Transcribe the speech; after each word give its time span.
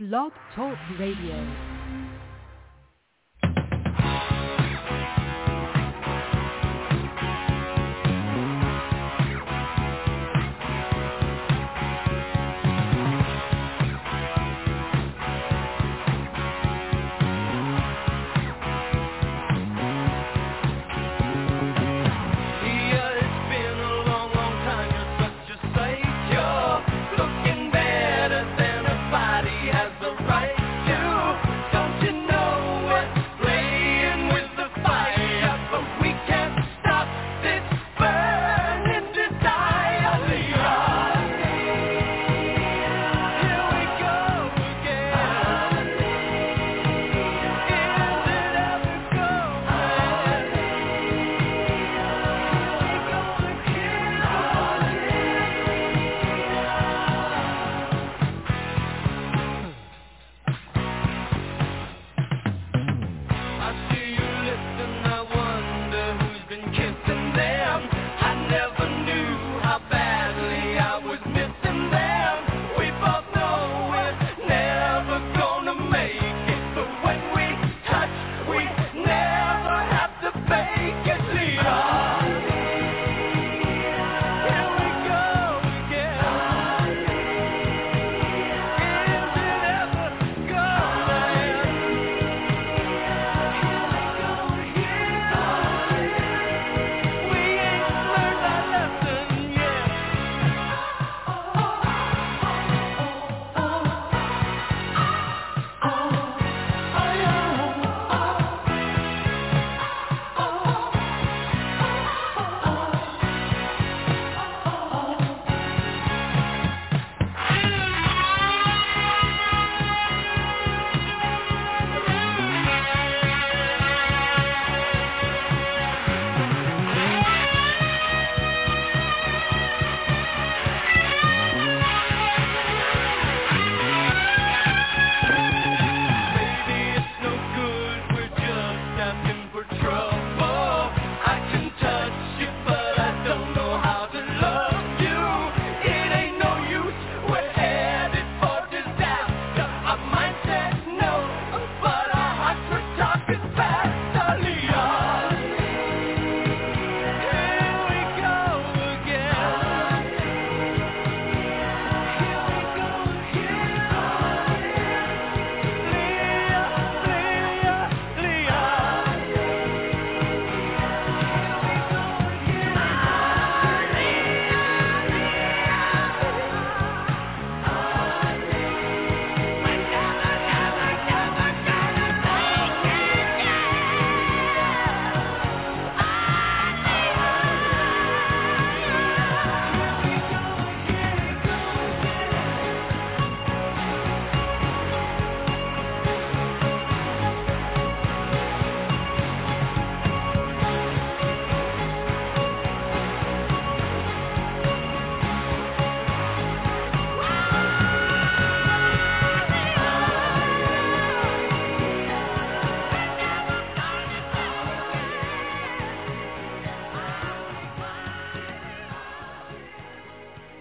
Blog 0.00 0.32
Talk 0.56 0.76
Radio. 0.98 1.73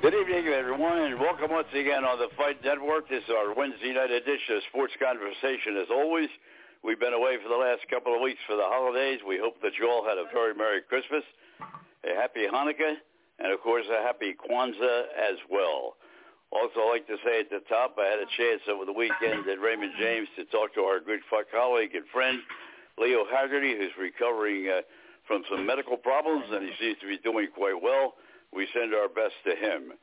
Good 0.04 0.20
evening, 0.20 0.52
everyone, 0.52 1.00
and 1.00 1.16
welcome 1.16 1.48
once 1.48 1.72
again 1.72 2.04
on 2.04 2.20
the 2.20 2.28
Fight 2.36 2.60
Network. 2.60 3.08
This 3.08 3.24
is 3.24 3.32
our 3.32 3.56
Wednesday 3.56 3.96
night 3.96 4.12
edition 4.12 4.60
of 4.60 4.68
Sports 4.68 4.92
Conversation. 5.00 5.80
As 5.80 5.88
always, 5.88 6.28
we've 6.84 7.00
been 7.00 7.16
away 7.16 7.40
for 7.40 7.48
the 7.48 7.56
last 7.56 7.88
couple 7.88 8.12
of 8.12 8.20
weeks 8.20 8.44
for 8.44 8.60
the 8.60 8.68
holidays. 8.68 9.24
We 9.24 9.40
hope 9.40 9.64
that 9.64 9.80
you 9.80 9.88
all 9.88 10.04
had 10.04 10.20
a 10.20 10.28
very 10.36 10.60
Merry 10.60 10.84
Christmas, 10.84 11.24
a 12.04 12.20
Happy 12.20 12.44
Hanukkah, 12.44 13.00
and 13.40 13.56
of 13.56 13.64
course 13.64 13.88
a 13.88 14.04
Happy 14.04 14.36
Kwanzaa 14.36 15.08
as 15.16 15.40
well. 15.48 15.96
Also, 16.52 16.84
I'd 16.84 17.00
like 17.00 17.08
to 17.08 17.16
say 17.24 17.40
at 17.40 17.48
the 17.48 17.64
top, 17.72 17.96
I 17.96 18.04
had 18.04 18.20
a 18.20 18.28
chance 18.36 18.60
over 18.68 18.84
the 18.84 18.92
weekend 18.92 19.48
at 19.48 19.64
Raymond 19.64 19.96
James 19.96 20.28
to 20.36 20.44
talk 20.52 20.76
to 20.76 20.84
our 20.84 21.00
good 21.00 21.24
colleague 21.32 21.96
and 21.96 22.04
friend, 22.12 22.44
Leo 23.00 23.24
Haggerty, 23.24 23.80
who's 23.80 23.96
recovering 23.96 24.68
uh, 24.68 24.84
from 25.32 25.48
some 25.48 25.64
medical 25.64 25.96
problems, 25.96 26.44
and 26.52 26.60
he 26.68 26.76
seems 26.76 27.00
to 27.00 27.08
be 27.08 27.24
doing 27.24 27.48
quite 27.56 27.80
well. 27.80 28.20
We 28.56 28.68
send 28.74 28.94
our 28.94 29.08
best 29.08 29.34
to 29.46 29.56
him. 29.56 29.94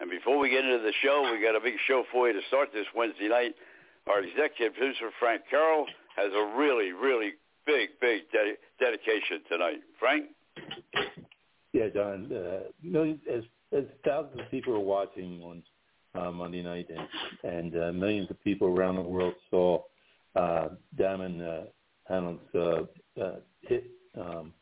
And 0.00 0.10
before 0.10 0.38
we 0.38 0.50
get 0.50 0.64
into 0.64 0.78
the 0.78 0.92
show, 1.02 1.28
we 1.30 1.42
got 1.42 1.56
a 1.56 1.60
big 1.60 1.74
show 1.86 2.04
for 2.10 2.28
you 2.28 2.32
to 2.32 2.46
start 2.48 2.70
this 2.72 2.86
Wednesday 2.94 3.28
night. 3.28 3.54
Our 4.08 4.20
executive 4.20 4.74
producer, 4.74 5.10
Frank 5.18 5.42
Carroll, 5.50 5.86
has 6.16 6.32
a 6.32 6.56
really, 6.56 6.92
really 6.92 7.32
big, 7.66 7.90
big 8.00 8.22
dedi- 8.32 8.56
dedication 8.78 9.42
tonight. 9.48 9.80
Frank? 9.98 10.24
Yeah, 11.72 11.88
John. 11.94 12.32
Uh, 12.32 13.10
as 13.30 13.44
as 13.72 13.84
thousands 14.04 14.40
of 14.40 14.50
people 14.50 14.74
are 14.74 14.80
watching 14.80 15.40
on 15.42 15.62
uh, 16.14 16.30
Monday 16.32 16.62
night, 16.62 16.88
and 16.88 17.54
and 17.54 17.82
uh, 17.82 17.92
millions 17.92 18.30
of 18.30 18.42
people 18.42 18.68
around 18.68 18.96
the 18.96 19.02
world 19.02 19.34
saw 19.50 19.82
uh, 20.34 20.68
Damon 20.96 21.40
uh, 21.40 21.64
uh, 22.10 22.82
uh, 23.20 23.32
hit 23.62 23.84
um, 24.18 24.52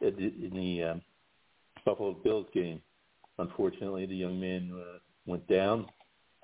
in 0.00 0.14
the, 0.16 0.46
in 0.46 0.52
the 0.54 0.90
um, 0.90 1.02
Buffalo 1.84 2.12
Bills 2.12 2.46
game. 2.54 2.80
Unfortunately, 3.42 4.06
the 4.06 4.16
young 4.16 4.40
man 4.40 4.70
uh, 4.72 4.98
went 5.26 5.46
down, 5.48 5.86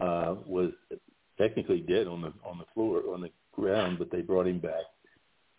uh, 0.00 0.34
was 0.46 0.70
technically 1.38 1.80
dead 1.80 2.06
on 2.06 2.20
the 2.22 2.32
on 2.44 2.58
the 2.58 2.64
floor 2.74 3.02
on 3.12 3.20
the 3.20 3.30
ground, 3.52 3.98
but 3.98 4.10
they 4.10 4.20
brought 4.20 4.46
him 4.46 4.58
back. 4.58 4.84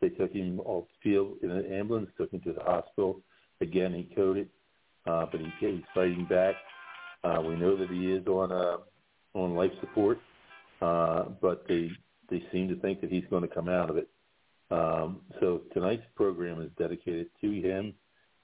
They 0.01 0.09
took 0.09 0.31
him 0.31 0.59
off 0.61 0.85
the 0.87 1.09
field 1.09 1.37
in 1.41 1.51
an 1.51 1.65
ambulance, 1.71 2.09
took 2.17 2.31
him 2.31 2.41
to 2.41 2.53
the 2.53 2.63
hospital. 2.63 3.21
Again, 3.61 3.93
he 3.93 4.13
coded, 4.15 4.49
uh, 5.05 5.25
but 5.31 5.39
he, 5.39 5.47
he's 5.59 5.83
fighting 5.93 6.25
back. 6.29 6.55
Uh, 7.23 7.41
we 7.41 7.55
know 7.55 7.75
that 7.75 7.89
he 7.89 8.11
is 8.11 8.25
on 8.27 8.51
uh, 8.51 8.77
on 9.33 9.55
life 9.55 9.71
support, 9.81 10.19
uh, 10.81 11.23
but 11.41 11.65
they 11.67 11.89
they 12.29 12.43
seem 12.51 12.67
to 12.69 12.75
think 12.75 13.01
that 13.01 13.11
he's 13.11 13.25
going 13.29 13.41
to 13.47 13.53
come 13.53 13.69
out 13.69 13.89
of 13.89 13.97
it. 13.97 14.09
Um, 14.71 15.21
so 15.39 15.61
tonight's 15.73 16.05
program 16.15 16.61
is 16.61 16.69
dedicated 16.77 17.27
to 17.41 17.51
him 17.51 17.93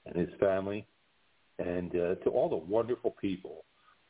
and 0.06 0.16
his 0.16 0.28
family, 0.40 0.86
and 1.58 1.90
uh, 1.92 2.14
to 2.16 2.30
all 2.30 2.48
the 2.48 2.56
wonderful 2.56 3.14
people 3.20 3.64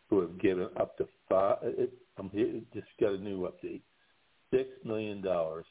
who 0.08 0.20
have 0.20 0.40
given 0.40 0.68
up 0.78 0.96
to 0.98 1.08
five. 1.28 1.58
It, 1.62 1.92
I'm 2.18 2.30
here, 2.30 2.60
just 2.74 2.86
got 3.00 3.12
a 3.12 3.18
new 3.18 3.48
update: 3.48 3.82
six 4.50 4.68
million 4.84 5.20
dollars 5.22 5.66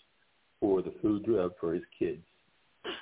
for 0.59 0.81
the 0.81 0.93
food 1.01 1.25
uh, 1.29 1.49
for 1.59 1.73
his 1.73 1.83
kids. 1.97 2.23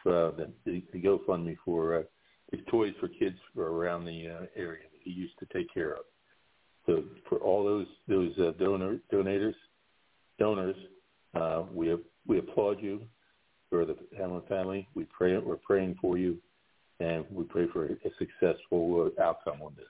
Uh, 0.05 0.31
the, 0.37 0.51
the, 0.65 0.83
GoFundMe 0.95 1.57
for 1.65 1.99
uh, 1.99 2.03
his 2.51 2.61
toys 2.69 2.93
for 2.99 3.09
kids 3.09 3.37
around 3.57 4.05
the 4.05 4.27
uh, 4.29 4.45
area 4.55 4.83
that 4.91 5.01
he 5.01 5.11
used 5.11 5.37
to 5.39 5.45
take 5.53 5.73
care 5.73 5.93
of. 5.93 6.03
So 6.85 7.03
for 7.29 7.37
all 7.39 7.63
those 7.63 7.87
those 8.07 8.31
uh, 8.39 8.51
donor 8.59 8.97
donators, 9.11 9.55
donors, 10.39 10.75
uh, 11.35 11.63
we 11.73 11.95
we 12.27 12.39
applaud 12.39 12.81
you 12.81 13.01
for 13.69 13.85
the 13.85 13.95
Hamlin 14.17 14.43
family. 14.47 14.87
We 14.93 15.05
pray 15.05 15.37
we're 15.37 15.55
praying 15.57 15.97
for 16.01 16.17
you, 16.17 16.37
and 17.03 17.25
we 17.31 17.43
pray 17.43 17.67
for 17.71 17.85
a 17.85 17.95
successful 18.17 19.11
uh, 19.17 19.21
outcome 19.21 19.61
on 19.61 19.73
this. 19.75 19.85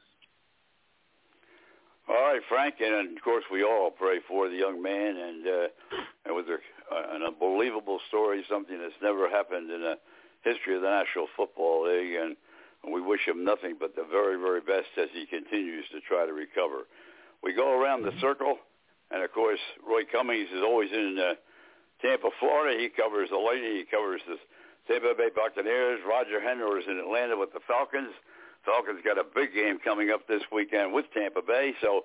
All 2.09 2.15
right, 2.15 2.41
Frank, 2.49 2.75
and 2.81 3.15
of 3.15 3.23
course 3.23 3.45
we 3.51 3.63
all 3.63 3.91
pray 3.91 4.17
for 4.27 4.49
the 4.49 4.55
young 4.55 4.81
man, 4.81 5.15
and 5.15 5.47
uh, 5.47 5.67
and 6.25 6.35
with 6.35 6.47
a, 6.47 6.57
uh, 6.91 7.15
an 7.15 7.23
unbelievable 7.23 7.99
story, 8.09 8.43
something 8.49 8.77
that's 8.77 8.99
never 9.01 9.29
happened 9.29 9.71
in 9.71 9.81
the 9.81 9.95
history 10.43 10.75
of 10.75 10.81
the 10.81 10.89
National 10.89 11.27
Football 11.37 11.87
League, 11.87 12.15
and 12.19 12.35
we 12.91 12.99
wish 12.99 13.21
him 13.25 13.45
nothing 13.45 13.77
but 13.79 13.95
the 13.95 14.03
very, 14.11 14.35
very 14.35 14.59
best 14.59 14.91
as 14.99 15.07
he 15.13 15.25
continues 15.25 15.85
to 15.93 16.01
try 16.01 16.25
to 16.25 16.33
recover. 16.33 16.83
We 17.41 17.53
go 17.55 17.79
around 17.79 18.03
the 18.03 18.11
circle, 18.19 18.57
and 19.11 19.23
of 19.23 19.31
course, 19.31 19.59
Roy 19.87 20.03
Cummings 20.11 20.49
is 20.51 20.61
always 20.61 20.91
in 20.91 21.15
uh, 21.15 21.33
Tampa, 22.01 22.29
Florida. 22.39 22.77
He 22.77 22.89
covers 22.89 23.29
the 23.29 23.37
Lightning. 23.37 23.79
He 23.79 23.87
covers 23.87 24.19
the 24.27 24.35
Tampa 24.87 25.13
Bay 25.17 25.29
Buccaneers. 25.33 25.99
Roger 26.07 26.41
Henry 26.41 26.81
is 26.81 26.87
in 26.89 26.99
Atlanta 26.99 27.37
with 27.37 27.53
the 27.53 27.59
Falcons. 27.67 28.13
Falcons 28.65 28.99
got 29.03 29.17
a 29.17 29.23
big 29.23 29.53
game 29.53 29.79
coming 29.83 30.09
up 30.09 30.27
this 30.27 30.41
weekend 30.51 30.93
with 30.93 31.05
Tampa 31.13 31.41
Bay. 31.41 31.73
So 31.81 32.03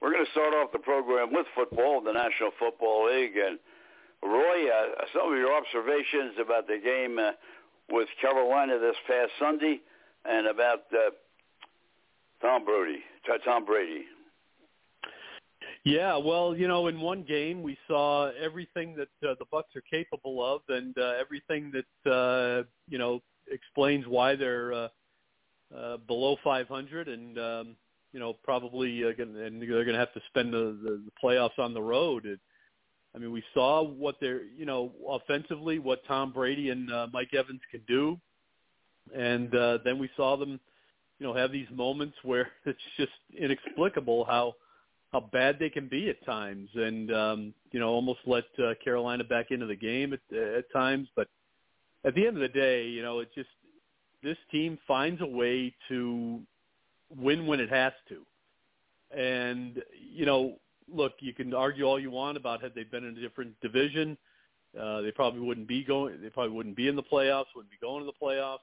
we're 0.00 0.12
going 0.12 0.24
to 0.24 0.30
start 0.32 0.54
off 0.54 0.72
the 0.72 0.78
program 0.78 1.32
with 1.32 1.46
football, 1.54 2.00
the 2.00 2.12
National 2.12 2.50
Football 2.58 3.06
League. 3.06 3.36
And 3.36 3.58
Roy, 4.22 4.68
uh, 4.70 5.04
some 5.14 5.32
of 5.32 5.38
your 5.38 5.54
observations 5.54 6.34
about 6.40 6.66
the 6.66 6.78
game 6.82 7.18
uh, 7.18 7.32
with 7.90 8.08
Carolina 8.20 8.78
this 8.78 8.96
past 9.06 9.32
Sunday 9.38 9.80
and 10.24 10.46
about 10.46 10.86
uh, 10.92 11.10
Tom 12.40 12.64
Brady. 12.64 13.02
Tom 13.44 13.64
Brady. 13.64 14.04
Yeah, 15.86 16.16
well, 16.16 16.56
you 16.56 16.66
know, 16.66 16.88
in 16.88 16.98
one 17.00 17.22
game 17.22 17.62
we 17.62 17.78
saw 17.86 18.32
everything 18.32 18.96
that 18.96 19.28
uh, 19.28 19.36
the 19.38 19.44
Bucks 19.52 19.76
are 19.76 19.82
capable 19.88 20.44
of, 20.44 20.62
and 20.68 20.92
uh, 20.98 21.12
everything 21.20 21.72
that 21.72 22.10
uh, 22.10 22.64
you 22.88 22.98
know 22.98 23.22
explains 23.52 24.04
why 24.08 24.34
they're 24.34 24.72
uh, 24.72 24.88
uh, 25.72 25.96
below 26.08 26.36
500, 26.42 27.06
and 27.06 27.38
um, 27.38 27.76
you 28.12 28.18
know 28.18 28.32
probably 28.42 29.04
uh, 29.04 29.12
gonna, 29.16 29.44
and 29.44 29.62
they're 29.62 29.84
going 29.84 29.86
to 29.86 29.98
have 29.98 30.12
to 30.14 30.20
spend 30.26 30.52
the, 30.52 30.76
the, 30.82 31.02
the 31.04 31.12
playoffs 31.22 31.56
on 31.58 31.72
the 31.72 31.80
road. 31.80 32.26
It, 32.26 32.40
I 33.14 33.18
mean, 33.18 33.30
we 33.30 33.44
saw 33.54 33.84
what 33.84 34.16
they're 34.20 34.42
you 34.42 34.66
know 34.66 34.90
offensively 35.08 35.78
what 35.78 36.04
Tom 36.08 36.32
Brady 36.32 36.70
and 36.70 36.92
uh, 36.92 37.06
Mike 37.12 37.32
Evans 37.32 37.60
can 37.70 37.82
do 37.86 38.18
and 39.14 39.54
uh, 39.54 39.78
then 39.84 39.98
we 39.98 40.10
saw 40.16 40.36
them, 40.36 40.58
you 41.18 41.26
know, 41.26 41.34
have 41.34 41.52
these 41.52 41.68
moments 41.72 42.16
where 42.22 42.48
it's 42.64 42.78
just 42.96 43.12
inexplicable 43.38 44.24
how 44.24 44.54
how 45.16 45.28
bad 45.32 45.58
they 45.58 45.70
can 45.70 45.88
be 45.88 46.10
at 46.10 46.22
times, 46.26 46.68
and 46.74 47.10
um, 47.10 47.54
you 47.72 47.80
know, 47.80 47.88
almost 47.88 48.18
let 48.26 48.44
uh, 48.58 48.74
Carolina 48.84 49.24
back 49.24 49.50
into 49.50 49.64
the 49.64 49.74
game 49.74 50.12
at, 50.12 50.36
at 50.36 50.70
times. 50.70 51.08
But 51.16 51.28
at 52.04 52.14
the 52.14 52.26
end 52.26 52.36
of 52.36 52.42
the 52.42 52.48
day, 52.48 52.86
you 52.86 53.02
know, 53.02 53.20
it 53.20 53.30
just 53.34 53.48
this 54.22 54.36
team 54.50 54.78
finds 54.86 55.22
a 55.22 55.26
way 55.26 55.74
to 55.88 56.40
win 57.16 57.46
when 57.46 57.60
it 57.60 57.70
has 57.70 57.94
to, 58.10 59.18
and 59.18 59.82
you 59.98 60.26
know, 60.26 60.58
look, 60.92 61.14
you 61.20 61.32
can 61.32 61.54
argue 61.54 61.84
all 61.84 61.98
you 61.98 62.10
want 62.10 62.36
about 62.36 62.62
had 62.62 62.74
they 62.74 62.84
been 62.84 63.04
in 63.04 63.16
a 63.16 63.20
different 63.20 63.58
division. 63.62 64.18
Uh, 64.78 65.00
they 65.00 65.12
probably 65.12 65.40
wouldn't 65.40 65.66
be 65.66 65.82
going. 65.82 66.20
They 66.20 66.28
probably 66.28 66.54
wouldn't 66.54 66.76
be 66.76 66.88
in 66.88 66.96
the 66.96 67.02
playoffs. 67.02 67.46
Wouldn't 67.54 67.70
be 67.70 67.78
going 67.80 68.04
to 68.04 68.12
the 68.12 68.26
playoffs. 68.26 68.58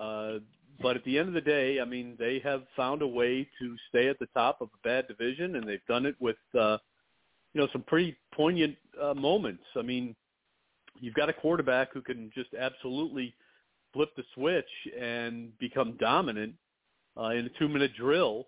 Uh, 0.00 0.38
but 0.80 0.96
at 0.96 1.04
the 1.04 1.18
end 1.18 1.28
of 1.28 1.34
the 1.34 1.40
day, 1.40 1.80
I 1.80 1.84
mean, 1.84 2.16
they 2.18 2.40
have 2.44 2.64
found 2.76 3.02
a 3.02 3.06
way 3.06 3.48
to 3.58 3.76
stay 3.88 4.08
at 4.08 4.18
the 4.18 4.26
top 4.34 4.60
of 4.60 4.68
a 4.74 4.88
bad 4.88 5.08
division, 5.08 5.56
and 5.56 5.66
they've 5.66 5.84
done 5.88 6.06
it 6.06 6.16
with, 6.20 6.36
uh, 6.58 6.78
you 7.54 7.60
know, 7.60 7.68
some 7.72 7.82
pretty 7.82 8.16
poignant 8.34 8.76
uh, 9.00 9.14
moments. 9.14 9.64
I 9.76 9.82
mean, 9.82 10.14
you've 11.00 11.14
got 11.14 11.28
a 11.28 11.32
quarterback 11.32 11.92
who 11.92 12.02
can 12.02 12.30
just 12.34 12.50
absolutely 12.54 13.34
flip 13.92 14.10
the 14.16 14.24
switch 14.34 14.68
and 14.98 15.56
become 15.58 15.96
dominant 15.98 16.54
uh, 17.18 17.30
in 17.30 17.46
a 17.46 17.58
two-minute 17.58 17.92
drill, 17.96 18.46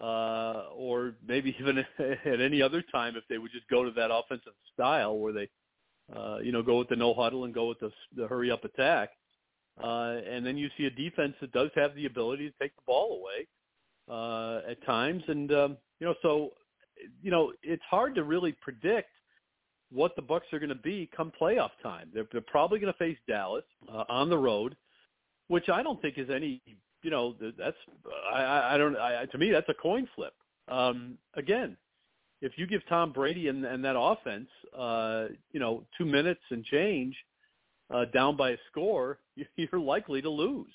uh, 0.00 0.66
or 0.76 1.14
maybe 1.26 1.56
even 1.60 1.78
at 1.98 2.40
any 2.40 2.62
other 2.62 2.82
time 2.82 3.16
if 3.16 3.24
they 3.28 3.38
would 3.38 3.50
just 3.52 3.68
go 3.68 3.84
to 3.84 3.90
that 3.90 4.10
offensive 4.12 4.52
style 4.72 5.18
where 5.18 5.32
they, 5.32 5.48
uh, 6.14 6.38
you 6.38 6.52
know, 6.52 6.62
go 6.62 6.78
with 6.78 6.88
the 6.88 6.96
no 6.96 7.12
huddle 7.14 7.44
and 7.44 7.54
go 7.54 7.68
with 7.68 7.80
the, 7.80 7.90
the 8.14 8.28
hurry 8.28 8.50
up 8.50 8.64
attack. 8.64 9.10
Uh, 9.10 9.14
and 9.84 10.44
then 10.44 10.56
you 10.56 10.68
see 10.76 10.86
a 10.86 10.90
defense 10.90 11.34
that 11.40 11.52
does 11.52 11.70
have 11.74 11.94
the 11.94 12.06
ability 12.06 12.50
to 12.50 12.54
take 12.60 12.74
the 12.76 12.82
ball 12.86 13.20
away 13.20 13.46
uh, 14.10 14.70
at 14.70 14.84
times. 14.84 15.22
And, 15.28 15.52
um, 15.52 15.76
you 16.00 16.06
know, 16.06 16.14
so, 16.22 16.50
you 17.22 17.30
know, 17.30 17.52
it's 17.62 17.82
hard 17.88 18.14
to 18.16 18.24
really 18.24 18.52
predict 18.60 19.10
what 19.90 20.16
the 20.16 20.22
Bucks 20.22 20.46
are 20.52 20.58
going 20.58 20.68
to 20.68 20.74
be 20.74 21.08
come 21.16 21.32
playoff 21.40 21.70
time. 21.82 22.10
They're, 22.12 22.26
they're 22.32 22.40
probably 22.40 22.78
going 22.78 22.92
to 22.92 22.98
face 22.98 23.18
Dallas 23.26 23.64
uh, 23.92 24.04
on 24.08 24.28
the 24.28 24.38
road, 24.38 24.76
which 25.48 25.68
I 25.68 25.82
don't 25.82 26.00
think 26.02 26.18
is 26.18 26.28
any, 26.28 26.60
you 27.02 27.10
know, 27.10 27.34
that's, 27.58 27.76
I, 28.32 28.74
I 28.74 28.78
don't, 28.78 28.96
I, 28.96 29.26
to 29.26 29.38
me, 29.38 29.50
that's 29.50 29.68
a 29.68 29.74
coin 29.74 30.08
flip. 30.14 30.34
Um, 30.68 31.18
again, 31.34 31.76
if 32.42 32.52
you 32.56 32.66
give 32.66 32.82
Tom 32.88 33.12
Brady 33.12 33.48
and, 33.48 33.64
and 33.64 33.84
that 33.84 33.98
offense, 33.98 34.48
uh, 34.76 35.26
you 35.52 35.60
know, 35.60 35.84
two 35.96 36.04
minutes 36.04 36.42
and 36.50 36.64
change– 36.64 37.16
uh, 37.90 38.04
down 38.06 38.36
by 38.36 38.50
a 38.50 38.56
score, 38.70 39.18
you're 39.56 39.80
likely 39.80 40.22
to 40.22 40.30
lose. 40.30 40.72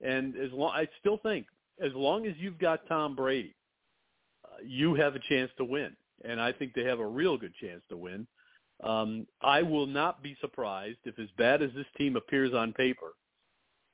And 0.00 0.36
as 0.36 0.52
long, 0.52 0.72
I 0.74 0.88
still 1.00 1.18
think 1.18 1.46
as 1.80 1.92
long 1.94 2.26
as 2.26 2.34
you've 2.38 2.58
got 2.58 2.86
Tom 2.88 3.14
Brady, 3.14 3.54
uh, 4.44 4.62
you 4.64 4.94
have 4.94 5.14
a 5.14 5.20
chance 5.28 5.50
to 5.58 5.64
win. 5.64 5.96
And 6.24 6.40
I 6.40 6.52
think 6.52 6.72
they 6.74 6.84
have 6.84 6.98
a 6.98 7.06
real 7.06 7.36
good 7.36 7.52
chance 7.60 7.82
to 7.90 7.96
win. 7.96 8.26
Um, 8.82 9.26
I 9.42 9.62
will 9.62 9.86
not 9.86 10.22
be 10.22 10.36
surprised 10.40 10.98
if, 11.04 11.18
as 11.18 11.28
bad 11.38 11.62
as 11.62 11.70
this 11.74 11.86
team 11.96 12.16
appears 12.16 12.52
on 12.52 12.72
paper, 12.72 13.14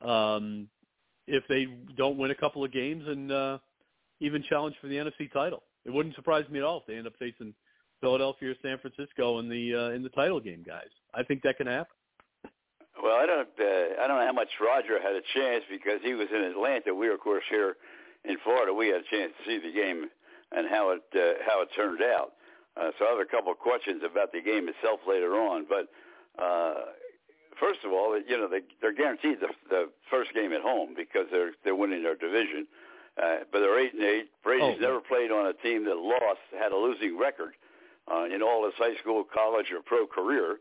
um, 0.00 0.69
if 1.26 1.45
they 1.49 1.66
don't 1.97 2.19
win 2.19 2.31
a 2.33 2.37
couple 2.37 2.64
of 2.64 2.73
games 2.73 3.04
and 3.07 3.31
uh, 3.31 3.59
even 4.21 4.42
challenge 4.49 4.75
for 4.81 4.88
the 4.88 4.97
NFC 4.97 5.33
title. 5.33 5.62
It 5.85 5.90
wouldn't 5.90 6.14
surprise 6.14 6.45
me 6.50 6.59
at 6.59 6.64
all 6.64 6.78
if 6.78 6.87
they 6.87 6.97
end 6.97 7.07
up 7.07 7.12
facing 7.19 7.54
Philadelphia 8.00 8.50
or 8.50 8.54
San 8.62 8.78
Francisco 8.78 9.38
in 9.38 9.49
the 9.49 9.75
uh, 9.75 9.90
in 9.90 10.02
the 10.02 10.09
title 10.11 10.40
game, 10.40 10.64
guys. 10.66 10.88
I 11.14 11.23
think 11.23 11.42
that 11.42 11.57
can 11.57 11.66
happen. 11.66 11.95
Well, 13.02 13.18
I 13.18 13.26
don't. 13.26 13.50
Uh, 13.59 13.99
I 13.99 14.06
don't 14.06 14.16
know 14.23 14.26
how 14.26 14.32
much 14.32 14.54
Roger 14.62 15.02
had 15.02 15.18
a 15.18 15.26
chance 15.35 15.64
because 15.68 15.99
he 16.04 16.14
was 16.14 16.28
in 16.30 16.40
Atlanta. 16.40 16.94
We, 16.94 17.11
of 17.11 17.18
course, 17.18 17.42
here 17.50 17.75
in 18.25 18.38
Florida, 18.44 18.73
we 18.73 18.88
had 18.94 19.02
a 19.02 19.11
chance 19.11 19.32
to 19.37 19.42
see 19.44 19.59
the 19.59 19.75
game 19.75 20.06
and 20.52 20.68
how 20.71 20.90
it 20.90 21.02
uh, 21.11 21.42
how 21.44 21.62
it 21.62 21.68
turned 21.75 22.00
out. 22.00 22.38
Uh, 22.76 22.94
so 22.99 23.06
I 23.06 23.11
have 23.11 23.18
a 23.18 23.28
couple 23.28 23.50
of 23.50 23.59
questions 23.59 24.02
about 24.06 24.30
the 24.30 24.40
game 24.40 24.68
itself 24.68 25.00
later 25.06 25.35
on. 25.35 25.66
But 25.68 25.90
uh, 26.38 26.94
first 27.59 27.80
of 27.85 27.90
all, 27.90 28.14
you 28.16 28.38
know 28.38 28.47
they, 28.47 28.62
they're 28.80 28.94
guaranteed 28.94 29.40
the, 29.40 29.50
the 29.68 29.90
first 30.09 30.32
game 30.32 30.52
at 30.52 30.62
home 30.62 30.94
because 30.97 31.26
they're 31.32 31.59
they're 31.64 31.76
winning 31.76 32.04
their 32.04 32.16
division. 32.16 32.68
Uh, 33.18 33.44
but 33.50 33.61
they're 33.61 33.82
eight 33.82 33.92
and 33.92 34.02
eight. 34.04 34.30
Brady's 34.44 34.78
oh. 34.78 34.80
never 34.80 35.00
played 35.00 35.30
on 35.30 35.47
a 35.47 35.52
team 35.52 35.85
that 35.85 35.97
lost, 35.97 36.40
had 36.56 36.73
a 36.73 36.76
losing 36.76 37.18
record 37.18 37.52
uh, 38.11 38.25
in 38.25 38.42
all 38.42 38.64
his 38.64 38.75
high 38.78 38.97
school, 39.02 39.25
college, 39.25 39.66
or 39.75 39.82
pro 39.82 40.06
career. 40.06 40.56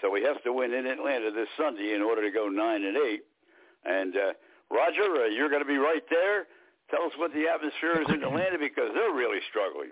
So 0.00 0.14
he 0.14 0.22
has 0.24 0.36
to 0.44 0.52
win 0.52 0.72
in 0.72 0.86
Atlanta 0.86 1.30
this 1.30 1.48
Sunday 1.56 1.94
in 1.94 2.02
order 2.02 2.22
to 2.22 2.30
go 2.30 2.48
nine 2.48 2.84
and 2.84 2.96
eight. 2.96 3.22
And 3.84 4.14
uh, 4.16 4.32
Roger, 4.70 5.24
uh, 5.24 5.26
you're 5.26 5.48
going 5.48 5.62
to 5.62 5.68
be 5.68 5.78
right 5.78 6.02
there. 6.10 6.46
Tell 6.90 7.02
us 7.02 7.12
what 7.16 7.32
the 7.32 7.46
atmosphere 7.52 8.02
is 8.02 8.08
in 8.14 8.22
Atlanta 8.22 8.58
because 8.58 8.90
they're 8.94 9.14
really 9.14 9.40
struggling. 9.50 9.90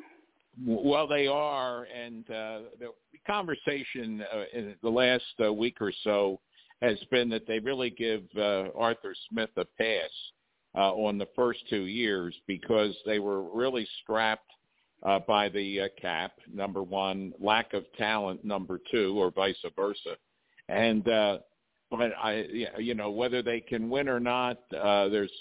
Well, 0.65 1.09
they 1.09 1.27
are, 1.27 1.85
and 1.85 2.29
uh, 2.31 2.59
the 2.79 2.93
conversation 3.27 4.23
uh, 4.33 4.45
in 4.53 4.77
the 4.83 4.89
last 4.89 5.25
uh, 5.45 5.53
week 5.53 5.79
or 5.81 5.93
so 6.05 6.39
has 6.81 6.99
been 7.11 7.29
that 7.31 7.47
they 7.47 7.59
really 7.59 7.91
give 7.91 8.23
uh, 8.37 8.67
Arthur 8.77 9.15
Smith 9.29 9.51
a 9.57 9.65
pass 9.65 10.11
uh, 10.77 10.93
on 10.93 11.19
the 11.19 11.29
first 11.35 11.61
two 11.69 11.87
years 11.87 12.35
because 12.47 12.95
they 13.05 13.19
were 13.19 13.43
really 13.43 13.87
strapped 14.03 14.51
uh, 15.05 15.19
by 15.27 15.49
the 15.49 15.83
uh, 15.83 15.89
cap, 16.01 16.33
number 16.53 16.83
one, 16.83 17.33
lack 17.41 17.75
of 17.75 17.85
talent, 17.99 18.45
number 18.45 18.81
two, 18.91 19.19
or 19.19 19.31
vice 19.31 19.57
versa. 19.77 20.17
And 20.69 21.07
uh, 21.09 21.39
but 21.91 22.13
I, 22.21 22.47
you 22.79 22.95
know, 22.95 23.11
whether 23.11 23.43
they 23.43 23.61
can 23.61 23.89
win 23.91 24.09
or 24.09 24.19
not, 24.19 24.59
uh, 24.77 25.09
there's, 25.09 25.33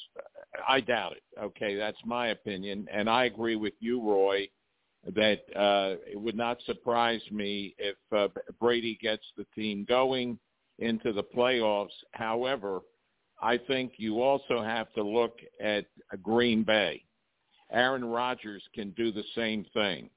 I 0.67 0.81
doubt 0.81 1.13
it. 1.13 1.23
Okay, 1.41 1.75
that's 1.75 1.97
my 2.05 2.27
opinion, 2.27 2.87
and 2.91 3.09
I 3.09 3.25
agree 3.25 3.55
with 3.55 3.73
you, 3.79 4.01
Roy. 4.01 4.47
that 5.15 5.41
uh, 5.55 5.95
it 6.09 6.19
would 6.19 6.35
not 6.35 6.61
surprise 6.65 7.21
me 7.31 7.75
if 7.77 7.95
uh, 8.15 8.27
Brady 8.59 8.97
gets 9.01 9.23
the 9.37 9.45
team 9.55 9.85
going 9.87 10.39
into 10.79 11.11
the 11.11 11.23
playoffs. 11.23 11.89
However, 12.11 12.81
I 13.41 13.57
think 13.57 13.93
you 13.97 14.21
also 14.21 14.61
have 14.61 14.91
to 14.93 15.03
look 15.03 15.39
at 15.61 15.85
Green 16.21 16.63
Bay. 16.63 17.03
Aaron 17.73 18.05
Rodgers 18.05 18.63
can 18.73 18.91
do 18.91 19.11
the 19.11 19.23
same 19.35 19.65
thing. 19.73 20.09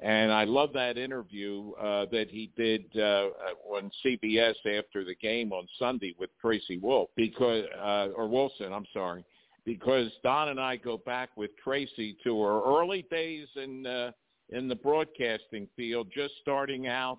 And 0.00 0.30
I 0.30 0.44
love 0.44 0.72
that 0.74 0.96
interview 0.96 1.72
uh, 1.72 2.06
that 2.12 2.26
he 2.30 2.52
did 2.56 2.84
uh, 2.96 3.30
on 3.68 3.90
CBS 4.04 4.54
after 4.78 5.04
the 5.04 5.16
game 5.20 5.52
on 5.52 5.66
Sunday 5.78 6.14
with 6.18 6.30
Tracy 6.40 6.78
Wolf 6.78 7.08
because, 7.16 7.64
uh, 7.76 8.08
or 8.14 8.28
Wilson, 8.28 8.72
I'm 8.72 8.86
sorry, 8.92 9.24
because 9.64 10.10
Don 10.22 10.50
and 10.50 10.60
I 10.60 10.76
go 10.76 10.98
back 10.98 11.30
with 11.36 11.50
Tracy 11.62 12.16
to 12.22 12.40
her 12.42 12.62
early 12.62 13.06
days 13.10 13.48
in 13.56 13.86
uh, 13.86 14.12
in 14.50 14.68
the 14.68 14.76
broadcasting 14.76 15.68
field, 15.76 16.08
just 16.14 16.34
starting 16.40 16.86
out 16.86 17.18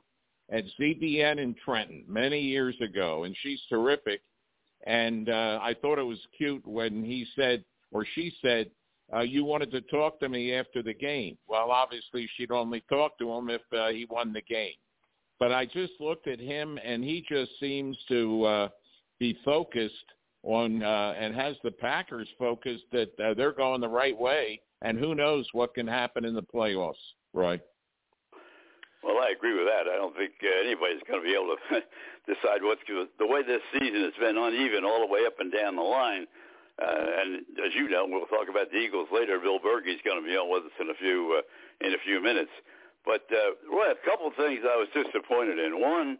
at 0.52 0.64
ZBN 0.80 1.38
in 1.38 1.56
Trenton 1.64 2.04
many 2.08 2.40
years 2.42 2.76
ago, 2.82 3.26
and 3.26 3.36
she's 3.44 3.62
terrific. 3.70 4.22
And 4.88 5.30
uh, 5.30 5.60
I 5.62 5.76
thought 5.82 6.00
it 6.00 6.04
was 6.04 6.20
cute 6.38 6.66
when 6.66 7.04
he 7.04 7.26
said, 7.36 7.64
or 7.92 8.06
she 8.16 8.34
said, 8.42 8.72
uh, 9.14 9.22
you 9.22 9.44
wanted 9.44 9.72
to 9.72 9.82
talk 9.82 10.20
to 10.20 10.30
me 10.30 10.54
after 10.54 10.84
the 10.84 10.94
game. 10.94 11.38
Well, 11.48 11.72
obviously 11.72 12.30
she'd 12.36 12.52
only 12.52 12.84
talk 12.90 13.18
to 13.20 13.32
him 13.32 13.50
if 13.50 13.62
uh, 13.76 13.90
he 13.90 14.06
won 14.10 14.34
the 14.34 14.42
game. 14.42 14.74
But 15.40 15.52
I 15.52 15.66
just 15.66 15.94
looked 16.00 16.28
at 16.28 16.40
him, 16.40 16.78
and 16.84 17.04
he 17.04 17.26
just 17.28 17.52
seems 17.60 17.98
to 18.10 18.44
uh, 18.44 18.70
be 19.20 19.38
focused 19.46 19.96
on 20.44 20.84
uh, 20.84 21.14
and 21.18 21.36
has 21.36 21.56
the 21.64 21.72
Packers 21.72 22.28
focused 22.38 22.86
that 22.92 23.10
uh, 23.20 23.34
they're 23.34 23.52
going 23.52 23.82
the 23.82 23.88
right 23.88 24.18
way, 24.18 24.62
and 24.82 24.98
who 24.98 25.16
knows 25.16 25.48
what 25.54 25.74
can 25.74 25.88
happen 25.88 26.26
in 26.26 26.34
the 26.34 26.44
playoffs, 26.44 26.94
right? 27.34 27.62
Well, 29.04 29.18
I 29.18 29.32
agree 29.32 29.56
with 29.58 29.68
that. 29.68 29.88
I 29.92 29.96
don't 29.96 30.16
think 30.16 30.34
uh, 30.44 30.60
anybody's 30.60 31.02
going 31.08 31.22
to 31.22 31.26
be 31.26 31.34
able 31.34 31.56
to 31.56 31.80
decide 32.34 32.60
what's 32.62 32.82
the 32.88 33.28
way 33.28 33.44
this 33.44 33.62
season 33.80 34.04
has 34.04 34.14
been 34.20 34.38
uneven 34.38 34.84
all 34.84 35.00
the 35.00 35.12
way 35.12 35.22
up 35.26 35.40
and 35.40 35.52
down 35.52 35.76
the 35.76 35.82
line. 35.82 36.28
Uh, 36.80 37.06
and 37.22 37.44
as 37.60 37.76
you 37.76 37.90
know, 37.90 38.06
we'll 38.08 38.32
talk 38.32 38.48
about 38.50 38.72
the 38.72 38.78
Eagles 38.78 39.10
later. 39.12 39.40
Bill 39.40 39.60
Bergey's 39.60 40.00
going 40.06 40.22
to 40.22 40.26
be 40.26 40.36
on 40.36 40.50
with 40.50 40.64
us 40.64 40.78
in 40.80 40.90
a 40.90 40.94
few 40.96 41.40
uh, 41.40 41.86
in 41.86 41.94
a 41.94 42.02
few 42.06 42.24
minutes. 42.24 42.52
But 43.06 43.28
uh, 43.32 43.56
Roy, 43.68 43.92
a 43.92 44.06
couple 44.08 44.28
of 44.28 44.36
things 44.36 44.62
I 44.64 44.78
was 44.80 44.88
disappointed 44.96 45.60
in. 45.60 45.82
One, 45.82 46.18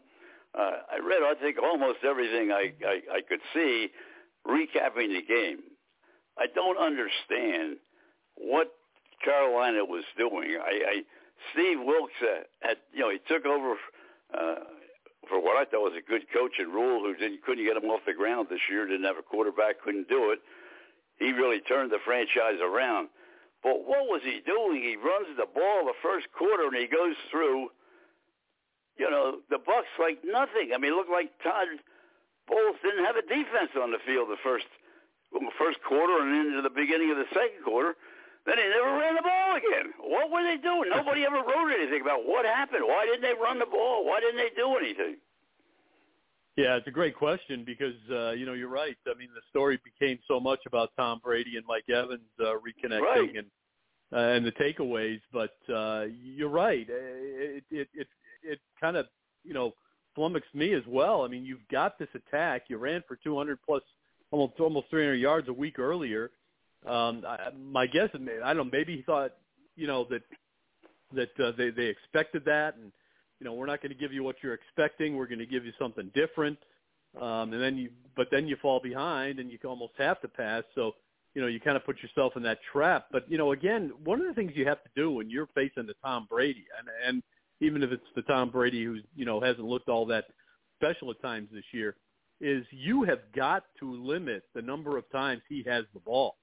uh, 0.58 0.84
I 0.92 0.98
read 0.98 1.22
I 1.24 1.34
think 1.40 1.56
almost 1.62 2.04
everything 2.04 2.52
I, 2.52 2.72
I 2.84 3.00
I 3.16 3.20
could 3.26 3.40
see 3.54 3.88
recapping 4.46 5.16
the 5.16 5.22
game. 5.26 5.60
I 6.38 6.46
don't 6.54 6.78
understand 6.78 7.76
what 8.36 8.72
Carolina 9.24 9.84
was 9.84 10.04
doing. 10.16 10.58
I, 10.60 10.72
I 10.84 11.02
Steve 11.52 11.78
Wilks 11.80 12.12
uh, 12.20 12.42
had 12.60 12.76
you 12.92 13.00
know 13.00 13.10
he 13.10 13.18
took 13.28 13.46
over 13.46 13.76
uh, 14.36 14.54
for 15.30 15.40
what 15.40 15.56
I 15.56 15.64
thought 15.64 15.86
was 15.86 15.96
a 15.96 16.02
good 16.02 16.26
coach 16.34 16.58
in 16.58 16.68
Rhule, 16.74 17.00
who 17.00 17.14
didn't 17.14 17.46
couldn't 17.46 17.64
get 17.64 17.78
him 17.78 17.88
off 17.88 18.02
the 18.04 18.12
ground 18.12 18.50
this 18.50 18.66
year, 18.68 18.84
didn't 18.84 19.06
have 19.06 19.16
a 19.16 19.22
quarterback, 19.22 19.80
couldn't 19.80 20.10
do 20.10 20.34
it. 20.34 20.42
He 21.22 21.30
really 21.30 21.60
turned 21.62 21.94
the 21.94 22.02
franchise 22.04 22.58
around. 22.58 23.08
But 23.62 23.86
what 23.86 24.10
was 24.10 24.20
he 24.26 24.42
doing? 24.44 24.82
He 24.82 24.96
runs 24.96 25.30
the 25.38 25.46
ball 25.46 25.86
the 25.86 25.96
first 26.02 26.26
quarter 26.32 26.66
and 26.66 26.76
he 26.76 26.88
goes 26.90 27.14
through, 27.30 27.70
you 28.98 29.08
know, 29.08 29.38
the 29.48 29.60
Bucks 29.62 29.92
like 30.00 30.18
nothing. 30.24 30.72
I 30.74 30.78
mean, 30.78 30.92
it 30.92 30.96
looked 30.96 31.12
like 31.12 31.30
Todd 31.44 31.68
Bowles 32.48 32.80
didn't 32.82 33.04
have 33.04 33.16
a 33.16 33.22
defense 33.22 33.70
on 33.78 33.92
the 33.92 34.02
field 34.04 34.28
the 34.28 34.40
first 34.42 34.66
first 35.56 35.78
quarter 35.86 36.26
and 36.26 36.50
into 36.50 36.62
the 36.62 36.74
beginning 36.74 37.12
of 37.12 37.16
the 37.16 37.30
second 37.30 37.62
quarter. 37.62 37.94
Then 38.50 38.58
they 38.58 38.68
never 38.68 38.98
ran 38.98 39.14
the 39.14 39.22
ball 39.22 39.54
again. 39.54 39.94
What 40.00 40.32
were 40.32 40.42
they 40.42 40.60
doing? 40.60 40.90
Nobody 40.90 41.24
ever 41.24 41.36
wrote 41.36 41.70
anything 41.70 42.02
about 42.02 42.26
what 42.26 42.44
happened. 42.44 42.82
Why 42.82 43.06
didn't 43.06 43.22
they 43.22 43.40
run 43.40 43.60
the 43.60 43.66
ball? 43.66 44.04
Why 44.04 44.18
didn't 44.18 44.38
they 44.38 44.50
do 44.56 44.74
anything? 44.74 45.18
Yeah, 46.56 46.74
it's 46.74 46.88
a 46.88 46.90
great 46.90 47.14
question 47.14 47.62
because 47.64 47.94
uh, 48.10 48.32
you 48.32 48.46
know 48.46 48.54
you're 48.54 48.68
right. 48.68 48.96
I 49.06 49.16
mean, 49.16 49.28
the 49.36 49.40
story 49.50 49.78
became 49.84 50.18
so 50.26 50.40
much 50.40 50.58
about 50.66 50.90
Tom 50.96 51.20
Brady 51.22 51.58
and 51.58 51.64
Mike 51.64 51.88
Evans 51.88 52.26
uh, 52.40 52.54
reconnecting 52.58 53.00
right. 53.02 53.36
and 53.36 53.46
uh, 54.12 54.34
and 54.34 54.44
the 54.44 54.50
takeaways, 54.52 55.20
but 55.32 55.54
uh, 55.72 56.06
you're 56.20 56.48
right. 56.48 56.88
It 56.88 57.62
it 57.70 57.88
it, 57.94 58.08
it 58.42 58.58
kind 58.80 58.96
of 58.96 59.06
you 59.44 59.54
know 59.54 59.74
flummoxed 60.16 60.56
me 60.56 60.74
as 60.74 60.82
well. 60.88 61.22
I 61.22 61.28
mean, 61.28 61.44
you've 61.44 61.66
got 61.70 62.00
this 62.00 62.08
attack. 62.16 62.64
You 62.66 62.78
ran 62.78 63.04
for 63.06 63.16
200 63.22 63.60
plus, 63.64 63.82
almost 64.32 64.58
almost 64.58 64.90
300 64.90 65.14
yards 65.14 65.48
a 65.48 65.52
week 65.52 65.78
earlier 65.78 66.32
um, 66.86 67.24
I, 67.26 67.50
my 67.58 67.86
guess 67.86 68.08
is, 68.14 68.20
I 68.42 68.54
don't 68.54 68.66
know, 68.66 68.70
maybe 68.72 68.96
he 68.96 69.02
thought, 69.02 69.32
you 69.76 69.86
know, 69.86 70.06
that 70.10 70.22
that 71.12 71.44
uh, 71.44 71.52
they 71.56 71.70
they 71.70 71.86
expected 71.86 72.44
that, 72.46 72.76
and 72.76 72.92
you 73.38 73.44
know, 73.44 73.54
we're 73.54 73.66
not 73.66 73.82
going 73.82 73.92
to 73.92 73.98
give 73.98 74.12
you 74.12 74.22
what 74.22 74.36
you're 74.42 74.54
expecting. 74.54 75.16
We're 75.16 75.26
going 75.26 75.38
to 75.38 75.46
give 75.46 75.64
you 75.64 75.72
something 75.78 76.10
different, 76.14 76.58
um, 77.20 77.52
and 77.52 77.62
then 77.62 77.76
you, 77.76 77.90
but 78.16 78.28
then 78.30 78.46
you 78.46 78.56
fall 78.60 78.80
behind, 78.80 79.38
and 79.38 79.50
you 79.50 79.58
almost 79.64 79.94
have 79.98 80.20
to 80.20 80.28
pass. 80.28 80.62
So, 80.74 80.92
you 81.34 81.42
know, 81.42 81.48
you 81.48 81.60
kind 81.60 81.76
of 81.76 81.84
put 81.84 82.02
yourself 82.02 82.34
in 82.36 82.42
that 82.44 82.58
trap. 82.72 83.06
But 83.10 83.30
you 83.30 83.38
know, 83.38 83.52
again, 83.52 83.92
one 84.04 84.20
of 84.20 84.26
the 84.26 84.34
things 84.34 84.52
you 84.54 84.66
have 84.66 84.82
to 84.84 84.90
do 84.94 85.10
when 85.10 85.30
you're 85.30 85.48
facing 85.54 85.86
the 85.86 85.94
Tom 86.04 86.26
Brady, 86.30 86.64
and 86.78 86.88
and 87.06 87.22
even 87.60 87.82
if 87.82 87.92
it's 87.92 88.02
the 88.16 88.22
Tom 88.22 88.50
Brady 88.50 88.84
who's 88.84 89.02
you 89.14 89.24
know 89.24 89.40
hasn't 89.40 89.66
looked 89.66 89.88
all 89.88 90.06
that 90.06 90.26
special 90.76 91.10
at 91.10 91.20
times 91.20 91.48
this 91.52 91.64
year, 91.72 91.96
is 92.40 92.64
you 92.70 93.04
have 93.04 93.20
got 93.34 93.64
to 93.80 93.92
limit 93.92 94.44
the 94.54 94.62
number 94.62 94.96
of 94.96 95.10
times 95.10 95.42
he 95.48 95.62
has 95.66 95.84
the 95.92 96.00
ball. 96.00 96.36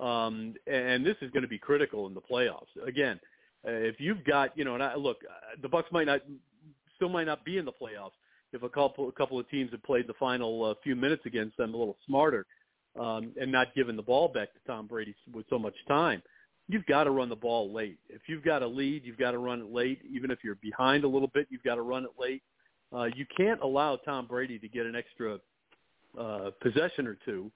Um, 0.00 0.54
and 0.66 1.04
this 1.04 1.16
is 1.20 1.30
going 1.30 1.42
to 1.42 1.48
be 1.48 1.58
critical 1.58 2.06
in 2.06 2.14
the 2.14 2.20
playoffs. 2.20 2.68
Again, 2.86 3.18
uh, 3.66 3.72
if 3.72 3.96
you've 3.98 4.24
got, 4.24 4.56
you 4.56 4.64
know, 4.64 4.74
and 4.74 4.82
I, 4.82 4.94
look, 4.94 5.18
uh, 5.28 5.56
the 5.60 5.68
Bucks 5.68 5.88
might 5.90 6.06
not, 6.06 6.20
still 6.96 7.08
might 7.08 7.26
not 7.26 7.44
be 7.44 7.58
in 7.58 7.64
the 7.64 7.72
playoffs 7.72 8.12
if 8.52 8.62
a 8.62 8.68
couple, 8.68 9.08
a 9.08 9.12
couple 9.12 9.38
of 9.38 9.48
teams 9.50 9.70
had 9.70 9.82
played 9.82 10.06
the 10.06 10.14
final 10.14 10.64
uh, 10.64 10.74
few 10.82 10.96
minutes 10.96 11.22
against 11.26 11.56
them 11.56 11.74
a 11.74 11.76
little 11.76 11.96
smarter 12.06 12.46
um, 12.98 13.32
and 13.40 13.50
not 13.50 13.74
given 13.74 13.96
the 13.96 14.02
ball 14.02 14.28
back 14.28 14.52
to 14.54 14.58
Tom 14.66 14.86
Brady 14.86 15.14
with 15.32 15.46
so 15.50 15.58
much 15.58 15.74
time. 15.86 16.22
You've 16.68 16.86
got 16.86 17.04
to 17.04 17.10
run 17.10 17.28
the 17.28 17.36
ball 17.36 17.72
late. 17.72 17.98
If 18.08 18.22
you've 18.26 18.44
got 18.44 18.62
a 18.62 18.66
lead, 18.66 19.04
you've 19.04 19.18
got 19.18 19.32
to 19.32 19.38
run 19.38 19.60
it 19.60 19.72
late. 19.72 20.00
Even 20.10 20.30
if 20.30 20.40
you're 20.44 20.56
behind 20.56 21.04
a 21.04 21.08
little 21.08 21.30
bit, 21.32 21.46
you've 21.50 21.62
got 21.62 21.76
to 21.76 21.82
run 21.82 22.04
it 22.04 22.10
late. 22.18 22.42
Uh, 22.94 23.04
you 23.16 23.26
can't 23.36 23.60
allow 23.62 23.96
Tom 23.96 24.26
Brady 24.26 24.58
to 24.58 24.68
get 24.68 24.86
an 24.86 24.94
extra 24.94 25.38
uh, 26.18 26.50
possession 26.62 27.06
or 27.06 27.16
two 27.24 27.50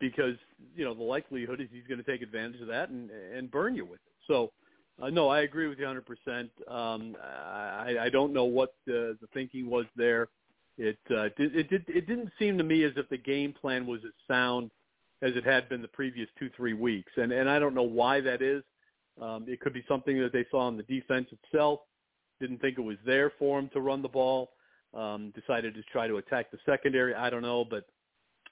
because 0.00 0.36
you 0.74 0.84
know 0.84 0.94
the 0.94 1.02
likelihood 1.02 1.60
is 1.60 1.68
he's 1.72 1.86
going 1.86 2.02
to 2.02 2.10
take 2.10 2.22
advantage 2.22 2.60
of 2.60 2.68
that 2.68 2.90
and 2.90 3.10
and 3.10 3.50
burn 3.50 3.74
you 3.74 3.84
with 3.84 4.00
it. 4.00 4.12
So, 4.26 4.52
uh, 5.00 5.10
no, 5.10 5.28
I 5.28 5.40
agree 5.40 5.68
with 5.68 5.78
you 5.78 5.86
100%. 5.86 6.48
Um, 6.70 7.16
I, 7.22 7.96
I 8.00 8.08
don't 8.10 8.32
know 8.32 8.44
what 8.44 8.74
the, 8.86 9.16
the 9.20 9.26
thinking 9.32 9.70
was 9.70 9.86
there. 9.96 10.28
It 10.76 10.98
uh, 11.10 11.24
it, 11.24 11.34
it 11.38 11.70
did 11.70 11.84
it 11.88 12.06
didn't 12.06 12.30
seem 12.38 12.56
to 12.58 12.64
me 12.64 12.84
as 12.84 12.92
if 12.96 13.08
the 13.08 13.16
game 13.16 13.52
plan 13.52 13.84
was 13.86 14.00
as 14.04 14.12
sound 14.28 14.70
as 15.22 15.32
it 15.34 15.44
had 15.44 15.68
been 15.68 15.82
the 15.82 15.88
previous 15.88 16.28
two 16.38 16.50
three 16.56 16.74
weeks, 16.74 17.10
and 17.16 17.32
and 17.32 17.50
I 17.50 17.58
don't 17.58 17.74
know 17.74 17.82
why 17.82 18.20
that 18.20 18.42
is. 18.42 18.62
Um, 19.20 19.44
it 19.48 19.60
could 19.60 19.72
be 19.72 19.84
something 19.88 20.20
that 20.20 20.32
they 20.32 20.46
saw 20.52 20.68
in 20.68 20.76
the 20.76 20.84
defense 20.84 21.26
itself. 21.32 21.80
Didn't 22.40 22.60
think 22.60 22.78
it 22.78 22.82
was 22.82 22.96
there 23.04 23.32
for 23.40 23.58
him 23.58 23.68
to 23.72 23.80
run 23.80 24.02
the 24.02 24.08
ball. 24.08 24.50
Um, 24.94 25.32
decided 25.34 25.74
to 25.74 25.82
try 25.82 26.06
to 26.06 26.18
attack 26.18 26.52
the 26.52 26.58
secondary. 26.64 27.12
I 27.12 27.28
don't 27.28 27.42
know, 27.42 27.64
but 27.64 27.86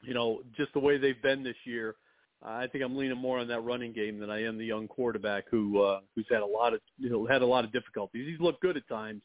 you 0.06 0.14
know, 0.14 0.40
just 0.56 0.72
the 0.72 0.78
way 0.78 0.98
they've 0.98 1.20
been 1.22 1.42
this 1.42 1.56
year, 1.64 1.96
I 2.42 2.66
think 2.66 2.84
I'm 2.84 2.96
leaning 2.96 3.18
more 3.18 3.38
on 3.38 3.48
that 3.48 3.60
running 3.60 3.92
game 3.92 4.18
than 4.18 4.30
I 4.30 4.42
am 4.44 4.56
the 4.56 4.64
young 4.64 4.86
quarterback 4.86 5.44
who 5.50 5.82
uh, 5.82 6.00
who's 6.14 6.26
had 6.30 6.42
a 6.42 6.46
lot 6.46 6.74
of 6.74 6.80
you 6.98 7.10
know 7.10 7.26
had 7.26 7.42
a 7.42 7.46
lot 7.46 7.64
of 7.64 7.72
difficulties. 7.72 8.26
He's 8.28 8.40
looked 8.40 8.60
good 8.62 8.76
at 8.76 8.86
times, 8.88 9.22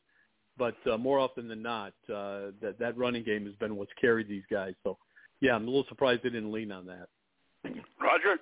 but 0.57 0.75
uh, 0.91 0.97
more 0.97 1.19
often 1.19 1.47
than 1.47 1.61
not, 1.61 1.93
uh, 2.09 2.51
that 2.61 2.77
that 2.79 2.97
running 2.97 3.23
game 3.23 3.45
has 3.45 3.55
been 3.55 3.75
what's 3.75 3.91
carried 4.00 4.27
these 4.27 4.43
guys. 4.50 4.73
So, 4.83 4.97
yeah, 5.39 5.55
I'm 5.55 5.63
a 5.63 5.67
little 5.67 5.85
surprised 5.89 6.23
they 6.23 6.29
didn't 6.29 6.51
lean 6.51 6.71
on 6.71 6.85
that. 6.88 7.07
Roger. 8.01 8.41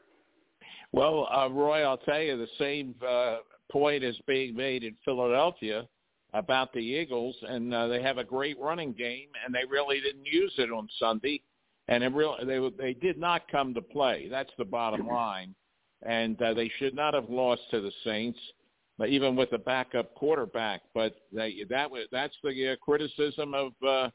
Well, 0.92 1.28
uh, 1.32 1.50
Roy, 1.50 1.84
I'll 1.84 1.98
tell 1.98 2.22
you 2.22 2.38
the 2.38 2.48
same 2.58 2.96
uh, 3.08 3.38
point 3.72 4.04
is 4.04 4.18
being 4.28 4.56
made 4.56 4.84
in 4.84 4.96
Philadelphia 5.04 5.88
about 6.34 6.72
the 6.74 6.80
Eagles, 6.80 7.36
and 7.48 7.74
uh, 7.74 7.88
they 7.88 8.02
have 8.02 8.18
a 8.18 8.24
great 8.24 8.58
running 8.60 8.94
game, 8.94 9.28
and 9.46 9.54
they 9.54 9.70
really 9.70 10.00
didn't 10.00 10.26
use 10.26 10.54
it 10.58 10.72
on 10.72 10.88
Sunday 11.00 11.42
and 11.90 12.04
it 12.04 12.14
really 12.14 12.46
they 12.46 12.70
they 12.78 12.94
did 12.94 13.18
not 13.18 13.50
come 13.52 13.74
to 13.74 13.82
play. 13.82 14.28
That's 14.30 14.52
the 14.58 14.66
bottom 14.66 15.08
line, 15.08 15.56
and 16.04 16.42
uh, 16.42 16.54
they 16.54 16.72
should 16.78 16.96
not 16.96 17.14
have 17.14 17.30
lost 17.30 17.62
to 17.72 17.82
the 17.82 17.92
Saints, 18.06 18.40
even 19.06 19.36
with 19.36 19.52
a 19.54 19.58
backup 19.58 20.14
quarterback. 20.16 20.82
But 20.94 21.16
they, 21.34 21.64
that 21.70 21.90
was 21.90 22.06
that's 22.12 22.36
the 22.44 22.74
uh, 22.74 22.76
criticism 22.78 23.54
of 23.56 23.72
uh, 23.86 24.10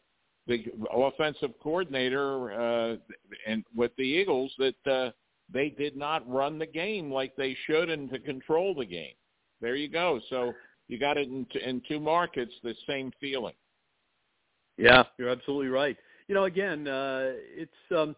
the 0.47 0.65
offensive 0.93 1.51
coordinator 1.63 2.53
uh, 2.53 2.97
and 3.47 3.65
with 3.75 3.91
the 3.99 4.05
Eagles 4.05 4.53
that 4.59 4.87
uh, 4.91 5.11
they 5.53 5.71
did 5.71 5.97
not 5.97 6.29
run 6.31 6.59
the 6.59 6.67
game 6.67 7.11
like 7.11 7.35
they 7.37 7.57
should 7.67 7.91
and 7.91 8.09
to 8.11 8.21
control 8.21 8.75
the 8.75 8.87
game. 8.87 9.15
There 9.61 9.75
you 9.75 9.89
go. 9.89 10.21
So 10.31 10.53
you 10.87 10.99
got 10.99 11.17
it 11.17 11.29
in, 11.29 11.47
in 11.65 11.83
two 11.89 11.99
markets, 11.99 12.53
the 12.63 12.75
same 12.87 13.11
feeling. 13.21 13.55
Yeah, 14.77 15.05
you're 15.19 15.31
absolutely 15.31 15.69
right 15.69 15.97
you 16.29 16.35
know, 16.35 16.45
again, 16.45 16.89
uh, 16.89 17.33
it's 17.35 17.73
um, 17.95 18.17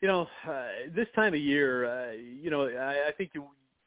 you 0.00 0.08
know, 0.08 0.26
uh, 0.48 0.66
this 0.94 1.08
time 1.14 1.34
of 1.34 1.40
year, 1.40 1.86
uh, 1.86 2.12
you 2.12 2.50
know, 2.50 2.68
I, 2.68 3.08
I 3.08 3.12
think 3.16 3.32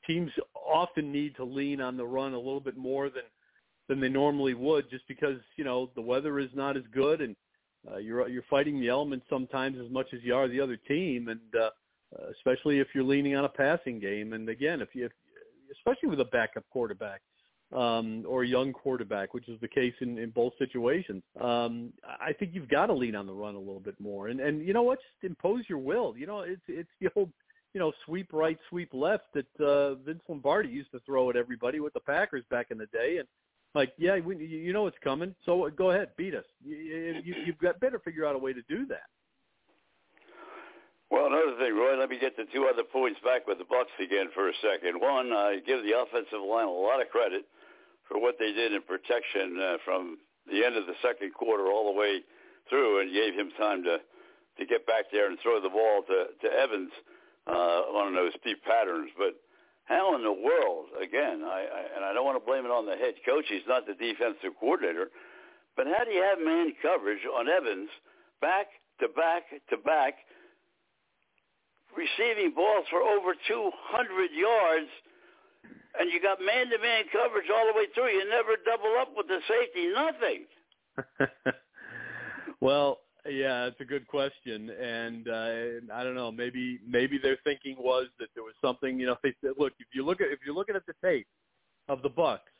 teams 0.05 0.31
often 0.55 1.11
need 1.11 1.35
to 1.35 1.43
lean 1.43 1.81
on 1.81 1.97
the 1.97 2.05
run 2.05 2.33
a 2.33 2.37
little 2.37 2.59
bit 2.59 2.77
more 2.77 3.09
than 3.09 3.23
than 3.87 3.99
they 3.99 4.09
normally 4.09 4.53
would, 4.53 4.89
just 4.89 5.07
because 5.07 5.39
you 5.57 5.63
know 5.63 5.91
the 5.95 6.01
weather 6.01 6.39
is 6.39 6.49
not 6.53 6.77
as 6.77 6.83
good 6.93 7.21
and 7.21 7.35
uh, 7.89 7.97
you're 7.97 8.27
you're 8.27 8.43
fighting 8.49 8.79
the 8.79 8.89
elements 8.89 9.25
sometimes 9.29 9.77
as 9.83 9.91
much 9.91 10.07
as 10.13 10.19
you 10.23 10.35
are 10.35 10.47
the 10.47 10.59
other 10.59 10.77
team, 10.77 11.29
and 11.29 11.39
uh, 11.59 11.69
especially 12.31 12.79
if 12.79 12.87
you're 12.93 13.03
leaning 13.03 13.35
on 13.35 13.45
a 13.45 13.49
passing 13.49 13.99
game. 13.99 14.33
And 14.33 14.49
again, 14.49 14.81
if 14.81 14.89
you, 14.93 15.05
if, 15.05 15.11
especially 15.71 16.09
with 16.09 16.19
a 16.19 16.25
backup 16.25 16.63
quarterback 16.69 17.21
um, 17.73 18.25
or 18.27 18.43
a 18.43 18.47
young 18.47 18.73
quarterback, 18.73 19.33
which 19.33 19.47
is 19.47 19.59
the 19.61 19.67
case 19.67 19.93
in, 20.01 20.17
in 20.17 20.29
both 20.29 20.53
situations, 20.59 21.23
um, 21.39 21.93
I 22.03 22.33
think 22.33 22.51
you've 22.53 22.69
got 22.69 22.87
to 22.87 22.93
lean 22.93 23.15
on 23.15 23.25
the 23.25 23.33
run 23.33 23.55
a 23.55 23.59
little 23.59 23.79
bit 23.79 23.99
more. 23.99 24.27
And 24.27 24.39
and 24.39 24.65
you 24.65 24.73
know 24.73 24.83
what? 24.83 24.99
Just 24.99 25.29
impose 25.29 25.63
your 25.67 25.79
will. 25.79 26.15
You 26.17 26.27
know, 26.27 26.41
it's 26.41 26.61
it's 26.67 26.89
the 26.99 27.09
old 27.15 27.31
you 27.73 27.79
know 27.79 27.91
sweep 28.05 28.33
right, 28.33 28.57
sweep 28.69 28.89
left 28.93 29.25
that 29.33 29.65
uh, 29.65 29.95
Vince 29.95 30.21
Lombardi 30.27 30.69
used 30.69 30.91
to 30.91 30.99
throw 31.05 31.29
at 31.29 31.35
everybody 31.35 31.79
with 31.79 31.93
the 31.93 31.99
Packers 31.99 32.43
back 32.49 32.67
in 32.71 32.77
the 32.77 32.87
day, 32.87 33.17
and 33.17 33.27
like, 33.73 33.93
yeah, 33.97 34.19
we, 34.19 34.35
you 34.37 34.73
know 34.73 34.87
it's 34.87 34.97
coming, 35.03 35.33
so 35.45 35.69
go 35.69 35.91
ahead, 35.91 36.09
beat 36.17 36.35
us. 36.35 36.45
You, 36.65 37.21
you, 37.23 37.35
you've 37.45 37.57
got 37.59 37.79
better 37.79 37.99
figure 37.99 38.25
out 38.25 38.35
a 38.35 38.39
way 38.39 38.53
to 38.53 38.61
do 38.67 38.85
that. 38.87 39.07
Well, 41.09 41.27
another 41.27 41.57
thing, 41.59 41.75
Roy, 41.75 41.99
let 41.99 42.09
me 42.09 42.17
get 42.19 42.37
the 42.37 42.45
two 42.53 42.69
other 42.71 42.83
points 42.83 43.19
back 43.23 43.45
with 43.45 43.57
the 43.57 43.65
Bucks 43.65 43.91
again 43.99 44.27
for 44.33 44.47
a 44.47 44.53
second. 44.63 44.99
One, 44.99 45.33
I 45.33 45.59
give 45.65 45.83
the 45.83 45.99
offensive 45.99 46.39
line 46.39 46.67
a 46.67 46.71
lot 46.71 47.01
of 47.01 47.09
credit 47.09 47.43
for 48.11 48.19
what 48.19 48.35
they 48.37 48.51
did 48.51 48.73
in 48.73 48.83
protection 48.83 49.55
uh, 49.55 49.77
from 49.87 50.19
the 50.51 50.65
end 50.65 50.75
of 50.75 50.85
the 50.85 50.99
second 50.99 51.33
quarter 51.33 51.71
all 51.71 51.87
the 51.87 51.97
way 51.97 52.19
through, 52.67 52.99
and 52.99 53.13
gave 53.15 53.33
him 53.33 53.49
time 53.57 53.83
to 53.83 54.03
to 54.59 54.65
get 54.67 54.85
back 54.85 55.07
there 55.11 55.31
and 55.31 55.39
throw 55.39 55.63
the 55.63 55.71
ball 55.71 56.03
to 56.03 56.35
to 56.43 56.47
Evans 56.51 56.91
uh, 57.47 57.87
on 57.95 58.13
those 58.13 58.33
deep 58.43 58.59
patterns. 58.67 59.09
But 59.17 59.39
how 59.85 60.15
in 60.15 60.23
the 60.23 60.35
world, 60.35 60.91
again, 61.01 61.41
I, 61.47 61.63
I, 61.65 61.81
and 61.95 62.05
I 62.05 62.13
don't 62.13 62.25
want 62.25 62.35
to 62.35 62.45
blame 62.45 62.65
it 62.65 62.71
on 62.71 62.85
the 62.85 62.99
head 62.99 63.15
coach. 63.25 63.45
He's 63.47 63.65
not 63.67 63.87
the 63.87 63.95
defensive 63.95 64.59
coordinator. 64.59 65.07
But 65.75 65.87
how 65.87 66.03
do 66.03 66.11
you 66.11 66.21
have 66.21 66.37
man 66.43 66.75
coverage 66.83 67.23
on 67.23 67.47
Evans 67.47 67.89
back 68.43 68.67
to 68.99 69.07
back 69.07 69.47
to 69.71 69.77
back, 69.77 70.19
receiving 71.95 72.51
balls 72.51 72.85
for 72.91 72.99
over 72.99 73.33
200 73.47 73.71
yards, 74.35 74.91
and 75.99 76.11
you 76.11 76.21
got 76.21 76.39
man-to-man 76.39 77.05
coverage 77.11 77.49
all 77.53 77.67
the 77.67 77.77
way 77.77 77.85
through? 77.93 78.09
You 78.09 78.29
never 78.29 78.55
double 78.65 78.95
up 78.99 79.09
with 79.15 79.27
the 79.27 79.39
safety, 79.47 79.91
nothing. 79.93 80.45
well, 82.61 82.99
yeah, 83.29 83.65
it's 83.65 83.79
a 83.79 83.85
good 83.85 84.07
question, 84.07 84.71
and 84.71 85.27
uh, 85.27 85.93
I 85.93 86.03
don't 86.03 86.15
know. 86.15 86.31
Maybe 86.31 86.79
maybe 86.87 87.19
their 87.21 87.37
thinking 87.43 87.75
was 87.77 88.07
that 88.19 88.29
there 88.33 88.43
was 88.43 88.55
something. 88.63 88.99
You 88.99 89.07
know, 89.07 89.15
they 89.23 89.33
said, 89.41 89.51
look, 89.57 89.73
if 89.79 89.87
you 89.93 90.03
look 90.03 90.21
at 90.21 90.27
if 90.27 90.39
you're 90.45 90.55
looking 90.55 90.75
at 90.75 90.85
the 90.87 90.93
tape 91.03 91.27
of 91.87 92.01
the 92.01 92.09
Bucks 92.09 92.51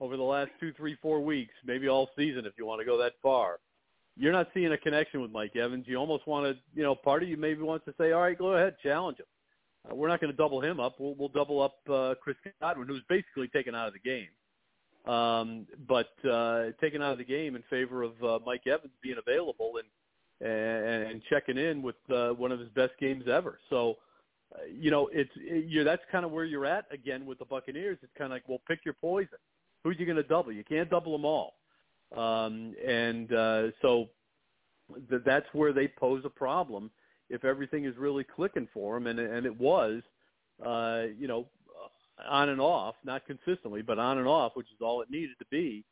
over 0.00 0.16
the 0.16 0.22
last 0.22 0.50
two, 0.60 0.72
three, 0.74 0.96
four 1.00 1.20
weeks, 1.20 1.54
maybe 1.64 1.88
all 1.88 2.10
season, 2.18 2.44
if 2.44 2.52
you 2.58 2.66
want 2.66 2.80
to 2.80 2.84
go 2.84 2.98
that 2.98 3.14
far, 3.22 3.58
you're 4.16 4.32
not 4.32 4.48
seeing 4.52 4.72
a 4.72 4.78
connection 4.78 5.22
with 5.22 5.30
Mike 5.30 5.56
Evans. 5.56 5.84
You 5.86 5.96
almost 5.96 6.26
want 6.26 6.46
to, 6.46 6.62
you 6.74 6.82
know, 6.82 6.94
part 6.94 7.22
of 7.22 7.28
you 7.28 7.36
maybe 7.36 7.62
wants 7.62 7.86
to 7.86 7.94
say, 7.98 8.12
all 8.12 8.20
right, 8.20 8.36
go 8.36 8.54
ahead, 8.54 8.76
challenge 8.82 9.18
him. 9.18 9.26
Uh, 9.88 9.94
we're 9.94 10.08
not 10.08 10.20
going 10.20 10.32
to 10.32 10.36
double 10.36 10.60
him 10.60 10.80
up. 10.80 10.96
We'll, 10.98 11.14
we'll 11.14 11.28
double 11.28 11.62
up 11.62 11.76
uh, 11.90 12.14
Chris 12.22 12.36
Godwin, 12.60 12.88
who's 12.88 13.02
basically 13.08 13.48
taken 13.48 13.74
out 13.74 13.88
of 13.88 13.94
the 13.94 14.00
game 14.00 14.28
um, 15.06 15.66
but 15.88 16.10
uh, 16.30 16.66
taken 16.80 17.02
out 17.02 17.12
of 17.12 17.18
the 17.18 17.24
game 17.24 17.56
in 17.56 17.62
favor 17.70 18.02
of 18.02 18.12
uh, 18.22 18.38
Mike 18.44 18.66
Evans 18.66 18.92
being 19.02 19.16
available. 19.18 19.72
And 19.78 19.88
and, 20.42 21.02
and 21.04 21.22
checking 21.28 21.58
in 21.58 21.82
with 21.82 21.96
uh, 22.10 22.30
one 22.30 22.50
of 22.50 22.58
his 22.58 22.70
best 22.70 22.92
games 22.98 23.24
ever. 23.30 23.58
So, 23.68 23.98
uh, 24.54 24.64
you 24.72 24.90
know, 24.90 25.08
it's 25.12 25.30
it, 25.36 25.66
you 25.66 25.84
that's 25.84 26.02
kind 26.10 26.24
of 26.24 26.30
where 26.30 26.44
you're 26.44 26.64
at 26.64 26.86
again 26.90 27.26
with 27.26 27.38
the 27.38 27.44
Buccaneers. 27.44 27.98
It's 28.02 28.12
kind 28.16 28.32
of 28.32 28.36
like, 28.36 28.48
well, 28.48 28.60
pick 28.66 28.80
your 28.84 28.94
poison. 28.94 29.38
Who's 29.84 29.96
you 29.98 30.06
going 30.06 30.16
to 30.16 30.22
double? 30.22 30.52
You 30.52 30.64
can't 30.64 30.88
double 30.88 31.12
them 31.12 31.26
all. 31.26 31.56
Um, 32.16 32.74
and 32.86 33.32
uh, 33.32 33.62
so 33.82 34.08
th- 35.10 35.22
that's 35.24 35.46
where 35.52 35.72
they 35.72 35.88
pose 35.88 36.22
a 36.24 36.30
problem 36.30 36.90
if 37.30 37.44
everything 37.44 37.84
is 37.84 37.96
really 37.96 38.24
clicking 38.24 38.68
for 38.74 38.94
them, 38.94 39.06
and 39.06 39.18
and 39.18 39.46
it 39.46 39.58
was, 39.58 40.02
uh, 40.64 41.04
you 41.18 41.28
know, 41.28 41.46
on 42.28 42.50
and 42.50 42.60
off, 42.60 42.96
not 43.04 43.22
consistently, 43.26 43.82
but 43.82 43.98
on 43.98 44.18
and 44.18 44.26
off, 44.26 44.52
which 44.54 44.66
is 44.66 44.80
all 44.82 45.00
it 45.00 45.10
needed 45.10 45.36
to 45.38 45.46
be 45.50 45.84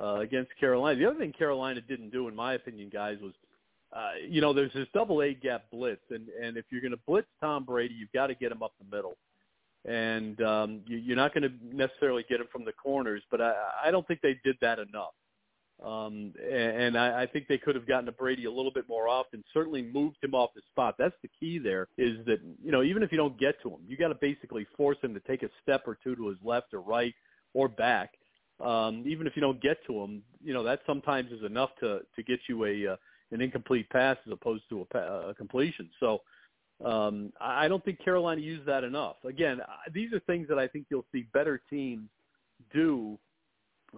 uh, 0.00 0.20
against 0.20 0.50
Carolina. 0.60 0.98
The 0.98 1.06
other 1.06 1.18
thing 1.18 1.32
Carolina 1.32 1.80
didn't 1.80 2.10
do, 2.10 2.28
in 2.28 2.36
my 2.36 2.54
opinion, 2.54 2.90
guys, 2.92 3.18
was 3.20 3.32
uh, 3.92 4.12
you 4.26 4.40
know, 4.40 4.52
there's 4.52 4.72
this 4.72 4.88
double 4.94 5.22
A 5.22 5.34
gap 5.34 5.64
blitz, 5.70 6.00
and 6.10 6.28
and 6.42 6.56
if 6.56 6.64
you're 6.70 6.80
going 6.80 6.92
to 6.92 7.00
blitz 7.06 7.28
Tom 7.40 7.64
Brady, 7.64 7.94
you've 7.94 8.12
got 8.12 8.28
to 8.28 8.34
get 8.34 8.50
him 8.50 8.62
up 8.62 8.72
the 8.78 8.96
middle, 8.96 9.16
and 9.84 10.40
um, 10.42 10.80
you, 10.86 10.96
you're 10.96 11.16
not 11.16 11.34
going 11.34 11.42
to 11.42 11.52
necessarily 11.76 12.24
get 12.28 12.40
him 12.40 12.46
from 12.50 12.64
the 12.64 12.72
corners. 12.72 13.22
But 13.30 13.42
I, 13.42 13.54
I 13.86 13.90
don't 13.90 14.06
think 14.06 14.20
they 14.22 14.38
did 14.44 14.56
that 14.62 14.78
enough, 14.78 15.12
um, 15.84 16.32
and, 16.50 16.96
I, 16.96 17.22
I 17.22 17.26
think 17.26 17.48
they 17.48 17.58
could 17.58 17.74
have 17.74 17.88
gotten 17.88 18.06
to 18.06 18.12
Brady 18.12 18.44
a 18.44 18.50
little 18.50 18.70
bit 18.70 18.88
more 18.88 19.08
often. 19.08 19.42
Certainly 19.52 19.82
moved 19.82 20.16
him 20.22 20.34
off 20.34 20.50
the 20.54 20.62
spot. 20.70 20.94
That's 20.98 21.14
the 21.22 21.30
key. 21.40 21.58
There 21.58 21.88
is 21.98 22.24
that 22.26 22.38
you 22.62 22.70
know 22.70 22.82
even 22.82 23.02
if 23.02 23.10
you 23.10 23.18
don't 23.18 23.38
get 23.38 23.60
to 23.62 23.70
him, 23.70 23.80
you 23.86 23.96
got 23.96 24.08
to 24.08 24.14
basically 24.14 24.66
force 24.76 24.98
him 25.02 25.14
to 25.14 25.20
take 25.20 25.42
a 25.42 25.48
step 25.62 25.82
or 25.86 25.98
two 26.02 26.14
to 26.16 26.28
his 26.28 26.38
left 26.44 26.72
or 26.72 26.80
right 26.80 27.14
or 27.54 27.68
back. 27.68 28.12
Um, 28.60 29.02
even 29.06 29.26
if 29.26 29.34
you 29.34 29.42
don't 29.42 29.60
get 29.60 29.78
to 29.86 30.00
him, 30.00 30.22
you 30.42 30.54
know 30.54 30.62
that 30.62 30.80
sometimes 30.86 31.32
is 31.32 31.44
enough 31.44 31.70
to 31.80 32.00
to 32.14 32.22
get 32.22 32.38
you 32.48 32.64
a 32.64 32.92
uh, 32.92 32.96
an 33.32 33.40
incomplete 33.40 33.88
pass 33.90 34.16
as 34.26 34.32
opposed 34.32 34.64
to 34.68 34.86
a, 34.94 34.98
a 35.30 35.34
completion. 35.34 35.90
So 35.98 36.20
um, 36.84 37.32
I 37.40 37.66
don't 37.68 37.84
think 37.84 38.02
Carolina 38.04 38.40
used 38.40 38.66
that 38.66 38.84
enough. 38.84 39.16
Again, 39.24 39.60
these 39.92 40.12
are 40.12 40.20
things 40.20 40.48
that 40.48 40.58
I 40.58 40.68
think 40.68 40.86
you'll 40.90 41.06
see 41.12 41.26
better 41.32 41.60
teams 41.70 42.08
do 42.72 43.18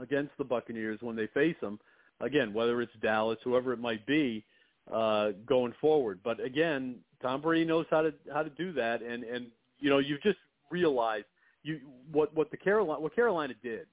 against 0.01 0.33
the 0.39 0.45
Buccaneers 0.45 0.99
when 1.01 1.17
they 1.17 1.27
face 1.29 1.57
them. 1.61 1.79
Again, 2.21 2.53
whether 2.53 2.81
it's 2.81 2.93
Dallas, 3.03 3.39
whoever 3.43 3.73
it 3.73 3.81
might 3.81 4.07
be, 4.07 4.45
uh, 4.93 5.31
going 5.47 5.75
forward. 5.81 6.21
But 6.23 6.41
again, 6.41 6.97
Tom 7.23 7.41
Brady 7.41 7.65
knows 7.65 7.87
how 7.91 8.03
to 8.03 8.15
how 8.33 8.43
to 8.43 8.51
do 8.51 8.73
that, 8.73 9.03
and 9.03 9.25
and 9.25 9.47
you 9.79 9.91
know 9.91 9.99
you've 9.99 10.23
just 10.23 10.39
realized 10.71 11.27
you 11.63 11.81
what 12.13 12.35
what 12.35 12.51
the 12.51 12.57
Carolina 12.57 13.01
what 13.01 13.15
Carolina 13.15 13.55
did 13.63 13.87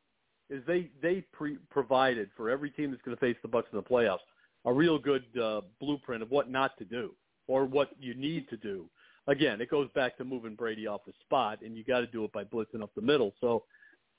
is 0.50 0.62
they 0.68 0.90
they 1.02 1.22
pre- 1.32 1.58
provided 1.70 2.30
for 2.36 2.50
every 2.50 2.70
team 2.70 2.92
that's 2.92 3.02
going 3.04 3.16
to 3.16 3.22
face 3.22 3.38
the 3.42 3.48
Bucks 3.48 3.70
in 3.72 3.78
the 3.78 3.84
playoffs 3.84 4.20
a 4.66 4.74
real 4.74 5.00
good 5.00 5.24
uh, 5.42 5.62
blueprint 5.80 6.22
of 6.22 6.30
what 6.32 6.50
not 6.50 6.78
to 6.78 6.86
do 6.86 7.14
or 7.48 7.66
what 7.66 7.92
you 8.00 8.14
need 8.14 8.48
to 8.50 8.58
do. 8.58 8.86
Again, 9.28 9.62
it 9.62 9.70
goes 9.70 9.90
back 9.94 10.18
to 10.18 10.26
moving 10.26 10.56
Brady 10.56 10.88
off 10.88 11.02
the 11.06 11.14
spot, 11.22 11.62
and 11.62 11.78
you 11.78 11.84
got 11.84 12.00
to 12.00 12.08
do 12.08 12.24
it 12.24 12.32
by 12.32 12.44
blitzing 12.44 12.82
up 12.82 12.92
the 12.96 13.02
middle. 13.02 13.34
So, 13.40 13.64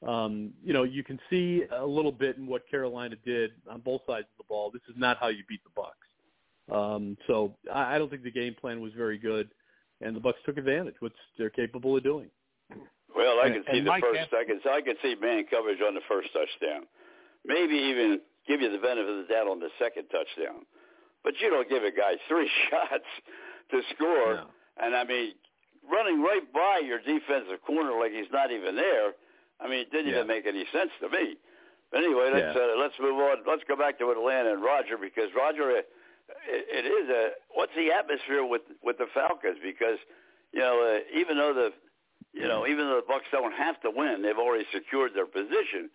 um, 0.06 0.52
you 0.64 0.72
know, 0.72 0.82
you 0.82 1.04
can 1.04 1.18
see 1.30 1.62
a 1.76 1.84
little 1.84 2.12
bit 2.12 2.36
in 2.36 2.46
what 2.46 2.68
Carolina 2.68 3.16
did 3.24 3.52
on 3.70 3.80
both 3.80 4.00
sides 4.06 4.26
of 4.32 4.38
the 4.38 4.48
ball. 4.48 4.70
This 4.70 4.82
is 4.88 4.94
not 4.96 5.18
how 5.18 5.28
you 5.28 5.44
beat 5.48 5.62
the 5.64 5.70
Bucks. 5.76 5.96
Um, 6.70 7.16
so 7.26 7.54
I, 7.72 7.94
I 7.94 7.98
don't 7.98 8.10
think 8.10 8.22
the 8.22 8.30
game 8.30 8.54
plan 8.60 8.80
was 8.80 8.92
very 8.96 9.18
good, 9.18 9.50
and 10.00 10.14
the 10.16 10.20
Bucks 10.20 10.38
took 10.44 10.56
advantage, 10.56 10.96
which 11.00 11.12
they're 11.38 11.50
capable 11.50 11.96
of 11.96 12.02
doing. 12.02 12.28
Well, 13.14 13.40
I 13.44 13.50
can 13.50 13.62
see 13.70 13.78
and 13.78 13.86
the 13.86 13.90
Mike 13.90 14.02
first. 14.02 14.18
Anthony- 14.18 14.40
I 14.40 14.44
can 14.44 14.72
I 14.72 14.80
can 14.80 14.94
see 15.02 15.14
man 15.20 15.44
coverage 15.50 15.80
on 15.86 15.94
the 15.94 16.00
first 16.08 16.28
touchdown. 16.32 16.86
Maybe 17.44 17.74
even 17.74 18.20
give 18.48 18.60
you 18.60 18.70
the 18.72 18.78
benefit 18.78 19.08
of 19.08 19.26
the 19.28 19.32
doubt 19.32 19.48
on 19.48 19.60
the 19.60 19.68
second 19.78 20.06
touchdown. 20.08 20.64
But 21.22 21.34
you 21.40 21.50
don't 21.50 21.68
give 21.68 21.84
a 21.84 21.90
guy 21.92 22.14
three 22.28 22.50
shots 22.70 23.06
to 23.70 23.80
score. 23.94 24.34
No. 24.34 24.46
And 24.82 24.96
I 24.96 25.04
mean, 25.04 25.34
running 25.90 26.22
right 26.22 26.42
by 26.52 26.80
your 26.84 26.98
defensive 26.98 27.60
corner 27.66 27.92
like 27.98 28.12
he's 28.12 28.30
not 28.32 28.50
even 28.50 28.74
there. 28.74 29.12
I 29.62 29.68
mean, 29.68 29.80
it 29.80 29.90
didn't 29.92 30.08
Yeah. 30.10 30.16
even 30.16 30.26
make 30.26 30.46
any 30.46 30.66
sense 30.72 30.90
to 31.00 31.08
me. 31.08 31.36
But 31.90 32.02
anyway, 32.04 32.30
let's 32.32 32.56
Yeah. 32.56 32.62
uh, 32.62 32.76
let's 32.76 32.98
move 32.98 33.18
on. 33.18 33.44
Let's 33.46 33.64
go 33.64 33.76
back 33.76 33.98
to 33.98 34.10
Atlanta 34.10 34.52
and 34.52 34.62
Roger 34.62 34.96
because 34.98 35.32
Roger, 35.34 35.70
it, 35.70 35.88
it 36.48 36.84
is 36.86 37.08
a 37.08 37.32
what's 37.50 37.74
the 37.74 37.92
atmosphere 37.92 38.44
with 38.44 38.62
with 38.82 38.98
the 38.98 39.06
Falcons 39.14 39.58
because 39.62 39.98
you 40.52 40.60
know 40.60 40.80
uh, 40.82 41.00
even 41.18 41.36
though 41.36 41.52
the 41.52 41.72
you 42.32 42.48
know 42.48 42.66
even 42.66 42.88
though 42.88 42.96
the 42.96 43.06
Bucks 43.06 43.26
don't 43.30 43.52
have 43.52 43.80
to 43.82 43.90
win, 43.90 44.22
they've 44.22 44.38
already 44.38 44.66
secured 44.72 45.12
their 45.14 45.26
position. 45.26 45.90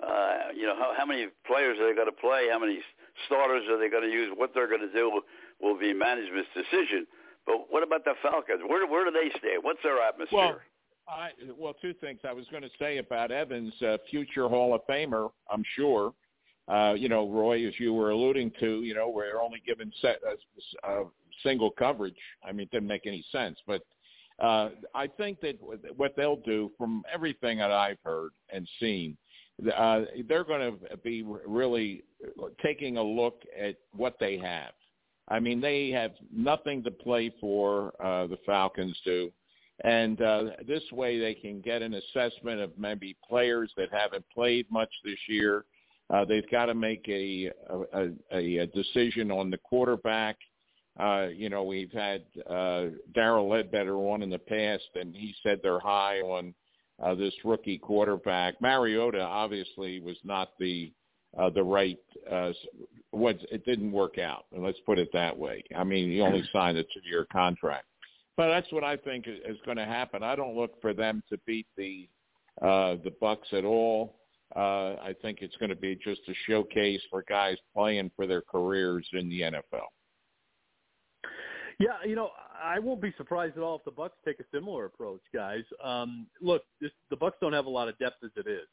Uh, 0.00 0.48
you 0.54 0.66
know 0.66 0.76
how, 0.76 0.94
how 0.96 1.04
many 1.04 1.28
players 1.46 1.78
are 1.78 1.86
they 1.88 1.94
going 1.94 2.06
to 2.06 2.12
play? 2.12 2.48
How 2.50 2.58
many 2.58 2.80
starters 3.26 3.68
are 3.68 3.76
they 3.76 3.90
going 3.90 4.04
to 4.04 4.10
use? 4.10 4.32
What 4.34 4.54
they're 4.54 4.68
going 4.68 4.80
to 4.80 4.92
do 4.92 5.20
will 5.60 5.76
be 5.78 5.92
management's 5.92 6.48
decision. 6.54 7.06
But 7.44 7.70
what 7.70 7.82
about 7.82 8.04
the 8.04 8.14
Falcons? 8.22 8.62
Where 8.66 8.86
where 8.86 9.04
do 9.04 9.10
they 9.10 9.28
stay? 9.38 9.56
What's 9.60 9.82
their 9.82 10.00
atmosphere? 10.00 10.38
Well, 10.38 10.60
I 11.08 11.30
well, 11.58 11.74
two 11.80 11.94
things 11.94 12.20
I 12.24 12.32
was 12.32 12.46
going 12.50 12.62
to 12.62 12.70
say 12.78 12.98
about 12.98 13.30
Evans, 13.30 13.72
uh, 13.82 13.96
future 14.10 14.48
Hall 14.48 14.74
of 14.74 14.82
Famer, 14.88 15.30
I'm 15.50 15.64
sure. 15.76 16.12
Uh, 16.68 16.94
you 16.96 17.08
know, 17.08 17.28
Roy, 17.28 17.66
as 17.66 17.74
you 17.78 17.92
were 17.92 18.10
alluding 18.10 18.52
to, 18.60 18.82
you 18.82 18.94
know, 18.94 19.08
we're 19.08 19.40
only 19.42 19.60
given 19.66 19.92
set, 20.00 20.20
uh, 20.24 20.88
uh, 20.88 21.04
single 21.42 21.70
coverage. 21.70 22.14
I 22.44 22.52
mean, 22.52 22.62
it 22.62 22.70
didn't 22.70 22.86
make 22.86 23.06
any 23.06 23.24
sense, 23.32 23.58
but 23.66 23.82
uh, 24.40 24.70
I 24.94 25.06
think 25.06 25.40
that 25.40 25.58
what 25.96 26.14
they'll 26.16 26.36
do, 26.36 26.70
from 26.78 27.02
everything 27.12 27.58
that 27.58 27.72
I've 27.72 27.98
heard 28.04 28.30
and 28.52 28.68
seen, 28.78 29.16
uh, 29.76 30.02
they're 30.28 30.44
going 30.44 30.78
to 30.90 30.96
be 30.98 31.22
really 31.22 32.04
taking 32.62 32.96
a 32.96 33.02
look 33.02 33.42
at 33.58 33.76
what 33.94 34.16
they 34.18 34.38
have. 34.38 34.72
I 35.28 35.38
mean, 35.40 35.60
they 35.60 35.90
have 35.90 36.12
nothing 36.34 36.82
to 36.84 36.90
play 36.90 37.32
for. 37.40 37.92
Uh, 38.04 38.26
the 38.26 38.38
Falcons 38.46 38.98
do, 39.04 39.30
and 39.84 40.20
uh, 40.20 40.44
this 40.66 40.82
way 40.92 41.18
they 41.18 41.34
can 41.34 41.60
get 41.60 41.82
an 41.82 41.94
assessment 41.94 42.60
of 42.60 42.70
maybe 42.78 43.16
players 43.26 43.72
that 43.76 43.88
haven't 43.92 44.24
played 44.32 44.66
much 44.70 44.90
this 45.04 45.18
year. 45.28 45.64
Uh, 46.10 46.24
they've 46.24 46.50
got 46.50 46.66
to 46.66 46.74
make 46.74 47.04
a, 47.08 47.50
a, 47.94 48.08
a, 48.32 48.66
decision 48.66 49.30
on 49.30 49.48
the 49.48 49.58
quarterback. 49.58 50.36
Uh, 50.98 51.28
you 51.32 51.48
know, 51.48 51.62
we've 51.62 51.92
had 51.92 52.24
uh, 52.48 52.86
Darrell 53.14 53.48
Ledbetter 53.48 53.94
on 53.94 54.22
in 54.22 54.28
the 54.28 54.38
past, 54.38 54.88
and 54.96 55.14
he 55.14 55.34
said 55.42 55.60
they're 55.62 55.78
high 55.78 56.18
on 56.20 56.52
uh, 57.00 57.14
this 57.14 57.32
rookie 57.44 57.78
quarterback. 57.78 58.60
Mariota 58.60 59.20
obviously 59.20 60.00
was 60.00 60.16
not 60.24 60.50
the 60.58 60.92
uh, 61.38 61.48
the 61.48 61.62
right. 61.62 61.98
Uh, 62.30 62.50
what 63.12 63.38
it 63.50 63.64
didn't 63.64 63.92
work 63.92 64.18
out, 64.18 64.46
and 64.52 64.64
let's 64.64 64.80
put 64.84 64.98
it 64.98 65.10
that 65.12 65.36
way. 65.36 65.62
I 65.76 65.84
mean, 65.84 66.10
he 66.10 66.20
only 66.20 66.42
signed 66.52 66.76
a 66.76 66.82
two-year 66.82 67.26
contract, 67.32 67.86
but 68.40 68.48
that's 68.48 68.72
what 68.72 68.84
I 68.84 68.96
think 68.96 69.26
is 69.28 69.58
going 69.66 69.76
to 69.76 69.84
happen. 69.84 70.22
I 70.22 70.34
don't 70.34 70.56
look 70.56 70.80
for 70.80 70.94
them 70.94 71.22
to 71.28 71.36
beat 71.46 71.66
the 71.76 72.08
uh, 72.62 72.96
the 73.04 73.12
Bucks 73.20 73.48
at 73.52 73.66
all. 73.66 74.16
Uh, 74.56 74.94
I 74.94 75.14
think 75.20 75.40
it's 75.42 75.54
going 75.58 75.68
to 75.68 75.76
be 75.76 75.94
just 76.02 76.22
a 76.26 76.32
showcase 76.46 77.02
for 77.10 77.22
guys 77.28 77.58
playing 77.76 78.10
for 78.16 78.26
their 78.26 78.40
careers 78.40 79.06
in 79.12 79.28
the 79.28 79.42
NFL. 79.42 79.88
Yeah, 81.78 81.98
you 82.06 82.16
know, 82.16 82.30
I 82.64 82.78
won't 82.78 83.02
be 83.02 83.12
surprised 83.18 83.58
at 83.58 83.62
all 83.62 83.76
if 83.76 83.84
the 83.84 83.90
Bucks 83.90 84.16
take 84.24 84.40
a 84.40 84.44
similar 84.54 84.86
approach, 84.86 85.20
guys. 85.34 85.64
Um, 85.84 86.26
look, 86.40 86.62
this, 86.80 86.92
the 87.10 87.16
Bucks 87.16 87.36
don't 87.42 87.52
have 87.52 87.66
a 87.66 87.70
lot 87.70 87.88
of 87.88 87.98
depth 87.98 88.24
as 88.24 88.30
it 88.36 88.48
is, 88.48 88.68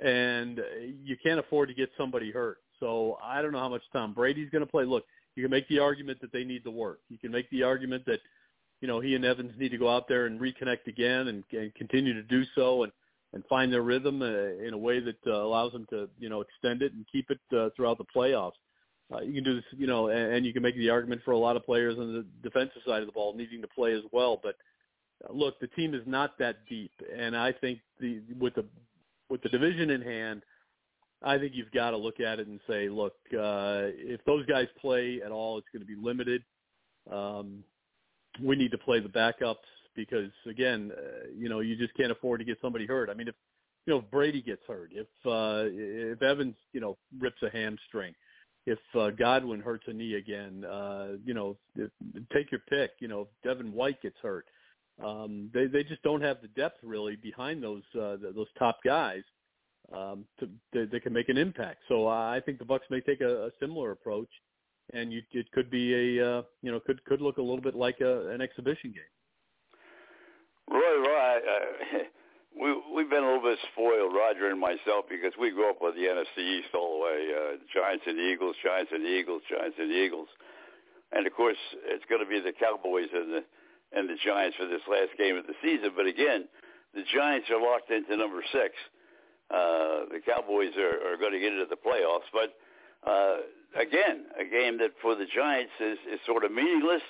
and 0.00 0.58
you 1.04 1.18
can't 1.22 1.38
afford 1.38 1.68
to 1.68 1.74
get 1.74 1.90
somebody 1.98 2.30
hurt. 2.30 2.60
So 2.80 3.18
I 3.22 3.42
don't 3.42 3.52
know 3.52 3.58
how 3.58 3.68
much 3.68 3.82
Tom 3.92 4.14
Brady's 4.14 4.48
going 4.48 4.64
to 4.64 4.70
play. 4.70 4.84
Look, 4.84 5.04
you 5.34 5.42
can 5.42 5.50
make 5.50 5.68
the 5.68 5.80
argument 5.80 6.18
that 6.22 6.32
they 6.32 6.44
need 6.44 6.64
the 6.64 6.70
work. 6.70 7.00
You 7.10 7.18
can 7.18 7.30
make 7.30 7.50
the 7.50 7.62
argument 7.62 8.06
that 8.06 8.20
you 8.86 8.92
know 8.92 9.00
he 9.00 9.16
and 9.16 9.24
Evans 9.24 9.50
need 9.58 9.70
to 9.70 9.78
go 9.78 9.90
out 9.90 10.06
there 10.06 10.26
and 10.26 10.40
reconnect 10.40 10.86
again 10.86 11.26
and, 11.26 11.42
and 11.50 11.74
continue 11.74 12.14
to 12.14 12.22
do 12.22 12.44
so 12.54 12.84
and 12.84 12.92
and 13.32 13.44
find 13.46 13.72
their 13.72 13.82
rhythm 13.82 14.22
uh, 14.22 14.64
in 14.64 14.72
a 14.72 14.78
way 14.78 15.00
that 15.00 15.18
uh, 15.26 15.32
allows 15.32 15.72
them 15.72 15.84
to 15.90 16.08
you 16.20 16.28
know 16.28 16.40
extend 16.40 16.82
it 16.82 16.92
and 16.92 17.04
keep 17.10 17.28
it 17.28 17.40
uh, 17.52 17.68
throughout 17.74 17.98
the 17.98 18.04
playoffs. 18.14 18.52
Uh, 19.12 19.22
you 19.22 19.34
can 19.34 19.42
do 19.42 19.56
this, 19.56 19.64
you 19.76 19.88
know, 19.88 20.06
and, 20.06 20.34
and 20.34 20.46
you 20.46 20.52
can 20.52 20.62
make 20.62 20.76
the 20.76 20.88
argument 20.88 21.20
for 21.24 21.32
a 21.32 21.38
lot 21.38 21.56
of 21.56 21.64
players 21.64 21.98
on 21.98 22.12
the 22.12 22.24
defensive 22.48 22.80
side 22.86 23.00
of 23.00 23.06
the 23.06 23.12
ball 23.12 23.34
needing 23.34 23.60
to 23.60 23.68
play 23.68 23.92
as 23.92 24.02
well. 24.12 24.38
But 24.40 24.54
uh, 25.28 25.32
look, 25.32 25.58
the 25.58 25.66
team 25.68 25.92
is 25.92 26.02
not 26.06 26.38
that 26.38 26.58
deep, 26.68 26.92
and 27.12 27.36
I 27.36 27.50
think 27.50 27.80
the 27.98 28.22
with 28.38 28.54
the 28.54 28.64
with 29.28 29.42
the 29.42 29.48
division 29.48 29.90
in 29.90 30.00
hand, 30.00 30.44
I 31.24 31.38
think 31.38 31.54
you've 31.56 31.72
got 31.72 31.90
to 31.90 31.96
look 31.96 32.20
at 32.20 32.38
it 32.38 32.46
and 32.46 32.60
say, 32.68 32.88
look, 32.88 33.14
uh, 33.32 33.90
if 33.98 34.24
those 34.26 34.46
guys 34.46 34.68
play 34.80 35.20
at 35.26 35.32
all, 35.32 35.58
it's 35.58 35.66
going 35.72 35.84
to 35.84 35.92
be 35.92 36.00
limited. 36.00 36.44
Um, 37.10 37.64
we 38.42 38.56
need 38.56 38.70
to 38.70 38.78
play 38.78 39.00
the 39.00 39.08
backups 39.08 39.56
because, 39.94 40.30
again, 40.48 40.92
uh, 40.96 41.28
you 41.36 41.48
know, 41.48 41.60
you 41.60 41.76
just 41.76 41.94
can't 41.94 42.12
afford 42.12 42.40
to 42.40 42.44
get 42.44 42.58
somebody 42.60 42.86
hurt. 42.86 43.10
I 43.10 43.14
mean, 43.14 43.28
if 43.28 43.34
you 43.86 43.94
know 43.94 44.00
if 44.00 44.10
Brady 44.10 44.42
gets 44.42 44.62
hurt, 44.66 44.90
if 44.92 45.06
uh, 45.24 45.68
if 45.72 46.22
Evans, 46.22 46.56
you 46.72 46.80
know, 46.80 46.96
rips 47.18 47.42
a 47.42 47.50
hamstring, 47.50 48.14
if 48.66 48.78
uh, 48.98 49.10
Godwin 49.10 49.60
hurts 49.60 49.84
a 49.86 49.92
knee 49.92 50.14
again, 50.14 50.64
uh, 50.64 51.12
you 51.24 51.34
know, 51.34 51.56
if, 51.76 51.90
take 52.32 52.50
your 52.50 52.60
pick. 52.68 52.92
You 52.98 53.08
know, 53.08 53.22
if 53.22 53.28
Devin 53.44 53.72
White 53.72 54.02
gets 54.02 54.16
hurt, 54.20 54.46
um, 55.04 55.50
they 55.54 55.66
they 55.66 55.84
just 55.84 56.02
don't 56.02 56.22
have 56.22 56.42
the 56.42 56.48
depth 56.48 56.78
really 56.82 57.16
behind 57.16 57.62
those 57.62 57.82
uh, 57.94 58.16
those 58.34 58.48
top 58.58 58.78
guys 58.84 59.22
um, 59.94 60.24
to 60.40 60.48
they, 60.72 60.84
they 60.84 61.00
can 61.00 61.12
make 61.12 61.28
an 61.28 61.38
impact. 61.38 61.82
So 61.88 62.08
I 62.08 62.40
think 62.44 62.58
the 62.58 62.64
Bucks 62.64 62.86
may 62.90 63.00
take 63.00 63.20
a, 63.20 63.46
a 63.46 63.50
similar 63.60 63.92
approach, 63.92 64.30
and 64.92 65.12
you, 65.12 65.22
it 65.32 65.50
could 65.52 65.70
be 65.70 66.18
a 66.18 66.38
uh, 66.38 66.42
you 66.62 66.70
know 66.70 66.80
could 66.80 67.04
could 67.04 67.20
look 67.20 67.38
a 67.38 67.42
little 67.42 67.60
bit 67.60 67.74
like 67.74 68.00
a, 68.00 68.28
an 68.30 68.40
exhibition 68.40 68.92
game. 68.92 69.12
Roy, 70.70 70.98
Roy, 70.98 71.36
uh, 71.38 71.98
we 72.60 72.74
we've 72.94 73.10
been 73.10 73.22
a 73.22 73.26
little 73.26 73.42
bit 73.42 73.58
spoiled, 73.72 74.14
Roger 74.14 74.50
and 74.50 74.60
myself, 74.60 75.06
because 75.08 75.32
we 75.38 75.50
grew 75.50 75.70
up 75.70 75.78
with 75.80 75.94
the 75.94 76.06
NFC 76.06 76.58
East 76.58 76.74
all 76.74 76.98
the 76.98 77.04
way. 77.04 77.18
Uh, 77.30 77.56
Giants 77.72 78.04
and 78.06 78.18
Eagles, 78.18 78.56
Giants 78.62 78.90
and 78.92 79.06
Eagles, 79.06 79.42
Giants 79.50 79.76
and 79.78 79.92
Eagles, 79.92 80.28
and 81.12 81.26
of 81.26 81.32
course 81.34 81.58
it's 81.86 82.04
going 82.08 82.22
to 82.22 82.28
be 82.28 82.40
the 82.40 82.52
Cowboys 82.52 83.10
and 83.12 83.32
the 83.32 83.44
and 83.92 84.08
the 84.08 84.18
Giants 84.24 84.56
for 84.56 84.66
this 84.66 84.82
last 84.90 85.14
game 85.18 85.36
of 85.36 85.46
the 85.46 85.54
season. 85.62 85.90
But 85.94 86.06
again, 86.06 86.48
the 86.94 87.02
Giants 87.14 87.48
are 87.50 87.60
locked 87.60 87.90
into 87.90 88.16
number 88.16 88.42
six. 88.52 88.74
Uh, 89.50 90.10
the 90.10 90.18
Cowboys 90.26 90.74
are, 90.74 90.98
are 91.06 91.16
going 91.16 91.30
to 91.30 91.38
get 91.38 91.52
into 91.52 91.70
the 91.70 91.78
playoffs, 91.78 92.26
but 92.34 92.58
uh, 93.06 93.46
again, 93.74 94.26
a 94.38 94.44
game 94.44 94.78
that 94.78 94.92
for 95.02 95.14
the 95.14 95.26
Giants 95.34 95.72
is, 95.80 95.98
is 96.12 96.20
sort 96.26 96.44
of 96.44 96.52
meaningless. 96.52 97.02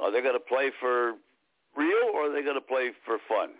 Are 0.00 0.12
they 0.12 0.20
going 0.20 0.34
to 0.34 0.40
play 0.40 0.70
for 0.80 1.14
real 1.76 2.10
or 2.14 2.30
are 2.30 2.32
they 2.32 2.42
going 2.42 2.56
to 2.56 2.60
play 2.60 2.90
for 3.04 3.18
fun? 3.28 3.50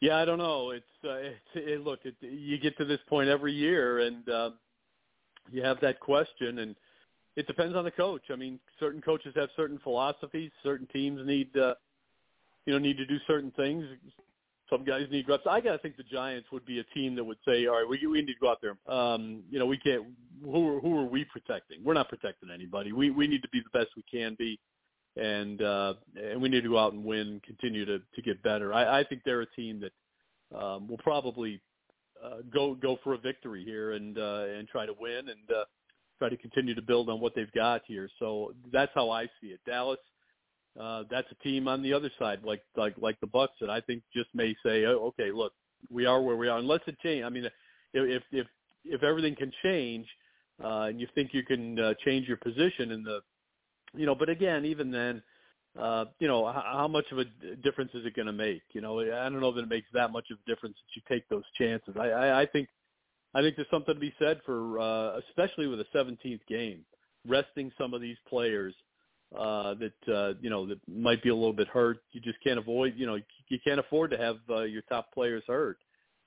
Yeah, 0.00 0.18
I 0.18 0.24
don't 0.24 0.38
know. 0.38 0.70
It's, 0.70 0.84
uh, 1.04 1.14
it's 1.14 1.36
it, 1.54 1.80
look, 1.80 2.00
it, 2.04 2.14
you 2.20 2.58
get 2.58 2.76
to 2.78 2.84
this 2.84 3.00
point 3.08 3.28
every 3.28 3.52
year, 3.52 4.00
and 4.00 4.28
uh, 4.28 4.50
you 5.50 5.62
have 5.62 5.80
that 5.80 6.00
question, 6.00 6.58
and 6.58 6.76
it 7.36 7.46
depends 7.46 7.74
on 7.74 7.84
the 7.84 7.90
coach. 7.90 8.22
I 8.30 8.36
mean, 8.36 8.58
certain 8.78 9.00
coaches 9.00 9.32
have 9.36 9.48
certain 9.56 9.78
philosophies. 9.78 10.50
Certain 10.62 10.86
teams 10.88 11.20
need, 11.24 11.56
uh, 11.56 11.74
you 12.66 12.72
know, 12.74 12.78
need 12.78 12.98
to 12.98 13.06
do 13.06 13.16
certain 13.26 13.50
things. 13.52 13.84
Some 14.70 14.84
guys 14.84 15.06
need 15.10 15.28
reps. 15.28 15.44
I 15.48 15.60
gotta 15.60 15.78
think 15.78 15.96
the 15.96 16.02
Giants 16.02 16.48
would 16.52 16.66
be 16.66 16.80
a 16.80 16.84
team 16.94 17.14
that 17.16 17.24
would 17.24 17.38
say, 17.46 17.66
"All 17.66 17.76
right, 17.76 17.88
we 17.88 18.04
we 18.06 18.20
need 18.20 18.34
to 18.34 18.40
go 18.40 18.50
out 18.50 18.58
there. 18.60 18.76
Um, 18.92 19.44
you 19.50 19.58
know, 19.58 19.66
we 19.66 19.78
can't. 19.78 20.04
Who 20.42 20.80
who 20.80 20.98
are 20.98 21.06
we 21.06 21.24
protecting? 21.24 21.84
We're 21.84 21.94
not 21.94 22.08
protecting 22.08 22.50
anybody. 22.52 22.92
We 22.92 23.10
we 23.10 23.26
need 23.26 23.42
to 23.42 23.48
be 23.50 23.60
the 23.60 23.78
best 23.78 23.90
we 23.96 24.02
can 24.10 24.34
be 24.38 24.58
and 25.16 25.62
uh, 25.62 25.94
and 26.16 26.40
we 26.40 26.48
need 26.48 26.62
to 26.62 26.68
go 26.68 26.78
out 26.78 26.92
and 26.92 27.04
win 27.04 27.40
continue 27.44 27.84
to 27.84 27.98
to 27.98 28.22
get 28.22 28.42
better. 28.42 28.72
I, 28.72 29.00
I 29.00 29.04
think 29.04 29.22
they're 29.24 29.42
a 29.42 29.50
team 29.50 29.80
that 29.80 30.56
um, 30.56 30.88
will 30.88 30.98
probably 30.98 31.60
uh, 32.22 32.38
go 32.52 32.74
go 32.74 32.98
for 33.02 33.14
a 33.14 33.18
victory 33.18 33.64
here 33.64 33.92
and 33.92 34.18
uh, 34.18 34.44
and 34.56 34.68
try 34.68 34.86
to 34.86 34.94
win 34.98 35.28
and 35.28 35.50
uh, 35.50 35.64
try 36.18 36.28
to 36.28 36.36
continue 36.36 36.74
to 36.74 36.82
build 36.82 37.08
on 37.08 37.20
what 37.20 37.34
they've 37.34 37.52
got 37.52 37.82
here. 37.86 38.08
So 38.18 38.52
that's 38.72 38.92
how 38.94 39.10
I 39.10 39.24
see 39.40 39.48
it. 39.48 39.60
Dallas, 39.66 39.98
uh, 40.80 41.04
that's 41.10 41.28
a 41.30 41.42
team 41.42 41.68
on 41.68 41.82
the 41.82 41.92
other 41.92 42.10
side, 42.18 42.40
like 42.44 42.62
like 42.76 42.94
like 42.98 43.18
the 43.20 43.26
Bucks, 43.26 43.54
that 43.60 43.70
I 43.70 43.80
think 43.80 44.02
just 44.14 44.28
may 44.34 44.54
say, 44.64 44.84
oh, 44.84 45.12
okay, 45.18 45.30
look, 45.32 45.52
we 45.90 46.06
are 46.06 46.22
where 46.22 46.36
we 46.36 46.48
are, 46.48 46.58
unless 46.58 46.80
it 46.86 46.98
change. 47.00 47.24
I 47.24 47.28
mean, 47.28 47.48
if 47.94 48.22
if 48.32 48.46
if 48.84 49.02
everything 49.02 49.34
can 49.36 49.52
change, 49.62 50.06
uh, 50.62 50.88
and 50.88 51.00
you 51.00 51.08
think 51.14 51.30
you 51.32 51.42
can 51.42 51.78
uh, 51.78 51.94
change 52.04 52.28
your 52.28 52.36
position 52.38 52.90
in 52.92 53.02
the 53.02 53.20
you 53.94 54.06
know, 54.06 54.14
but 54.14 54.28
again, 54.28 54.64
even 54.64 54.90
then, 54.90 55.22
uh, 55.78 56.06
you 56.18 56.28
know, 56.28 56.46
how, 56.46 56.64
how 56.72 56.88
much 56.88 57.06
of 57.12 57.18
a 57.18 57.24
difference 57.62 57.90
is 57.94 58.04
it 58.06 58.14
going 58.14 58.26
to 58.26 58.32
make? 58.32 58.62
You 58.72 58.80
know, 58.80 59.00
I 59.00 59.28
don't 59.28 59.40
know 59.40 59.52
that 59.52 59.62
it 59.62 59.68
makes 59.68 59.88
that 59.92 60.10
much 60.10 60.26
of 60.30 60.38
a 60.46 60.50
difference 60.50 60.76
that 60.76 60.96
you 60.96 61.02
take 61.08 61.28
those 61.28 61.44
chances. 61.58 61.94
I, 61.98 62.08
I, 62.08 62.42
I 62.42 62.46
think, 62.46 62.68
I 63.34 63.42
think 63.42 63.56
there's 63.56 63.68
something 63.70 63.94
to 63.94 64.00
be 64.00 64.14
said 64.18 64.40
for, 64.44 64.78
uh, 64.78 65.18
especially 65.28 65.66
with 65.66 65.80
a 65.80 65.86
17th 65.94 66.40
game, 66.48 66.84
resting 67.26 67.70
some 67.78 67.92
of 67.94 68.00
these 68.00 68.16
players 68.28 68.74
uh, 69.34 69.74
that 69.74 70.14
uh, 70.14 70.34
you 70.40 70.50
know 70.50 70.66
that 70.66 70.78
might 70.88 71.22
be 71.22 71.30
a 71.30 71.34
little 71.34 71.52
bit 71.52 71.68
hurt. 71.68 71.98
You 72.12 72.20
just 72.20 72.38
can't 72.42 72.58
avoid, 72.58 72.94
you 72.96 73.06
know, 73.06 73.16
you 73.48 73.58
can't 73.64 73.80
afford 73.80 74.10
to 74.12 74.18
have 74.18 74.36
uh, 74.48 74.62
your 74.62 74.82
top 74.82 75.12
players 75.12 75.42
hurt. 75.46 75.78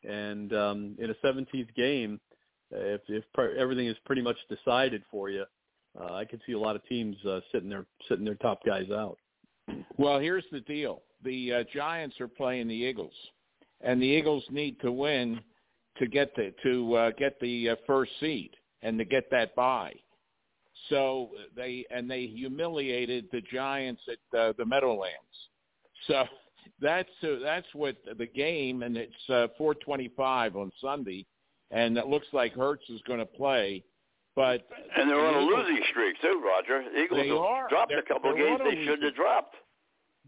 And 0.03 0.53
um, 0.53 0.95
in 0.97 1.09
a 1.09 1.15
17th 1.25 1.73
game, 1.75 2.19
if 2.71 3.01
if 3.07 3.23
everything 3.57 3.87
is 3.87 3.97
pretty 4.05 4.21
much 4.21 4.37
decided 4.49 5.03
for 5.11 5.29
you, 5.29 5.45
uh, 5.99 6.13
I 6.13 6.25
could 6.25 6.41
see 6.45 6.53
a 6.53 6.59
lot 6.59 6.75
of 6.75 6.85
teams 6.87 7.15
uh, 7.25 7.39
sitting 7.51 7.69
their 7.69 7.85
sitting 8.07 8.25
their 8.25 8.35
top 8.35 8.63
guys 8.65 8.89
out. 8.91 9.17
Well, 9.97 10.19
here's 10.19 10.45
the 10.51 10.61
deal: 10.61 11.01
the 11.23 11.53
uh, 11.53 11.63
Giants 11.73 12.19
are 12.19 12.27
playing 12.27 12.67
the 12.67 12.75
Eagles, 12.75 13.13
and 13.81 14.01
the 14.01 14.05
Eagles 14.05 14.43
need 14.51 14.79
to 14.81 14.91
win 14.91 15.39
to 15.97 16.07
get 16.07 16.35
the 16.35 16.53
to 16.63 16.93
uh, 16.95 17.11
get 17.17 17.39
the 17.39 17.69
uh, 17.69 17.75
first 17.87 18.11
seed 18.19 18.51
and 18.81 18.97
to 18.97 19.05
get 19.05 19.29
that 19.31 19.55
bye. 19.55 19.93
So 20.87 21.29
they 21.55 21.85
and 21.91 22.09
they 22.09 22.27
humiliated 22.27 23.27
the 23.31 23.41
Giants 23.41 24.01
at 24.07 24.39
uh, 24.39 24.53
the 24.57 24.65
Meadowlands. 24.65 25.13
So 26.07 26.23
that's 26.81 27.09
uh, 27.23 27.39
that's 27.43 27.67
what 27.73 27.97
the 28.17 28.25
game, 28.25 28.83
and 28.83 28.97
it's 28.97 29.29
uh, 29.29 29.47
4:25 29.59 30.55
on 30.55 30.71
Sunday, 30.81 31.25
and 31.71 31.97
it 31.97 32.07
looks 32.07 32.27
like 32.33 32.53
Hurts 32.53 32.89
is 32.89 33.01
going 33.07 33.19
to 33.19 33.25
play. 33.25 33.83
But 34.35 34.67
and 34.95 35.09
they're 35.09 35.19
on 35.19 35.35
a 35.35 35.39
losing 35.39 35.83
streak 35.89 36.15
too, 36.21 36.41
Roger. 36.45 36.83
Eagles 36.97 37.21
they 37.21 37.29
are. 37.29 37.67
dropped 37.67 37.89
they're, 37.89 37.99
a 37.99 38.03
couple 38.03 38.33
games 38.33 38.61
they 38.63 38.85
shouldn't 38.85 39.03
have 39.03 39.15
dropped. 39.15 39.55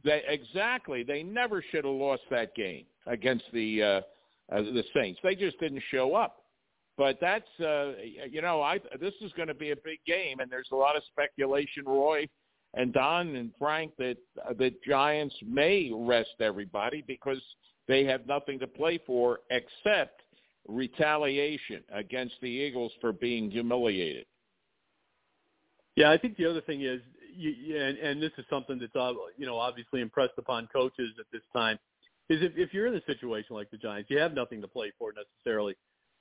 They 0.04 0.24
exactly. 0.28 1.04
They 1.04 1.24
never 1.24 1.64
should 1.72 1.86
have 1.86 1.94
lost 1.94 2.24
that 2.30 2.54
game 2.56 2.86
against 3.06 3.46
the 3.54 3.82
uh, 3.82 3.88
uh, 4.52 4.62
the 4.62 4.84
Saints. 4.94 5.20
They 5.24 5.36
just 5.36 5.60
didn't 5.60 5.84
show 5.92 6.16
up. 6.16 6.41
But 6.98 7.18
that's 7.22 7.48
uh, 7.60 7.94
you 8.30 8.42
know, 8.42 8.62
I 8.62 8.80
this 9.00 9.14
is 9.22 9.32
going 9.34 9.48
to 9.48 9.54
be 9.54 9.72
a 9.72 9.76
big 9.76 10.00
game, 10.06 10.40
and 10.40 10.52
there's 10.52 10.70
a 10.72 10.76
lot 10.76 10.96
of 10.96 11.04
speculation, 11.12 11.84
Roy 11.86 12.28
and 12.74 12.94
Don 12.94 13.36
and 13.36 13.52
Frank, 13.60 13.92
that 13.98 14.18
uh, 14.48 14.54
the 14.54 14.74
Giants 14.88 15.36
may 15.46 15.92
rest 15.94 16.36
everybody 16.40 17.04
because 17.06 17.42
they 17.88 18.06
have 18.06 18.28
nothing 18.28 18.60
to 18.60 18.68
play 18.68 19.00
for 19.06 19.40
except 19.50 20.22
retaliation 20.68 21.84
against 21.94 22.36
the 22.42 22.48
Eagles 22.48 22.92
for 23.02 23.12
being 23.12 23.50
humiliated. 23.50 24.26
Yeah, 25.96 26.12
I 26.12 26.18
think 26.18 26.38
the 26.38 26.46
other 26.46 26.62
thing 26.62 26.82
is, 26.84 27.02
you, 27.36 27.78
and, 27.78 27.98
and 27.98 28.22
this 28.22 28.32
is 28.38 28.46
something 28.50 28.80
that's 28.80 28.96
uh, 28.96 29.14
you 29.38 29.46
know 29.46 29.58
obviously 29.58 30.02
impressed 30.02 30.34
upon 30.38 30.68
coaches 30.74 31.12
at 31.20 31.26
this 31.32 31.42
time 31.54 31.80
is 32.30 32.42
if, 32.42 32.54
if 32.56 32.74
you're 32.74 32.88
in 32.88 32.96
a 32.96 33.04
situation 33.06 33.56
like 33.56 33.70
the 33.72 33.78
Giants, 33.78 34.10
you 34.10 34.18
have 34.20 34.34
nothing 34.34 34.62
to 34.62 34.68
play 34.68 34.92
for 34.98 35.14
necessarily, 35.14 35.76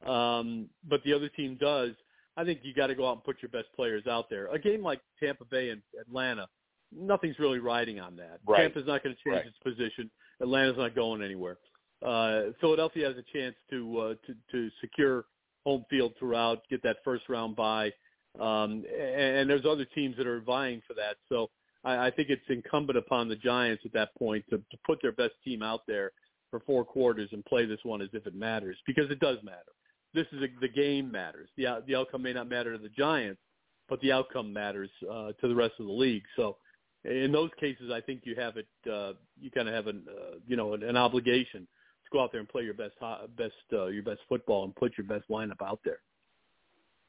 um, 0.07 0.69
but 0.89 1.03
the 1.05 1.13
other 1.13 1.29
team 1.29 1.57
does. 1.61 1.91
I 2.37 2.45
think 2.45 2.61
you 2.63 2.73
got 2.73 2.87
to 2.89 2.95
go 2.95 3.09
out 3.09 3.15
and 3.17 3.25
put 3.25 3.37
your 3.43 3.51
best 3.51 3.67
players 3.75 4.07
out 4.07 4.31
there. 4.31 4.47
A 4.49 4.59
game 4.59 4.83
like 4.83 5.01
Tampa 5.19 5.45
Bay 5.45 5.71
and 5.71 5.83
Atlanta, 6.01 6.49
nothing's 6.97 7.39
really 7.39 7.59
riding 7.59 8.01
on 8.01 8.17
that. 8.17 8.41
Right. 8.47 8.63
Tampa's 8.63 8.87
not 8.87 9.03
going 9.03 9.15
to 9.15 9.23
change 9.23 9.45
Right. 9.45 9.47
its 9.47 9.59
position. 9.59 10.11
Atlanta's 10.41 10.79
not 10.79 10.95
going 10.95 11.23
anywhere. 11.23 11.59
Uh, 12.05 12.53
Philadelphia 12.61 13.07
has 13.09 13.17
a 13.17 13.37
chance 13.37 13.55
to 13.71 13.99
uh, 14.01 14.15
to 14.27 14.35
to 14.53 14.71
secure 14.81 15.25
home 15.67 15.85
field 15.91 16.15
throughout, 16.19 16.63
get 16.71 16.83
that 16.83 16.97
first 17.05 17.29
round 17.29 17.55
bye, 17.55 17.93
um, 18.39 18.85
and, 18.99 19.37
and 19.37 19.51
there's 19.51 19.67
other 19.67 19.85
teams 19.85 20.17
that 20.17 20.27
are 20.27 20.41
vying 20.41 20.81
for 20.89 20.95
that. 20.95 21.17
So 21.29 21.51
I, 21.85 22.07
I 22.07 22.11
think 22.11 22.31
it's 22.31 22.43
incumbent 22.49 22.97
upon 22.97 23.29
the 23.29 23.37
Giants 23.37 23.83
at 23.85 23.93
that 23.93 24.15
point 24.17 24.45
to, 24.49 24.57
to 24.57 24.79
put 24.87 25.03
their 25.03 25.13
best 25.13 25.35
team 25.45 25.63
out 25.63 25.81
there 25.87 26.13
for 26.51 26.61
four 26.61 26.85
quarters 26.87 27.29
and 27.33 27.45
play 27.45 27.67
this 27.67 27.81
one 27.83 28.01
as 28.01 28.09
if 28.15 28.27
it 28.27 28.35
matters 28.35 28.79
because 28.87 29.11
it 29.11 29.21
does 29.21 29.37
matter. 29.43 29.73
This 30.15 30.27
is 30.33 30.43
a, 30.43 30.49
the 30.61 30.69
game 30.69 31.11
matters. 31.11 31.49
The 31.57 31.83
the 31.87 31.95
outcome 31.97 32.23
may 32.23 32.33
not 32.33 32.49
matter 32.49 32.73
to 32.73 32.83
the 32.83 32.89
Giants, 32.89 33.41
but 33.89 34.01
the 34.01 34.13
outcome 34.13 34.53
matters 34.53 34.91
uh, 35.11 35.33
to 35.41 35.49
the 35.49 35.55
rest 35.55 35.75
of 35.79 35.87
the 35.87 35.93
league. 35.93 36.25
So 36.37 36.57
in 37.05 37.33
those 37.33 37.51
cases, 37.59 37.91
I 37.93 38.01
think 38.01 38.23
you 38.25 38.35
have 38.37 38.57
it. 38.57 38.69
Uh, 38.91 39.13
you 39.41 39.51
kind 39.51 39.69
of 39.69 39.75
have 39.75 39.87
an 39.87 40.05
uh, 40.09 40.37
you 40.47 40.57
know 40.57 40.75
an, 40.75 40.83
an 40.83 40.97
obligation 40.97 41.61
to 41.61 42.11
go 42.13 42.23
out 42.23 42.33
there 42.33 42.41
and 42.41 42.49
play 42.49 42.63
your 42.63 42.75
best 42.75 42.95
best 43.37 43.55
uh, 43.73 43.87
your 43.87 44.03
best 44.03 44.21
football 44.29 44.65
and 44.65 44.75
put 44.75 44.99
your 44.99 45.07
best 45.07 45.29
lineup 45.29 45.63
out 45.65 45.81
there. 45.85 46.01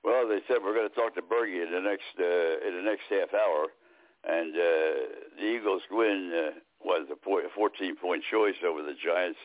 Well, 0.04 0.28
they 0.28 0.40
said 0.48 0.58
we're 0.64 0.74
going 0.74 0.90
to 0.90 0.96
talk 0.96 1.14
to 1.16 1.22
Bergey 1.22 1.62
in 1.62 1.72
the 1.72 1.82
next 1.82 2.14
uh, 2.20 2.68
in 2.68 2.76
the 2.78 2.84
next 2.84 3.04
half 3.10 3.34
hour, 3.34 3.68
and 4.24 4.56
uh, 4.56 5.40
the 5.40 5.46
Eagles 5.46 5.82
win 5.92 6.32
uh, 6.34 6.60
was 6.84 7.08
a 7.10 7.14
a 7.14 7.50
14 7.56 7.96
point 7.98 8.24
choice 8.32 8.56
over 8.66 8.82
the 8.82 8.96
Giants 9.04 9.40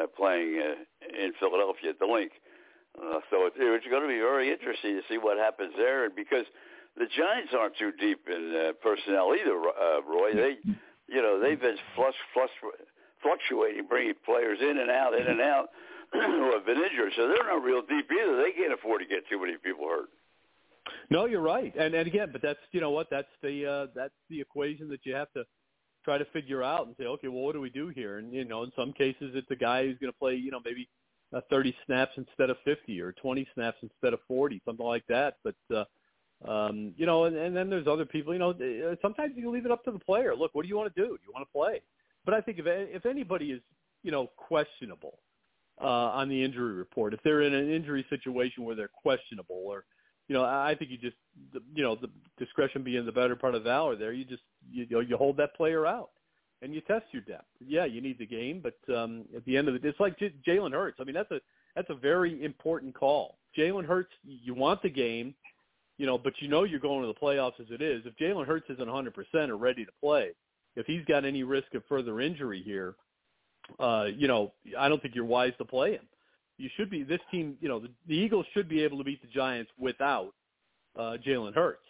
uh, 0.00 0.06
playing 0.16 0.60
uh, 0.62 1.24
in 1.24 1.32
Philadelphia 1.38 1.90
at 1.90 1.98
the 1.98 2.06
Linc. 2.06 2.32
Uh, 2.32 2.47
so 3.30 3.46
it, 3.46 3.52
it's 3.56 3.86
going 3.86 4.02
to 4.02 4.08
be 4.08 4.18
very 4.18 4.50
interesting 4.50 4.96
to 4.96 5.02
see 5.08 5.18
what 5.18 5.38
happens 5.38 5.72
there, 5.76 6.04
and 6.04 6.14
because 6.14 6.44
the 6.96 7.06
Giants 7.16 7.52
aren't 7.56 7.76
too 7.78 7.92
deep 8.00 8.26
in 8.26 8.54
uh, 8.54 8.72
personnel 8.82 9.34
either, 9.34 9.54
uh, 9.54 10.02
Roy. 10.02 10.34
They, 10.34 10.56
you 11.06 11.22
know, 11.22 11.38
they've 11.40 11.60
been 11.60 11.76
flush, 11.94 12.18
flush, 12.34 12.50
fluctuating, 13.22 13.86
bringing 13.88 14.14
players 14.24 14.58
in 14.60 14.78
and 14.78 14.90
out, 14.90 15.14
in 15.14 15.26
and 15.26 15.40
out, 15.40 15.68
who 16.12 16.52
have 16.52 16.66
been 16.66 16.78
injured. 16.78 17.12
So 17.16 17.28
they're 17.28 17.46
not 17.46 17.62
real 17.62 17.82
deep 17.82 18.10
either. 18.10 18.36
They 18.42 18.52
can't 18.52 18.72
afford 18.72 19.00
to 19.00 19.06
get 19.06 19.28
too 19.30 19.40
many 19.40 19.54
people 19.62 19.86
hurt. 19.88 20.10
No, 21.10 21.26
you're 21.26 21.42
right, 21.42 21.74
and 21.76 21.94
and 21.94 22.06
again, 22.06 22.30
but 22.32 22.40
that's 22.40 22.58
you 22.72 22.80
know 22.80 22.90
what 22.90 23.08
that's 23.10 23.28
the 23.42 23.66
uh, 23.66 23.86
that's 23.94 24.14
the 24.30 24.40
equation 24.40 24.88
that 24.88 25.00
you 25.04 25.14
have 25.14 25.30
to 25.32 25.44
try 26.04 26.16
to 26.16 26.24
figure 26.26 26.62
out 26.62 26.86
and 26.86 26.96
say, 26.98 27.04
okay, 27.04 27.28
well, 27.28 27.42
what 27.42 27.52
do 27.52 27.60
we 27.60 27.68
do 27.68 27.88
here? 27.88 28.18
And 28.18 28.32
you 28.32 28.44
know, 28.44 28.62
in 28.62 28.72
some 28.74 28.92
cases, 28.94 29.32
it's 29.34 29.50
a 29.50 29.56
guy 29.56 29.84
who's 29.84 29.98
going 29.98 30.12
to 30.12 30.18
play, 30.18 30.34
you 30.34 30.50
know, 30.50 30.60
maybe 30.64 30.88
uh, 31.34 31.40
30 31.50 31.74
snaps 31.86 32.12
instead 32.16 32.50
of 32.50 32.56
50 32.64 33.00
or 33.00 33.12
20 33.12 33.46
snaps 33.54 33.78
instead 33.82 34.12
of 34.12 34.20
40, 34.28 34.62
something 34.64 34.86
like 34.86 35.04
that. 35.08 35.36
But 35.44 35.56
uh, 35.74 35.84
um, 36.48 36.94
you 36.96 37.06
know, 37.06 37.24
and, 37.24 37.36
and 37.36 37.56
then 37.56 37.68
there's 37.68 37.86
other 37.86 38.06
people. 38.06 38.32
You 38.32 38.38
know, 38.38 38.50
uh, 38.50 38.94
sometimes 39.02 39.32
you 39.36 39.50
leave 39.50 39.66
it 39.66 39.72
up 39.72 39.84
to 39.84 39.90
the 39.90 39.98
player. 39.98 40.34
Look, 40.34 40.54
what 40.54 40.62
do 40.62 40.68
you 40.68 40.76
want 40.76 40.94
to 40.94 41.00
do? 41.00 41.08
Do 41.08 41.22
you 41.26 41.32
want 41.34 41.46
to 41.46 41.52
play? 41.52 41.82
But 42.24 42.34
I 42.34 42.40
think 42.40 42.58
if 42.58 42.64
if 42.66 43.06
anybody 43.06 43.52
is 43.52 43.60
you 44.02 44.12
know 44.12 44.28
questionable 44.36 45.18
uh, 45.80 45.84
on 45.84 46.28
the 46.28 46.42
injury 46.42 46.74
report, 46.74 47.12
if 47.12 47.20
they're 47.24 47.42
in 47.42 47.54
an 47.54 47.70
injury 47.70 48.06
situation 48.08 48.64
where 48.64 48.76
they're 48.76 48.88
questionable 48.88 49.62
or 49.66 49.84
you 50.28 50.34
know, 50.34 50.44
I 50.44 50.76
think 50.78 50.90
you 50.90 50.98
just, 50.98 51.16
you 51.74 51.82
know, 51.82 51.96
the 51.96 52.10
discretion 52.38 52.82
being 52.82 53.06
the 53.06 53.12
better 53.12 53.34
part 53.34 53.54
of 53.54 53.64
valor. 53.64 53.96
There, 53.96 54.12
you 54.12 54.24
just, 54.24 54.42
you 54.70 54.86
know, 54.90 55.00
you 55.00 55.16
hold 55.16 55.38
that 55.38 55.56
player 55.56 55.86
out, 55.86 56.10
and 56.62 56.74
you 56.74 56.80
test 56.82 57.06
your 57.12 57.22
depth. 57.22 57.46
Yeah, 57.64 57.84
you 57.84 58.00
need 58.00 58.18
the 58.18 58.26
game, 58.26 58.62
but 58.62 58.94
um, 58.94 59.24
at 59.36 59.44
the 59.44 59.56
end 59.56 59.68
of 59.68 59.74
it, 59.74 59.84
it's 59.84 60.00
like 60.00 60.18
J- 60.18 60.34
Jalen 60.46 60.72
Hurts. 60.72 60.98
I 61.00 61.04
mean, 61.04 61.14
that's 61.14 61.30
a 61.30 61.40
that's 61.76 61.90
a 61.90 61.94
very 61.94 62.42
important 62.44 62.94
call. 62.94 63.38
Jalen 63.56 63.84
Hurts, 63.84 64.12
you 64.24 64.54
want 64.54 64.82
the 64.82 64.90
game, 64.90 65.34
you 65.96 66.06
know, 66.06 66.18
but 66.18 66.32
you 66.40 66.48
know 66.48 66.64
you're 66.64 66.80
going 66.80 67.02
to 67.02 67.06
the 67.06 67.14
playoffs 67.14 67.60
as 67.60 67.66
it 67.70 67.80
is. 67.80 68.02
If 68.04 68.16
Jalen 68.16 68.46
Hurts 68.46 68.66
isn't 68.70 68.88
100% 68.88 69.48
or 69.48 69.56
ready 69.56 69.84
to 69.84 69.92
play, 70.00 70.30
if 70.76 70.86
he's 70.86 71.04
got 71.04 71.24
any 71.24 71.44
risk 71.44 71.74
of 71.74 71.82
further 71.88 72.20
injury 72.20 72.62
here, 72.62 72.94
uh, 73.78 74.06
you 74.14 74.26
know, 74.28 74.52
I 74.78 74.88
don't 74.88 75.00
think 75.00 75.14
you're 75.14 75.24
wise 75.24 75.52
to 75.58 75.64
play 75.64 75.92
him 75.92 76.06
you 76.58 76.68
should 76.76 76.90
be 76.90 77.02
this 77.04 77.20
team. 77.30 77.56
You 77.60 77.68
know, 77.68 77.78
the, 77.78 77.88
the 78.06 78.14
Eagles 78.14 78.44
should 78.52 78.68
be 78.68 78.82
able 78.82 78.98
to 78.98 79.04
beat 79.04 79.22
the 79.22 79.28
Giants 79.28 79.70
without 79.78 80.34
uh, 80.98 81.16
Jalen 81.26 81.54
Hurts. 81.54 81.86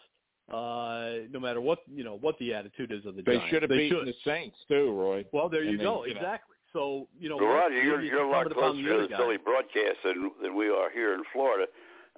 Uh, 0.52 1.28
no 1.30 1.38
matter 1.38 1.61
what 1.61 1.80
you 1.94 2.04
know 2.04 2.16
what 2.20 2.38
the 2.38 2.54
attitude 2.54 2.90
is 2.90 3.04
of 3.04 3.16
the 3.16 3.22
They 3.22 3.37
Giants, 3.37 3.50
should 3.50 3.62
have 3.62 3.68
they 3.68 3.88
beaten 3.88 4.06
the 4.06 4.14
Saints 4.24 4.56
too, 4.66 4.92
Roy. 4.92 5.24
Well, 5.32 5.48
there 5.48 5.62
you 5.62 5.70
and 5.70 5.78
go. 5.80 6.04
you 6.06 6.14
know. 6.14 6.20
exactly. 6.20 6.56
So 6.72 7.08
you 7.18 7.28
know, 7.28 7.37
Well, 7.37 7.48
Roger, 7.48 7.82
you're, 7.82 7.96
maybe 7.96 8.08
it's 8.08 8.12
you're 8.12 8.24
a 8.24 8.30
lot 8.30 8.50
closer 8.50 8.80
to 8.80 9.08
the. 9.08 9.16
Philly 9.16 9.37
broadcast 9.37 10.00
than, 10.04 10.30
than 10.42 10.56
we 10.56 10.68
are 10.70 10.90
here 10.90 11.12
in 11.14 11.22
Florida. 11.32 11.66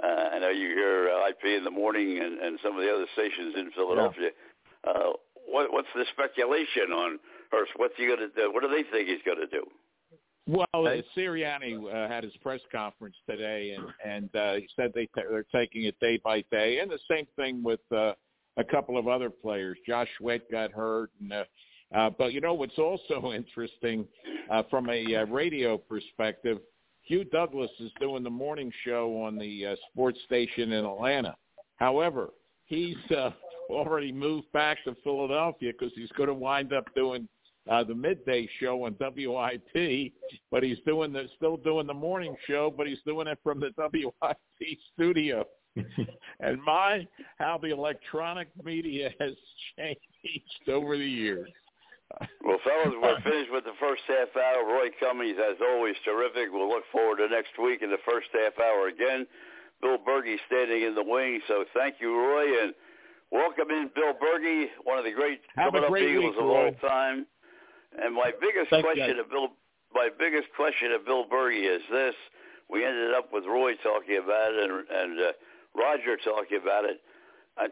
Uh, 0.02 0.06
I 0.32 0.38
know 0.38 0.48
you 0.48 0.68
hear 0.68 1.10
uh, 1.10 1.28
IP 1.28 1.58
in 1.58 1.64
the 1.64 1.70
morning 1.70 2.18
and, 2.22 2.38
and 2.38 2.58
some 2.62 2.74
of 2.74 2.82
the 2.82 2.90
other 2.92 3.06
stations 3.14 3.54
in 3.56 3.70
Philadelphia. 3.72 4.30
Uh, 4.86 5.12
what, 5.46 5.72
what's 5.72 5.88
the 5.94 6.04
speculation 6.12 6.92
on 6.94 7.18
Hurts? 7.50 7.70
What's 7.76 7.94
he 7.96 8.06
going 8.06 8.20
to 8.20 8.28
do? 8.28 8.52
What 8.52 8.62
do 8.62 8.68
they 8.68 8.84
think 8.90 9.08
he's 9.08 9.22
going 9.26 9.38
to 9.38 9.46
do? 9.50 9.66
Well, 10.46 10.66
Okay. 10.74 11.04
Sirianni 11.16 11.76
uh, 11.92 12.08
had 12.08 12.24
his 12.24 12.36
press 12.42 12.60
conference 12.72 13.16
today, 13.28 13.76
and 13.76 13.86
and 14.04 14.36
uh, 14.36 14.54
he 14.54 14.68
said 14.74 14.92
they 14.94 15.08
they're 15.14 15.44
taking 15.54 15.84
it 15.84 15.98
day 16.00 16.20
by 16.24 16.42
day, 16.50 16.78
and 16.80 16.90
the 16.90 16.98
same 17.08 17.26
thing 17.36 17.62
with 17.62 17.80
uh, 17.92 18.14
a 18.56 18.64
couple 18.64 18.98
of 18.98 19.06
other 19.08 19.30
players. 19.30 19.78
Josh 19.86 20.08
Sweat 20.18 20.50
got 20.50 20.72
hurt, 20.72 21.10
and 21.20 21.32
uh, 21.32 21.44
uh, 21.94 22.10
but 22.10 22.32
you 22.32 22.40
know 22.40 22.54
what's 22.54 22.78
also 22.78 23.32
interesting 23.34 24.06
uh, 24.50 24.62
from 24.70 24.88
a 24.88 25.16
uh, 25.16 25.26
radio 25.26 25.76
perspective, 25.76 26.58
Hugh 27.02 27.24
Douglas 27.24 27.70
is 27.80 27.90
doing 28.00 28.22
the 28.22 28.30
morning 28.30 28.72
show 28.84 29.22
on 29.22 29.38
the 29.38 29.66
uh, 29.66 29.76
sports 29.90 30.18
station 30.26 30.72
in 30.72 30.84
Atlanta. 30.84 31.36
However, 31.76 32.30
he's 32.66 32.96
uh, 33.16 33.30
already 33.70 34.12
moved 34.12 34.50
back 34.52 34.78
to 34.84 34.96
Philadelphia 35.02 35.72
because 35.72 35.92
he's 35.94 36.10
going 36.12 36.28
to 36.28 36.34
wind 36.34 36.72
up 36.72 36.84
doing 36.94 37.28
uh, 37.68 37.84
the 37.84 37.94
midday 37.94 38.48
show 38.60 38.84
on 38.84 38.96
WIP, 38.98 40.12
but 40.50 40.62
he's 40.62 40.78
doing 40.86 41.12
the 41.12 41.28
still 41.36 41.56
doing 41.56 41.86
the 41.86 41.94
morning 41.94 42.34
show, 42.46 42.72
but 42.74 42.86
he's 42.86 43.02
doing 43.06 43.26
it 43.26 43.38
from 43.42 43.60
the 43.60 43.70
WIP 43.78 44.78
studio. 44.94 45.44
and 46.40 46.60
my, 46.64 47.06
how 47.38 47.58
the 47.58 47.70
electronic 47.70 48.48
media 48.64 49.10
has 49.20 49.32
changed 49.76 50.68
over 50.68 50.96
the 50.96 51.04
years. 51.04 51.48
Well, 52.44 52.58
fellas, 52.64 52.94
we're 53.00 53.20
finished 53.22 53.52
with 53.52 53.64
the 53.64 53.78
first 53.78 54.02
half 54.08 54.34
hour. 54.36 54.66
Roy 54.66 54.88
Cummings, 54.98 55.38
as 55.38 55.56
always, 55.62 55.94
terrific. 56.04 56.52
We'll 56.52 56.68
look 56.68 56.84
forward 56.90 57.18
to 57.18 57.28
next 57.28 57.54
week 57.62 57.82
in 57.82 57.90
the 57.90 58.02
first 58.04 58.28
half 58.32 58.58
hour 58.58 58.88
again. 58.88 59.26
Bill 59.80 59.96
Bergey 59.96 60.36
standing 60.46 60.82
in 60.82 60.94
the 60.94 61.04
wing, 61.04 61.40
so 61.48 61.64
thank 61.72 61.96
you, 62.00 62.14
Roy, 62.14 62.62
and 62.62 62.74
welcome 63.30 63.70
in 63.70 63.90
Bill 63.94 64.12
Bergey, 64.12 64.66
one 64.84 64.98
of 64.98 65.04
the 65.04 65.12
great 65.12 65.40
Have 65.56 65.74
a 65.74 65.80
coming 65.80 65.84
up 65.84 65.96
Eagles 65.96 66.34
week, 66.34 66.44
of 66.44 66.50
all 66.50 66.72
time. 66.86 67.26
And 67.98 68.14
my 68.14 68.30
biggest 68.40 68.70
Thanks, 68.70 68.86
question 68.86 69.16
guys. 69.16 69.24
of 69.24 69.30
Bill, 69.30 69.48
my 69.94 70.08
biggest 70.18 70.48
question 70.54 70.90
to 70.90 70.98
Bill 70.98 71.26
Bergey 71.26 71.66
is 71.66 71.82
this: 71.90 72.14
We 72.70 72.84
ended 72.84 73.14
up 73.14 73.32
with 73.32 73.44
Roy 73.44 73.74
talking 73.82 74.18
about 74.22 74.54
it 74.54 74.70
and, 74.70 74.86
and 74.86 75.12
uh, 75.18 75.32
Roger 75.74 76.16
talking 76.16 76.58
about 76.62 76.84
it. 76.84 77.02
I, 77.58 77.66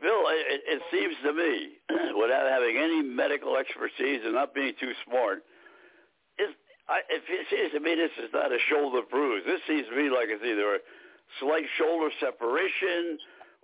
Bill, 0.00 0.26
it, 0.32 0.62
it 0.66 0.82
seems 0.90 1.14
to 1.22 1.32
me, 1.32 1.78
without 2.18 2.50
having 2.50 2.76
any 2.76 3.02
medical 3.02 3.56
expertise 3.56 4.22
and 4.24 4.34
not 4.34 4.54
being 4.54 4.74
too 4.80 4.92
smart, 5.06 5.44
is 6.38 6.50
I, 6.88 7.00
it 7.08 7.22
seems 7.48 7.72
to 7.72 7.80
me 7.80 7.94
this 7.94 8.12
is 8.18 8.30
not 8.34 8.52
a 8.52 8.58
shoulder 8.68 9.00
bruise. 9.08 9.44
This 9.46 9.60
seems 9.66 9.86
to 9.88 9.96
me 9.96 10.10
like 10.10 10.28
it's 10.28 10.44
either 10.44 10.76
a 10.76 10.82
slight 11.40 11.64
shoulder 11.78 12.10
separation 12.20 13.18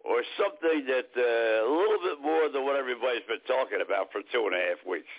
or 0.05 0.25
something 0.41 0.89
that 0.89 1.13
uh, 1.13 1.69
a 1.69 1.69
little 1.69 2.01
bit 2.01 2.23
more 2.23 2.49
than 2.49 2.65
what 2.65 2.77
everybody's 2.77 3.27
been 3.29 3.45
talking 3.45 3.85
about 3.85 4.09
for 4.13 4.25
two 4.33 4.49
and 4.49 4.57
a 4.57 4.63
half 4.73 4.81
weeks. 4.89 5.13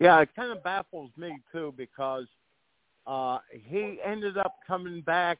Yeah, 0.00 0.20
it 0.20 0.30
kind 0.34 0.50
of 0.50 0.64
baffles 0.64 1.10
me 1.16 1.38
too 1.52 1.74
because 1.76 2.26
uh, 3.06 3.38
he 3.52 3.98
ended 4.04 4.38
up 4.38 4.56
coming 4.66 5.02
back 5.02 5.38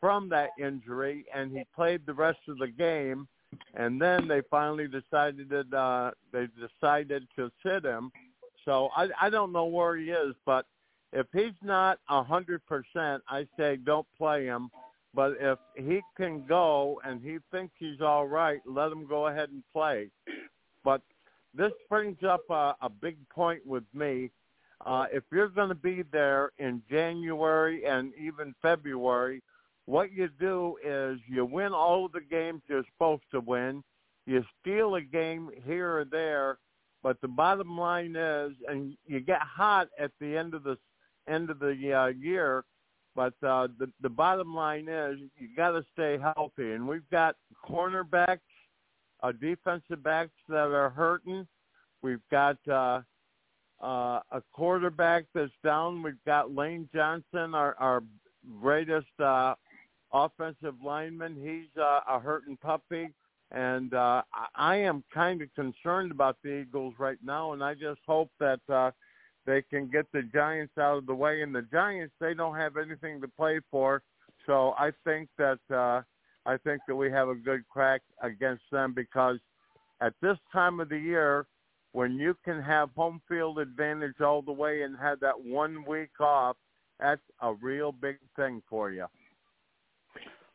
from 0.00 0.28
that 0.30 0.50
injury 0.58 1.26
and 1.34 1.52
he 1.52 1.64
played 1.74 2.06
the 2.06 2.14
rest 2.14 2.38
of 2.48 2.58
the 2.58 2.68
game, 2.68 3.28
and 3.74 4.00
then 4.00 4.26
they 4.26 4.40
finally 4.50 4.88
decided 4.88 5.50
that 5.50 5.72
uh, 5.76 6.10
they 6.32 6.46
decided 6.58 7.26
to 7.36 7.50
sit 7.62 7.84
him. 7.84 8.10
So 8.64 8.88
I, 8.96 9.08
I 9.20 9.30
don't 9.30 9.52
know 9.52 9.66
where 9.66 9.96
he 9.96 10.10
is, 10.10 10.34
but 10.46 10.66
if 11.12 11.26
he's 11.32 11.56
not 11.62 11.98
a 12.08 12.22
hundred 12.22 12.62
percent, 12.66 13.22
I 13.28 13.46
say 13.58 13.76
don't 13.76 14.06
play 14.16 14.44
him. 14.46 14.70
But 15.14 15.36
if 15.40 15.58
he 15.74 16.00
can 16.16 16.44
go 16.46 17.00
and 17.04 17.20
he 17.22 17.38
thinks 17.50 17.74
he's 17.78 18.00
all 18.00 18.26
right, 18.26 18.60
let 18.66 18.92
him 18.92 19.06
go 19.06 19.26
ahead 19.26 19.48
and 19.50 19.62
play. 19.72 20.08
This 21.54 21.72
brings 21.88 22.22
up 22.22 22.42
a, 22.50 22.74
a 22.82 22.88
big 22.88 23.16
point 23.30 23.66
with 23.66 23.84
me. 23.94 24.30
Uh, 24.86 25.06
if 25.12 25.24
you're 25.32 25.48
going 25.48 25.70
to 25.70 25.74
be 25.74 26.02
there 26.12 26.52
in 26.58 26.82
January 26.88 27.84
and 27.84 28.12
even 28.14 28.54
February, 28.62 29.42
what 29.86 30.12
you 30.12 30.28
do 30.38 30.76
is 30.84 31.18
you 31.26 31.44
win 31.44 31.72
all 31.72 32.08
the 32.08 32.20
games 32.20 32.62
you're 32.68 32.84
supposed 32.92 33.24
to 33.32 33.40
win. 33.40 33.82
You 34.26 34.44
steal 34.60 34.96
a 34.96 35.00
game 35.00 35.50
here 35.64 35.98
or 35.98 36.04
there, 36.04 36.58
but 37.02 37.20
the 37.22 37.28
bottom 37.28 37.78
line 37.78 38.14
is, 38.14 38.52
and 38.68 38.96
you 39.06 39.20
get 39.20 39.40
hot 39.40 39.88
at 39.98 40.10
the 40.20 40.36
end 40.36 40.52
of 40.52 40.62
the 40.62 40.76
end 41.26 41.48
of 41.48 41.58
the 41.58 41.92
uh, 41.92 42.06
year. 42.08 42.64
But 43.16 43.32
uh, 43.42 43.68
the 43.78 43.90
the 44.02 44.10
bottom 44.10 44.54
line 44.54 44.88
is, 44.88 45.18
you 45.38 45.48
got 45.56 45.70
to 45.70 45.84
stay 45.94 46.18
healthy, 46.18 46.72
and 46.72 46.86
we've 46.86 47.08
got 47.10 47.36
cornerbacks, 47.66 48.40
uh, 49.22 49.32
defensive 49.32 50.02
backs 50.02 50.30
that 50.48 50.56
are 50.56 50.90
hurting. 50.90 51.46
We've 52.02 52.22
got 52.30 52.56
uh, 52.68 53.02
uh, 53.82 54.20
a 54.30 54.42
quarterback 54.52 55.24
that's 55.34 55.52
down. 55.64 56.02
We've 56.02 56.24
got 56.26 56.54
Lane 56.54 56.88
Johnson, 56.94 57.54
our, 57.54 57.74
our 57.78 58.02
greatest 58.60 59.06
uh, 59.20 59.54
offensive 60.12 60.74
lineman. 60.84 61.36
He's 61.36 61.80
uh, 61.80 62.00
a 62.08 62.18
hurting 62.18 62.56
puppy. 62.56 63.08
And 63.50 63.94
uh, 63.94 64.22
I 64.54 64.76
am 64.76 65.02
kind 65.12 65.40
of 65.40 65.48
concerned 65.54 66.10
about 66.12 66.36
the 66.44 66.60
Eagles 66.60 66.94
right 66.98 67.16
now, 67.22 67.52
and 67.54 67.64
I 67.64 67.72
just 67.74 68.00
hope 68.06 68.30
that 68.40 68.60
uh, 68.68 68.90
they 69.46 69.62
can 69.62 69.88
get 69.88 70.04
the 70.12 70.22
Giants 70.22 70.76
out 70.78 70.98
of 70.98 71.06
the 71.06 71.14
way. 71.14 71.40
And 71.40 71.54
the 71.54 71.62
Giants, 71.62 72.14
they 72.20 72.34
don't 72.34 72.56
have 72.56 72.76
anything 72.76 73.22
to 73.22 73.28
play 73.28 73.60
for, 73.70 74.02
so 74.44 74.74
I 74.78 74.90
think 75.04 75.30
that 75.38 75.58
uh, 75.74 76.02
I 76.48 76.56
think 76.56 76.80
that 76.88 76.96
we 76.96 77.10
have 77.10 77.28
a 77.28 77.34
good 77.34 77.68
crack 77.68 78.00
against 78.22 78.62
them 78.72 78.94
because 78.94 79.36
at 80.00 80.14
this 80.22 80.38
time 80.50 80.80
of 80.80 80.88
the 80.88 80.98
year, 80.98 81.46
when 81.92 82.14
you 82.14 82.34
can 82.42 82.62
have 82.62 82.88
home 82.96 83.20
field 83.28 83.58
advantage 83.58 84.22
all 84.22 84.40
the 84.40 84.52
way 84.52 84.80
and 84.80 84.96
have 84.96 85.20
that 85.20 85.38
one 85.38 85.84
week 85.86 86.18
off, 86.20 86.56
that's 86.98 87.20
a 87.42 87.52
real 87.52 87.92
big 87.92 88.16
thing 88.34 88.62
for 88.68 88.90
you. 88.90 89.04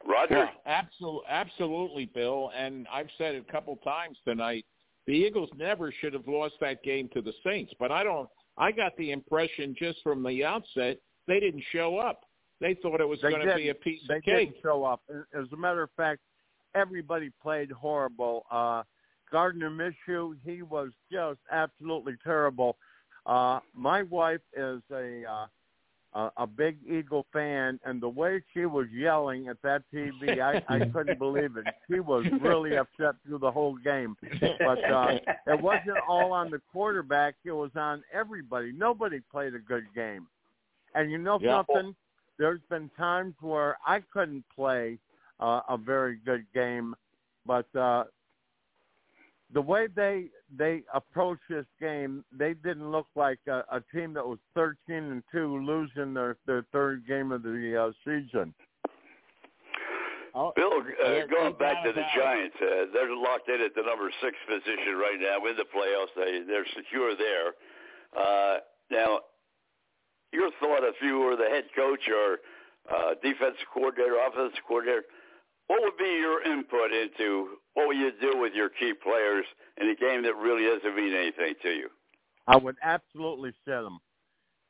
Roger. 0.03 0.37
Yeah, 0.39 0.49
absolutely, 0.65 1.21
absolutely, 1.29 2.05
Bill. 2.07 2.51
And 2.57 2.87
I've 2.91 3.09
said 3.19 3.35
it 3.35 3.45
a 3.47 3.51
couple 3.51 3.75
times 3.77 4.17
tonight. 4.25 4.65
The 5.05 5.13
Eagles 5.13 5.49
never 5.55 5.93
should 6.01 6.13
have 6.13 6.27
lost 6.27 6.55
that 6.61 6.83
game 6.83 7.07
to 7.13 7.21
the 7.21 7.33
Saints, 7.45 7.71
but 7.79 7.91
I 7.91 8.03
don't. 8.03 8.27
I 8.57 8.71
got 8.71 8.97
the 8.97 9.11
impression 9.11 9.75
just 9.77 9.99
from 10.01 10.23
the 10.23 10.43
outset 10.43 10.97
they 11.27 11.39
didn't 11.39 11.63
show 11.71 11.97
up. 11.97 12.21
They 12.59 12.75
thought 12.75 13.01
it 13.01 13.07
was 13.07 13.19
They 13.21 13.29
going 13.29 13.45
to 13.47 13.55
be 13.55 13.69
a 13.69 13.75
piece 13.75 14.01
they 14.07 14.17
of 14.17 14.23
cake. 14.23 14.49
didn't 14.49 14.61
show 14.61 14.83
up. 14.83 15.01
As 15.37 15.45
a 15.51 15.57
matter 15.57 15.83
of 15.83 15.89
fact, 15.97 16.21
everybody 16.75 17.29
played 17.41 17.71
horrible. 17.71 18.45
Uh, 18.51 18.83
Gardner 19.31 19.69
Minshew, 19.69 20.35
he 20.45 20.61
was 20.61 20.91
just 21.11 21.39
absolutely 21.51 22.15
terrible. 22.23 22.77
Uh, 23.25 23.59
my 23.73 24.03
wife 24.03 24.41
is 24.55 24.81
a 24.91 25.23
uh, 25.25 25.45
a, 26.15 26.31
a 26.37 26.47
big 26.47 26.77
Eagle 26.87 27.25
fan, 27.33 27.79
and 27.85 27.99
the 27.99 28.07
way 28.07 28.43
she 28.53 28.65
was 28.67 28.85
yelling 28.93 29.47
at 29.47 29.59
that 29.63 29.81
TV, 29.91 30.39
I, 30.39 30.61
I 30.73 30.85
couldn't 30.93 31.17
believe 31.17 31.57
it. 31.57 31.65
She 31.89 31.99
was 31.99 32.23
really 32.39 32.75
upset 32.77 33.15
through 33.25 33.39
the 33.39 33.49
whole 33.49 33.75
game. 33.77 34.15
But 34.59 34.83
uh, 34.91 35.17
it 35.47 35.59
wasn't 35.59 35.97
all 36.07 36.31
on 36.31 36.51
the 36.51 36.61
quarterback; 36.71 37.35
it 37.43 37.51
was 37.51 37.71
on 37.75 38.03
everybody. 38.13 38.71
Nobody 38.71 39.21
played 39.31 39.55
a 39.55 39.59
good 39.59 39.85
game. 39.95 40.27
And 40.93 41.11
you 41.11 41.17
know 41.17 41.39
Yeah. 41.41 41.63
something? 41.67 41.95
There's 42.37 42.61
been 42.69 42.89
times 42.97 43.35
where 43.41 43.77
I 43.85 44.01
couldn't 44.11 44.43
play 44.55 44.97
uh, 45.39 45.61
a 45.69 45.77
very 45.77 46.17
good 46.25 46.45
game, 46.53 46.95
but 47.45 47.67
uh, 47.75 48.05
the 49.53 49.61
way 49.61 49.87
they 49.87 50.25
they 50.55 50.83
approached 50.93 51.43
this 51.49 51.65
game, 51.79 52.23
they 52.31 52.53
didn't 52.53 52.91
look 52.91 53.07
like 53.15 53.39
a, 53.47 53.63
a 53.71 53.81
team 53.93 54.13
that 54.13 54.25
was 54.25 54.39
13 54.55 54.75
and 54.89 55.23
two, 55.31 55.63
losing 55.63 56.13
their 56.13 56.37
their 56.45 56.65
third 56.71 57.07
game 57.07 57.31
of 57.31 57.43
the 57.43 57.89
uh, 57.89 57.91
season. 58.03 58.53
Bill, 60.33 60.81
uh, 60.81 61.29
going 61.29 61.53
back 61.59 61.83
to 61.85 61.91
the. 61.93 62.01
Giants, 62.17 62.55
uh, 62.59 62.89
they're 62.91 63.15
locked 63.15 63.49
in 63.49 63.61
at 63.61 63.75
the 63.75 63.83
number 63.83 64.09
six 64.21 64.33
position 64.49 64.97
right 64.97 65.21
now 65.21 65.45
in 65.45 65.55
the 65.55 65.65
playoffs. 65.69 66.09
They 66.15 66.41
they're 66.47 66.65
secure 66.75 67.15
there. 67.15 67.53
Uh, 68.17 68.57
now, 68.89 69.19
your 70.33 70.51
thought 70.59 70.83
if 70.83 70.95
you 71.01 71.19
were 71.19 71.35
the 71.35 71.49
head 71.49 71.65
coach 71.75 72.01
or 72.09 72.39
uh, 72.91 73.13
defensive 73.21 73.67
coordinator, 73.73 74.17
offensive 74.27 74.59
coordinator, 74.67 75.03
what 75.67 75.81
would 75.81 75.97
be 75.97 76.19
your 76.19 76.43
input 76.43 76.91
into 76.91 77.57
what 77.73 77.87
would 77.87 77.97
you 77.97 78.11
do 78.19 78.37
with 78.37 78.53
your 78.53 78.69
key 78.69 78.93
players 79.01 79.45
in 79.79 79.89
a 79.89 79.95
game 79.95 80.23
that 80.23 80.35
really 80.35 80.65
doesn't 80.65 80.95
mean 80.95 81.13
anything 81.13 81.53
to 81.61 81.69
you? 81.69 81.89
I 82.47 82.57
would 82.57 82.75
absolutely 82.83 83.51
sit 83.65 83.81
them. 83.81 83.99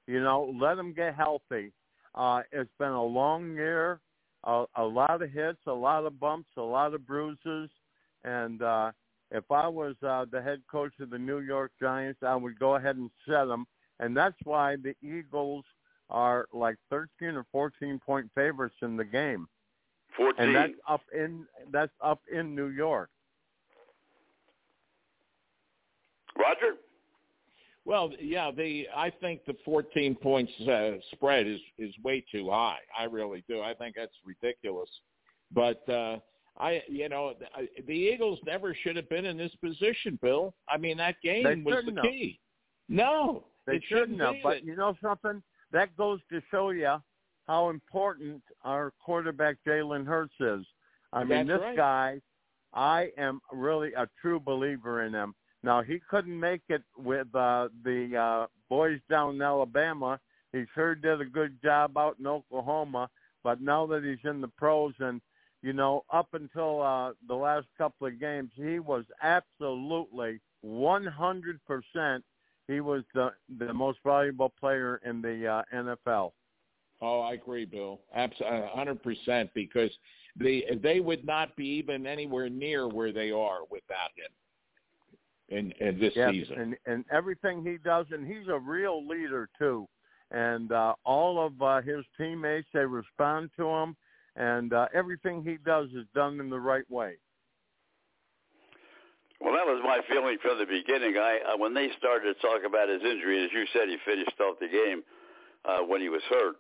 You 0.08 0.21
know, 0.21 0.54
let 0.60 0.76
them 0.76 0.93
get 0.93 1.15
healthy. 1.15 1.71
Uh, 2.13 2.41
it's 2.52 2.69
been 2.78 2.91
a 2.91 3.04
long 3.04 3.54
year, 3.54 3.99
a, 4.43 4.65
a 4.76 4.84
lot 4.84 5.21
of 5.21 5.32
hits, 5.32 5.60
a 5.65 5.71
lot 5.71 6.06
of 6.06 6.19
bumps, 6.19 6.49
a 6.58 6.62
lot 6.62 6.93
of 6.93 7.08
bruises, 7.08 7.69
and 8.23 8.62
uh, 8.62 8.91
if 9.32 9.43
I 9.49 9.67
was 9.67 9.95
uh, 10.08 10.26
the 10.32 10.41
head 10.41 10.62
coach 10.71 10.93
of 10.99 11.10
the 11.10 11.17
New 11.17 11.39
York 11.39 11.71
Giants, 11.82 12.19
I 12.21 12.36
would 12.36 12.60
go 12.60 12.76
ahead 12.76 12.97
and 12.97 13.10
set 13.28 13.45
them, 13.45 13.65
and 14.04 14.16
that's 14.16 14.36
why 14.44 14.76
the 14.76 14.96
Eagles 15.02 15.66
are 16.10 16.48
like 16.54 16.76
13 16.89 17.30
or 17.36 17.46
14 17.52 18.00
point 18.06 18.30
favorites 18.36 18.76
in 18.82 18.98
the 18.98 19.06
game, 19.06 19.48
Fourteen. 20.18 20.48
and 20.48 20.56
that's 20.56 20.74
up 20.88 21.02
in 21.16 21.46
that's 21.72 21.92
up 22.02 22.20
in 22.32 22.54
New 22.56 22.68
York. 22.68 23.10
Roger. 26.38 26.76
Well, 27.86 28.12
yeah, 28.20 28.50
the 28.52 28.88
I 28.96 29.10
think 29.10 29.42
the 29.46 29.56
14 29.66 30.16
points 30.16 30.52
uh, 30.62 30.92
spread 31.12 31.48
is 31.48 31.60
is 31.78 31.94
way 32.04 32.24
too 32.32 32.50
high. 32.50 32.80
I 32.98 33.04
really 33.06 33.44
do. 33.50 33.62
I 33.62 33.74
think 33.74 33.96
that's 33.96 34.16
ridiculous. 34.26 34.89
But 35.54 35.88
uh 35.89 36.18
I 36.58 36.82
you 36.88 37.10
know 37.10 37.34
the, 37.39 37.84
the 37.84 37.94
Eagles 37.94 38.39
never 38.46 38.76
should 38.84 38.96
have 38.96 39.10
been 39.10 39.26
in 39.26 39.38
this 39.38 39.54
position, 39.63 40.18
Bill. 40.22 40.54
I 40.70 40.78
mean 40.78 40.98
that 40.98 41.16
game 41.24 41.44
They 41.44 41.56
was 41.56 41.63
the 41.66 41.72
shouldn't 41.82 41.98
have. 41.98 42.06
key. 42.06 42.39
No, 42.89 43.46
They 43.65 43.76
it 43.76 43.84
shouldn't 43.88 44.19
have. 44.21 44.34
be. 44.34 44.41
But 44.43 44.63
you 44.63 44.76
know 44.76 44.95
something? 45.02 45.41
That 45.71 45.95
goes 45.97 46.19
to 46.32 46.41
show 46.52 46.69
you 46.69 46.97
how 47.47 47.69
important 47.69 48.41
our 48.63 48.93
quarterback 49.04 49.58
Jalen 49.67 50.06
Hurts 50.06 50.34
is. 50.39 50.65
I 51.12 51.23
mean, 51.23 51.47
That's 51.47 51.60
this 51.60 51.62
right. 51.62 51.78
guy, 51.78 52.21
I 52.73 53.10
am 53.17 53.41
really 53.52 53.93
a 53.93 54.08
true 54.21 54.39
believer 54.39 55.04
in 55.04 55.13
him. 55.13 55.36
Now 55.63 55.82
he 55.82 55.99
couldn't 56.10 56.38
make 56.38 56.63
it 56.69 56.84
with 56.97 57.34
uh, 57.36 57.69
the 57.84 58.17
uh, 58.17 58.47
boys 58.69 58.99
down 59.10 59.36
in 59.36 59.41
Alabama. 59.41 60.19
He 60.52 60.65
sure 60.76 60.95
did 60.95 61.21
a 61.21 61.26
good 61.26 61.58
job 61.63 61.97
out 61.97 62.17
in 62.19 62.28
Oklahoma. 62.28 63.10
But 63.43 63.62
now 63.62 63.86
that 63.88 64.04
he's 64.04 64.30
in 64.30 64.41
the 64.41 64.47
pros 64.47 64.93
and 64.99 65.21
you 65.63 65.71
know, 65.71 66.04
up 66.12 66.28
until 66.34 66.82
uh, 66.82 67.13
the 67.28 67.34
last 67.34 67.67
couple 67.78 68.06
of 68.06 68.19
games, 68.19 68.52
he 68.54 68.80
was 68.80 69.06
absolutely 69.23 70.41
100%. 70.65 72.21
He 72.67 72.80
was 72.80 73.04
the 73.13 73.32
the 73.60 73.73
most 73.73 73.99
valuable 74.06 74.54
player 74.60 75.02
in 75.06 75.21
the 75.21 75.47
uh, 75.47 75.62
NFL. 75.73 76.32
Oh, 77.02 77.19
I 77.19 77.34
agree, 77.34 77.65
Bill. 77.65 77.99
Absolutely, 78.15 78.69
hundred 78.73 79.04
percent. 79.04 79.49
Because 79.54 79.91
the 80.38 80.63
they 80.82 80.99
would 80.99 81.26
not 81.26 81.56
be 81.56 81.65
even 81.65 82.08
anywhere 82.08 82.49
near 82.49 82.88
where 82.88 83.12
they 83.12 83.32
are 83.32 83.60
without 83.69 84.12
him 84.15 84.32
in, 85.49 85.71
in 85.86 85.99
this 85.99 86.13
Yes, 86.15 86.32
season. 86.32 86.60
and 86.60 86.76
and 86.86 87.06
everything 87.12 87.63
he 87.63 87.78
does, 87.78 88.06
and 88.12 88.26
he's 88.26 88.47
a 88.47 88.58
real 88.58 89.06
leader 89.06 89.49
too. 89.58 89.88
And 90.32 90.71
uh, 90.71 90.95
all 91.06 91.45
of 91.45 91.62
uh, 91.62 91.82
his 91.82 92.06
teammates, 92.17 92.67
they 92.73 92.86
respond 92.86 93.52
to 93.58 93.67
him, 93.67 93.95
and 94.36 94.73
uh, 94.73 94.88
everything 94.93 95.43
he 95.43 95.58
does 95.63 95.89
is 95.89 96.06
done 96.15 96.39
in 96.39 96.49
the 96.49 96.60
right 96.60 96.89
way. 96.89 97.17
Well, 99.43 99.51
that 99.60 99.67
was 99.67 99.84
my 99.84 99.99
feeling 100.08 100.39
from 100.39 100.56
the 100.56 100.65
beginning. 100.65 101.19
I 101.19 101.43
uh, 101.43 101.60
when 101.60 101.75
they 101.75 101.91
started 101.99 102.32
to 102.32 102.39
talk 102.39 102.63
about 102.63 102.88
his 102.88 103.03
injury, 103.03 103.43
as 103.43 103.51
you 103.51 103.67
said, 103.75 103.91
he 103.91 103.99
finished 104.08 104.39
off 104.39 104.56
the 104.63 104.71
game 104.71 105.03
uh, 105.67 105.84
when 105.84 105.99
he 105.99 106.08
was 106.08 106.23
hurt. 106.32 106.56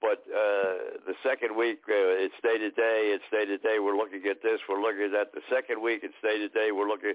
But 0.00 0.24
uh, 0.32 1.04
the 1.04 1.12
second 1.20 1.52
week, 1.52 1.84
uh, 1.84 2.24
it 2.24 2.32
stayed 2.40 2.64
a 2.64 2.72
day. 2.72 3.12
It 3.12 3.20
stayed 3.28 3.52
a 3.52 3.60
day. 3.60 3.84
We're 3.84 4.00
looking 4.00 4.24
at 4.32 4.40
this. 4.40 4.64
We're 4.64 4.80
looking 4.80 5.12
at 5.12 5.12
that. 5.12 5.36
The 5.36 5.44
second 5.52 5.84
week, 5.84 6.08
it 6.08 6.16
stayed 6.24 6.40
a 6.40 6.48
day. 6.48 6.72
We're 6.72 6.88
looking 6.88 7.12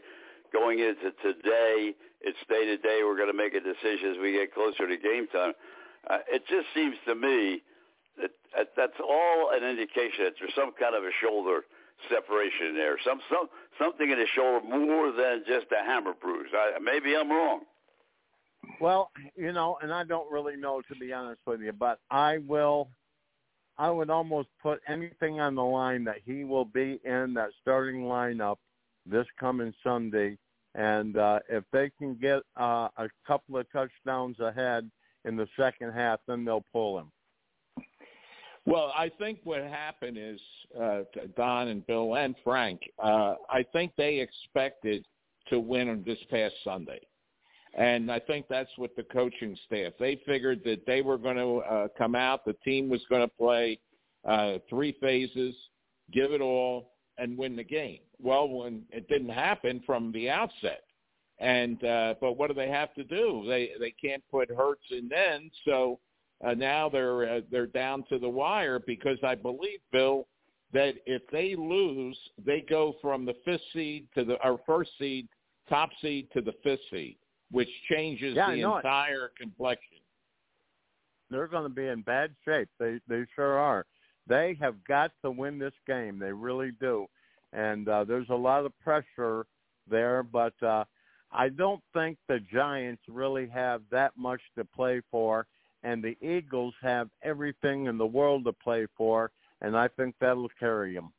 going 0.53 0.85
into 0.85 1.09
today. 1.25 1.97
It 2.21 2.35
stayed 2.45 2.69
a 2.69 2.77
day. 2.77 3.01
We're 3.01 3.17
going 3.17 3.33
to 3.33 3.35
make 3.35 3.57
a 3.57 3.59
decision 3.59 4.13
as 4.13 4.17
we 4.21 4.37
get 4.37 4.53
closer 4.53 4.85
to 4.85 4.97
game 5.01 5.25
time. 5.33 5.57
Uh, 6.05 6.21
it 6.29 6.45
just 6.45 6.69
seems 6.77 6.95
to 7.09 7.17
me 7.17 7.65
that, 8.21 8.31
that 8.53 8.69
that's 8.77 9.01
all 9.01 9.49
an 9.49 9.65
indication 9.65 10.29
that 10.29 10.37
there's 10.37 10.53
some 10.53 10.77
kind 10.77 10.93
of 10.93 11.01
a 11.01 11.11
shoulder 11.25 11.65
separation 12.09 12.75
there. 12.75 12.97
Some 13.03 13.19
some 13.29 13.47
something 13.79 14.09
in 14.09 14.17
the 14.17 14.27
shoulder 14.35 14.65
more 14.65 15.11
than 15.11 15.43
just 15.47 15.67
a 15.71 15.83
hammer 15.83 16.13
bruise. 16.19 16.49
I, 16.53 16.79
maybe 16.79 17.15
I'm 17.15 17.29
wrong. 17.29 17.61
Well, 18.81 19.11
you 19.35 19.53
know, 19.53 19.77
and 19.81 19.93
I 19.93 20.03
don't 20.03 20.31
really 20.31 20.55
know 20.55 20.81
to 20.81 20.95
be 20.95 21.13
honest 21.13 21.41
with 21.45 21.61
you, 21.61 21.73
but 21.73 21.99
I 22.09 22.39
will. 22.39 22.89
I 23.79 23.91
would 23.91 24.09
almost 24.09 24.49
put 24.59 24.81
anything 24.87 25.39
on 25.39 25.53
the 25.53 25.63
line 25.63 26.03
that 26.05 26.17
he 26.25 26.43
will 26.43 26.65
be 26.65 26.99
in 27.05 27.35
that 27.35 27.51
starting 27.61 28.01
lineup 28.01 28.55
this 29.05 29.27
coming 29.39 29.71
Sunday, 29.83 30.35
and 30.73 31.15
uh, 31.15 31.39
if 31.47 31.63
they 31.71 31.91
can 31.99 32.15
get 32.15 32.41
uh, 32.59 32.87
a 32.97 33.07
couple 33.27 33.57
of 33.57 33.71
touchdowns 33.71 34.39
ahead 34.39 34.89
in 35.25 35.35
the 35.35 35.47
second 35.55 35.93
half, 35.93 36.19
then 36.27 36.43
they'll 36.43 36.65
pull 36.71 36.97
him. 36.97 37.11
Well, 38.67 38.91
I 38.97 39.09
think 39.17 39.39
what 39.45 39.61
happened 39.61 40.17
is 40.19 40.41
uh, 40.77 41.03
Don 41.37 41.69
and 41.69 41.87
Bill 41.87 42.17
and 42.17 42.35
Frank. 42.43 42.81
Uh, 43.01 43.35
I 43.49 43.63
think 43.71 43.93
they 43.95 44.19
expected 44.19 45.05
to 45.49 45.57
win 45.57 45.87
on 45.87 46.03
this 46.05 46.17
past 46.29 46.53
Sunday, 46.65 46.99
and 47.77 48.11
I 48.11 48.19
think 48.19 48.47
that's 48.49 48.69
what 48.75 48.93
the 48.97 49.03
coaching 49.03 49.57
staff. 49.65 49.93
They 49.97 50.19
figured 50.25 50.63
that 50.65 50.85
they 50.85 51.01
were 51.01 51.17
going 51.17 51.37
to 51.37 51.59
uh, 51.59 51.87
come 51.97 52.13
out. 52.13 52.43
The 52.43 52.57
team 52.65 52.89
was 52.89 52.99
going 53.09 53.21
to 53.21 53.33
play 53.35 53.79
uh, 54.27 54.55
three 54.69 54.97
phases, 54.99 55.55
give 56.11 56.33
it 56.33 56.41
all, 56.41 56.91
and 57.17 57.37
win 57.37 57.55
the 57.55 57.63
game. 57.63 57.99
Well, 58.21 58.49
when 58.49 58.81
it 58.91 59.07
didn't 59.07 59.29
happen 59.29 59.81
from 59.85 60.11
the 60.11 60.29
outset, 60.29 60.81
and 61.39 61.81
uh, 61.85 62.15
but 62.19 62.33
what 62.33 62.49
do 62.49 62.53
they 62.53 62.69
have 62.69 62.93
to 62.95 63.05
do? 63.05 63.45
They 63.47 63.71
they 63.79 63.91
can't 63.91 64.23
put 64.29 64.49
Hurts 64.49 64.83
in 64.91 65.07
then, 65.07 65.51
so 65.63 65.99
uh, 66.45 66.53
now 66.53 66.89
they're 66.89 67.37
uh, 67.37 67.41
they're 67.51 67.67
down 67.67 68.03
to 68.09 68.19
the 68.19 68.29
wire 68.29 68.79
because 68.79 69.17
I 69.23 69.35
believe 69.35 69.79
Bill 69.91 70.27
that 70.73 70.95
if 71.05 71.21
they 71.31 71.55
lose, 71.55 72.17
they 72.45 72.63
go 72.69 72.95
from 73.01 73.25
the 73.25 73.35
fifth 73.45 73.61
seed 73.73 74.07
to 74.15 74.23
the 74.23 74.35
or 74.45 74.59
first 74.65 74.91
seed, 74.99 75.27
top 75.69 75.89
seed 76.01 76.27
to 76.33 76.41
the 76.41 76.53
fifth 76.63 76.81
seed, 76.91 77.17
which 77.51 77.69
changes 77.89 78.35
Yeah, 78.35 78.51
the 78.51 78.61
know 78.61 78.75
it. 78.75 78.79
entire 78.79 79.31
complexion. 79.39 79.97
They're 81.29 81.47
going 81.47 81.63
to 81.63 81.69
be 81.73 81.87
in 81.87 82.01
bad 82.01 82.35
shape. 82.45 82.69
They 82.79 82.99
they 83.07 83.25
sure 83.35 83.57
are. 83.57 83.85
They 84.27 84.57
have 84.59 84.75
got 84.87 85.11
to 85.23 85.31
win 85.31 85.57
this 85.57 85.73
game. 85.85 86.19
They 86.19 86.33
really 86.33 86.71
do. 86.79 87.07
And 87.53 87.87
uh, 87.87 88.03
there's 88.03 88.29
a 88.29 88.35
lot 88.35 88.65
of 88.65 88.77
pressure 88.79 89.45
there, 89.89 90.21
but 90.21 90.53
uh, 90.61 90.83
I 91.31 91.49
don't 91.49 91.81
think 91.93 92.17
the 92.27 92.39
Giants 92.51 93.01
really 93.07 93.47
have 93.47 93.81
that 93.89 94.11
much 94.17 94.41
to 94.57 94.65
play 94.65 95.01
for, 95.09 95.47
and 95.83 96.03
the 96.03 96.17
Eagles 96.21 96.73
have 96.81 97.09
everything 97.23 97.85
in 97.85 97.97
the 97.97 98.05
world 98.05 98.45
to 98.45 98.53
play 98.53 98.87
for, 98.97 99.31
and 99.61 99.77
I 99.77 99.87
think 99.87 100.15
that'll 100.19 100.49
carry 100.59 100.93
them. 100.95 101.11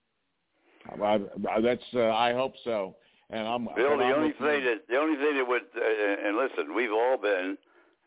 I, 1.02 1.20
I, 1.50 1.60
that's 1.60 1.82
uh, 1.94 2.10
I 2.10 2.32
hope 2.32 2.54
so. 2.64 2.94
And 3.30 3.46
I'm 3.46 3.64
Bill, 3.64 3.90
but 3.90 3.96
the 3.98 4.04
I'm 4.04 4.14
only 4.14 4.32
thing 4.32 4.64
that 4.64 4.88
the 4.88 4.96
only 4.96 5.16
thing 5.16 5.36
that 5.36 5.46
would 5.46 5.68
uh, 5.76 6.26
and 6.28 6.36
listen, 6.36 6.74
we've 6.74 6.92
all 6.92 7.18
been. 7.18 7.58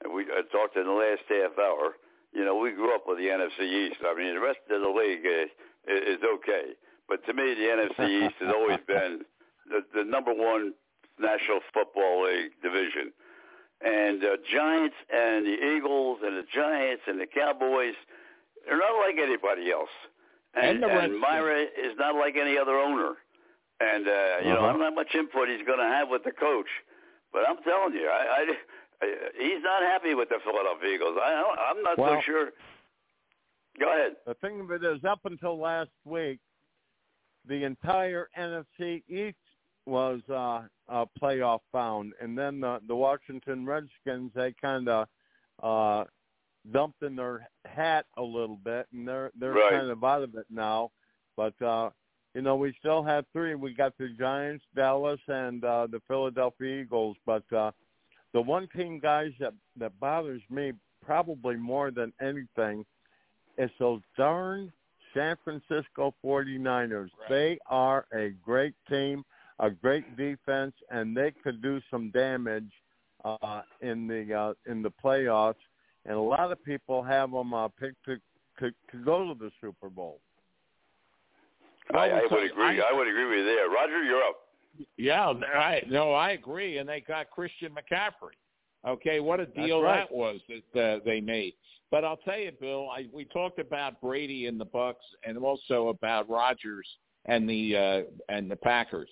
and 0.04 0.14
We 0.14 0.24
uh, 0.24 0.42
talked 0.52 0.78
in 0.78 0.86
the 0.86 0.92
last 0.92 1.22
half 1.30 1.58
hour. 1.60 1.94
You 2.34 2.46
know, 2.46 2.56
we 2.58 2.72
grew 2.72 2.96
up 2.96 3.04
with 3.06 3.18
the 3.18 3.26
NFC 3.26 3.88
East. 3.88 3.98
I 4.08 4.16
mean, 4.16 4.34
the 4.34 4.42
rest 4.42 4.60
of 4.72 4.82
the 4.82 4.90
league 4.90 5.22
uh, 5.26 5.94
is, 5.94 6.18
is 6.18 6.22
okay, 6.42 6.74
but 7.08 7.24
to 7.28 7.34
me, 7.34 7.54
the 7.54 7.68
NFC 7.70 8.26
East 8.26 8.36
has 8.40 8.54
always 8.56 8.80
been 8.88 9.22
the, 9.70 9.82
the 9.94 10.04
number 10.04 10.34
one 10.34 10.74
National 11.20 11.60
Football 11.74 12.26
League 12.26 12.52
division. 12.64 13.14
And 13.84 14.24
uh, 14.24 14.38
Giants 14.54 14.96
and 15.12 15.46
the 15.46 15.58
Eagles 15.76 16.20
and 16.24 16.38
the 16.38 16.46
Giants 16.54 17.04
and 17.08 17.20
the 17.20 17.26
Cowboys, 17.26 17.96
they're 18.66 18.78
not 18.78 18.94
like 19.06 19.16
anybody 19.18 19.72
else. 19.72 19.90
And 20.54 20.84
And, 20.84 20.92
and 20.92 21.20
Mara 21.20 21.64
is 21.64 21.96
not 21.98 22.16
like 22.16 22.36
any 22.36 22.58
other 22.58 22.78
owner. 22.78 23.14
And 23.80 24.08
uh, 24.08 24.12
you 24.44 24.50
know, 24.50 24.58
Uh-huh. 24.58 24.66
I 24.66 24.72
don't 24.72 24.80
know 24.80 24.90
how 24.90 24.94
much 24.94 25.16
input 25.16 25.50
he's 25.50 25.66
going 25.66 25.80
to 25.80 25.86
have 25.86 26.10
with 26.10 26.24
the 26.24 26.32
coach, 26.32 26.70
but 27.34 27.42
I'm 27.50 27.58
telling 27.64 27.94
you, 27.94 28.08
I, 28.08 28.22
I, 28.38 28.46
I 29.02 29.08
he's 29.40 29.64
not 29.64 29.82
happy 29.82 30.14
with 30.14 30.30
the 30.30 30.38
Philadelphia 30.44 30.94
Eagles. 30.94 31.18
I, 31.20 31.72
I'm 31.72 31.82
not 31.82 31.98
so 31.98 32.22
sure. 32.24 32.50
Go 33.80 33.90
ahead. 33.92 34.12
The 34.28 34.36
thing 34.36 34.60
of 34.60 34.70
it 34.70 34.84
is, 34.84 35.04
up 35.04 35.22
until 35.26 35.58
last 35.58 35.90
week, 36.06 36.40
the 37.48 37.64
entire 37.64 38.30
NFC 38.38 39.02
East 39.10 39.41
was 39.86 40.22
uh, 40.30 40.62
uh, 40.90 41.06
playoff 41.22 41.60
bound, 41.74 42.14
and 42.22 42.38
then 42.38 42.60
the, 42.62 42.80
the 42.88 42.96
Washington 42.96 43.66
Redskins 43.66 44.32
they 44.36 44.54
kind 44.62 44.88
of 44.88 45.08
uh, 45.64 46.04
dumped 46.72 47.02
in 47.02 47.16
their 47.16 47.48
hat 47.66 48.06
a 48.18 48.22
little 48.22 48.60
bit, 48.64 48.88
and 48.94 49.08
they're 49.08 49.32
they're 49.40 49.54
Right. 49.54 49.72
kind 49.72 49.90
of 49.90 50.04
out 50.04 50.24
of 50.24 50.36
it 50.36 50.46
now. 50.50 50.92
But 51.36 51.60
uh, 51.62 51.90
you 52.36 52.42
know, 52.42 52.56
we 52.56 52.74
still 52.80 53.04
have 53.04 53.26
three. 53.34 53.56
We 53.56 53.74
got 53.74 53.98
the 53.98 54.10
Giants, 54.18 54.64
Dallas, 54.76 55.20
and 55.28 55.64
uh, 55.64 55.88
the 55.92 56.02
Philadelphia 56.08 56.82
Eagles. 56.82 57.18
But 57.26 57.44
uh, 57.52 57.72
the 58.34 58.42
one 58.42 58.68
team, 58.76 59.00
guys, 59.00 59.32
that 59.40 59.54
that 59.78 60.00
bothers 60.00 60.42
me 60.50 60.74
probably 61.04 61.56
more 61.56 61.90
than 61.92 62.14
anything 62.22 62.86
is 63.58 63.72
those 63.80 64.02
darn 64.18 64.72
San 65.14 65.36
Francisco 65.44 66.14
49ers. 66.24 67.10
They 67.28 67.58
are 67.68 68.06
a 68.14 68.30
great 68.44 68.76
team, 68.90 69.26
a 69.62 69.70
great 69.70 70.18
defense, 70.18 70.74
and 70.90 71.16
they 71.16 71.32
could 71.44 71.62
do 71.62 71.80
some 71.90 72.12
damage 72.12 72.72
uh, 73.24 73.62
in 73.82 74.08
the 74.08 74.34
uh, 74.34 74.54
in 74.70 74.82
the 74.82 74.92
playoffs. 75.04 75.56
And 76.06 76.16
a 76.16 76.22
lot 76.22 76.52
of 76.52 76.64
people 76.66 77.04
have 77.04 77.32
them 77.32 77.54
uh, 77.54 77.68
picked 77.68 78.04
to, 78.06 78.18
to 78.60 78.72
to 78.92 78.98
go 79.06 79.34
to 79.34 79.40
the 79.40 79.52
Super 79.62 79.90
Bowl. 79.90 80.20
I, 81.94 82.10
I 82.10 82.22
would 82.30 82.52
agree. 82.52 82.82
I, 82.82 82.94
would 82.94 83.08
agree 83.08 83.26
with 83.26 83.40
you 83.40 83.46
there. 83.46 83.70
Roger, 83.70 84.04
you're 84.04 84.24
up. 84.24 84.38
Yeah, 84.98 85.34
I 85.54 85.82
no, 85.88 86.14
I 86.14 86.32
agree. 86.32 86.78
And 86.78 86.90
they 86.90 87.02
got 87.02 87.30
Christian 87.30 87.72
McCaffrey. 87.72 88.36
Okay, 88.88 89.20
what 89.20 89.40
a 89.40 89.46
deal 89.46 89.82
right. 89.82 90.08
that 90.10 90.16
was 90.16 90.40
that 90.74 90.82
uh, 90.82 91.00
they 91.06 91.22
made. 91.22 91.54
But 91.92 92.06
I'll 92.06 92.18
tell 92.18 92.40
you, 92.40 92.52
Bill, 92.60 92.90
I, 92.90 93.08
we 93.14 93.26
talked 93.26 93.60
about 93.60 94.00
Brady 94.02 94.48
and 94.48 94.60
the 94.60 94.66
Bucs, 94.66 94.96
and 95.24 95.38
also 95.38 95.90
about 95.90 96.30
Rodgers 96.30 96.88
and 97.26 97.48
the 97.48 97.76
uh, 97.76 98.34
and 98.34 98.50
the 98.50 98.56
Packers. 98.56 99.10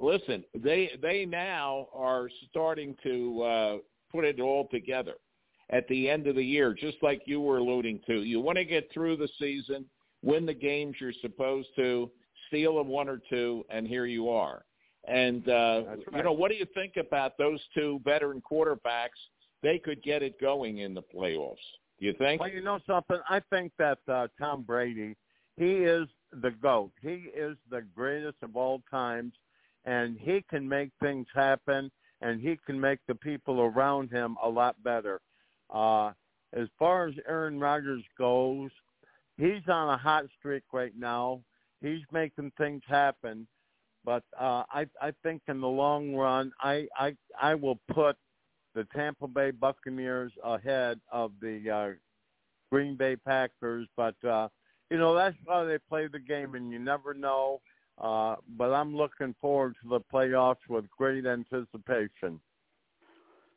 Listen, 0.00 0.44
they 0.54 0.90
they 1.00 1.24
now 1.24 1.88
are 1.94 2.28
starting 2.50 2.96
to 3.02 3.42
uh, 3.42 3.76
put 4.10 4.24
it 4.24 4.40
all 4.40 4.68
together 4.70 5.14
at 5.70 5.86
the 5.88 6.08
end 6.08 6.26
of 6.26 6.36
the 6.36 6.44
year, 6.44 6.74
just 6.74 6.96
like 7.02 7.22
you 7.26 7.40
were 7.40 7.58
alluding 7.58 8.00
to. 8.06 8.22
You 8.22 8.40
want 8.40 8.58
to 8.58 8.64
get 8.64 8.90
through 8.92 9.16
the 9.16 9.28
season, 9.38 9.84
win 10.22 10.46
the 10.46 10.54
games 10.54 10.96
you're 11.00 11.12
supposed 11.20 11.68
to, 11.76 12.10
steal 12.48 12.78
a 12.78 12.82
one 12.82 13.08
or 13.08 13.20
two, 13.30 13.64
and 13.70 13.86
here 13.86 14.06
you 14.06 14.30
are. 14.30 14.64
And 15.06 15.48
uh, 15.48 15.82
That's 15.86 16.02
you 16.16 16.22
know, 16.22 16.32
what 16.32 16.50
do 16.50 16.56
you 16.56 16.66
think 16.74 16.94
about 16.96 17.38
those 17.38 17.60
two 17.74 18.00
veteran 18.04 18.42
quarterbacks? 18.50 19.18
They 19.62 19.78
could 19.78 20.02
get 20.02 20.22
it 20.22 20.40
going 20.40 20.78
in 20.78 20.94
the 20.94 21.02
playoffs. 21.02 21.56
Do 21.98 22.06
you 22.06 22.14
think? 22.14 22.40
Well, 22.40 22.50
you 22.50 22.62
know 22.62 22.78
something? 22.86 23.18
I 23.28 23.40
think 23.50 23.72
that 23.78 23.98
uh, 24.08 24.28
Tom 24.38 24.62
Brady, 24.62 25.16
he 25.56 25.72
is 25.78 26.06
the 26.32 26.50
GOAT. 26.50 26.92
He 27.02 27.30
is 27.34 27.56
the 27.70 27.82
greatest 27.94 28.36
of 28.42 28.56
all 28.56 28.82
times, 28.90 29.32
and 29.88 30.18
he 30.20 30.44
can 30.50 30.68
make 30.68 30.90
things 31.00 31.26
happen, 31.34 31.90
and 32.20 32.42
he 32.42 32.58
can 32.66 32.78
make 32.78 32.98
the 33.08 33.14
people 33.14 33.62
around 33.62 34.10
him 34.10 34.36
a 34.44 34.48
lot 34.48 34.76
better. 34.82 35.18
Uh, 35.72 36.12
as 36.52 36.68
far 36.78 37.06
as 37.08 37.14
Aaron 37.26 37.58
Rodgers 37.58 38.04
goes, 38.18 38.70
he's 39.38 39.66
on 39.66 39.88
a 39.88 39.96
hot 39.96 40.24
streak 40.38 40.64
right 40.74 40.92
now. 40.94 41.40
He's 41.80 42.02
making 42.12 42.52
things 42.58 42.82
happen, 42.86 43.46
but 44.04 44.24
uh, 44.38 44.64
I 44.70 44.86
I 45.00 45.12
think 45.22 45.40
in 45.48 45.60
the 45.60 45.68
long 45.68 46.14
run, 46.14 46.52
I 46.60 46.86
I 46.98 47.16
I 47.40 47.54
will 47.54 47.78
put 47.90 48.16
the 48.74 48.86
Tampa 48.94 49.26
Bay 49.26 49.52
Buccaneers 49.52 50.32
ahead 50.44 51.00
of 51.10 51.32
the 51.40 51.70
uh, 51.70 51.88
Green 52.70 52.94
Bay 52.94 53.16
Packers. 53.16 53.88
But 53.96 54.22
uh, 54.22 54.48
you 54.90 54.98
know 54.98 55.14
that's 55.14 55.36
why 55.44 55.64
they 55.64 55.78
play 55.88 56.08
the 56.08 56.18
game, 56.18 56.56
and 56.56 56.70
you 56.70 56.78
never 56.78 57.14
know. 57.14 57.60
Uh, 58.00 58.36
but 58.56 58.72
I'm 58.72 58.96
looking 58.96 59.34
forward 59.40 59.74
to 59.82 59.88
the 59.88 60.00
playoffs 60.12 60.62
with 60.68 60.84
great 60.96 61.26
anticipation. 61.26 62.40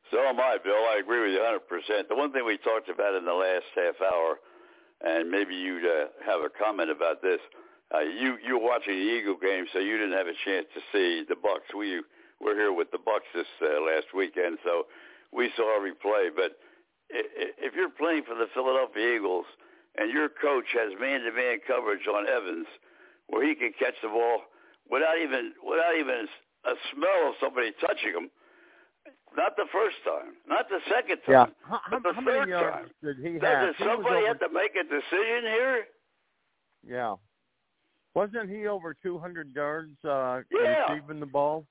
So 0.09 0.19
am 0.19 0.39
I, 0.39 0.57
Bill. 0.63 0.73
I 0.73 0.99
agree 0.99 1.21
with 1.21 1.31
you 1.31 1.39
100%. 1.39 2.09
The 2.09 2.15
one 2.15 2.33
thing 2.33 2.45
we 2.45 2.57
talked 2.57 2.89
about 2.89 3.15
in 3.15 3.23
the 3.23 3.33
last 3.33 3.69
half 3.75 3.95
hour, 4.01 4.39
and 5.01 5.29
maybe 5.29 5.55
you'd 5.55 5.85
uh, 5.85 6.07
have 6.25 6.41
a 6.41 6.49
comment 6.49 6.89
about 6.89 7.21
this. 7.21 7.39
Uh, 7.93 7.99
you 7.99 8.37
you 8.45 8.57
were 8.57 8.65
watching 8.65 8.95
the 8.95 9.07
Eagle 9.19 9.35
game, 9.35 9.65
so 9.73 9.79
you 9.79 9.97
didn't 9.97 10.17
have 10.17 10.27
a 10.27 10.37
chance 10.45 10.65
to 10.73 10.81
see 10.91 11.23
the 11.27 11.35
Bucs. 11.35 11.75
We 11.77 12.01
were 12.39 12.55
here 12.55 12.73
with 12.73 12.89
the 12.91 12.97
Bucs 12.97 13.27
this 13.35 13.47
uh, 13.61 13.81
last 13.83 14.07
weekend, 14.15 14.59
so 14.63 14.87
we 15.31 15.51
saw 15.55 15.75
every 15.75 15.93
play. 15.93 16.29
But 16.33 16.57
if 17.09 17.75
you're 17.75 17.89
playing 17.89 18.23
for 18.23 18.35
the 18.35 18.47
Philadelphia 18.53 19.15
Eagles 19.15 19.45
and 19.97 20.11
your 20.11 20.29
coach 20.29 20.65
has 20.73 20.95
man-to-man 20.99 21.59
coverage 21.67 22.07
on 22.07 22.27
Evans, 22.27 22.67
where 23.31 23.47
he 23.47 23.55
can 23.55 23.71
catch 23.79 23.95
the 24.03 24.09
ball 24.11 24.43
without 24.91 25.17
even 25.17 25.53
without 25.63 25.95
even 25.97 26.27
a 26.67 26.75
smell 26.93 27.29
of 27.31 27.33
somebody 27.39 27.71
touching 27.79 28.11
him, 28.13 28.29
not 29.35 29.55
the 29.55 29.65
first 29.71 29.95
time, 30.05 30.35
not 30.47 30.67
the 30.69 30.79
second 30.91 31.17
Yeah. 31.27 31.45
time, 31.47 31.55
How, 31.63 31.79
but 31.89 32.03
the 32.03 32.13
how 32.13 32.21
third 32.21 32.39
many 32.45 32.51
yards 32.51 32.75
time. 32.75 32.91
did 33.01 33.17
he 33.25 33.33
have? 33.33 33.41
Doesn't 33.41 33.75
He 33.77 33.83
somebody 33.83 34.15
over- 34.17 34.27
have 34.27 34.39
to 34.39 34.49
make 34.49 34.75
a 34.75 34.83
decision 34.83 35.41
here? 35.47 35.87
Yeah. 36.85 37.15
Wasn't 38.13 38.49
he 38.49 38.67
over 38.67 38.93
200 38.93 39.55
yards 39.55 39.95
uh, 40.03 40.43
Yeah. 40.51 40.91
receiving 40.91 41.19
the 41.21 41.25
ball? 41.25 41.65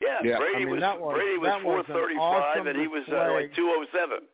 Yeah, 0.00 0.18
Yeah. 0.24 0.38
Brady 0.38 0.56
I 0.56 0.58
mean, 0.58 0.70
was 0.70 0.80
that 0.80 1.00
was- 1.00 1.14
Brady 1.14 1.38
was 1.38 1.46
that 1.48 1.64
was 1.64 1.86
an 1.88 2.18
awesome 2.18 2.66
and 2.66 2.78
he 2.80 2.88
was 2.88 3.02
uh, 3.08 3.10
display. 3.14 3.42
like 3.42 3.54
207. 3.54 4.28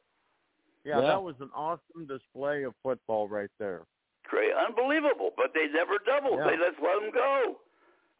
Yeah, 0.84 0.94
Yeah. 0.96 1.06
that 1.08 1.22
was 1.22 1.36
an 1.40 1.50
awesome 1.54 2.06
display 2.06 2.62
of 2.64 2.74
football 2.82 3.28
right 3.28 3.50
there. 3.58 3.84
Great, 4.28 4.52
unbelievable. 4.54 5.30
But 5.36 5.52
they 5.54 5.66
never 5.72 5.98
doubled. 6.04 6.38
Yeah. 6.38 6.50
They 6.50 6.56
just 6.56 6.78
let 6.82 7.00
them 7.00 7.10
go. 7.12 7.56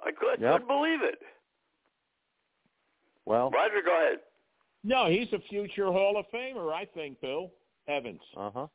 I 0.05 0.11
couldn't, 0.13 0.41
Yep. 0.41 0.53
couldn't 0.53 0.69
believe 0.69 1.03
it. 1.03 1.19
Well, 3.27 3.51
Roger, 3.51 3.83
go 3.85 3.95
ahead. 3.95 4.19
No, 4.83 5.07
he's 5.11 5.29
a 5.33 5.39
future 5.49 5.93
Hall 5.93 6.17
of 6.17 6.25
Famer, 6.33 6.73
I 6.73 6.87
think, 6.87 7.21
Bill 7.21 7.51
Evans. 7.87 8.21
uh 8.37 8.51
huh. 8.51 8.67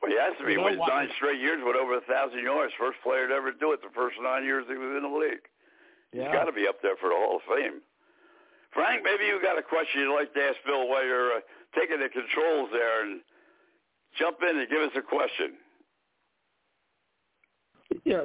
Well, 0.00 0.12
he 0.12 0.16
has 0.16 0.38
to 0.38 0.46
be. 0.46 0.52
You 0.52 0.58
know 0.58 0.64
Wins 0.70 0.78
what? 0.78 0.88
nine 0.94 1.08
straight 1.16 1.40
years 1.40 1.58
with 1.66 1.74
over 1.74 1.98
a 1.98 2.00
thousand 2.06 2.38
yards. 2.44 2.72
First 2.78 2.98
player 3.02 3.26
to 3.26 3.34
ever 3.34 3.50
do 3.50 3.72
it. 3.72 3.82
The 3.82 3.90
first 3.94 4.14
nine 4.22 4.44
years 4.44 4.64
he 4.70 4.78
was 4.78 4.94
in 4.94 5.02
the 5.02 5.10
league. 5.18 5.42
yeah. 6.14 6.30
he's 6.30 6.32
got 6.32 6.44
to 6.46 6.52
be 6.54 6.68
up 6.68 6.78
there 6.82 6.94
for 7.02 7.08
the 7.10 7.16
Hall 7.18 7.42
of 7.42 7.42
Fame. 7.50 7.82
Frank, 8.70 9.02
maybe 9.02 9.24
you 9.26 9.42
got 9.42 9.58
a 9.58 9.62
question 9.62 10.02
you'd 10.06 10.14
like 10.14 10.32
to 10.34 10.40
ask 10.40 10.56
Bill 10.64 10.86
while 10.86 11.02
you're 11.04 11.32
uh, 11.32 11.40
taking 11.74 11.98
the 11.98 12.08
controls 12.08 12.70
there, 12.70 13.02
and 13.02 13.22
jump 14.14 14.38
in 14.48 14.54
and 14.56 14.70
give 14.70 14.82
us 14.86 14.94
a 14.94 15.02
question. 15.02 15.58
Yeah, 18.04 18.22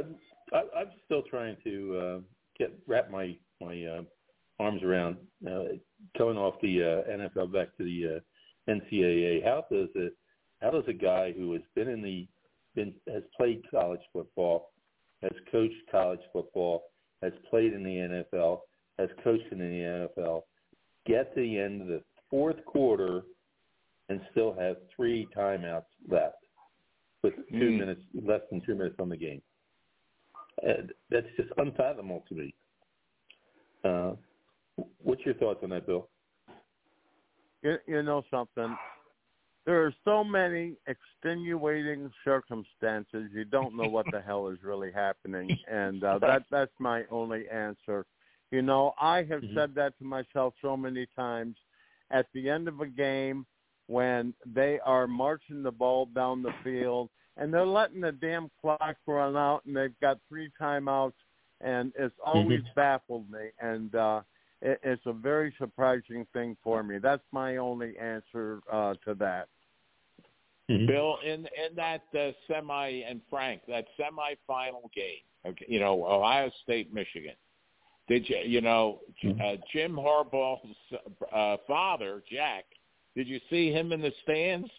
I, 0.51 0.61
I'm 0.77 0.87
still 1.05 1.23
trying 1.23 1.57
to 1.63 1.97
uh, 1.97 2.19
get 2.57 2.73
wrap 2.87 3.09
my 3.11 3.35
my 3.61 3.83
uh, 3.85 4.01
arms 4.59 4.83
around 4.83 5.17
uh, 5.47 5.75
going 6.17 6.37
off 6.37 6.55
the 6.61 6.81
uh, 7.05 7.11
NFL 7.11 7.51
back 7.53 7.75
to 7.77 7.83
the 7.83 8.17
uh, 8.17 8.71
NCAA. 8.71 9.43
How 9.43 9.65
does 9.71 9.89
it? 9.95 10.13
How 10.61 10.71
does 10.71 10.83
a 10.87 10.93
guy 10.93 11.33
who 11.33 11.53
has 11.53 11.61
been 11.75 11.87
in 11.89 12.01
the 12.01 12.27
been 12.75 12.93
has 13.11 13.23
played 13.35 13.61
college 13.69 14.01
football, 14.11 14.71
has 15.21 15.31
coached 15.51 15.75
college 15.91 16.21
football, 16.31 16.83
has 17.21 17.33
played 17.49 17.73
in 17.73 17.83
the 17.83 18.25
NFL, 18.33 18.59
has 18.99 19.09
coached 19.23 19.51
in 19.51 19.59
the 19.59 20.09
NFL, 20.17 20.41
get 21.05 21.33
to 21.35 21.41
the 21.41 21.57
end 21.57 21.81
of 21.81 21.87
the 21.87 22.01
fourth 22.29 22.63
quarter 22.65 23.21
and 24.09 24.19
still 24.31 24.55
have 24.59 24.77
three 24.95 25.27
timeouts 25.35 25.83
left 26.09 26.35
with 27.23 27.33
two 27.49 27.69
Mm. 27.71 27.79
minutes 27.79 28.01
less 28.13 28.41
than 28.49 28.59
two 28.61 28.75
minutes 28.75 28.95
on 28.99 29.07
the 29.09 29.17
game? 29.17 29.41
That's 31.09 31.27
just 31.37 31.49
unfathomable 31.57 32.23
to 32.29 32.35
me. 32.35 32.53
Uh, 33.83 34.11
what's 35.01 35.25
your 35.25 35.35
thoughts 35.35 35.59
on 35.63 35.69
that, 35.71 35.85
Bill? 35.85 36.07
You, 37.61 37.77
you 37.87 38.03
know 38.03 38.23
something? 38.31 38.75
There 39.65 39.85
are 39.85 39.93
so 40.03 40.23
many 40.23 40.75
extenuating 40.87 42.11
circumstances. 42.25 43.29
You 43.33 43.45
don't 43.45 43.77
know 43.77 43.87
what 43.87 44.07
the 44.11 44.21
hell 44.21 44.49
is 44.49 44.57
really 44.63 44.91
happening, 44.91 45.57
and 45.71 46.03
uh, 46.03 46.19
that 46.19 46.43
that's 46.51 46.71
my 46.79 47.03
only 47.09 47.47
answer. 47.49 48.05
You 48.51 48.61
know, 48.61 48.93
I 48.99 49.23
have 49.23 49.41
Mhm. 49.41 49.55
said 49.55 49.75
that 49.75 49.97
to 49.99 50.03
myself 50.03 50.53
so 50.61 50.75
many 50.77 51.07
times. 51.15 51.55
At 52.11 52.27
the 52.33 52.49
end 52.49 52.67
of 52.67 52.81
a 52.81 52.87
game, 52.87 53.45
when 53.87 54.33
they 54.45 54.79
are 54.81 55.07
marching 55.07 55.63
the 55.63 55.71
ball 55.71 56.05
down 56.07 56.43
the 56.43 56.53
field 56.63 57.09
and 57.37 57.53
they're 57.53 57.65
letting 57.65 58.01
the 58.01 58.11
damn 58.11 58.49
clock 58.61 58.95
run 59.07 59.35
out, 59.35 59.65
and 59.65 59.75
they've 59.75 59.99
got 60.01 60.19
three 60.29 60.49
timeouts, 60.61 61.13
and 61.61 61.91
it's 61.97 62.15
always 62.23 62.61
baffled 62.75 63.29
me. 63.31 63.49
And 63.59 63.93
uh, 63.95 64.21
it, 64.61 64.79
it's 64.83 65.05
a 65.05 65.13
very 65.13 65.53
surprising 65.57 66.27
thing 66.33 66.55
for 66.63 66.83
me. 66.83 66.99
That's 66.99 67.23
my 67.31 67.57
only 67.57 67.97
answer 67.97 68.59
uh, 68.71 68.95
to 69.05 69.15
that. 69.15 69.47
Bill, 70.87 71.17
in 71.25 71.45
in 71.45 71.75
that 71.75 72.03
uh, 72.17 72.31
semi 72.47 73.01
and 73.01 73.21
Frank, 73.29 73.61
that 73.67 73.85
semifinal 73.99 74.91
game, 74.95 75.23
okay, 75.45 75.65
you 75.67 75.79
know, 75.79 76.05
Ohio 76.05 76.49
State, 76.63 76.93
Michigan. 76.93 77.35
Did 78.07 78.27
you, 78.29 78.37
you 78.45 78.61
know, 78.61 78.99
J- 79.21 79.35
uh, 79.43 79.57
Jim 79.71 79.95
Harbaugh's 79.95 80.75
uh, 81.33 81.57
father, 81.67 82.23
Jack? 82.31 82.65
Did 83.15 83.27
you 83.27 83.39
see 83.49 83.71
him 83.71 83.91
in 83.91 84.01
the 84.01 84.11
stands? 84.23 84.69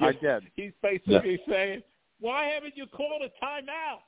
I 0.00 0.12
did. 0.12 0.44
He's 0.54 0.72
basically 0.82 1.40
saying, 1.48 1.82
"Why 2.20 2.46
haven't 2.46 2.76
you 2.76 2.86
called 2.86 3.22
a 3.22 3.44
timeout?" 3.44 4.06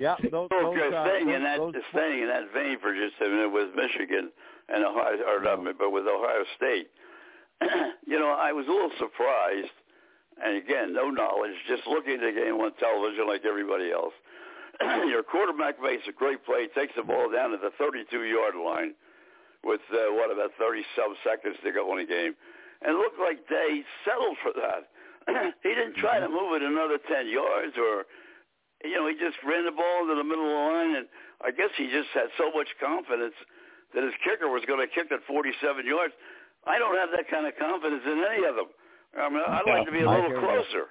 Yeah, 0.00 0.14
those, 0.30 0.48
those, 0.50 0.50
Okay, 0.52 0.94
uh, 0.94 1.04
staying 1.06 1.30
in 1.30 1.42
those, 1.42 1.42
that 1.42 1.58
those 1.58 1.74
staying 1.90 2.22
in 2.22 2.28
that 2.28 2.52
vein 2.52 2.78
for 2.80 2.94
just 2.94 3.14
a 3.20 3.28
minute 3.28 3.52
with 3.52 3.74
Michigan 3.74 4.30
and 4.68 4.84
Ohio, 4.84 5.16
or 5.26 5.40
not, 5.42 5.64
but 5.78 5.90
with 5.90 6.06
Ohio 6.06 6.44
State. 6.56 6.90
you 8.06 8.18
know, 8.18 8.36
I 8.38 8.52
was 8.52 8.66
a 8.68 8.70
little 8.70 8.92
surprised, 8.98 9.72
and 10.44 10.56
again, 10.56 10.92
no 10.92 11.10
knowledge, 11.10 11.54
just 11.66 11.86
looking 11.86 12.14
at 12.14 12.20
the 12.20 12.32
game 12.32 12.54
on 12.54 12.72
television 12.78 13.26
like 13.26 13.44
everybody 13.44 13.90
else. 13.90 14.14
Your 15.08 15.24
quarterback 15.24 15.82
makes 15.82 16.06
a 16.06 16.12
great 16.12 16.44
play, 16.44 16.68
takes 16.74 16.94
the 16.94 17.02
ball 17.02 17.32
down 17.32 17.50
to 17.50 17.58
the 17.58 17.72
32-yard 17.82 18.54
line 18.54 18.94
with 19.64 19.82
uh, 19.92 20.12
what 20.14 20.30
about 20.32 20.52
30 20.58 20.82
some 20.96 21.14
seconds 21.24 21.56
to 21.64 21.72
go 21.72 21.90
in 21.96 22.04
the 22.04 22.08
game, 22.08 22.34
and 22.82 22.94
it 22.94 22.98
looked 22.98 23.20
like 23.20 23.42
they 23.48 23.82
settled 24.04 24.36
for 24.42 24.52
that. 24.54 24.88
he 25.62 25.70
didn't 25.74 25.96
try 25.96 26.20
to 26.20 26.28
move 26.28 26.56
it 26.56 26.62
another 26.62 26.98
10 26.98 27.28
yards 27.28 27.76
or 27.76 28.04
you 28.84 28.94
know, 28.94 29.08
he 29.08 29.14
just 29.14 29.38
ran 29.42 29.64
the 29.64 29.74
ball 29.74 30.02
into 30.06 30.14
the 30.14 30.24
middle 30.24 30.44
of 30.46 30.54
the 30.54 30.62
line, 30.70 30.94
and 31.02 31.06
I 31.42 31.50
guess 31.50 31.70
he 31.76 31.90
just 31.90 32.10
had 32.14 32.30
so 32.38 32.50
much 32.54 32.68
confidence 32.78 33.34
that 33.94 34.04
his 34.04 34.14
kicker 34.22 34.48
was 34.48 34.62
going 34.66 34.78
to 34.78 34.90
kick 34.92 35.10
at 35.10 35.24
47 35.26 35.86
yards. 35.86 36.14
I 36.66 36.78
don't 36.78 36.94
have 36.94 37.10
that 37.16 37.26
kind 37.30 37.46
of 37.46 37.54
confidence 37.58 38.02
in 38.06 38.22
any 38.22 38.44
of 38.46 38.54
them. 38.54 38.70
I 39.18 39.28
mean, 39.30 39.42
I'd 39.42 39.66
like 39.66 39.86
to 39.86 39.92
be 39.92 40.02
a 40.02 40.08
I 40.08 40.14
little 40.14 40.30
hear 40.30 40.40
closer. 40.40 40.84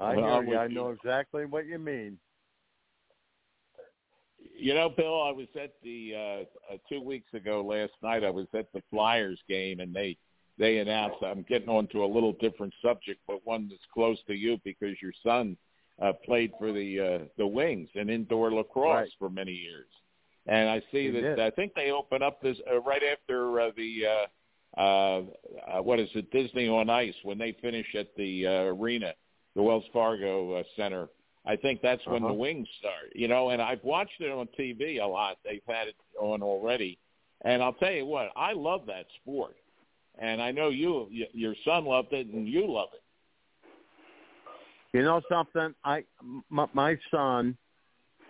I 0.00 0.16
Well, 0.16 0.24
I'm 0.24 0.46
hear 0.46 0.54
you. 0.54 0.58
I 0.58 0.66
know 0.68 0.90
exactly 0.90 1.44
what 1.44 1.66
you 1.66 1.78
mean. 1.78 2.18
You 4.60 4.74
know, 4.74 4.90
Bill, 4.90 5.22
I 5.22 5.30
was 5.32 5.48
at 5.60 5.72
the 5.82 6.12
uh, 6.14 6.74
uh 6.74 6.76
two 6.88 7.00
weeks 7.00 7.32
ago 7.32 7.64
last 7.66 7.92
night. 8.02 8.24
I 8.24 8.30
was 8.30 8.46
at 8.54 8.72
the 8.72 8.82
Flyers 8.90 9.38
game, 9.48 9.80
and 9.80 9.94
they 9.94 10.16
they 10.58 10.78
announced. 10.78 11.16
I'm 11.24 11.42
getting 11.48 11.68
on 11.68 11.86
to 11.88 12.04
a 12.04 12.06
little 12.06 12.34
different 12.34 12.74
subject, 12.82 13.20
but 13.26 13.44
one 13.44 13.68
that's 13.70 13.80
close 13.92 14.18
to 14.26 14.34
you 14.34 14.58
because 14.62 14.96
your 15.00 15.12
son 15.22 15.56
uh, 16.02 16.12
played 16.24 16.52
for 16.58 16.72
the 16.72 17.00
uh, 17.00 17.24
the 17.38 17.46
Wings 17.46 17.88
in 17.94 18.10
indoor 18.10 18.52
lacrosse 18.52 18.94
Right. 18.94 19.08
for 19.18 19.30
many 19.30 19.52
years. 19.52 19.88
And 20.46 20.68
I 20.68 20.80
see 20.92 21.06
He 21.06 21.10
that 21.10 21.20
did. 21.20 21.40
I 21.40 21.50
think 21.50 21.74
they 21.74 21.90
open 21.90 22.22
up 22.22 22.42
this 22.42 22.56
uh, 22.70 22.80
right 22.80 23.02
after 23.02 23.60
uh, 23.60 23.70
the 23.76 24.02
uh, 24.06 24.80
uh, 24.80 25.22
uh, 25.66 25.82
what 25.82 25.98
is 25.98 26.08
it 26.14 26.30
Disney 26.30 26.68
on 26.68 26.90
Ice 26.90 27.14
when 27.22 27.38
they 27.38 27.56
finish 27.60 27.86
at 27.98 28.14
the 28.16 28.46
uh, 28.46 28.50
arena, 28.64 29.14
the 29.56 29.62
Wells 29.62 29.84
Fargo 29.92 30.54
uh, 30.54 30.62
Center. 30.76 31.08
I 31.46 31.56
think 31.56 31.80
that's 31.80 32.04
when 32.06 32.22
Uh-huh. 32.22 32.32
the 32.32 32.38
Wings 32.38 32.68
start. 32.78 33.12
You 33.14 33.28
know, 33.28 33.50
and 33.50 33.62
I've 33.62 33.82
watched 33.82 34.20
it 34.20 34.30
on 34.30 34.46
TV 34.58 35.00
a 35.00 35.06
lot. 35.06 35.38
They've 35.44 35.62
had 35.66 35.88
it 35.88 35.96
on 36.18 36.42
already, 36.42 36.98
and 37.42 37.62
I'll 37.62 37.72
tell 37.74 37.92
you 37.92 38.06
what, 38.06 38.30
I 38.36 38.52
love 38.52 38.86
that 38.86 39.06
sport, 39.22 39.56
and 40.18 40.42
I 40.42 40.50
know 40.50 40.68
you, 40.68 41.08
your 41.32 41.54
son 41.64 41.84
loved 41.84 42.12
it, 42.12 42.26
and 42.26 42.46
you 42.46 42.66
love 42.70 42.90
it. 42.92 43.02
You 44.92 45.02
know 45.04 45.20
something? 45.28 45.74
I 45.84 46.04
my, 46.48 46.66
my 46.72 46.98
son, 47.10 47.56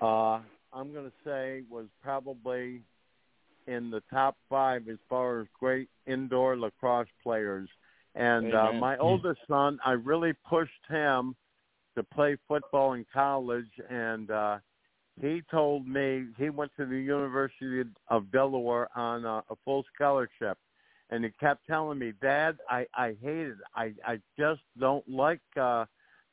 uh, 0.03 0.41
I'm 0.73 0.93
going 0.93 1.07
to 1.07 1.13
say 1.25 1.63
was 1.71 1.87
probably 2.03 2.83
in 3.67 3.91
the 3.91 4.03
top 4.11 4.37
five 4.49 4.89
as 4.89 4.99
far 5.09 5.41
as 5.41 5.47
great 5.59 5.89
indoor 6.07 6.57
lacrosse 6.57 7.09
players. 7.23 7.69
And 8.15 8.55
uh, 8.55 8.73
my 8.73 8.99
oldest 8.99 9.41
son, 9.49 9.79
I 9.85 9.93
really 9.93 10.33
pushed 10.49 10.73
him 10.89 11.35
to 11.97 12.03
play 12.03 12.37
football 12.49 12.95
in 12.95 13.05
college, 13.13 13.71
and 13.89 14.31
uh, 14.31 14.59
he 15.21 15.43
told 15.51 15.87
me 15.87 16.27
he 16.39 16.51
went 16.51 16.73
to 16.79 16.87
the 16.87 16.99
University 16.99 17.83
of 18.09 18.31
Delaware 18.31 18.89
on 18.97 19.25
a, 19.25 19.43
a 19.51 19.57
full 19.65 19.85
scholarship. 19.95 20.57
And 21.11 21.25
he 21.25 21.31
kept 21.41 21.67
telling 21.67 21.99
me, 21.99 22.13
Dad, 22.23 22.59
I, 22.69 22.87
I 22.95 23.17
hate 23.21 23.49
it. 23.49 23.57
I, 23.75 23.93
I 24.07 24.21
just 24.39 24.61
don't 24.79 25.07
like 25.09 25.41
uh, 25.61 25.85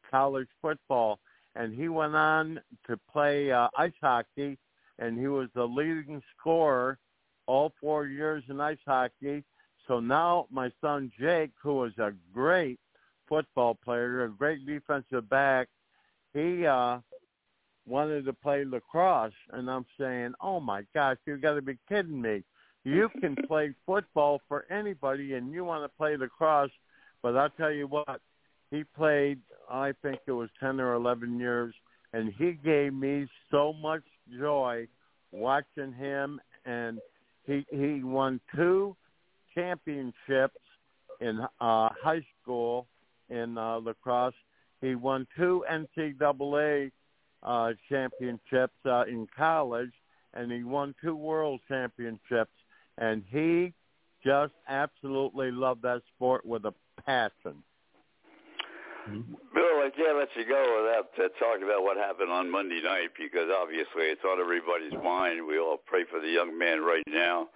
college 0.09 0.47
football. 0.61 1.19
And 1.55 1.73
he 1.73 1.89
went 1.89 2.15
on 2.15 2.61
to 2.87 2.99
play 3.11 3.51
uh, 3.51 3.69
ice 3.75 3.91
hockey, 3.99 4.59
and 4.99 5.17
he 5.17 5.27
was 5.27 5.49
the 5.55 5.65
leading 5.65 6.21
scorer 6.37 6.99
all 7.47 7.73
four 7.81 8.05
years 8.05 8.43
in 8.49 8.61
ice 8.61 8.77
hockey. 8.85 9.43
So 9.87 9.99
now 9.99 10.47
my 10.51 10.71
son 10.81 11.11
Jake, 11.19 11.51
who 11.61 11.83
is 11.85 11.97
a 11.97 12.13
great 12.31 12.79
football 13.27 13.75
player, 13.75 14.23
a 14.23 14.29
great 14.29 14.65
defensive 14.65 15.29
back, 15.29 15.67
he 16.33 16.65
uh 16.65 16.99
wanted 17.85 18.25
to 18.25 18.33
play 18.33 18.65
lacrosse 18.65 19.31
and 19.53 19.69
I'm 19.69 19.85
saying, 19.99 20.33
"Oh 20.41 20.59
my 20.59 20.83
gosh, 20.93 21.17
you 21.25 21.37
got 21.37 21.53
to 21.53 21.61
be 21.61 21.77
kidding 21.87 22.21
me. 22.21 22.43
You 22.83 23.09
can 23.21 23.35
play 23.47 23.73
football 23.85 24.41
for 24.47 24.65
anybody 24.69 25.35
and 25.35 25.51
you 25.51 25.63
want 25.63 25.83
to 25.83 25.97
play 25.97 26.17
lacrosse." 26.17 26.71
But 27.23 27.35
I'll 27.35 27.49
tell 27.49 27.71
you 27.71 27.87
what, 27.87 28.21
he 28.71 28.83
played 28.83 29.39
I 29.69 29.93
think 30.01 30.19
it 30.27 30.31
was 30.31 30.49
10 30.59 30.79
or 30.79 30.93
11 30.93 31.39
years 31.39 31.73
and 32.13 32.33
he 32.37 32.53
gave 32.53 32.93
me 32.93 33.27
so 33.51 33.73
much 33.73 34.03
joy 34.39 34.87
watching 35.31 35.93
him 35.93 36.39
and 36.65 36.99
he 37.45 37.65
he 37.69 38.03
won 38.03 38.39
two 38.55 38.95
championships 39.53 40.59
in 41.21 41.39
uh 41.59 41.89
high 42.01 42.25
school 42.41 42.87
in 43.29 43.57
uh 43.57 43.77
lacrosse. 43.77 44.33
He 44.81 44.95
won 44.95 45.27
two 45.37 45.63
NCAA 45.71 46.91
uh 47.43 47.73
championships 47.89 48.75
uh 48.85 49.05
in 49.05 49.27
college 49.35 49.91
and 50.33 50.51
he 50.51 50.63
won 50.63 50.93
two 51.01 51.15
world 51.15 51.59
championships 51.67 52.51
and 52.97 53.23
he 53.29 53.73
just 54.25 54.53
absolutely 54.67 55.51
loved 55.51 55.81
that 55.83 56.01
sport 56.15 56.45
with 56.45 56.65
a 56.65 56.73
passion. 57.05 57.63
Bill, 59.07 59.79
I 59.79 59.89
can't 59.95 60.17
let 60.17 60.27
you 60.35 60.45
go 60.45 60.83
without 60.83 61.09
uh, 61.15 61.29
talking 61.39 61.63
about 61.63 61.83
what 61.83 61.95
happened 61.95 62.29
on 62.29 62.51
Monday 62.51 62.81
night 62.83 63.15
because 63.17 63.47
obviously 63.55 64.11
it's 64.11 64.23
on 64.25 64.39
everybody's 64.41 64.93
mind. 65.01 65.47
We 65.47 65.59
all 65.59 65.77
pray 65.85 66.03
for 66.11 66.19
the 66.19 66.27
young 66.27 66.57
man 66.57 66.81
right 66.81 67.03
now. 67.07 67.47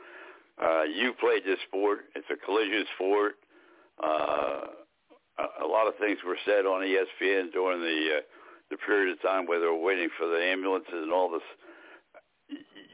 Uh, 0.61 0.83
you 0.83 1.11
played 1.19 1.43
this 1.45 1.59
sport. 1.67 2.05
It's 2.15 2.27
a 2.31 2.37
collision 2.45 2.85
sport. 2.95 3.35
Uh, 4.01 4.80
a, 5.39 5.65
a 5.65 5.67
lot 5.67 5.87
of 5.87 5.95
things 5.99 6.17
were 6.25 6.37
said 6.45 6.65
on 6.65 6.81
ESPN 6.81 7.51
during 7.53 7.81
the 7.81 8.17
uh, 8.17 8.21
the 8.69 8.77
period 8.77 9.11
of 9.13 9.21
time 9.21 9.45
where 9.45 9.59
they 9.59 9.65
were 9.67 9.75
waiting 9.83 10.09
for 10.17 10.27
the 10.27 10.41
ambulances 10.43 10.93
and 10.93 11.11
all 11.11 11.29
this. 11.31 11.41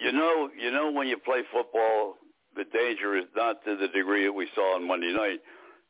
You 0.01 0.11
know, 0.11 0.49
you 0.59 0.71
know 0.71 0.91
when 0.91 1.07
you 1.07 1.17
play 1.17 1.41
football, 1.51 2.15
the 2.55 2.65
danger 2.73 3.17
is 3.17 3.25
not 3.35 3.63
to 3.65 3.75
the 3.77 3.87
degree 3.89 4.25
that 4.25 4.33
we 4.33 4.47
saw 4.55 4.75
on 4.75 4.87
Monday 4.87 5.13
night, 5.13 5.39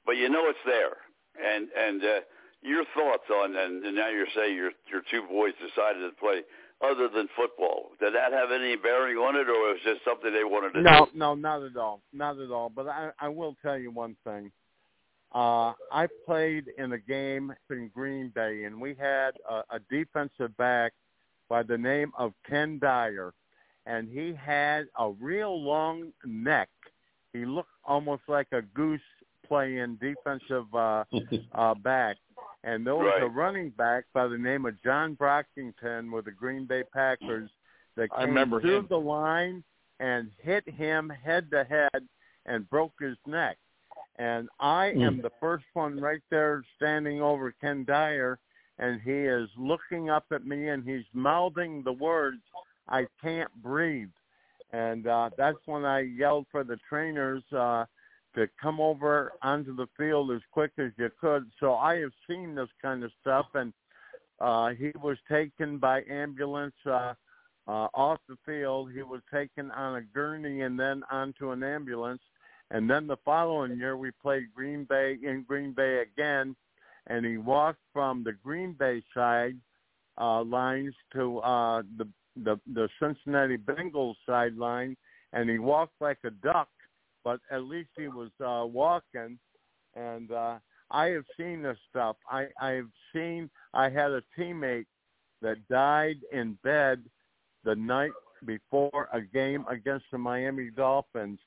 but 0.05 0.13
you 0.17 0.29
know 0.29 0.43
it's 0.47 0.59
there. 0.65 0.97
And 1.37 1.67
and 1.77 2.03
uh, 2.03 2.19
your 2.61 2.83
thoughts 2.95 3.23
on 3.33 3.55
and, 3.55 3.83
and 3.85 3.95
now 3.95 4.09
you're 4.09 4.27
saying 4.35 4.55
your 4.55 4.71
your 4.91 5.01
two 5.11 5.23
boys 5.29 5.53
decided 5.59 5.99
to 6.01 6.15
play 6.19 6.41
other 6.83 7.07
than 7.09 7.27
football. 7.35 7.91
Did 7.99 8.13
that 8.15 8.31
have 8.33 8.51
any 8.51 8.75
bearing 8.75 9.17
on 9.17 9.35
it, 9.35 9.47
or 9.49 9.53
was 9.73 9.79
it 9.85 9.93
just 9.93 10.05
something 10.05 10.31
they 10.31 10.43
wanted 10.43 10.73
to 10.73 10.81
No, 10.81 11.05
do? 11.05 11.11
no, 11.17 11.35
not 11.35 11.63
at 11.63 11.75
all, 11.77 12.01
not 12.13 12.39
at 12.39 12.51
all. 12.51 12.69
But 12.69 12.87
I, 12.87 13.09
I 13.19 13.29
will 13.29 13.55
tell 13.63 13.77
you 13.77 13.91
one 13.91 14.15
thing. 14.23 14.51
Uh, 15.33 15.73
I 15.91 16.07
played 16.25 16.65
in 16.77 16.93
a 16.93 16.97
game 16.97 17.53
in 17.69 17.89
Green 17.93 18.29
Bay, 18.33 18.63
and 18.63 18.79
we 18.79 18.95
had 18.95 19.31
a, 19.49 19.63
a 19.75 19.79
defensive 19.89 20.55
back 20.57 20.93
by 21.49 21.63
the 21.63 21.77
name 21.77 22.11
of 22.17 22.33
Ken 22.49 22.79
Dyer, 22.79 23.33
and 23.85 24.09
he 24.09 24.33
had 24.33 24.87
a 24.97 25.11
real 25.11 25.61
long 25.61 26.11
neck. 26.25 26.69
He 27.33 27.45
looked 27.45 27.69
almost 27.83 28.23
like 28.27 28.47
a 28.51 28.61
goose 28.61 29.01
playing 29.47 29.99
defensive 30.01 30.73
uh, 30.73 31.03
uh, 31.53 31.73
back. 31.75 32.17
And 32.63 32.85
there 32.85 32.95
was 32.95 33.21
a 33.21 33.27
running 33.27 33.69
back 33.69 34.05
by 34.13 34.27
the 34.27 34.37
name 34.37 34.65
of 34.65 34.81
John 34.83 35.15
Brockington 35.15 36.11
with 36.11 36.25
the 36.25 36.31
Green 36.31 36.65
Bay 36.65 36.83
Packers 36.93 37.49
that 37.95 38.09
I 38.11 38.21
came 38.21 38.29
remember 38.29 38.59
through 38.61 38.79
him. 38.79 38.87
the 38.89 38.99
line 38.99 39.63
and 39.99 40.29
hit 40.41 40.67
him 40.67 41.09
head 41.09 41.49
to 41.51 41.63
head 41.63 42.07
and 42.45 42.69
broke 42.69 42.93
his 42.99 43.15
neck. 43.25 43.57
And 44.19 44.49
I 44.59 44.87
am 44.87 45.21
the 45.21 45.31
first 45.39 45.65
one 45.73 45.99
right 45.99 46.23
there 46.31 46.63
standing 46.75 47.21
over 47.21 47.53
Ken 47.61 47.85
Dyer, 47.85 48.39
and 48.79 48.99
he 49.01 49.11
is 49.11 49.47
looking 49.57 50.09
up 50.09 50.25
at 50.31 50.45
me 50.45 50.69
and 50.69 50.83
he's 50.83 51.05
mouthing 51.13 51.83
the 51.83 51.93
words, 51.93 52.41
I 52.87 53.05
can't 53.21 53.51
breathe. 53.61 54.09
And 54.73 55.07
uh, 55.07 55.29
that's 55.37 55.59
when 55.65 55.85
I 55.85 56.01
yelled 56.01 56.47
for 56.51 56.63
the 56.63 56.77
trainers 56.89 57.43
uh, 57.55 57.85
to 58.35 58.47
come 58.61 58.79
over 58.79 59.33
onto 59.41 59.75
the 59.75 59.87
field 59.97 60.31
as 60.31 60.41
quick 60.51 60.71
as 60.77 60.91
you 60.97 61.09
could. 61.21 61.49
So 61.59 61.75
I 61.75 61.97
have 61.97 62.11
seen 62.27 62.55
this 62.55 62.69
kind 62.81 63.03
of 63.03 63.11
stuff, 63.21 63.45
and 63.53 63.71
uh, 64.39 64.69
he 64.69 64.91
was 65.01 65.17
taken 65.29 65.77
by 65.77 66.03
ambulance 66.09 66.75
uh, 66.85 67.13
uh, 67.67 67.87
off 67.93 68.19
the 68.27 68.37
field. 68.45 68.91
He 68.91 69.03
was 69.03 69.21
taken 69.31 69.71
on 69.71 69.97
a 69.97 70.01
gurney 70.01 70.61
and 70.61 70.79
then 70.79 71.03
onto 71.11 71.51
an 71.51 71.63
ambulance. 71.63 72.21
And 72.71 72.89
then 72.89 73.07
the 73.07 73.17
following 73.23 73.77
year, 73.77 73.95
we 73.95 74.11
played 74.11 74.53
Green 74.53 74.83
Bay 74.83 75.17
in 75.23 75.43
Green 75.47 75.71
Bay 75.71 75.99
again, 76.01 76.55
and 77.07 77.25
he 77.25 77.37
walked 77.37 77.79
from 77.93 78.23
the 78.23 78.33
Green 78.33 78.73
Bay 78.73 79.01
side 79.13 79.55
uh, 80.19 80.43
lines 80.43 80.93
to 81.13 81.39
uh, 81.39 81.83
the, 81.97 82.07
the 82.43 82.59
the 82.73 82.89
Cincinnati 82.99 83.57
Bengals 83.57 84.15
sideline, 84.25 84.97
and 85.33 85.49
he 85.49 85.59
walked 85.59 85.93
like 86.01 86.17
a 86.25 86.31
duck, 86.31 86.69
but 87.23 87.39
at 87.51 87.63
least 87.63 87.89
he 87.95 88.07
was 88.07 88.31
uh, 88.45 88.65
walking. 88.65 89.39
And 89.95 90.31
uh, 90.31 90.57
I 90.91 91.07
have 91.07 91.25
seen 91.37 91.61
this 91.61 91.77
stuff. 91.89 92.17
I 92.29 92.47
I 92.59 92.71
have 92.71 92.89
seen. 93.13 93.49
I 93.73 93.89
had 93.89 94.11
a 94.11 94.23
teammate 94.37 94.87
that 95.41 95.65
died 95.69 96.17
in 96.31 96.57
bed 96.63 97.03
the 97.63 97.75
night 97.75 98.11
before 98.45 99.09
a 99.13 99.21
game 99.21 99.65
against 99.69 100.05
the 100.11 100.17
Miami 100.17 100.69
Dolphins. 100.69 101.39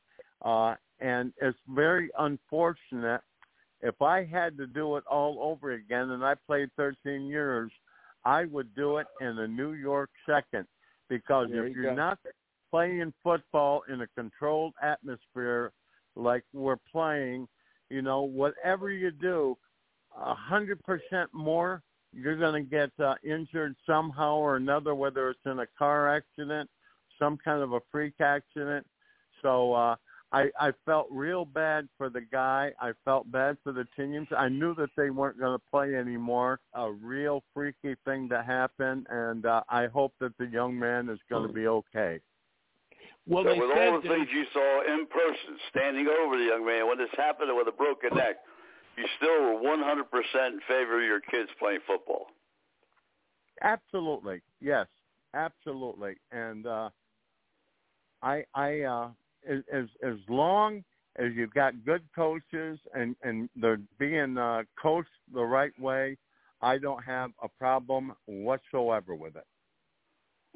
Uh, 0.42 0.74
and 1.00 1.32
it's 1.40 1.58
very 1.68 2.10
unfortunate. 2.18 3.20
If 3.82 4.00
I 4.02 4.24
had 4.24 4.56
to 4.58 4.66
do 4.66 4.96
it 4.96 5.04
all 5.10 5.38
over 5.40 5.72
again, 5.72 6.10
and 6.10 6.24
I 6.24 6.34
played 6.46 6.68
13 6.76 7.26
years, 7.26 7.72
I 8.24 8.44
would 8.44 8.74
do 8.74 8.98
it 8.98 9.06
in 9.20 9.38
a 9.38 9.48
New 9.48 9.72
York 9.72 10.10
second 10.26 10.66
because 11.08 11.48
There 11.50 11.66
if 11.66 11.74
you 11.74 11.82
you're 11.82 11.94
go. 11.94 11.96
not 11.96 12.18
playing 12.70 13.12
football 13.22 13.82
in 13.88 14.02
a 14.02 14.06
controlled 14.08 14.74
atmosphere 14.82 15.72
like 16.16 16.44
we're 16.52 16.76
playing, 16.92 17.48
you 17.88 18.02
know, 18.02 18.22
whatever 18.22 18.90
you 18.90 19.10
do, 19.10 19.56
a 20.16 20.34
hundred 20.34 20.82
percent 20.84 21.30
more, 21.32 21.82
you're 22.12 22.36
going 22.36 22.64
to 22.64 22.68
get 22.68 22.90
uh, 23.04 23.14
injured 23.24 23.74
somehow 23.86 24.36
or 24.36 24.56
another, 24.56 24.94
whether 24.94 25.30
it's 25.30 25.40
in 25.46 25.60
a 25.60 25.66
car 25.78 26.14
accident, 26.14 26.68
some 27.18 27.38
kind 27.42 27.62
of 27.62 27.72
a 27.72 27.80
freak 27.90 28.14
accident. 28.20 28.86
So 29.42 29.72
uh, 29.72 29.96
I, 30.32 30.48
I 30.60 30.70
felt 30.86 31.08
real 31.10 31.44
bad 31.44 31.88
for 31.98 32.08
the 32.08 32.20
guy. 32.20 32.72
I 32.80 32.92
felt 33.04 33.30
bad 33.32 33.56
for 33.64 33.72
the 33.72 33.84
teams. 33.96 34.28
I 34.36 34.48
knew 34.48 34.74
that 34.76 34.90
they 34.96 35.10
weren't 35.10 35.40
going 35.40 35.58
to 35.58 35.64
play 35.70 35.96
anymore. 35.96 36.60
A 36.74 36.90
real 36.90 37.42
freaky 37.52 37.96
thing 38.04 38.28
to 38.28 38.42
happen, 38.42 39.04
and 39.10 39.44
uh, 39.44 39.62
I 39.68 39.86
hope 39.86 40.14
that 40.20 40.36
the 40.38 40.46
young 40.46 40.78
man 40.78 41.08
is 41.08 41.18
going 41.28 41.48
to 41.48 41.52
be 41.52 41.66
okay. 41.66 42.20
Well, 43.26 43.44
so 43.44 43.50
they 43.50 43.58
with 43.58 43.76
all 43.76 44.00
the 44.00 44.08
things 44.08 44.28
you 44.32 44.44
saw 44.52 44.82
in 44.92 45.06
person, 45.06 45.58
standing 45.70 46.06
over 46.06 46.38
the 46.38 46.44
young 46.44 46.64
man, 46.64 46.86
when 46.86 46.98
this 46.98 47.10
happened 47.16 47.50
with 47.54 47.66
a 47.66 47.72
broken 47.72 48.10
neck, 48.16 48.36
you 48.96 49.04
still 49.16 49.54
were 49.54 49.60
100% 49.60 50.46
in 50.46 50.60
favor 50.68 51.00
of 51.00 51.04
your 51.04 51.20
kids 51.20 51.50
playing 51.58 51.80
football. 51.86 52.26
Absolutely, 53.62 54.40
yes, 54.60 54.86
absolutely. 55.34 56.14
And 56.32 56.66
uh, 56.66 56.90
I, 58.22 58.44
I, 58.54 58.80
uh, 58.80 59.08
as 59.48 59.58
as 59.72 59.86
as 60.02 60.16
long 60.28 60.84
as 61.16 61.32
you've 61.34 61.54
got 61.54 61.84
good 61.84 62.02
coaches 62.14 62.78
and 62.94 63.16
and 63.22 63.48
they're 63.56 63.80
being 63.98 64.38
uh, 64.38 64.62
coached 64.80 65.08
the 65.32 65.42
right 65.42 65.78
way, 65.80 66.16
I 66.62 66.78
don't 66.78 67.02
have 67.04 67.30
a 67.42 67.48
problem 67.48 68.12
whatsoever 68.26 69.14
with 69.14 69.36
it. 69.36 69.44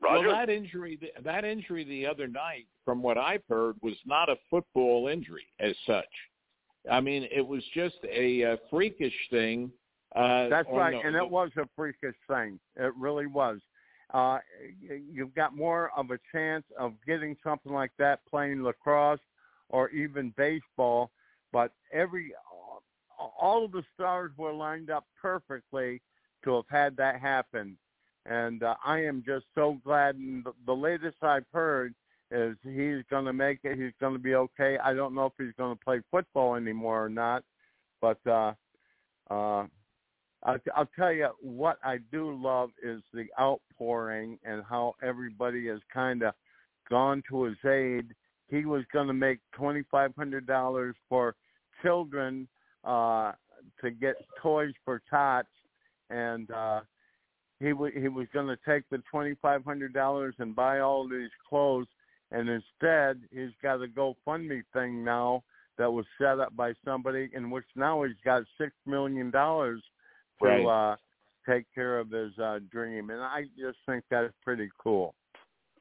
Roger? 0.02 0.28
Well, 0.28 0.36
that 0.36 0.50
injury, 0.50 0.98
that 1.24 1.44
injury 1.44 1.84
the 1.84 2.06
other 2.06 2.26
night, 2.26 2.66
from 2.84 3.02
what 3.02 3.16
I've 3.16 3.44
heard, 3.48 3.76
was 3.80 3.94
not 4.04 4.28
a 4.28 4.36
football 4.50 5.08
injury 5.08 5.46
as 5.60 5.74
such. 5.86 6.04
I 6.90 7.00
mean, 7.00 7.26
it 7.34 7.46
was 7.46 7.62
just 7.74 7.96
a 8.12 8.44
uh, 8.44 8.56
freakish 8.70 9.14
thing. 9.30 9.70
Uh, 10.14 10.48
That's 10.48 10.68
right, 10.70 10.92
the- 10.92 11.06
and 11.06 11.16
it 11.16 11.28
was 11.28 11.50
a 11.56 11.66
freakish 11.76 12.16
thing. 12.28 12.58
It 12.76 12.92
really 12.98 13.26
was. 13.26 13.60
Uh, 14.14 14.38
you've 15.12 15.34
got 15.34 15.56
more 15.56 15.90
of 15.96 16.12
a 16.12 16.18
chance 16.32 16.64
of 16.78 16.94
getting 17.04 17.36
something 17.42 17.72
like 17.72 17.90
that 17.98 18.20
playing 18.30 18.62
lacrosse 18.62 19.18
or 19.68 19.90
even 19.90 20.32
baseball. 20.36 21.10
But 21.52 21.72
every 21.92 22.32
all 23.18 23.64
of 23.64 23.72
the 23.72 23.82
stars 23.94 24.30
were 24.38 24.52
lined 24.52 24.88
up 24.88 25.04
perfectly 25.20 26.00
to 26.44 26.54
have 26.56 26.64
had 26.70 26.96
that 26.98 27.20
happen, 27.20 27.76
and 28.24 28.62
uh, 28.62 28.76
I 28.84 29.00
am 29.00 29.24
just 29.26 29.46
so 29.54 29.80
glad. 29.84 30.14
And 30.14 30.44
the, 30.44 30.52
the 30.64 30.72
latest 30.76 31.16
I've 31.22 31.46
heard 31.52 31.92
is 32.30 32.56
he's 32.62 33.02
going 33.10 33.24
to 33.24 33.32
make 33.32 33.58
it. 33.64 33.78
He's 33.78 33.92
going 34.00 34.14
to 34.14 34.20
be 34.20 34.36
okay. 34.36 34.78
I 34.78 34.94
don't 34.94 35.14
know 35.14 35.26
if 35.26 35.32
he's 35.38 35.54
going 35.58 35.76
to 35.76 35.84
play 35.84 36.00
football 36.10 36.54
anymore 36.54 37.04
or 37.04 37.10
not, 37.10 37.42
but. 38.00 38.18
uh 38.26 38.52
uh 39.30 39.66
I'll, 40.44 40.58
I'll 40.76 40.88
tell 40.96 41.12
you 41.12 41.28
what 41.40 41.78
I 41.82 41.98
do 42.12 42.34
love 42.34 42.70
is 42.82 43.00
the 43.12 43.26
outpouring 43.40 44.38
and 44.44 44.62
how 44.68 44.94
everybody 45.02 45.66
has 45.68 45.80
kind 45.92 46.22
of 46.22 46.34
gone 46.90 47.22
to 47.30 47.44
his 47.44 47.56
aid. 47.64 48.14
He 48.48 48.66
was 48.66 48.84
going 48.92 49.06
to 49.06 49.14
make 49.14 49.38
twenty 49.52 49.82
five 49.90 50.14
hundred 50.16 50.46
dollars 50.46 50.94
for 51.08 51.34
children 51.82 52.46
uh, 52.84 53.32
to 53.80 53.90
get 53.90 54.16
toys 54.42 54.74
for 54.84 55.00
tots, 55.08 55.48
and 56.10 56.50
uh, 56.50 56.80
he 57.58 57.70
w- 57.70 57.98
he 57.98 58.08
was 58.08 58.26
going 58.34 58.46
to 58.46 58.58
take 58.68 58.84
the 58.90 59.02
twenty 59.10 59.34
five 59.40 59.64
hundred 59.64 59.94
dollars 59.94 60.34
and 60.38 60.54
buy 60.54 60.80
all 60.80 61.08
these 61.08 61.30
clothes, 61.48 61.86
and 62.32 62.48
instead 62.50 63.22
he's 63.32 63.54
got 63.62 63.82
a 63.82 63.86
GoFundMe 63.86 64.62
thing 64.74 65.02
now 65.02 65.42
that 65.78 65.90
was 65.90 66.04
set 66.18 66.38
up 66.38 66.54
by 66.54 66.74
somebody 66.84 67.30
in 67.32 67.50
which 67.50 67.64
now 67.74 68.02
he's 68.02 68.14
got 68.24 68.42
six 68.58 68.72
million 68.86 69.30
dollars 69.30 69.82
to 70.40 70.44
Right. 70.46 70.64
uh, 70.66 70.96
take 71.46 71.66
care 71.74 71.98
of 71.98 72.10
his 72.10 72.36
uh, 72.38 72.58
dream, 72.70 73.10
and 73.10 73.20
I 73.22 73.44
just 73.58 73.78
think 73.86 74.04
that's 74.10 74.32
pretty 74.42 74.70
cool. 74.78 75.14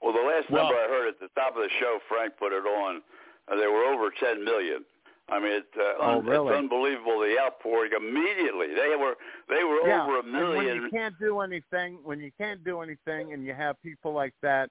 Well, 0.01 0.13
the 0.13 0.19
last 0.21 0.49
Well- 0.49 0.65
number 0.65 0.79
I 0.79 0.87
heard 0.87 1.07
at 1.07 1.19
the 1.19 1.29
top 1.29 1.55
of 1.55 1.63
the 1.63 1.69
show, 1.79 1.99
Frank 2.09 2.35
put 2.37 2.51
it 2.51 2.65
on. 2.65 3.01
Uh, 3.47 3.55
there 3.55 3.71
were 3.71 3.85
over 3.85 4.09
10 4.11 4.43
million. 4.43 4.85
I 5.29 5.39
mean, 5.39 5.53
it, 5.53 5.67
uh, 5.77 5.81
Oh, 5.99 6.17
un- 6.19 6.25
really? 6.25 6.49
it's 6.49 6.57
unbelievable 6.57 7.19
the 7.19 7.39
outpouring 7.39 7.93
immediately. 7.93 8.73
They 8.73 8.95
were 8.97 9.15
they 9.47 9.63
were 9.63 9.87
yeah, 9.87 10.03
over 10.03 10.17
a 10.17 10.19
and 10.19 10.33
when 10.57 10.65
you 10.75 10.89
can't 10.89 11.17
do 11.17 11.39
anything, 11.39 12.03
when 12.03 12.19
you 12.19 12.29
can't 12.37 12.61
do 12.65 12.81
anything, 12.81 13.31
and 13.31 13.45
you 13.45 13.53
have 13.53 13.81
people 13.81 14.11
like 14.11 14.33
that 14.41 14.69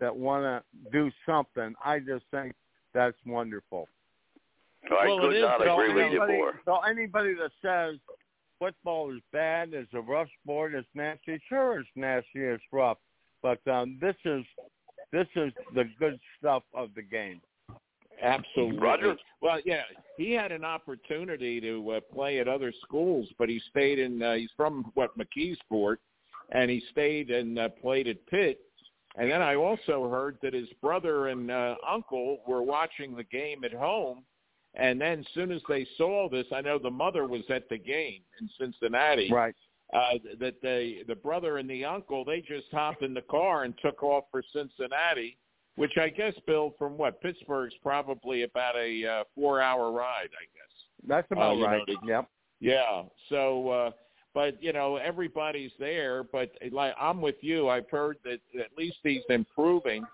that 0.00 0.14
want 0.14 0.42
to 0.44 0.90
do 0.90 1.10
something, 1.24 1.74
I 1.82 2.00
just 2.00 2.26
think 2.30 2.54
that's 2.92 3.16
wonderful. 3.24 3.88
I 4.90 5.06
Well, 5.06 5.16
it 5.16 5.20
could 5.32 5.40
not 5.40 5.58
but 5.58 5.68
agree 5.72 5.94
with 5.94 6.12
you 6.12 6.26
more. 6.26 6.60
so 6.66 6.80
anybody 6.80 7.32
that 7.34 7.52
says 7.62 7.98
football 8.64 9.14
is 9.14 9.20
bad, 9.32 9.74
it's 9.74 9.92
a 9.92 10.00
rough 10.00 10.28
sport, 10.42 10.74
it's 10.74 10.88
nasty, 10.94 11.40
sure 11.48 11.80
it's 11.80 11.88
nasty, 11.96 12.28
it's 12.36 12.62
rough, 12.72 12.96
but 13.42 13.58
um, 13.68 13.98
this 14.00 14.16
is 14.24 14.42
this 15.12 15.26
is 15.36 15.52
the 15.74 15.84
good 15.98 16.18
stuff 16.38 16.62
of 16.74 16.88
the 16.96 17.02
game. 17.02 17.40
Absolutely. 18.22 18.78
Roger? 18.78 19.16
Well, 19.42 19.58
yeah, 19.66 19.82
he 20.16 20.32
had 20.32 20.50
an 20.50 20.64
opportunity 20.64 21.60
to 21.60 21.90
uh, 21.90 22.00
play 22.12 22.38
at 22.38 22.48
other 22.48 22.72
schools, 22.82 23.28
but 23.38 23.48
he 23.48 23.60
stayed 23.70 23.98
in. 23.98 24.22
Uh, 24.22 24.34
he's 24.34 24.50
from 24.56 24.90
what 24.94 25.10
McKeesport, 25.18 25.96
and 26.50 26.70
he 26.70 26.82
stayed 26.90 27.30
and 27.30 27.58
uh, 27.58 27.68
played 27.68 28.08
at 28.08 28.24
Pitt. 28.26 28.60
And 29.16 29.30
then 29.30 29.42
I 29.42 29.56
also 29.56 30.08
heard 30.08 30.38
that 30.42 30.54
his 30.54 30.68
brother 30.80 31.28
and 31.28 31.50
uh, 31.50 31.74
uncle 31.88 32.38
were 32.48 32.62
watching 32.62 33.14
the 33.14 33.24
game 33.24 33.62
at 33.62 33.72
home. 33.72 34.24
And 34.76 35.00
then 35.00 35.20
as 35.20 35.26
soon 35.34 35.52
as 35.52 35.62
they 35.68 35.86
saw 35.96 36.28
this, 36.28 36.46
I 36.52 36.60
know 36.60 36.78
the 36.78 36.90
mother 36.90 37.26
was 37.26 37.42
at 37.48 37.68
the 37.68 37.78
game 37.78 38.22
in 38.40 38.50
Cincinnati. 38.58 39.30
Right. 39.32 39.54
Uh, 39.92 40.18
that 40.40 40.60
the 40.62 41.04
the 41.06 41.14
brother 41.14 41.58
and 41.58 41.68
the 41.70 41.84
uncle 41.84 42.24
they 42.24 42.40
just 42.40 42.66
hopped 42.72 43.02
in 43.02 43.14
the 43.14 43.22
car 43.22 43.64
and 43.64 43.74
took 43.80 44.02
off 44.02 44.24
for 44.30 44.42
Cincinnati, 44.52 45.36
which 45.76 45.92
I 46.00 46.08
guess 46.08 46.34
Bill 46.46 46.74
from 46.78 46.96
what 46.96 47.20
Pittsburgh's 47.20 47.74
probably 47.82 48.42
about 48.42 48.74
a 48.76 49.06
uh, 49.06 49.24
four 49.34 49.60
hour 49.60 49.92
ride. 49.92 50.30
I 50.32 50.46
guess. 50.54 50.74
That's 51.06 51.30
about 51.30 51.52
Uh, 51.52 51.54
you 51.54 51.60
know, 51.60 51.66
right. 51.66 51.82
they- 51.86 52.08
yep. 52.08 52.28
Yeah. 52.60 53.02
So, 53.28 53.68
uh, 53.68 53.90
but 54.32 54.60
you 54.62 54.72
know, 54.72 54.96
everybody's 54.96 55.72
there. 55.78 56.24
But 56.24 56.50
like, 56.72 56.94
I'm 56.98 57.20
with 57.20 57.36
you. 57.42 57.68
I've 57.68 57.88
heard 57.90 58.16
that 58.24 58.40
at 58.58 58.76
least 58.76 58.96
he's 59.04 59.22
improving, 59.28 60.04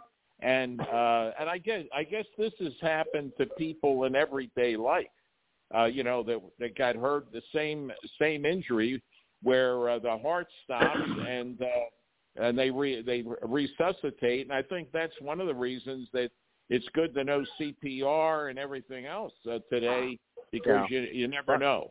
and 0.43 0.81
uh, 0.81 1.31
and 1.39 1.49
I 1.49 1.59
guess 1.59 1.85
I 1.95 2.05
guess 2.05 2.25
this 2.39 2.53
has 2.61 2.73
happened 2.81 3.33
to 3.39 3.47
people 3.59 4.05
in 4.05 4.15
everyday 4.15 4.77
life. 4.77 5.07
Uh, 5.75 5.85
you 5.85 6.03
know, 6.03 6.23
that 6.25 6.41
that 6.59 6.77
got 6.77 6.97
hurt 6.97 7.33
the 7.33 7.43
same 7.55 7.93
same 8.21 8.45
injury 8.45 9.03
where 9.43 9.89
uh, 9.89 9.99
the 9.99 10.19
heart 10.19 10.47
stops 10.65 10.99
and 11.29 11.61
uh, 11.63 12.45
and 12.45 12.59
they 12.59 12.71
re, 12.71 13.03
they 13.03 13.25
resuscitate. 13.43 14.47
And 14.47 14.53
I 14.53 14.63
think 14.63 14.89
that's 14.93 15.15
one 15.21 15.41
of 15.41 15.47
the 15.47 15.55
reasons 15.55 16.09
that 16.13 16.31
it's 16.69 16.87
good 16.95 17.15
to 17.15 17.25
know 17.25 17.45
CPR 17.61 18.51
and 18.51 18.59
everything 18.59 19.07
else 19.07 19.33
uh, 19.51 19.59
today 19.71 20.19
because 20.53 20.87
you 20.91 21.01
you 21.13 21.29
never 21.29 21.59
know. 21.59 21.91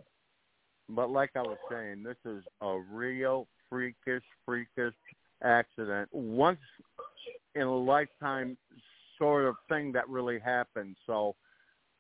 But 0.90 1.12
like 1.12 1.32
I 1.36 1.42
was 1.42 1.58
saying, 1.70 2.04
this 2.04 2.18
is 2.26 2.44
a 2.62 2.80
real 2.92 3.48
freakish, 3.70 4.24
freakish 4.46 4.96
accident. 5.44 6.10
Once 6.12 6.60
in 7.60 7.68
a 7.68 7.78
lifetime 7.78 8.58
sort 9.18 9.46
of 9.46 9.56
thing 9.68 9.92
that 9.92 10.08
really 10.10 10.40
happened. 10.40 10.96
So 11.06 11.36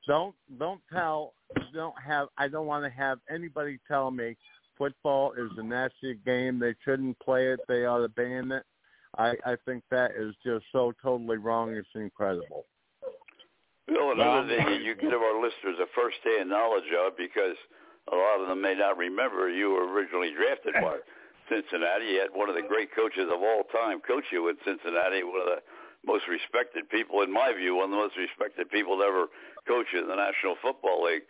don't 0.08 0.36
don't 0.58 0.82
tell 0.92 1.34
don't 1.74 1.96
have 2.06 2.30
I 2.38 2.48
don't 2.48 2.66
want 2.66 2.84
to 2.86 2.90
have 2.90 3.20
anybody 3.30 3.80
tell 3.88 4.10
me 4.12 4.36
football 4.80 5.34
is 5.34 5.52
a 5.58 5.64
nasty 5.64 6.18
game. 6.26 6.58
They 6.58 6.74
shouldn't 6.84 7.20
play 7.20 7.48
it. 7.48 7.60
They 7.68 7.86
ought 7.86 8.00
to 8.00 8.10
ban 8.10 8.52
it. 8.52 8.64
I, 9.18 9.34
I 9.46 9.56
think 9.66 9.84
that 9.92 10.12
is 10.18 10.34
just 10.46 10.66
so 10.72 10.94
totally 11.04 11.38
wrong. 11.38 11.76
It's 11.76 11.88
incredible. 11.96 12.66
Bill, 13.88 14.08
Well, 14.08 14.12
another 14.14 14.48
thing 14.48 14.66
that 14.66 14.82
you 14.82 14.96
give 14.96 15.14
our 15.14 15.42
listeners 15.42 15.78
a 15.82 15.88
first-hand 15.96 16.50
knowledge 16.50 16.88
of, 17.06 17.18
because 17.18 17.58
a 18.12 18.16
lot 18.16 18.42
of 18.42 18.48
them 18.48 18.62
may 18.62 18.76
not 18.76 18.98
remember, 18.98 19.50
you 19.50 19.72
were 19.72 19.92
originally 19.92 20.32
drafted 20.32 20.74
by 20.76 20.98
Cincinnati. 21.50 22.16
You 22.16 22.22
had 22.22 22.32
one 22.32 22.50
of 22.50 22.56
the 22.56 22.64
great 22.64 22.94
coaches 22.96 23.28
of 23.28 23.42
all 23.42 23.64
time 23.74 24.00
coach 24.00 24.26
you 24.32 24.48
at 24.50 24.56
Cincinnati, 24.64 25.24
one 25.24 25.42
of 25.42 25.50
the 25.58 25.62
most 26.06 26.30
respected 26.30 26.90
people, 26.90 27.22
in 27.22 27.32
my 27.32 27.52
view, 27.52 27.76
one 27.76 27.86
of 27.86 27.92
the 27.92 27.98
most 27.98 28.16
respected 28.16 28.70
people 28.70 28.98
to 28.98 29.04
ever 29.04 29.26
coach 29.68 29.88
in 29.94 30.08
the 30.08 30.16
National 30.16 30.56
Football 30.62 31.04
League. 31.04 31.28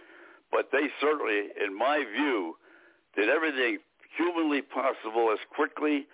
But 0.51 0.69
they 0.71 0.91
certainly, 1.01 1.49
in 1.57 1.75
my 1.75 2.03
view, 2.05 2.55
did 3.15 3.29
everything 3.29 3.79
humanly 4.17 4.61
possible 4.61 5.31
as 5.31 5.39
quickly 5.55 6.05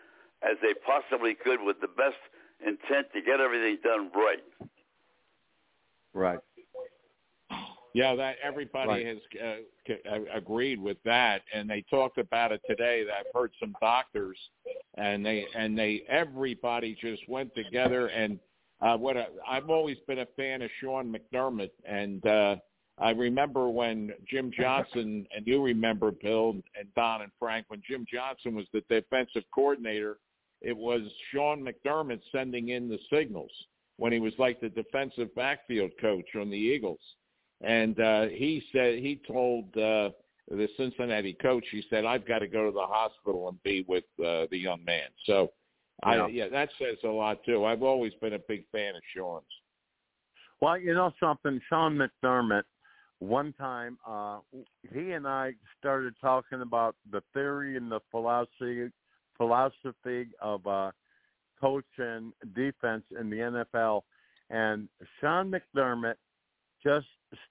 as 0.44 0.58
they 0.62 0.74
possibly 0.86 1.34
could 1.34 1.62
with 1.62 1.82
the 1.82 1.88
best 1.88 2.20
intent 2.66 3.08
to 3.14 3.22
get 3.22 3.40
everything 3.40 3.78
done 3.84 4.12
right. 4.14 4.44
Right. 6.14 6.40
Yeah, 7.96 8.14
that 8.16 8.36
everybody 8.44 8.90
Right. 8.90 9.06
has 9.06 9.64
uh, 10.12 10.20
agreed 10.34 10.82
with 10.82 11.02
that, 11.04 11.44
and 11.54 11.70
they 11.70 11.82
talked 11.84 12.18
about 12.18 12.52
it 12.52 12.60
today. 12.68 13.06
That 13.06 13.14
I've 13.14 13.34
heard 13.34 13.54
some 13.58 13.74
doctors, 13.80 14.38
and 14.96 15.26
they 15.26 15.46
and 15.56 15.78
they 15.78 16.04
everybody 16.10 16.94
just 17.00 17.26
went 17.30 17.56
together. 17.56 18.08
And 18.08 18.38
uh, 18.82 18.98
what 18.98 19.16
a, 19.16 19.28
I've 19.48 19.70
always 19.70 19.96
been 20.10 20.20
a 20.20 20.26
fan 20.36 20.62
of 20.62 20.70
Sean 20.82 21.16
McDermott, 21.16 21.72
and 21.86 22.26
uh, 22.28 22.58
I 22.98 23.12
remember 23.12 23.70
when 23.70 24.12
Jim 24.30 24.52
Johnson, 24.52 25.26
and 25.34 25.48
you 25.48 25.64
remember 25.64 26.12
Bill 26.12 26.50
and 26.78 26.94
Don 26.98 27.22
and 27.22 27.32
Frank, 27.40 27.68
when 27.70 27.82
Jim 27.88 28.06
Johnson 28.14 28.56
was 28.56 28.66
the 28.74 28.82
defensive 28.90 29.46
coordinator, 29.54 30.18
it 30.62 30.76
was 30.76 31.02
Sean 31.32 31.66
McDermott 31.66 32.20
sending 32.34 32.70
in 32.70 32.90
the 32.90 33.00
signals 33.10 33.52
when 33.96 34.12
he 34.12 34.20
was 34.20 34.34
like 34.38 34.60
the 34.60 34.68
defensive 34.68 35.34
backfield 35.34 35.92
coach 36.02 36.36
on 36.36 36.50
the 36.50 36.58
Eagles 36.58 37.00
and 37.62 38.00
uh 38.00 38.26
he 38.28 38.64
said 38.72 39.00
he 39.00 39.22
told 39.28 39.66
uh 39.78 40.10
the 40.50 40.68
Cincinnati 40.78 41.34
coach 41.34 41.66
he 41.72 41.84
said 41.90 42.06
I've 42.06 42.28
got 42.28 42.40
to 42.40 42.48
go 42.48 42.66
to 42.66 42.72
the 42.72 42.86
hospital 42.86 43.50
and 43.50 43.62
be 43.64 43.84
with 43.88 44.04
uh, 44.20 44.46
the 44.52 44.58
young 44.58 44.84
man. 44.86 45.10
So 45.26 45.52
Yeah. 46.06 46.10
I 46.10 46.28
yeah 46.28 46.48
that 46.50 46.70
says 46.78 46.98
a 47.04 47.08
lot 47.08 47.44
too. 47.46 47.66
I've 47.66 47.84
always 47.84 48.14
been 48.22 48.34
a 48.34 48.40
big 48.48 48.66
fan 48.72 48.96
of 48.96 49.02
Sean's. 49.16 49.44
Well, 50.62 50.78
you 50.78 50.94
know 50.94 51.12
something, 51.20 51.60
Sean 51.70 51.98
McDermott. 51.98 52.64
One 53.20 53.54
time, 53.54 53.98
uh, 54.08 54.40
he 54.94 55.12
and 55.12 55.28
I 55.28 55.54
started 55.80 56.14
talking 56.22 56.62
about 56.62 56.96
the 57.12 57.22
theory 57.34 57.78
and 57.78 57.92
the 57.92 58.02
philosophy 58.12 58.90
philosophy 59.38 60.28
of 60.42 60.66
uh, 60.68 60.92
coach 61.60 61.86
and 61.98 62.34
defense 62.56 63.04
in 63.20 63.30
the 63.30 63.38
NFL, 63.38 64.02
and 64.50 64.88
Sean 65.20 65.52
McDermott 65.52 66.16
just 66.86 67.08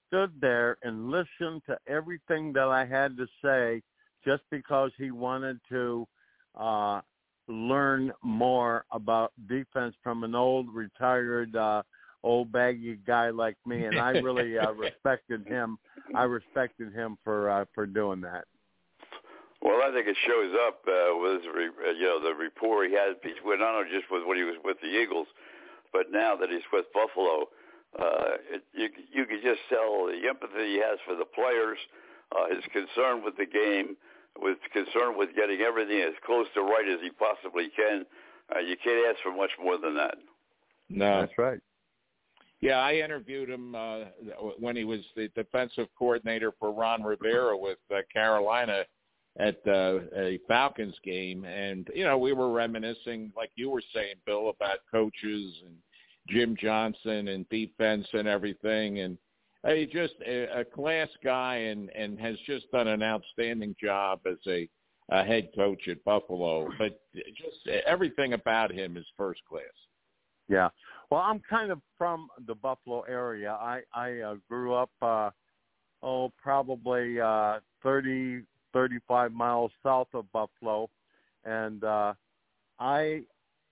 stood 0.07 0.31
there 0.39 0.77
and 0.83 1.11
listened 1.11 1.61
to 1.67 1.77
everything 1.87 2.53
that 2.53 2.67
I 2.67 2.85
had 2.85 3.17
to 3.17 3.27
say, 3.43 3.81
just 4.23 4.43
because 4.49 4.91
he 4.97 5.11
wanted 5.11 5.59
to 5.69 6.07
uh, 6.55 7.01
learn 7.47 8.11
more 8.23 8.85
about 8.91 9.33
defense 9.47 9.95
from 10.03 10.23
an 10.23 10.35
old 10.35 10.73
retired. 10.73 11.55
Uh, 11.55 11.83
old 12.23 12.51
baggy 12.51 12.97
guy 13.05 13.29
like 13.29 13.55
me, 13.65 13.85
and 13.85 13.99
I 13.99 14.09
really 14.09 14.57
uh, 14.57 14.71
respected 14.73 15.45
him. 15.45 15.77
I 16.15 16.23
respected 16.23 16.91
him 16.91 17.17
for 17.23 17.49
uh, 17.49 17.65
for 17.73 17.85
doing 17.85 18.19
that. 18.21 18.45
Well, 19.61 19.81
I 19.81 19.91
think 19.93 20.07
it 20.07 20.17
shows 20.27 20.53
up 20.67 20.81
uh, 20.87 21.15
with 21.17 21.41
re- 21.55 21.87
uh, 21.87 21.91
you 21.91 22.03
know 22.03 22.19
the 22.19 22.33
rapport 22.35 22.85
he 22.85 22.93
has 22.93 23.15
between 23.21 23.59
not 23.59 23.75
only 23.75 23.91
just 23.91 24.11
with 24.11 24.25
when 24.25 24.37
he 24.37 24.43
was 24.43 24.55
with 24.65 24.77
the 24.81 24.87
Eagles, 24.87 25.27
but 25.93 26.11
now 26.11 26.35
that 26.35 26.49
he's 26.49 26.65
with 26.73 26.85
Buffalo. 26.93 27.47
Uh, 27.97 28.35
it, 28.51 28.63
you 28.73 28.89
you 29.13 29.25
could 29.25 29.41
just 29.41 29.61
tell 29.69 30.07
the 30.07 30.27
empathy 30.27 30.75
he 30.75 30.77
has 30.77 30.99
for 31.05 31.15
the 31.15 31.25
players, 31.25 31.77
uh, 32.35 32.53
his 32.53 32.63
concern 32.73 33.23
with 33.23 33.37
the 33.37 33.45
game, 33.45 33.95
with 34.37 34.57
concern 34.73 35.17
with 35.17 35.29
getting 35.35 35.61
everything 35.61 36.01
as 36.01 36.13
close 36.25 36.47
to 36.53 36.61
right 36.61 36.87
as 36.91 36.99
he 37.01 37.09
possibly 37.11 37.69
can. 37.75 38.05
Uh, 38.53 38.59
you 38.59 38.75
can't 38.83 39.07
ask 39.07 39.23
for 39.23 39.35
much 39.35 39.51
more 39.61 39.77
than 39.77 39.95
that. 39.95 40.15
No. 40.89 41.21
That's 41.21 41.37
right. 41.37 41.59
Yeah, 42.61 42.79
I 42.79 42.95
interviewed 42.95 43.49
him 43.49 43.75
uh 43.75 44.05
when 44.59 44.75
he 44.75 44.83
was 44.83 45.01
the 45.15 45.29
defensive 45.35 45.87
coordinator 45.97 46.51
for 46.59 46.71
Ron 46.71 47.03
Rivera 47.03 47.57
with 47.57 47.77
uh, 47.93 47.99
Carolina 48.11 48.83
at 49.37 49.57
uh, 49.67 49.99
a 50.15 50.39
Falcons 50.47 50.95
game 51.03 51.45
and 51.45 51.89
you 51.93 52.03
know, 52.03 52.17
we 52.17 52.33
were 52.33 52.51
reminiscing 52.51 53.31
like 53.35 53.51
you 53.55 53.69
were 53.69 53.83
saying 53.93 54.15
Bill 54.25 54.49
about 54.49 54.79
coaches 54.91 55.53
and 55.65 55.75
Jim 56.27 56.55
Johnson 56.59 57.29
and 57.29 57.47
defense 57.49 58.07
and 58.13 58.27
everything 58.27 58.99
and 58.99 59.17
he 59.67 59.85
just 59.85 60.13
a, 60.27 60.59
a 60.59 60.65
class 60.65 61.09
guy 61.23 61.55
and 61.55 61.89
and 61.95 62.19
has 62.19 62.35
just 62.45 62.69
done 62.71 62.87
an 62.87 63.01
outstanding 63.01 63.75
job 63.81 64.19
as 64.29 64.37
a, 64.47 64.69
a 65.09 65.23
head 65.23 65.49
coach 65.55 65.87
at 65.87 66.03
Buffalo 66.03 66.69
but 66.77 66.99
just 67.13 67.67
everything 67.85 68.33
about 68.33 68.71
him 68.71 68.97
is 68.97 69.05
first 69.17 69.41
class. 69.47 69.63
Yeah. 70.47 70.69
Well, 71.09 71.21
I'm 71.21 71.41
kind 71.49 71.71
of 71.71 71.79
from 71.97 72.27
the 72.47 72.55
Buffalo 72.55 73.01
area. 73.01 73.57
I 73.59 73.81
I 73.93 74.19
uh, 74.19 74.35
grew 74.49 74.73
up 74.73 74.91
uh 75.01 75.31
oh 76.03 76.31
probably 76.41 77.19
uh 77.19 77.59
30 77.83 78.41
35 78.73 79.31
miles 79.31 79.71
south 79.81 80.09
of 80.13 80.31
Buffalo 80.31 80.89
and 81.45 81.83
uh 81.83 82.13
I 82.79 83.21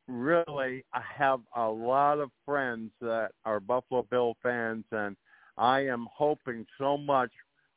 really 0.08 0.84
I 0.94 1.02
have 1.18 1.42
a 1.56 1.68
lot 1.68 2.20
of 2.20 2.30
friends 2.46 2.92
that 3.02 3.32
are 3.46 3.60
Buffalo 3.60 4.06
Bill 4.10 4.36
fans 4.44 4.86
and 4.92 5.16
I 5.58 5.82
am 5.82 6.08
hoping 6.14 6.66
so 6.78 6.98
much 6.98 7.32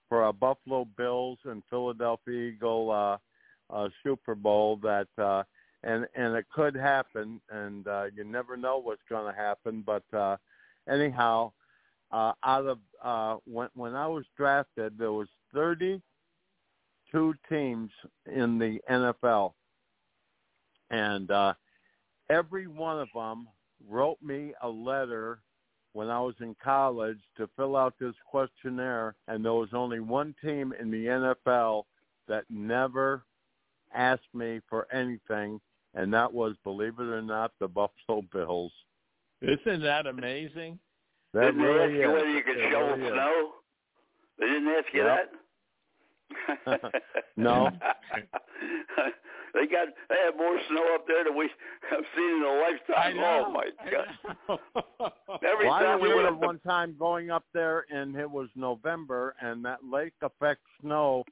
for 0.08 0.26
a 0.26 0.32
Buffalo 0.32 0.86
Bills 0.96 1.38
and 1.44 1.62
Philadelphia 1.70 2.48
Eagle 2.50 2.90
uh 2.90 3.18
uh 3.72 3.88
Super 4.02 4.34
Bowl 4.34 4.76
that 4.82 5.08
uh 5.18 5.44
and 5.84 6.06
and 6.14 6.34
it 6.34 6.46
could 6.52 6.74
happen 6.74 7.40
and 7.50 7.86
uh 7.86 8.04
you 8.14 8.24
never 8.24 8.56
know 8.56 8.78
what's 8.78 9.02
going 9.08 9.32
to 9.32 9.38
happen 9.38 9.84
but 9.86 10.02
uh 10.16 10.36
anyhow 10.88 11.52
uh 12.10 12.32
out 12.44 12.66
of 12.66 12.78
uh 13.04 13.36
when 13.44 13.68
when 13.74 13.94
I 13.94 14.06
was 14.08 14.24
drafted 14.36 14.98
there 14.98 15.12
was 15.12 15.28
32 15.54 16.00
teams 17.48 17.90
in 18.26 18.58
the 18.58 18.80
NFL 18.90 19.52
and 20.90 21.30
uh 21.30 21.54
every 22.30 22.66
one 22.66 22.98
of 23.00 23.08
them 23.14 23.48
wrote 23.88 24.18
me 24.22 24.52
a 24.62 24.68
letter 24.68 25.40
when 25.92 26.08
I 26.10 26.20
was 26.20 26.34
in 26.40 26.54
college 26.62 27.18
to 27.38 27.48
fill 27.56 27.76
out 27.76 27.94
this 27.98 28.14
questionnaire, 28.28 29.14
and 29.28 29.44
there 29.44 29.52
was 29.54 29.70
only 29.72 30.00
one 30.00 30.34
team 30.42 30.74
in 30.78 30.90
the 30.90 31.06
NFL 31.06 31.84
that 32.28 32.44
never 32.50 33.22
asked 33.94 34.34
me 34.34 34.60
for 34.68 34.86
anything, 34.92 35.60
and 35.94 36.12
that 36.12 36.30
was, 36.32 36.54
believe 36.64 36.98
it 36.98 37.04
or 37.06 37.22
not, 37.22 37.52
the 37.60 37.68
Buffalo 37.68 38.22
Bills. 38.32 38.72
Isn't 39.40 39.82
that 39.82 40.06
amazing? 40.06 40.78
That 41.32 41.46
Didn't 41.46 41.62
really 41.62 41.78
they 41.78 41.84
ask 41.84 41.92
you 42.02 42.08
is. 42.08 42.12
whether 42.14 42.30
you 42.30 42.42
could 42.42 42.58
It 42.58 42.70
shovel 42.72 42.96
really 42.96 43.10
snow? 43.10 43.50
They 44.38 44.46
didn't 44.46 44.68
ask 44.68 44.86
you 44.92 45.04
Yep. 45.04 45.32
that? 46.66 46.92
No. 47.36 47.70
they 49.56 49.66
got 49.66 49.88
they 50.08 50.16
have 50.24 50.36
more 50.36 50.56
snow 50.68 50.94
up 50.94 51.06
there 51.08 51.24
than 51.24 51.36
we 51.36 51.50
have 51.90 52.04
seen 52.16 52.36
in 52.36 52.42
a 52.42 52.46
I 52.46 52.70
lifetime. 52.70 53.16
know. 53.16 53.44
Oh 53.48 53.52
my 53.52 53.66
I 53.80 53.90
god. 53.90 54.06
know. 54.48 55.10
Every 55.52 55.66
Well, 55.66 55.74
I 55.74 55.82
time 55.82 56.00
we 56.00 56.08
went 56.08 56.18
remember 56.20 56.44
up 56.44 56.46
one 56.46 56.58
time 56.60 56.96
going 56.98 57.30
up 57.30 57.44
there, 57.52 57.84
and 57.90 58.14
it 58.16 58.30
was 58.30 58.48
November, 58.54 59.34
and 59.40 59.64
that 59.64 59.80
lake 59.90 60.14
effect 60.22 60.60
snow 60.80 61.24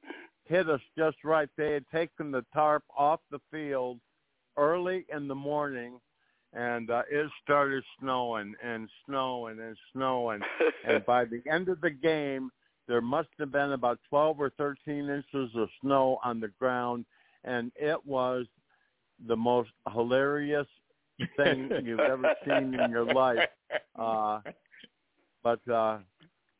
hit 0.45 0.69
us 0.69 0.81
just 0.97 1.17
right. 1.23 1.49
They 1.57 1.73
had 1.73 1.85
taken 1.93 2.31
the 2.31 2.45
tarp 2.53 2.83
off 2.97 3.19
the 3.31 3.39
field 3.51 3.99
early 4.57 5.05
in 5.13 5.27
the 5.27 5.35
morning, 5.35 5.99
and 6.53 6.89
uh, 6.89 7.03
it 7.09 7.29
started 7.43 7.83
snowing 7.99 8.53
and 8.63 8.89
snowing 9.05 9.59
and 9.59 9.77
snowing. 9.93 10.41
and 10.87 11.05
by 11.05 11.25
the 11.25 11.41
end 11.51 11.69
of 11.69 11.81
the 11.81 11.89
game, 11.89 12.51
there 12.87 13.01
must 13.01 13.29
have 13.39 13.51
been 13.51 13.71
about 13.73 13.99
12 14.09 14.39
or 14.39 14.51
13 14.51 15.09
inches 15.09 15.49
of 15.55 15.67
snow 15.81 16.19
on 16.23 16.39
the 16.39 16.49
ground, 16.59 17.05
and 17.45 17.71
it 17.75 18.03
was 18.05 18.45
the 19.27 19.35
most 19.35 19.69
hilarious 19.93 20.67
thing 21.37 21.71
you've 21.83 21.99
ever 21.99 22.35
seen 22.45 22.73
in 22.73 22.91
your 22.91 23.05
life. 23.13 23.39
Uh, 23.97 24.41
but 25.43 25.65
uh, 25.69 25.99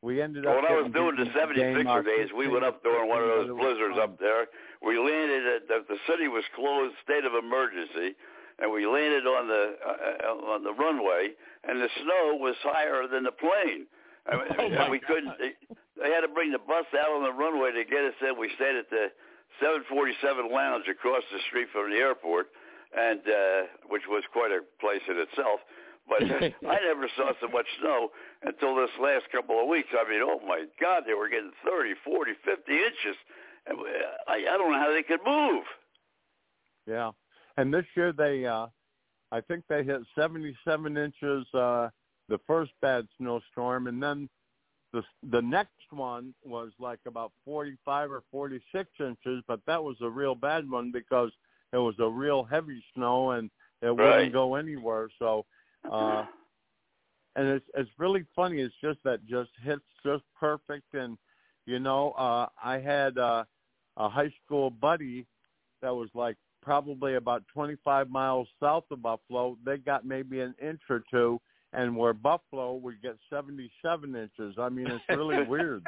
we 0.01 0.21
ended 0.21 0.45
up. 0.45 0.55
when 0.55 0.65
I 0.65 0.77
was 0.79 0.91
doing 0.93 1.17
the 1.17 1.25
beaten 1.25 1.49
the 1.49 1.83
game 1.83 1.85
76er 1.85 2.05
days, 2.05 2.29
we 2.37 2.47
went 2.47 2.63
up 2.63 2.83
during 2.83 3.09
one 3.09 3.21
of 3.21 3.27
those 3.27 3.47
but 3.47 3.51
it 3.51 3.53
was 3.57 3.65
blizzards 3.65 3.97
up 3.99 4.19
there. 4.19 4.45
We 4.85 4.97
landed 4.97 5.43
at 5.49 5.67
the, 5.67 5.77
the 5.89 5.97
city 6.07 6.27
was 6.29 6.43
closed, 6.55 6.93
state 7.03 7.25
of 7.25 7.33
emergency, 7.33 8.15
and 8.61 8.71
we 8.71 8.85
landed 8.85 9.25
on 9.27 9.47
the 9.49 9.75
uh, 9.81 10.53
on 10.53 10.63
the 10.63 10.71
runway, 10.71 11.33
and 11.67 11.81
the 11.81 11.89
snow 12.05 12.37
was 12.39 12.55
higher 12.63 13.07
than 13.09 13.23
the 13.23 13.33
plane. 13.35 13.89
I 14.29 14.37
mean, 14.37 14.47
Oh, 14.59 14.83
and 14.85 14.91
we 14.91 14.99
couldn't. 14.99 15.33
They, 15.41 15.57
they 15.99 16.09
had 16.13 16.21
to 16.21 16.29
bring 16.29 16.51
the 16.51 16.61
bus 16.61 16.85
out 16.93 17.11
on 17.11 17.23
the 17.23 17.33
runway 17.33 17.71
to 17.73 17.83
get 17.83 18.05
us 18.05 18.15
in. 18.21 18.37
We 18.39 18.49
stayed 18.55 18.77
at 18.77 18.89
the 18.89 19.09
747 19.59 20.51
Lounge 20.51 20.85
across 20.89 21.23
the 21.31 21.39
street 21.47 21.67
from 21.71 21.89
the 21.89 21.97
airport, 21.97 22.47
and 22.95 23.19
uh, 23.19 23.61
which 23.87 24.03
was 24.07 24.23
quite 24.31 24.51
a 24.51 24.61
place 24.79 25.03
in 25.07 25.17
itself. 25.17 25.59
But 26.07 26.23
I 26.69 26.77
never 26.85 27.09
saw 27.17 27.31
so 27.41 27.47
much 27.47 27.67
snow 27.79 28.09
until 28.43 28.75
this 28.75 28.93
last 29.01 29.25
couple 29.31 29.61
of 29.61 29.67
weeks. 29.67 29.89
I 29.93 30.07
mean, 30.09 30.21
oh 30.23 30.39
my 30.45 30.65
God, 30.79 31.03
they 31.05 31.13
were 31.13 31.29
getting 31.29 31.51
30, 31.65 31.93
40, 32.03 32.31
50 32.43 32.71
inches. 32.71 33.17
And 33.67 33.77
I, 34.27 34.45
I 34.45 34.57
don't 34.57 34.71
know 34.71 34.79
how 34.79 34.93
they 34.93 35.03
could 35.03 35.25
move. 35.25 35.63
Yeah, 36.85 37.11
and 37.57 37.73
this 37.73 37.85
year 37.95 38.13
they, 38.13 38.45
uh, 38.45 38.67
I 39.31 39.41
think 39.41 39.63
they 39.67 39.83
hit 39.83 40.01
77 40.15 40.97
inches 40.97 41.47
uh, 41.53 41.89
the 42.29 42.39
first 42.45 42.71
bad 42.81 43.07
snowstorm, 43.17 43.87
and 43.87 44.01
then 44.01 44.29
the 44.93 45.01
the 45.31 45.41
next 45.41 45.74
one 45.91 46.33
was 46.43 46.71
like 46.79 46.99
about 47.05 47.31
45 47.45 48.11
or 48.11 48.23
46 48.31 48.89
inches, 48.99 49.43
but 49.47 49.59
that 49.67 49.83
was 49.83 49.97
a 50.01 50.09
real 50.09 50.35
bad 50.35 50.69
one 50.69 50.91
because 50.91 51.31
it 51.73 51.77
was 51.77 51.95
a 51.99 52.07
real 52.09 52.43
heavy 52.43 52.83
snow 52.93 53.31
and 53.31 53.49
it 53.81 53.95
Right. 53.97 53.97
wouldn't 53.97 54.31
go 54.33 54.55
anywhere. 54.55 55.09
So, 55.19 55.45
uh, 55.89 56.25
and 57.35 57.47
it's 57.47 57.65
it's 57.75 57.89
really 57.97 58.25
funny. 58.35 58.61
It's 58.61 58.75
just 58.81 58.99
that 59.03 59.25
just 59.25 59.51
hits 59.63 59.83
just 60.05 60.23
perfect, 60.39 60.93
and 60.93 61.17
you 61.65 61.79
know, 61.79 62.11
uh, 62.11 62.47
I 62.63 62.79
had 62.79 63.17
uh, 63.17 63.43
a 63.97 64.09
high 64.09 64.33
school 64.45 64.69
buddy 64.69 65.25
that 65.81 65.93
was 65.93 66.09
like 66.13 66.37
probably 66.61 67.15
about 67.15 67.43
25 67.53 68.09
miles 68.09 68.47
south 68.59 68.85
of 68.91 69.01
Buffalo. 69.01 69.57
They 69.65 69.77
got 69.77 70.05
maybe 70.05 70.41
an 70.41 70.55
inch 70.61 70.81
or 70.89 71.03
two, 71.11 71.39
and 71.75 71.95
where 71.95 72.13
Buffalo 72.13 72.75
would 72.75 73.01
get 73.01 73.17
77 73.29 74.15
inches. 74.15 74.55
I 74.59 74.69
mean, 74.69 74.87
it's 74.87 75.03
really 75.09 75.43
weird. 75.47 75.85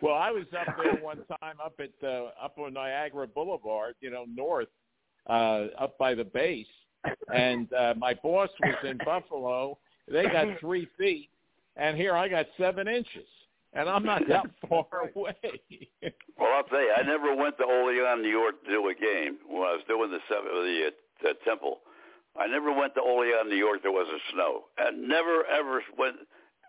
well, 0.00 0.14
I 0.14 0.30
was 0.30 0.44
up 0.58 0.74
there 0.82 0.96
one 1.02 1.18
time 1.40 1.56
up 1.64 1.78
at 1.78 1.90
uh, 2.06 2.30
up 2.42 2.58
on 2.58 2.74
Niagara 2.74 3.26
Boulevard, 3.26 3.94
you 4.00 4.10
know, 4.10 4.24
north, 4.34 4.68
uh, 5.28 5.66
up 5.78 5.96
by 5.98 6.14
the 6.14 6.24
base, 6.24 6.66
and 7.34 7.72
uh, 7.72 7.94
my 7.96 8.14
boss 8.14 8.50
was 8.60 8.76
in 8.84 8.98
Buffalo. 9.04 9.78
They 10.10 10.24
got 10.24 10.58
three 10.60 10.88
feet, 10.98 11.30
and 11.76 11.96
here 11.96 12.14
I 12.14 12.28
got 12.28 12.46
seven 12.58 12.88
inches, 12.88 13.28
and 13.72 13.88
I'm 13.88 14.04
not 14.04 14.22
that 14.28 14.44
far 14.68 14.86
away. 15.14 15.34
Well, 16.38 16.52
I'll 16.56 16.64
tell 16.64 16.80
you, 16.80 16.92
I 16.96 17.02
never 17.02 17.34
went 17.34 17.56
to 17.58 17.64
Olean, 17.64 18.22
New 18.22 18.28
York 18.28 18.62
to 18.64 18.70
do 18.70 18.88
a 18.88 18.94
game 18.94 19.38
when 19.48 19.62
I 19.62 19.72
was 19.72 19.82
doing 19.88 20.10
the 20.10 20.18
seven, 20.28 20.50
the, 20.52 20.86
uh, 20.88 20.90
the 21.22 21.34
temple. 21.44 21.78
I 22.38 22.46
never 22.46 22.72
went 22.72 22.94
to 22.94 23.00
Olean, 23.00 23.48
New 23.48 23.56
York. 23.56 23.82
There 23.82 23.92
wasn't 23.92 24.20
snow, 24.32 24.64
and 24.78 25.08
never 25.08 25.44
ever 25.46 25.82
went. 25.98 26.16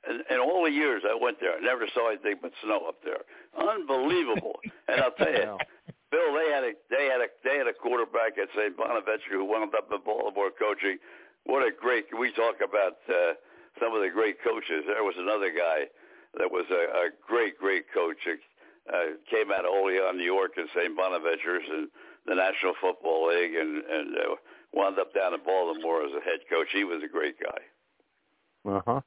In, 0.05 0.21
in 0.29 0.37
all 0.37 0.63
the 0.63 0.71
years 0.71 1.01
I 1.01 1.17
went 1.17 1.39
there, 1.41 1.57
I 1.57 1.61
never 1.61 1.87
saw 1.93 2.09
anything 2.09 2.37
but 2.41 2.51
snow 2.63 2.85
up 2.87 3.01
there. 3.03 3.25
Unbelievable! 3.57 4.61
and 4.87 5.01
I'll 5.01 5.17
tell 5.17 5.33
you, 5.33 5.57
Bill, 6.11 6.29
they 6.37 6.53
had 6.53 6.63
a 6.63 6.73
they 6.89 7.09
had 7.09 7.21
a 7.21 7.29
they 7.43 7.57
had 7.57 7.67
a 7.67 7.73
quarterback 7.73 8.37
at 8.37 8.49
St. 8.53 8.77
Bonaventure 8.77 9.33
who 9.33 9.45
wound 9.45 9.73
up 9.73 9.89
in 9.91 9.97
Baltimore 10.05 10.53
coaching. 10.53 10.97
What 11.45 11.65
a 11.65 11.71
great! 11.73 12.05
We 12.13 12.31
talk 12.33 12.61
about 12.61 13.01
uh, 13.09 13.33
some 13.81 13.93
of 13.93 14.01
the 14.05 14.09
great 14.13 14.37
coaches. 14.45 14.85
There 14.85 15.03
was 15.03 15.17
another 15.17 15.49
guy 15.49 15.89
that 16.37 16.51
was 16.51 16.65
a, 16.69 17.09
a 17.09 17.09
great 17.25 17.57
great 17.57 17.85
coach. 17.91 18.21
Uh, 18.85 19.17
came 19.25 19.49
out 19.49 19.65
of 19.65 19.73
Olean, 19.73 20.15
New 20.15 20.29
York, 20.29 20.61
and 20.61 20.69
St. 20.77 20.95
Bonaventure's 20.95 21.65
and 21.65 21.89
the 22.27 22.35
National 22.35 22.77
Football 22.79 23.33
League, 23.33 23.55
and 23.57 23.81
and 23.81 24.13
uh, 24.13 24.35
wound 24.75 24.99
up 24.99 25.13
down 25.13 25.33
in 25.33 25.39
Baltimore 25.43 26.03
as 26.03 26.11
a 26.11 26.21
head 26.21 26.43
coach. 26.51 26.67
He 26.73 26.83
was 26.83 27.01
a 27.03 27.07
great 27.07 27.35
guy. 27.39 27.61
Uh 28.69 28.81
huh. 28.85 29.01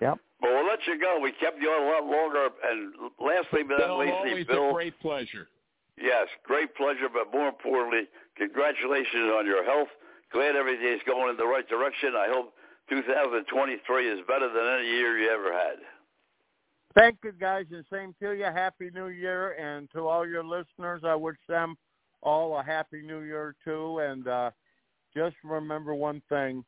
Yep. 0.00 0.18
But 0.40 0.50
we'll 0.50 0.66
let 0.66 0.80
you 0.86 0.98
go. 0.98 1.20
We 1.20 1.32
kept 1.32 1.60
you 1.60 1.68
on 1.68 1.84
a 1.84 1.90
lot 1.92 2.04
longer. 2.08 2.48
And 2.64 3.12
lastly, 3.20 3.60
but 3.62 3.78
not 3.78 3.88
Bill, 3.88 3.98
least, 4.00 4.12
always 4.16 4.46
Bill. 4.46 4.70
a 4.70 4.72
great 4.72 4.98
pleasure. 5.00 5.48
Yes, 6.00 6.28
great 6.44 6.74
pleasure, 6.74 7.12
but 7.12 7.28
more 7.30 7.48
importantly, 7.48 8.08
congratulations 8.36 9.28
on 9.36 9.44
your 9.44 9.62
health. 9.64 9.88
Glad 10.32 10.56
everything 10.56 10.88
is 10.88 11.00
going 11.06 11.28
in 11.28 11.36
the 11.36 11.44
right 11.44 11.68
direction. 11.68 12.14
I 12.16 12.28
hope 12.32 12.54
2023 12.88 14.10
is 14.10 14.20
better 14.26 14.48
than 14.48 14.80
any 14.80 14.88
year 14.88 15.18
you 15.18 15.28
ever 15.28 15.52
had. 15.52 15.76
Thank 16.96 17.18
you, 17.22 17.32
guys, 17.32 17.66
and 17.70 17.84
same 17.92 18.14
to 18.20 18.32
you. 18.32 18.44
Happy 18.44 18.90
New 18.94 19.08
Year, 19.08 19.52
and 19.52 19.90
to 19.92 20.08
all 20.08 20.26
your 20.26 20.42
listeners, 20.42 21.02
I 21.04 21.14
wish 21.14 21.36
them 21.48 21.76
all 22.22 22.58
a 22.58 22.62
happy 22.62 23.02
New 23.02 23.20
Year 23.20 23.54
too. 23.64 23.98
And 24.00 24.26
uh, 24.28 24.50
just 25.14 25.36
remember 25.44 25.94
one 25.94 26.22
thing: 26.28 26.64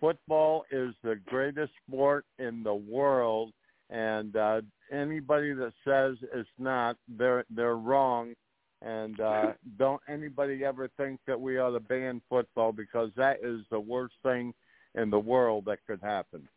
football 0.00 0.64
is 0.70 0.94
the 1.02 1.16
greatest 1.26 1.72
sport 1.86 2.24
in 2.38 2.62
the 2.62 2.74
world, 2.74 3.52
and 3.90 4.36
uh, 4.36 4.60
anybody 4.92 5.52
that 5.54 5.72
says 5.84 6.16
it's 6.34 6.48
not, 6.58 6.96
they're 7.08 7.44
they're 7.50 7.76
wrong. 7.76 8.34
And 8.82 9.20
uh, 9.20 9.52
don't 9.78 10.02
anybody 10.08 10.64
ever 10.64 10.88
think 10.96 11.20
that 11.26 11.40
we 11.40 11.58
ought 11.58 11.70
to 11.70 11.80
ban 11.80 12.20
football 12.28 12.72
because 12.72 13.10
that 13.16 13.38
is 13.42 13.60
the 13.70 13.80
worst 13.80 14.14
thing 14.22 14.52
in 14.94 15.10
the 15.10 15.18
world 15.18 15.64
that 15.66 15.78
could 15.86 16.00
happen. 16.02 16.48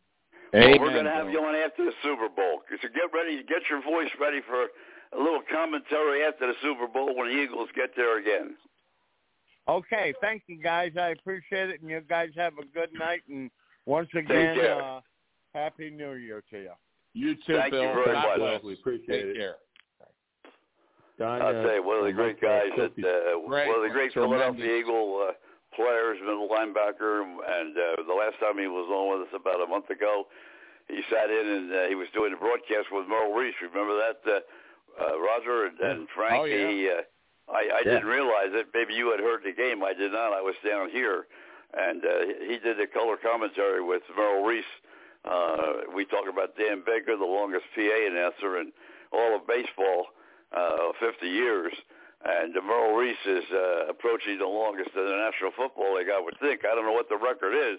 Well, 0.52 0.64
Amen, 0.64 0.80
we're 0.80 0.90
going 0.90 1.04
to 1.04 1.12
have 1.12 1.30
you 1.30 1.38
on 1.38 1.54
after 1.54 1.84
the 1.84 1.92
Super 2.02 2.28
Bowl. 2.28 2.62
So 2.82 2.88
get 2.88 3.14
ready, 3.14 3.36
get 3.46 3.62
your 3.70 3.82
voice 3.82 4.10
ready 4.18 4.40
for 4.48 4.66
a 5.12 5.18
little 5.18 5.42
commentary 5.52 6.24
after 6.24 6.46
the 6.46 6.54
Super 6.62 6.86
Bowl 6.86 7.14
when 7.16 7.28
the 7.28 7.42
Eagles 7.42 7.68
get 7.74 7.90
there 7.96 8.18
again. 8.18 8.56
Okay, 9.68 10.14
thank 10.20 10.42
you 10.46 10.60
guys. 10.60 10.92
I 10.98 11.10
appreciate 11.10 11.70
it, 11.70 11.80
and 11.80 11.90
you 11.90 12.00
guys 12.08 12.30
have 12.36 12.54
a 12.58 12.64
good 12.74 12.90
night. 12.92 13.22
And 13.28 13.50
once 13.86 14.08
again, 14.14 14.58
uh, 14.58 15.00
happy 15.54 15.90
New 15.90 16.14
Year 16.14 16.42
to 16.50 16.58
you. 16.58 16.72
You 17.12 17.34
too, 17.46 17.56
Thank 17.56 17.74
you 17.74 17.80
very 17.80 18.12
God 18.14 18.28
much. 18.28 18.38
bless. 18.38 18.62
We 18.62 18.74
appreciate 18.74 19.06
Take 19.06 19.24
it. 19.34 19.36
care. 19.36 19.56
Don, 21.18 21.42
I'll 21.42 21.48
uh, 21.48 21.62
tell 21.62 21.74
you, 21.74 21.84
one 21.84 21.98
of 21.98 22.04
the 22.06 22.12
great 22.12 22.40
guys 22.40 22.70
that 22.78 22.96
uh, 22.96 23.46
Great 23.46 23.68
one 23.68 23.76
of 23.76 23.82
the 23.82 23.92
great 23.92 24.12
Tremendous. 24.12 24.56
Philadelphia 24.56 24.76
Eagle 24.80 25.28
uh, 25.28 25.32
players, 25.76 26.16
middle 26.24 26.48
linebacker, 26.48 27.20
and 27.22 27.76
uh, 27.76 28.02
the 28.08 28.16
last 28.16 28.40
time 28.40 28.56
he 28.56 28.66
was 28.66 28.88
on 28.88 29.12
with 29.12 29.28
us 29.28 29.34
about 29.36 29.60
a 29.60 29.66
month 29.68 29.90
ago, 29.90 30.24
he 30.88 31.02
sat 31.12 31.28
in 31.28 31.46
and 31.46 31.66
uh, 31.70 31.86
he 31.88 31.94
was 31.94 32.08
doing 32.14 32.32
a 32.32 32.40
broadcast 32.40 32.88
with 32.90 33.06
Merrill 33.06 33.34
Reese. 33.36 33.54
Remember 33.60 33.94
that, 34.00 34.18
uh, 34.24 34.40
uh, 35.00 35.18
Roger 35.20 35.66
and, 35.66 35.78
and 35.80 36.08
Frank? 36.14 36.34
Oh, 36.40 36.44
yeah. 36.44 37.00
Uh, 37.00 37.52
I, 37.52 37.58
I 37.58 37.82
Yeah. 37.84 37.92
didn't 37.98 38.06
realize 38.06 38.52
it. 38.52 38.68
Maybe 38.74 38.94
you 38.94 39.10
had 39.10 39.20
heard 39.20 39.42
the 39.44 39.52
game. 39.52 39.82
I 39.82 39.92
did 39.94 40.12
not. 40.12 40.32
I 40.32 40.40
was 40.42 40.54
down 40.64 40.90
here, 40.90 41.26
and 41.74 42.04
uh, 42.04 42.10
he 42.46 42.58
did 42.58 42.78
the 42.78 42.86
color 42.86 43.16
commentary 43.16 43.82
with 43.82 44.02
Merrill 44.16 44.44
Reese. 44.44 44.64
Uh, 45.24 45.84
we 45.94 46.04
talk 46.06 46.24
about 46.32 46.56
Dan 46.56 46.82
Baker, 46.86 47.16
the 47.16 47.24
longest 47.24 47.64
PA 47.74 47.82
announcer 48.06 48.60
in 48.60 48.72
all 49.12 49.36
of 49.36 49.46
baseball, 49.46 50.06
uh, 50.56 50.92
50 51.00 51.26
years. 51.26 51.72
And 52.24 52.54
Merrill 52.54 52.96
Reese 52.96 53.24
is 53.26 53.44
uh, 53.52 53.88
approaching 53.88 54.38
the 54.38 54.46
longest 54.46 54.90
in 54.94 55.04
the 55.04 55.16
National 55.16 55.50
Football 55.56 55.96
League, 55.96 56.08
I 56.14 56.20
would 56.20 56.38
think. 56.40 56.62
I 56.64 56.74
don't 56.74 56.84
know 56.84 56.92
what 56.92 57.08
the 57.08 57.16
record 57.16 57.52
is, 57.56 57.78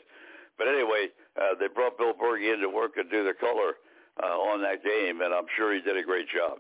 But 0.58 0.68
anyway, 0.68 1.10
uh, 1.40 1.56
they 1.60 1.68
brought 1.68 1.98
Bill 1.98 2.14
Bergey 2.14 2.54
in 2.54 2.60
to 2.62 2.70
work 2.70 2.98
and 2.98 3.10
do 3.10 3.24
the 3.24 3.34
color 3.34 3.78
uh, 4.22 4.36
on 4.52 4.62
that 4.62 4.84
game, 4.84 5.22
and 5.22 5.34
I'm 5.34 5.46
sure 5.56 5.74
he 5.74 5.80
did 5.82 5.96
a 5.98 6.04
great 6.04 6.28
job. 6.28 6.60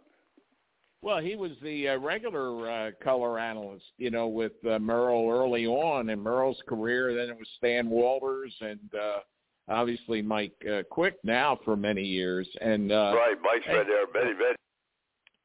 Well, 1.04 1.20
he 1.20 1.36
was 1.36 1.52
the 1.64 1.90
uh, 1.90 1.98
regular 1.98 2.70
uh, 2.70 2.92
color 3.04 3.40
analyst, 3.40 3.86
you 3.98 4.12
know, 4.12 4.28
with 4.28 4.52
uh, 4.70 4.78
Merrill 4.78 5.30
early 5.32 5.66
on 5.66 6.10
in 6.10 6.22
Merrill's 6.22 6.62
career. 6.68 7.16
Then 7.16 7.30
it 7.30 7.38
was 7.38 7.48
Stan 7.58 7.90
Walters 7.90 8.54
and 8.62 8.80
uh, 8.94 9.20
obviously 9.68 10.22
Mike 10.22 10.54
uh, 10.72 10.84
Quick 10.92 11.18
now 11.24 11.58
for 11.66 11.76
many 11.76 12.04
years. 12.04 12.48
And 12.62 12.92
uh, 12.92 13.14
right, 13.16 13.36
Mike's 13.42 13.66
been 13.66 13.88
there 13.88 14.06
many, 14.14 14.38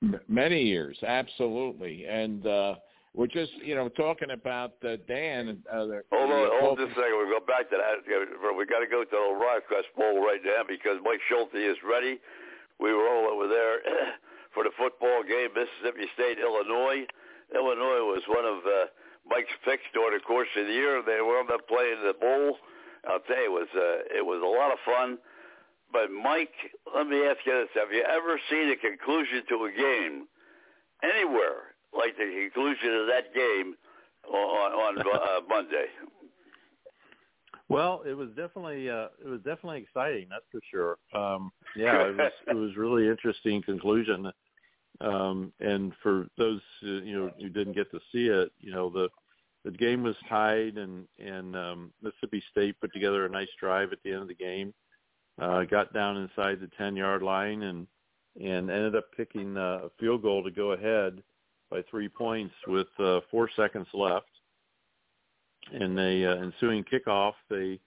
many, 0.02 0.18
many 0.28 0.62
years, 0.62 0.98
absolutely. 1.06 2.04
And 2.04 2.46
uh, 2.46 2.74
we're 3.14 3.26
just, 3.26 3.52
you 3.64 3.74
know, 3.74 3.88
talking 3.88 4.32
about 4.32 4.74
uh, 4.84 4.96
Dan. 5.08 5.62
Uh, 5.72 5.86
the, 5.86 6.02
Hold 6.12 6.32
on, 6.32 6.48
hold 6.60 6.78
just 6.78 6.92
a 6.92 7.00
second. 7.00 7.16
We 7.16 7.32
go 7.32 7.40
back 7.46 7.70
to 7.70 7.78
that. 7.80 8.04
We 8.04 8.66
got 8.66 8.80
to 8.80 8.86
go 8.86 9.04
to 9.04 9.10
the 9.10 9.16
ReliaQuest 9.16 9.96
Bowl 9.96 10.20
right 10.20 10.40
now 10.44 10.68
because 10.68 10.98
Mike 11.02 11.20
Schulte 11.30 11.54
is 11.54 11.78
ready. 11.82 12.20
We 12.78 12.92
were 12.92 13.08
all 13.08 13.32
over 13.32 13.48
there 13.48 13.80
for 14.56 14.64
the 14.64 14.72
football 14.80 15.20
game, 15.20 15.52
Mississippi 15.52 16.08
State, 16.16 16.40
Illinois. 16.40 17.04
Illinois 17.52 18.08
was 18.08 18.24
one 18.24 18.48
of 18.48 18.64
uh, 18.64 18.88
Mike's 19.28 19.52
picks 19.68 19.84
during 19.92 20.16
the 20.16 20.24
course 20.24 20.48
of 20.56 20.64
the 20.64 20.72
year. 20.72 21.04
They 21.04 21.20
wound 21.20 21.52
up 21.52 21.68
playing 21.68 22.00
the 22.00 22.16
bowl. 22.16 22.56
I'll 23.04 23.20
tell 23.28 23.36
you, 23.36 23.52
it 23.52 23.54
was 23.54 23.70
uh, 23.76 24.16
it 24.16 24.24
was 24.24 24.40
a 24.40 24.48
lot 24.48 24.72
of 24.72 24.80
fun. 24.88 25.20
But 25.92 26.08
Mike, 26.08 26.56
let 26.88 27.06
me 27.06 27.20
ask 27.28 27.44
you 27.44 27.52
this: 27.52 27.70
Have 27.76 27.92
you 27.92 28.02
ever 28.02 28.40
seen 28.48 28.72
a 28.72 28.80
conclusion 28.80 29.44
to 29.52 29.68
a 29.68 29.70
game 29.76 30.24
anywhere 31.04 31.76
like 31.92 32.16
the 32.16 32.24
conclusion 32.24 32.96
of 32.96 33.06
that 33.12 33.36
game 33.36 33.76
on 34.24 34.72
on 34.72 34.92
uh, 35.04 35.44
Monday? 35.52 35.92
Well, 37.68 38.02
it 38.08 38.14
was 38.14 38.30
definitely 38.30 38.88
uh, 38.88 39.12
it 39.20 39.28
was 39.28 39.44
definitely 39.44 39.84
exciting. 39.84 40.32
That's 40.32 40.48
for 40.50 40.64
sure. 40.72 40.96
Um, 41.12 41.52
yeah, 41.76 42.08
it 42.08 42.16
was 42.16 42.32
it 42.48 42.56
was 42.56 42.76
really 42.76 43.06
interesting 43.06 43.62
conclusion. 43.62 44.32
Um, 45.00 45.52
and 45.60 45.92
for 46.02 46.26
those 46.38 46.60
uh, 46.82 47.02
you 47.02 47.18
know 47.18 47.30
who 47.38 47.48
didn't 47.48 47.74
get 47.74 47.90
to 47.90 48.00
see 48.12 48.26
it, 48.26 48.50
you 48.58 48.72
know 48.72 48.90
the 48.90 49.08
the 49.64 49.70
game 49.70 50.02
was 50.02 50.16
tied, 50.28 50.78
and 50.78 51.06
and 51.18 51.56
um, 51.56 51.92
Mississippi 52.02 52.42
State 52.50 52.80
put 52.80 52.92
together 52.92 53.26
a 53.26 53.30
nice 53.30 53.48
drive 53.60 53.92
at 53.92 53.98
the 54.04 54.12
end 54.12 54.22
of 54.22 54.28
the 54.28 54.34
game. 54.34 54.72
Uh, 55.40 55.64
got 55.64 55.92
down 55.92 56.16
inside 56.16 56.60
the 56.60 56.70
ten 56.78 56.96
yard 56.96 57.22
line 57.22 57.62
and 57.62 57.86
and 58.40 58.70
ended 58.70 58.96
up 58.96 59.06
kicking 59.16 59.56
uh, 59.56 59.80
a 59.84 59.90
field 59.98 60.22
goal 60.22 60.42
to 60.42 60.50
go 60.50 60.72
ahead 60.72 61.22
by 61.70 61.82
three 61.90 62.08
points 62.08 62.54
with 62.66 62.86
uh, 62.98 63.20
four 63.30 63.50
seconds 63.56 63.88
left 63.92 64.28
and 65.72 65.96
the 65.96 66.30
uh, 66.30 66.42
ensuing 66.42 66.84
kickoff, 66.84 67.34
they 67.50 67.80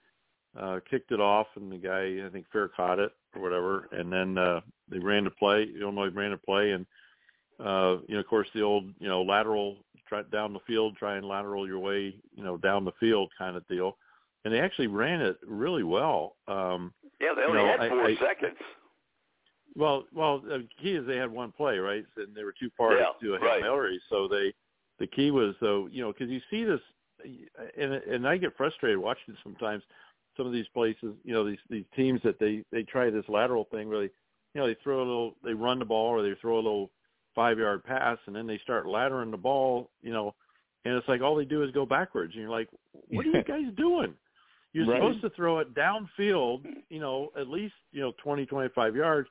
uh, 0.58 0.80
kicked 0.90 1.12
it 1.12 1.20
off, 1.20 1.46
and 1.56 1.70
the 1.70 1.78
guy 1.78 2.26
I 2.26 2.30
think 2.30 2.46
fair 2.52 2.68
caught 2.68 2.98
it 2.98 3.12
or 3.34 3.42
whatever, 3.42 3.88
and 3.92 4.12
then 4.12 4.36
uh, 4.36 4.60
they 4.88 4.98
ran 4.98 5.24
to 5.24 5.30
play. 5.30 5.68
Illinois 5.80 6.10
ran 6.10 6.30
to 6.30 6.38
play, 6.38 6.72
and 6.72 6.86
uh, 7.62 7.98
you 8.06 8.14
know, 8.14 8.20
of 8.20 8.26
course, 8.26 8.48
the 8.54 8.62
old 8.62 8.84
you 8.98 9.08
know 9.08 9.22
lateral 9.22 9.78
try 10.10 10.22
down 10.22 10.52
the 10.52 10.60
field, 10.66 10.96
try 10.96 11.16
and 11.16 11.26
lateral 11.26 11.66
your 11.66 11.78
way, 11.78 12.14
you 12.34 12.44
know, 12.44 12.56
down 12.56 12.84
the 12.84 12.92
field 13.00 13.30
kind 13.38 13.56
of 13.56 13.66
deal. 13.68 13.96
And 14.44 14.52
they 14.52 14.60
actually 14.60 14.88
ran 14.88 15.20
it 15.20 15.38
really 15.46 15.84
well. 15.84 16.36
Um, 16.48 16.92
yeah, 17.20 17.28
they 17.34 17.42
only 17.42 17.60
you 17.60 17.66
know, 17.66 17.76
had 17.78 17.88
four 17.88 18.02
I, 18.02 18.10
I, 18.10 18.16
seconds. 18.16 18.56
Well, 19.76 20.04
well, 20.12 20.40
the 20.40 20.66
key 20.82 20.92
is 20.92 21.06
they 21.06 21.16
had 21.16 21.30
one 21.30 21.52
play, 21.52 21.78
right? 21.78 22.04
And 22.16 22.34
they 22.34 22.42
were 22.42 22.54
too 22.58 22.70
far 22.76 22.94
Yeah, 22.94 23.06
to 23.20 23.26
do 23.26 23.34
a 23.34 23.38
hail 23.38 23.48
right. 23.48 23.62
mary. 23.62 24.00
So 24.10 24.26
they, 24.26 24.52
the 24.98 25.06
key 25.06 25.30
was 25.30 25.54
though, 25.60 25.88
you 25.90 26.02
know, 26.02 26.12
because 26.12 26.28
you 26.28 26.40
see 26.50 26.64
this, 26.64 26.80
and 27.78 27.92
and 27.92 28.26
I 28.26 28.36
get 28.36 28.56
frustrated 28.56 28.98
watching 28.98 29.36
sometimes 29.42 29.82
some 30.36 30.46
of 30.46 30.52
these 30.52 30.66
places, 30.68 31.14
you 31.22 31.32
know, 31.34 31.44
these 31.44 31.58
these 31.68 31.84
teams 31.94 32.20
that 32.24 32.38
they 32.40 32.64
they 32.72 32.82
try 32.82 33.10
this 33.10 33.28
lateral 33.28 33.68
thing 33.70 33.88
where 33.88 34.00
they, 34.00 34.10
you 34.54 34.60
know, 34.60 34.66
they 34.66 34.76
throw 34.82 34.98
a 34.98 35.06
little, 35.06 35.36
they 35.44 35.52
run 35.52 35.78
the 35.78 35.84
ball 35.84 36.08
or 36.08 36.22
they 36.22 36.34
throw 36.40 36.56
a 36.56 36.56
little 36.56 36.90
five 37.34 37.58
yard 37.58 37.84
pass 37.84 38.18
and 38.26 38.34
then 38.34 38.46
they 38.46 38.58
start 38.58 38.86
laddering 38.86 39.30
the 39.30 39.36
ball, 39.36 39.90
you 40.02 40.12
know, 40.12 40.34
and 40.84 40.94
it's 40.94 41.08
like 41.08 41.20
all 41.20 41.36
they 41.36 41.44
do 41.44 41.62
is 41.62 41.70
go 41.72 41.84
backwards, 41.84 42.32
and 42.34 42.40
you're 42.42 42.50
like, 42.50 42.68
what 43.08 43.26
are 43.26 43.30
you 43.30 43.42
guys 43.44 43.72
doing? 43.76 44.14
You're 44.72 44.86
Right. 44.86 44.98
supposed 44.98 45.20
to 45.22 45.30
throw 45.30 45.58
it 45.58 45.74
downfield, 45.74 46.64
you 46.88 47.00
know, 47.00 47.30
at 47.38 47.48
least 47.48 47.74
you 47.92 48.00
know 48.00 48.12
twenty 48.22 48.46
twenty 48.46 48.68
five 48.74 48.94
yards, 48.96 49.28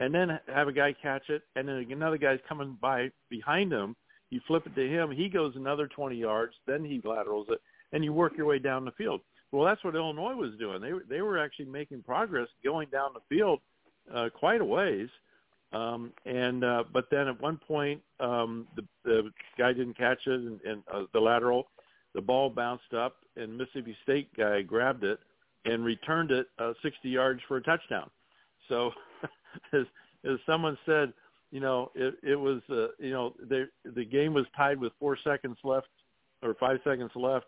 and 0.00 0.14
then 0.14 0.38
have 0.46 0.68
a 0.68 0.72
guy 0.72 0.92
catch 0.92 1.28
it, 1.30 1.42
and 1.56 1.66
then 1.66 1.86
another 1.90 2.18
guy's 2.18 2.40
coming 2.48 2.76
by 2.80 3.10
behind 3.30 3.72
him. 3.72 3.96
You 4.30 4.40
flip 4.46 4.66
it 4.66 4.74
to 4.76 4.88
him, 4.88 5.10
he 5.10 5.28
goes 5.28 5.56
another 5.56 5.86
20 5.86 6.16
yards, 6.16 6.54
then 6.66 6.82
he 6.84 7.02
laterals 7.04 7.48
it, 7.50 7.60
and 7.92 8.02
you 8.02 8.14
work 8.14 8.32
your 8.34 8.46
way 8.46 8.58
down 8.58 8.86
the 8.86 8.92
field. 8.92 9.20
Well, 9.50 9.66
that's 9.66 9.84
what 9.84 9.94
Illinois 9.94 10.34
was 10.34 10.52
doing. 10.58 10.80
They 10.80 10.94
were 10.94 11.04
they 11.08 11.20
were 11.20 11.38
actually 11.38 11.66
making 11.66 12.02
progress 12.02 12.48
going 12.64 12.88
down 12.88 13.10
the 13.12 13.20
field 13.28 13.60
uh, 14.12 14.30
quite 14.34 14.60
a 14.62 14.64
ways. 14.64 15.08
Um, 15.72 16.12
and 16.26 16.64
uh, 16.64 16.84
but 16.92 17.06
then 17.10 17.28
at 17.28 17.40
one 17.40 17.56
point, 17.56 18.02
um, 18.20 18.66
the, 18.76 18.84
the 19.04 19.30
guy 19.58 19.72
didn't 19.72 19.96
catch 19.96 20.26
it, 20.26 20.40
and, 20.40 20.60
and 20.62 20.82
uh, 20.92 21.04
the 21.12 21.20
lateral, 21.20 21.68
the 22.14 22.20
ball 22.20 22.50
bounced 22.50 22.92
up, 22.94 23.16
and 23.36 23.56
Mississippi 23.56 23.96
State 24.02 24.28
guy 24.36 24.62
grabbed 24.62 25.04
it 25.04 25.18
and 25.64 25.84
returned 25.84 26.30
it 26.30 26.48
uh, 26.58 26.72
60 26.82 27.08
yards 27.08 27.40
for 27.48 27.56
a 27.56 27.62
touchdown. 27.62 28.10
So, 28.68 28.90
as 29.72 29.86
as 30.24 30.38
someone 30.46 30.76
said, 30.84 31.12
you 31.50 31.60
know, 31.60 31.90
it 31.94 32.14
it 32.22 32.36
was 32.36 32.60
uh, 32.70 32.88
you 32.98 33.10
know 33.10 33.34
the 33.48 33.68
the 33.84 34.04
game 34.04 34.34
was 34.34 34.46
tied 34.56 34.78
with 34.78 34.92
four 35.00 35.16
seconds 35.24 35.56
left 35.64 35.88
or 36.42 36.54
five 36.54 36.78
seconds 36.84 37.12
left, 37.14 37.46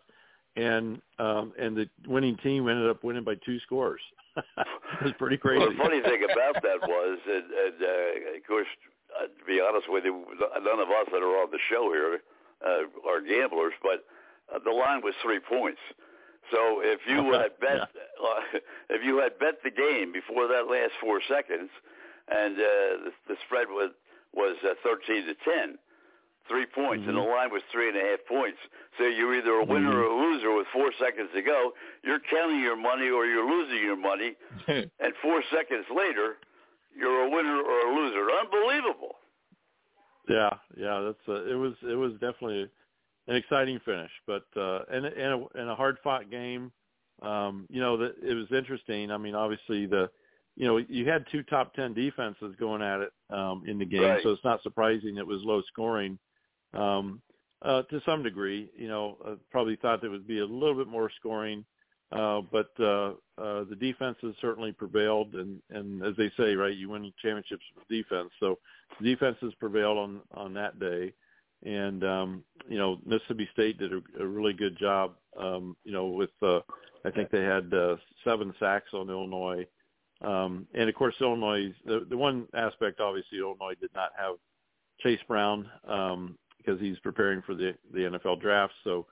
and 0.55 1.01
um, 1.19 1.53
and 1.59 1.75
the 1.75 1.89
winning 2.07 2.37
team 2.37 2.67
ended 2.69 2.89
up 2.89 3.03
winning 3.03 3.23
by 3.23 3.35
two 3.45 3.59
scores. 3.59 4.01
it 4.37 5.03
was 5.03 5.13
pretty 5.17 5.37
crazy. 5.37 5.59
Well, 5.59 5.71
the 5.71 5.77
funny 5.77 6.01
thing 6.01 6.23
about 6.31 6.61
that 6.61 6.81
was, 6.81 7.19
and, 7.25 7.45
and 7.45 7.75
uh, 7.81 8.37
of 8.37 8.47
course, 8.47 8.67
uh, 9.15 9.27
to 9.27 9.45
be 9.47 9.61
honest 9.61 9.87
with 9.89 10.03
you, 10.05 10.25
none 10.63 10.79
of 10.79 10.89
us 10.89 11.07
that 11.11 11.21
are 11.23 11.37
on 11.43 11.51
the 11.51 11.59
show 11.69 11.91
here 11.91 12.19
uh, 12.65 13.09
are 13.09 13.21
gamblers, 13.21 13.73
but 13.81 14.03
uh, 14.53 14.59
the 14.63 14.71
line 14.71 15.01
was 15.03 15.13
three 15.21 15.39
points. 15.39 15.79
So 16.51 16.81
if 16.81 16.99
you 17.07 17.33
had 17.39 17.59
bet, 17.59 17.81
uh, 17.81 18.59
if 18.89 19.03
you 19.03 19.17
had 19.19 19.39
bet 19.39 19.59
the 19.63 19.71
game 19.71 20.11
before 20.11 20.47
that 20.47 20.69
last 20.69 20.93
four 21.01 21.21
seconds, 21.27 21.69
and 22.27 22.55
uh, 22.55 23.09
the, 23.09 23.11
the 23.29 23.35
spread 23.45 23.67
was 23.69 23.91
was 24.33 24.57
uh, 24.63 24.73
thirteen 24.83 25.25
to 25.27 25.35
ten, 25.43 25.77
three 26.47 26.65
points, 26.73 27.03
and 27.07 27.17
the 27.17 27.21
line 27.21 27.49
was 27.51 27.61
three 27.71 27.89
and 27.89 27.97
a 27.97 28.01
half 28.01 28.19
points. 28.27 28.57
So 28.97 29.05
you're 29.05 29.35
either 29.35 29.51
a 29.51 29.65
winner 29.65 29.91
or 29.97 30.03
a 30.05 30.15
loser 30.31 30.53
with 30.55 30.67
four 30.73 30.91
seconds 30.99 31.29
to 31.35 31.41
go. 31.41 31.71
You're 32.03 32.19
counting 32.31 32.59
your 32.61 32.75
money 32.77 33.09
or 33.09 33.25
you're 33.25 33.47
losing 33.49 33.81
your 33.83 33.97
money, 33.97 34.35
and 34.67 35.13
four 35.21 35.41
seconds 35.53 35.85
later, 35.95 36.37
you're 36.95 37.25
a 37.25 37.29
winner 37.29 37.57
or 37.61 37.79
a 37.89 37.95
loser. 37.95 38.27
Unbelievable. 38.41 39.15
Yeah, 40.29 40.49
yeah, 40.75 40.99
that's 41.01 41.27
uh, 41.27 41.45
it 41.45 41.55
was 41.55 41.73
it 41.83 41.95
was 41.95 42.13
definitely 42.13 42.69
an 43.27 43.35
exciting 43.35 43.79
finish, 43.85 44.11
but 44.25 44.45
uh, 44.57 44.79
and 44.91 45.05
and 45.05 45.43
a, 45.43 45.59
and 45.59 45.69
a 45.69 45.75
hard 45.75 45.97
fought 46.03 46.29
game. 46.31 46.71
Um, 47.21 47.65
you 47.69 47.79
know, 47.79 47.95
that 47.97 48.15
it 48.21 48.33
was 48.33 48.47
interesting. 48.51 49.09
I 49.11 49.17
mean, 49.17 49.35
obviously 49.35 49.85
the 49.85 50.09
you 50.55 50.65
know 50.67 50.77
you 50.77 51.07
had 51.07 51.25
two 51.31 51.43
top 51.43 51.73
ten 51.75 51.93
defenses 51.93 52.55
going 52.59 52.81
at 52.81 53.01
it 53.01 53.11
um, 53.29 53.63
in 53.67 53.77
the 53.77 53.85
game, 53.85 54.01
Right. 54.01 54.23
so 54.23 54.31
it's 54.31 54.43
not 54.43 54.63
surprising 54.63 55.17
it 55.17 55.25
was 55.27 55.41
low 55.43 55.61
scoring. 55.67 56.17
Um, 56.75 57.21
uh, 57.61 57.81
to 57.83 58.01
some 58.05 58.21
degree, 58.21 58.69
you 58.77 58.87
know, 58.87 59.17
uh, 59.25 59.35
probably 59.51 59.75
thought 59.75 60.01
there 60.01 60.11
would 60.11 60.27
be 60.27 60.39
a 60.39 60.45
little 60.45 60.75
bit 60.75 60.87
more 60.87 61.09
scoring, 61.19 61.65
uh, 62.11 62.41
but 62.51 62.69
uh, 62.79 63.13
uh, 63.37 63.63
the 63.63 63.77
defenses 63.79 64.35
certainly 64.39 64.71
prevailed, 64.71 65.33
and 65.35 65.61
and 65.71 66.03
as 66.03 66.15
they 66.17 66.31
say, 66.37 66.55
right, 66.55 66.75
you 66.75 66.89
win 66.89 67.11
championships 67.21 67.63
with 67.75 67.87
defense. 67.87 68.29
So 68.39 68.59
defenses 69.01 69.53
prevailed 69.59 69.97
on 69.97 70.21
on 70.33 70.53
that 70.53 70.79
day, 70.79 71.13
and 71.63 72.03
um, 72.03 72.43
you 72.69 72.77
know 72.77 72.99
Mississippi 73.05 73.49
State 73.53 73.79
did 73.79 73.93
a, 73.93 74.01
a 74.19 74.25
really 74.25 74.53
good 74.53 74.77
job. 74.77 75.15
Um, 75.37 75.75
you 75.83 75.91
know, 75.91 76.05
with 76.07 76.29
uh, 76.43 76.59
I 77.03 77.11
think 77.11 77.31
they 77.31 77.43
had 77.43 77.73
uh, 77.73 77.95
seven 78.23 78.53
sacks 78.59 78.93
on 78.93 79.09
Illinois, 79.09 79.65
um, 80.21 80.67
and 80.75 80.87
of 80.87 80.95
course 80.95 81.15
Illinois. 81.19 81.73
The, 81.85 82.05
the 82.07 82.17
one 82.17 82.47
aspect, 82.53 82.99
obviously, 82.99 83.39
Illinois 83.39 83.75
did 83.81 83.91
not 83.95 84.11
have 84.17 84.35
Chase 85.01 85.19
Brown 85.27 85.69
um, 85.87 86.37
because 86.65 86.79
he's 86.79 86.99
preparing 86.99 87.41
for 87.41 87.53
the 87.53 87.75
the 87.93 88.01
NFL 88.01 88.41
draft. 88.41 88.73
So 88.83 89.05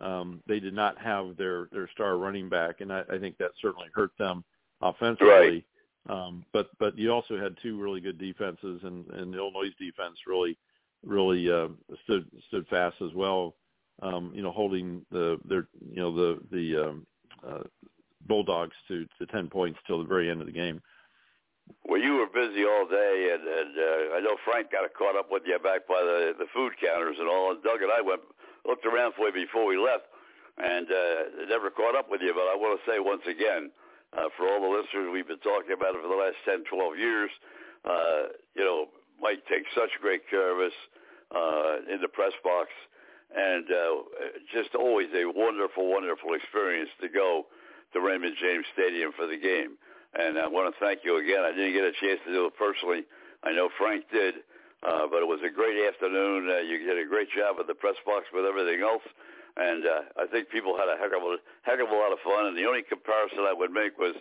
um, 0.00 0.42
they 0.46 0.60
did 0.60 0.74
not 0.74 0.98
have 0.98 1.36
their 1.36 1.68
their 1.72 1.88
star 1.88 2.16
running 2.16 2.48
back, 2.48 2.80
and 2.80 2.92
I, 2.92 3.02
I 3.10 3.18
think 3.18 3.38
that 3.38 3.52
certainly 3.60 3.88
hurt 3.94 4.12
them 4.18 4.44
offensively. 4.80 5.26
Right. 5.28 5.64
Um, 6.08 6.44
but 6.52 6.70
but 6.78 6.96
you 6.96 7.12
also 7.12 7.38
had 7.38 7.56
two 7.62 7.78
really 7.80 8.00
good 8.00 8.18
defenses, 8.18 8.80
and, 8.84 9.06
and 9.10 9.34
Illinois' 9.34 9.74
defense 9.78 10.16
really 10.26 10.56
really 11.04 11.50
uh, 11.50 11.68
stood 12.04 12.26
stood 12.48 12.66
fast 12.68 12.96
as 13.02 13.12
well. 13.14 13.54
Um, 14.00 14.32
you 14.34 14.42
know, 14.42 14.52
holding 14.52 15.04
the 15.10 15.38
their 15.44 15.66
you 15.90 15.96
know 15.96 16.14
the 16.14 16.40
the 16.50 16.88
um, 16.88 17.06
uh, 17.46 17.62
Bulldogs 18.26 18.76
to 18.88 19.06
to 19.18 19.26
ten 19.26 19.48
points 19.48 19.78
till 19.86 19.98
the 19.98 20.08
very 20.08 20.30
end 20.30 20.40
of 20.40 20.46
the 20.46 20.52
game. 20.52 20.80
Well, 21.84 22.00
you 22.00 22.16
were 22.16 22.26
busy 22.28 22.64
all 22.64 22.86
day, 22.86 23.32
and, 23.32 23.42
and 23.48 23.72
uh, 23.78 24.16
I 24.16 24.20
know 24.20 24.36
Frank 24.44 24.70
got 24.72 24.84
caught 24.94 25.16
up 25.16 25.30
with 25.30 25.42
you 25.46 25.58
back 25.58 25.88
by 25.88 26.00
the 26.02 26.34
the 26.38 26.46
food 26.54 26.72
counters 26.80 27.16
and 27.18 27.28
all. 27.28 27.52
And 27.52 27.62
Doug 27.62 27.82
and 27.82 27.90
I 27.92 28.00
went 28.00 28.20
looked 28.66 28.84
around 28.86 29.14
for 29.16 29.26
you 29.28 29.32
before 29.32 29.66
we 29.66 29.78
left. 29.78 30.04
and 30.58 30.88
uh, 30.90 31.46
never 31.48 31.70
caught 31.70 31.94
up 31.96 32.10
with 32.10 32.20
you. 32.20 32.34
But 32.34 32.50
I 32.50 32.56
want 32.56 32.80
to 32.80 32.90
say 32.90 32.98
once 32.98 33.22
again, 33.26 33.70
uh, 34.16 34.28
for 34.36 34.48
all 34.48 34.60
the 34.60 34.68
listeners, 34.68 35.10
we've 35.12 35.28
been 35.28 35.38
talking 35.40 35.72
about 35.72 35.94
it 35.94 36.02
for 36.02 36.08
the 36.08 36.16
last 36.18 36.36
10, 36.44 36.64
12 36.68 36.98
years. 36.98 37.30
Uh, 37.84 38.34
you 38.54 38.64
know, 38.64 38.88
Mike 39.20 39.46
takes 39.48 39.68
such 39.74 39.90
great 40.00 40.28
care 40.28 40.52
of 40.52 40.58
us 40.60 40.76
uh, 41.34 41.92
in 41.92 42.00
the 42.00 42.08
press 42.08 42.32
box, 42.42 42.68
and 43.34 43.66
uh, 43.70 43.94
just 44.52 44.74
always 44.74 45.08
a 45.14 45.24
wonderful, 45.26 45.88
wonderful 45.90 46.34
experience 46.34 46.90
to 47.00 47.08
go 47.08 47.46
to 47.92 48.00
Raymond 48.00 48.36
James 48.40 48.66
Stadium 48.74 49.12
for 49.16 49.26
the 49.26 49.36
game. 49.38 49.76
And 50.16 50.38
I 50.38 50.48
want 50.48 50.72
to 50.72 50.76
thank 50.80 51.04
you 51.04 51.20
again. 51.20 51.44
I 51.44 51.52
didn't 51.52 51.76
get 51.76 51.84
a 51.84 51.92
chance 52.00 52.20
to 52.24 52.32
do 52.32 52.46
it 52.46 52.56
personally. 52.56 53.04
I 53.44 53.52
know 53.52 53.68
Frank 53.76 54.08
did, 54.08 54.40
uh, 54.80 55.04
but 55.10 55.20
it 55.20 55.28
was 55.28 55.40
a 55.44 55.52
great 55.52 55.76
afternoon. 55.84 56.48
Uh, 56.48 56.64
you 56.64 56.80
did 56.80 56.96
a 56.96 57.06
great 57.06 57.28
job 57.36 57.60
at 57.60 57.68
the 57.68 57.76
press 57.76 57.98
box 58.08 58.24
with 58.32 58.48
everything 58.48 58.80
else, 58.80 59.04
and 59.56 59.84
uh, 59.84 60.24
I 60.24 60.26
think 60.26 60.48
people 60.48 60.74
had 60.80 60.88
a 60.88 60.96
heck 60.96 61.12
of 61.12 61.22
a 61.22 61.36
heck 61.62 61.78
of 61.78 61.92
a 61.92 61.96
lot 61.98 62.10
of 62.10 62.18
fun. 62.24 62.48
And 62.50 62.56
the 62.56 62.64
only 62.64 62.82
comparison 62.82 63.44
I 63.44 63.52
would 63.52 63.70
make 63.70 64.00
was 64.00 64.16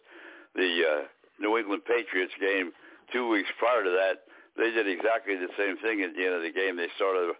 the 0.54 0.70
uh, 0.84 1.02
New 1.40 1.58
England 1.58 1.88
Patriots 1.88 2.36
game 2.36 2.76
two 3.14 3.30
weeks 3.32 3.50
prior 3.58 3.84
to 3.84 3.94
that. 3.96 4.28
They 4.58 4.74
did 4.74 4.90
exactly 4.90 5.38
the 5.38 5.54
same 5.56 5.78
thing 5.80 6.02
at 6.02 6.18
the 6.18 6.24
end 6.26 6.36
of 6.36 6.44
the 6.44 6.52
game. 6.52 6.76
They 6.76 6.90
started 6.98 7.38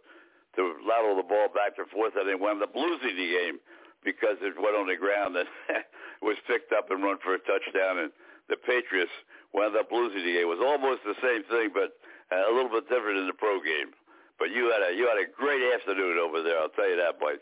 to 0.56 0.62
lateral 0.86 1.18
the 1.18 1.26
ball 1.26 1.50
back 1.50 1.78
and 1.78 1.90
forth, 1.90 2.14
and 2.16 2.30
they 2.30 2.38
wound 2.38 2.62
up 2.62 2.74
losing 2.74 3.18
the 3.18 3.30
game 3.30 3.58
because 4.06 4.38
it 4.42 4.56
went 4.56 4.78
on 4.78 4.88
the 4.88 4.96
ground 4.96 5.36
and 5.36 5.50
was 6.22 6.38
picked 6.48 6.72
up 6.74 6.90
and 6.90 7.04
run 7.04 7.18
for 7.20 7.34
a 7.36 7.42
touchdown. 7.42 8.06
And 8.06 8.12
the 8.50 8.58
Patriots 8.58 9.12
wound 9.54 9.76
up 9.76 9.92
losing 9.92 10.24
the 10.24 10.34
game. 10.34 10.48
It 10.48 10.56
was 10.56 10.64
almost 10.64 11.04
the 11.04 11.18
same 11.22 11.44
thing, 11.52 11.72
but 11.74 11.96
uh, 12.32 12.52
a 12.52 12.54
little 12.54 12.72
bit 12.72 12.90
different 12.90 13.20
in 13.20 13.28
the 13.28 13.38
pro 13.38 13.60
game. 13.60 13.92
But 14.40 14.52
you 14.52 14.70
had 14.72 14.82
a 14.86 14.96
you 14.96 15.08
had 15.08 15.18
a 15.18 15.28
great 15.32 15.64
afternoon 15.74 16.18
over 16.22 16.44
there. 16.44 16.60
I'll 16.60 16.70
tell 16.70 16.90
you 16.90 16.98
that, 16.98 17.18
Mike. 17.20 17.42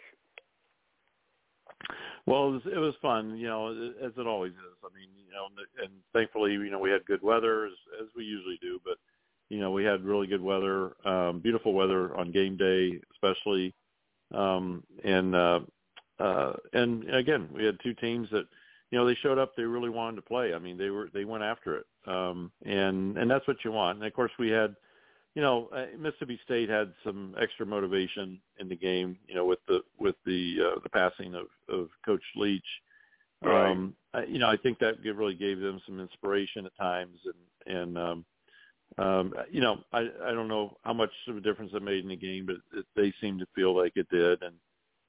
Well, 2.25 2.49
it 2.49 2.51
was, 2.51 2.61
it 2.73 2.79
was 2.79 2.95
fun, 3.01 3.37
you 3.37 3.47
know, 3.47 3.69
as 4.01 4.11
it 4.17 4.25
always 4.25 4.53
is. 4.53 4.77
I 4.83 4.89
mean, 4.97 5.09
you 5.13 5.31
know, 5.31 5.45
and 5.83 5.91
thankfully, 6.11 6.53
you 6.53 6.71
know, 6.71 6.79
we 6.79 6.89
had 6.89 7.05
good 7.05 7.21
weather 7.21 7.67
as 7.67 7.73
as 8.01 8.07
we 8.15 8.23
usually 8.23 8.57
do, 8.61 8.79
but 8.83 8.97
you 9.49 9.59
know, 9.59 9.71
we 9.71 9.83
had 9.83 10.03
really 10.03 10.25
good 10.25 10.41
weather, 10.41 10.93
um, 11.05 11.39
beautiful 11.39 11.73
weather 11.73 12.15
on 12.17 12.31
game 12.31 12.57
day, 12.57 12.99
especially, 13.13 13.73
um, 14.33 14.83
and 15.03 15.35
uh, 15.35 15.59
uh, 16.19 16.53
and 16.73 17.13
again, 17.13 17.47
we 17.53 17.63
had 17.63 17.77
two 17.83 17.93
teams 17.93 18.27
that 18.31 18.47
you 18.95 19.01
know 19.01 19.05
they 19.05 19.17
showed 19.21 19.37
up 19.37 19.57
they 19.57 19.63
really 19.63 19.89
wanted 19.89 20.15
to 20.15 20.21
play. 20.21 20.53
I 20.53 20.57
mean 20.57 20.77
they 20.77 20.89
were 20.89 21.09
they 21.13 21.25
went 21.25 21.43
after 21.43 21.79
it. 21.79 21.85
Um 22.07 22.49
and 22.65 23.17
and 23.17 23.29
that's 23.29 23.45
what 23.45 23.57
you 23.65 23.73
want. 23.73 23.97
And 23.97 24.07
of 24.07 24.13
course 24.13 24.31
we 24.39 24.47
had 24.47 24.73
you 25.33 25.41
know 25.41 25.67
uh, 25.75 25.87
mississippi 25.99 26.39
state 26.45 26.69
had 26.69 26.93
some 27.03 27.35
extra 27.37 27.65
motivation 27.65 28.39
in 28.57 28.69
the 28.69 28.75
game 28.77 29.17
you 29.27 29.35
know 29.35 29.43
with 29.43 29.59
the 29.67 29.81
with 29.99 30.15
the 30.25 30.59
uh, 30.61 30.79
the 30.81 30.89
passing 30.89 31.35
of 31.35 31.47
of 31.67 31.89
coach 32.05 32.23
leach. 32.37 32.63
Right. 33.41 33.71
um 33.71 33.93
I, 34.13 34.23
you 34.23 34.39
know 34.39 34.47
i 34.47 34.55
think 34.55 34.79
that 34.79 34.95
really 35.03 35.35
gave 35.35 35.59
them 35.59 35.81
some 35.85 35.99
inspiration 35.99 36.65
at 36.65 36.77
times 36.77 37.19
and 37.25 37.77
and 37.77 37.97
um 37.97 38.25
um 38.97 39.33
you 39.51 39.59
know 39.59 39.79
i 39.91 40.07
i 40.23 40.31
don't 40.31 40.47
know 40.47 40.77
how 40.83 40.93
much 40.93 41.11
of 41.27 41.35
a 41.35 41.41
difference 41.41 41.71
it 41.73 41.83
made 41.83 42.03
in 42.03 42.09
the 42.09 42.15
game 42.15 42.45
but 42.45 42.55
it, 42.79 42.85
they 42.95 43.13
seemed 43.19 43.41
to 43.41 43.47
feel 43.53 43.75
like 43.75 43.91
it 43.97 44.07
did. 44.09 44.41
And 44.41 44.55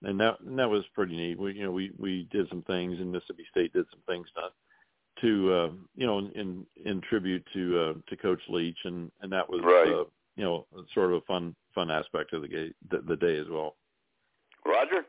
and 0.03 0.21
that 0.21 0.41
and 0.41 0.59
that 0.59 0.69
was 0.69 0.85
pretty 0.95 1.17
neat. 1.17 1.39
We 1.39 1.55
you 1.55 1.65
know 1.65 1.73
we 1.73 1.93
we 1.99 2.29
did 2.31 2.49
some 2.49 2.63
things, 2.63 2.99
and 2.99 3.11
Mississippi 3.11 3.47
State 3.51 3.73
did 3.73 3.87
some 3.91 4.03
things 4.07 4.27
to 4.37 5.23
to 5.23 5.53
uh, 5.53 5.71
you 5.97 6.07
know 6.07 6.19
in 6.19 6.67
in 6.85 7.01
tribute 7.03 7.45
to 7.55 7.79
uh, 7.79 7.95
to 8.09 8.17
Coach 8.17 8.41
Leach, 8.49 8.79
and 8.85 9.11
and 9.23 9.33
that 9.33 9.49
was 9.49 9.61
Right. 9.65 9.89
uh, 9.89 10.05
you 10.37 10.45
know 10.45 10.67
sort 10.95 11.13
of 11.13 11.19
a 11.19 11.21
fun 11.23 11.55
fun 11.75 11.91
aspect 11.91 12.33
of 12.33 12.43
the 12.43 12.49
game 12.49 12.75
the, 12.91 12.99
the 12.99 13.17
day 13.17 13.37
as 13.39 13.47
well. 13.49 13.77
Roger. 14.65 15.07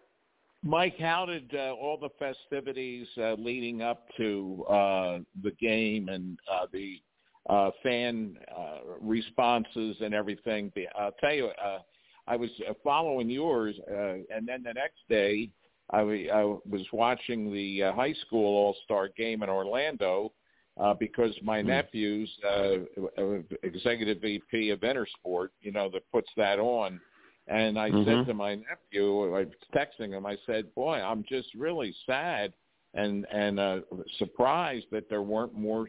Mike, 0.63 0.97
how 0.99 1.25
did 1.25 1.53
uh, 1.53 1.73
all 1.79 1.97
the 1.97 2.09
festivities 2.17 3.07
uh, 3.17 3.33
leading 3.33 3.81
up 3.81 4.07
to 4.17 4.65
uh, 4.67 5.19
the 5.43 5.51
game 5.61 6.09
and 6.09 6.37
uh, 6.51 6.65
the 6.73 6.99
uh, 7.47 7.69
fan 7.83 8.37
uh, 8.57 8.79
responses 8.99 9.95
and 10.01 10.13
everything 10.13 10.71
be? 10.75 10.87
I'll 10.97 11.13
tell 11.21 11.33
you, 11.33 11.49
uh, 11.63 11.79
I 12.27 12.35
was 12.35 12.49
uh, 12.69 12.73
following 12.83 13.29
yours, 13.29 13.75
uh, 13.89 14.15
and 14.35 14.47
then 14.47 14.63
the 14.63 14.73
next 14.73 14.99
day, 15.09 15.49
I, 15.91 15.99
w- 15.99 16.29
I 16.29 16.43
was 16.43 16.85
watching 16.91 17.53
the 17.53 17.83
uh, 17.83 17.93
high 17.93 18.13
school 18.25 18.45
All 18.45 18.75
Star 18.83 19.09
game 19.15 19.43
in 19.43 19.49
Orlando 19.49 20.33
uh, 20.79 20.93
because 20.93 21.33
my 21.41 21.61
Hmm. 21.61 21.67
nephew's 21.67 22.29
uh, 22.45 22.75
uh, 23.17 23.39
executive 23.63 24.21
VP 24.21 24.69
of 24.71 24.81
Intersport, 24.81 25.49
you 25.61 25.71
know, 25.71 25.89
that 25.93 26.09
puts 26.11 26.29
that 26.37 26.59
on. 26.59 26.99
And 27.47 27.79
I 27.79 27.91
Mhm. 27.91 28.05
said 28.05 28.25
to 28.27 28.33
my 28.33 28.55
nephew, 28.55 29.35
I 29.35 29.45
was 29.45 29.53
texting 29.73 30.09
him, 30.09 30.25
I 30.25 30.37
said, 30.45 30.73
"Boy, 30.75 31.01
I'm 31.01 31.23
just 31.29 31.47
really 31.55 31.95
sad 32.05 32.53
and 32.93 33.25
and 33.31 33.59
uh, 33.59 33.79
surprised 34.17 34.87
that 34.91 35.09
there 35.09 35.21
weren't 35.21 35.53
more 35.53 35.87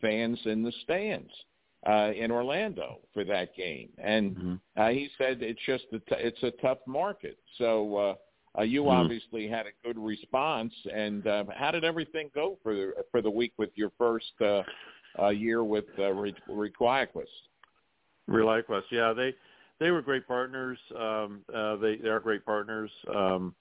fans 0.00 0.38
in 0.44 0.62
the 0.62 0.72
stands 0.82 1.32
uh, 1.88 2.12
in 2.12 2.30
Orlando 2.30 3.00
for 3.14 3.24
that 3.24 3.54
game." 3.56 3.88
And 3.98 4.36
Mm-hmm. 4.36 4.54
uh, 4.80 4.88
he 4.88 5.08
said 5.18 5.42
it's 5.42 5.60
just 5.66 5.84
a 5.92 5.98
t- 5.98 6.22
it's 6.28 6.42
a 6.42 6.52
tough 6.62 6.78
market. 6.86 7.38
So 7.56 7.96
uh, 7.96 8.14
uh, 8.58 8.62
you 8.62 8.84
Hmm. 8.84 8.90
obviously 8.90 9.48
had 9.48 9.66
a 9.66 9.72
good 9.84 9.98
response. 9.98 10.72
And 10.92 11.26
uh, 11.26 11.44
how 11.54 11.70
did 11.70 11.84
everything 11.84 12.30
go 12.34 12.58
for 12.62 12.74
the, 12.74 12.92
for 13.10 13.22
the 13.22 13.30
week 13.30 13.52
with 13.58 13.70
your 13.74 13.90
first 13.98 14.32
uh, 14.40 14.62
uh, 15.20 15.28
year 15.28 15.64
with 15.64 15.84
uh, 15.98 16.12
Re- 16.12 16.34
ReliaQuest? 16.48 17.26
Yeah, 18.90 19.12
they 19.12 19.34
they 19.80 19.90
were 19.90 20.02
great 20.02 20.26
partners. 20.26 20.78
Um, 20.96 21.42
uh, 21.54 21.76
they 21.76 21.96
they 21.96 22.08
are 22.08 22.20
great 22.20 22.44
partners. 22.44 22.90
Um, 23.14 23.54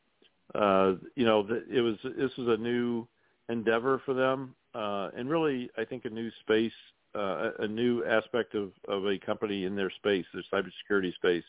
uh, 0.56 0.94
you 1.16 1.26
know, 1.26 1.46
it 1.70 1.82
was 1.82 1.98
this 2.04 2.32
was 2.38 2.48
a 2.48 2.62
new 2.62 3.08
endeavor 3.50 4.02
for 4.06 4.14
them, 4.14 4.56
uh, 4.74 5.10
and 5.16 5.30
really, 5.30 5.70
I 5.78 5.86
think 5.86 6.06
a 6.06 6.10
new 6.10 6.30
space, 6.42 6.72
uh, 7.16 7.52
a, 7.60 7.68
new 7.68 8.04
aspect 8.06 8.56
of 8.56 8.72
of 8.88 9.06
a 9.06 9.18
company 9.20 9.66
in 9.66 9.76
their 9.76 9.90
space, 9.92 10.26
their 10.34 10.44
cybersecurity 10.52 11.14
space, 11.16 11.44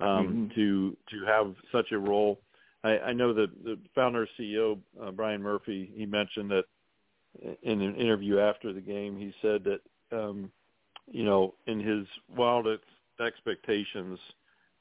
um, 0.00 0.50
Mhm. 0.50 0.54
to 0.54 0.96
to 1.10 1.24
have 1.26 1.54
such 1.72 1.92
a 1.92 1.98
role. 1.98 2.40
I, 2.82 2.98
I 2.98 3.12
know 3.12 3.32
that 3.32 3.64
the 3.64 3.78
founder 3.94 4.26
CEO 4.38 4.80
uh, 5.00 5.10
Brian 5.10 5.42
Murphy 5.42 5.92
he 5.94 6.06
mentioned 6.06 6.50
that 6.50 6.66
in 7.62 7.80
an 7.80 7.96
interview 7.96 8.38
after 8.38 8.72
the 8.72 8.80
game 8.80 9.16
he 9.16 9.34
said 9.42 9.64
that 9.64 9.80
um, 10.16 10.50
you 11.10 11.24
know 11.24 11.54
in 11.66 11.80
his 11.80 12.06
wildest 12.36 12.84
expectations 13.20 14.18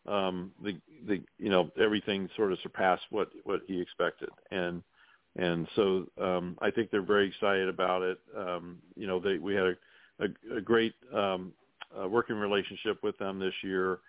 um, 0.06 0.52
the 0.62 0.80
the 1.08 1.24
you 1.40 1.50
know 1.50 1.72
everything 1.80 2.30
sort 2.36 2.52
of 2.52 2.60
surpassed 2.60 3.06
what 3.10 3.32
what 3.44 3.62
he 3.68 3.80
expected 3.80 4.30
and 4.52 4.84
and 5.36 5.68
so 5.76 6.06
um, 6.22 6.58
I 6.62 6.70
think 6.70 6.92
they're 6.92 7.02
very 7.02 7.28
excited 7.28 7.68
about 7.68 8.04
it. 8.04 8.20
Um, 8.38 8.78
you 8.96 9.08
know 9.08 9.20
they 9.20 9.38
we 9.38 9.56
had 9.56 9.66
a, 9.66 9.76
a, 10.20 10.56
a 10.58 10.62
great 10.62 10.94
um, 11.14 11.54
uh, 12.00 12.08
working 12.08 12.36
relationship 12.36 13.02
with 13.04 13.18
them 13.18 13.40
this 13.40 13.54
year. 13.64 14.00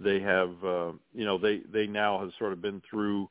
They 0.00 0.20
have 0.20 0.50
uh, 0.64 0.92
you 1.12 1.24
know 1.24 1.38
they 1.38 1.62
they 1.72 1.86
now 1.86 2.20
have 2.20 2.30
sort 2.38 2.52
of 2.52 2.62
been 2.62 2.82
through 2.88 3.28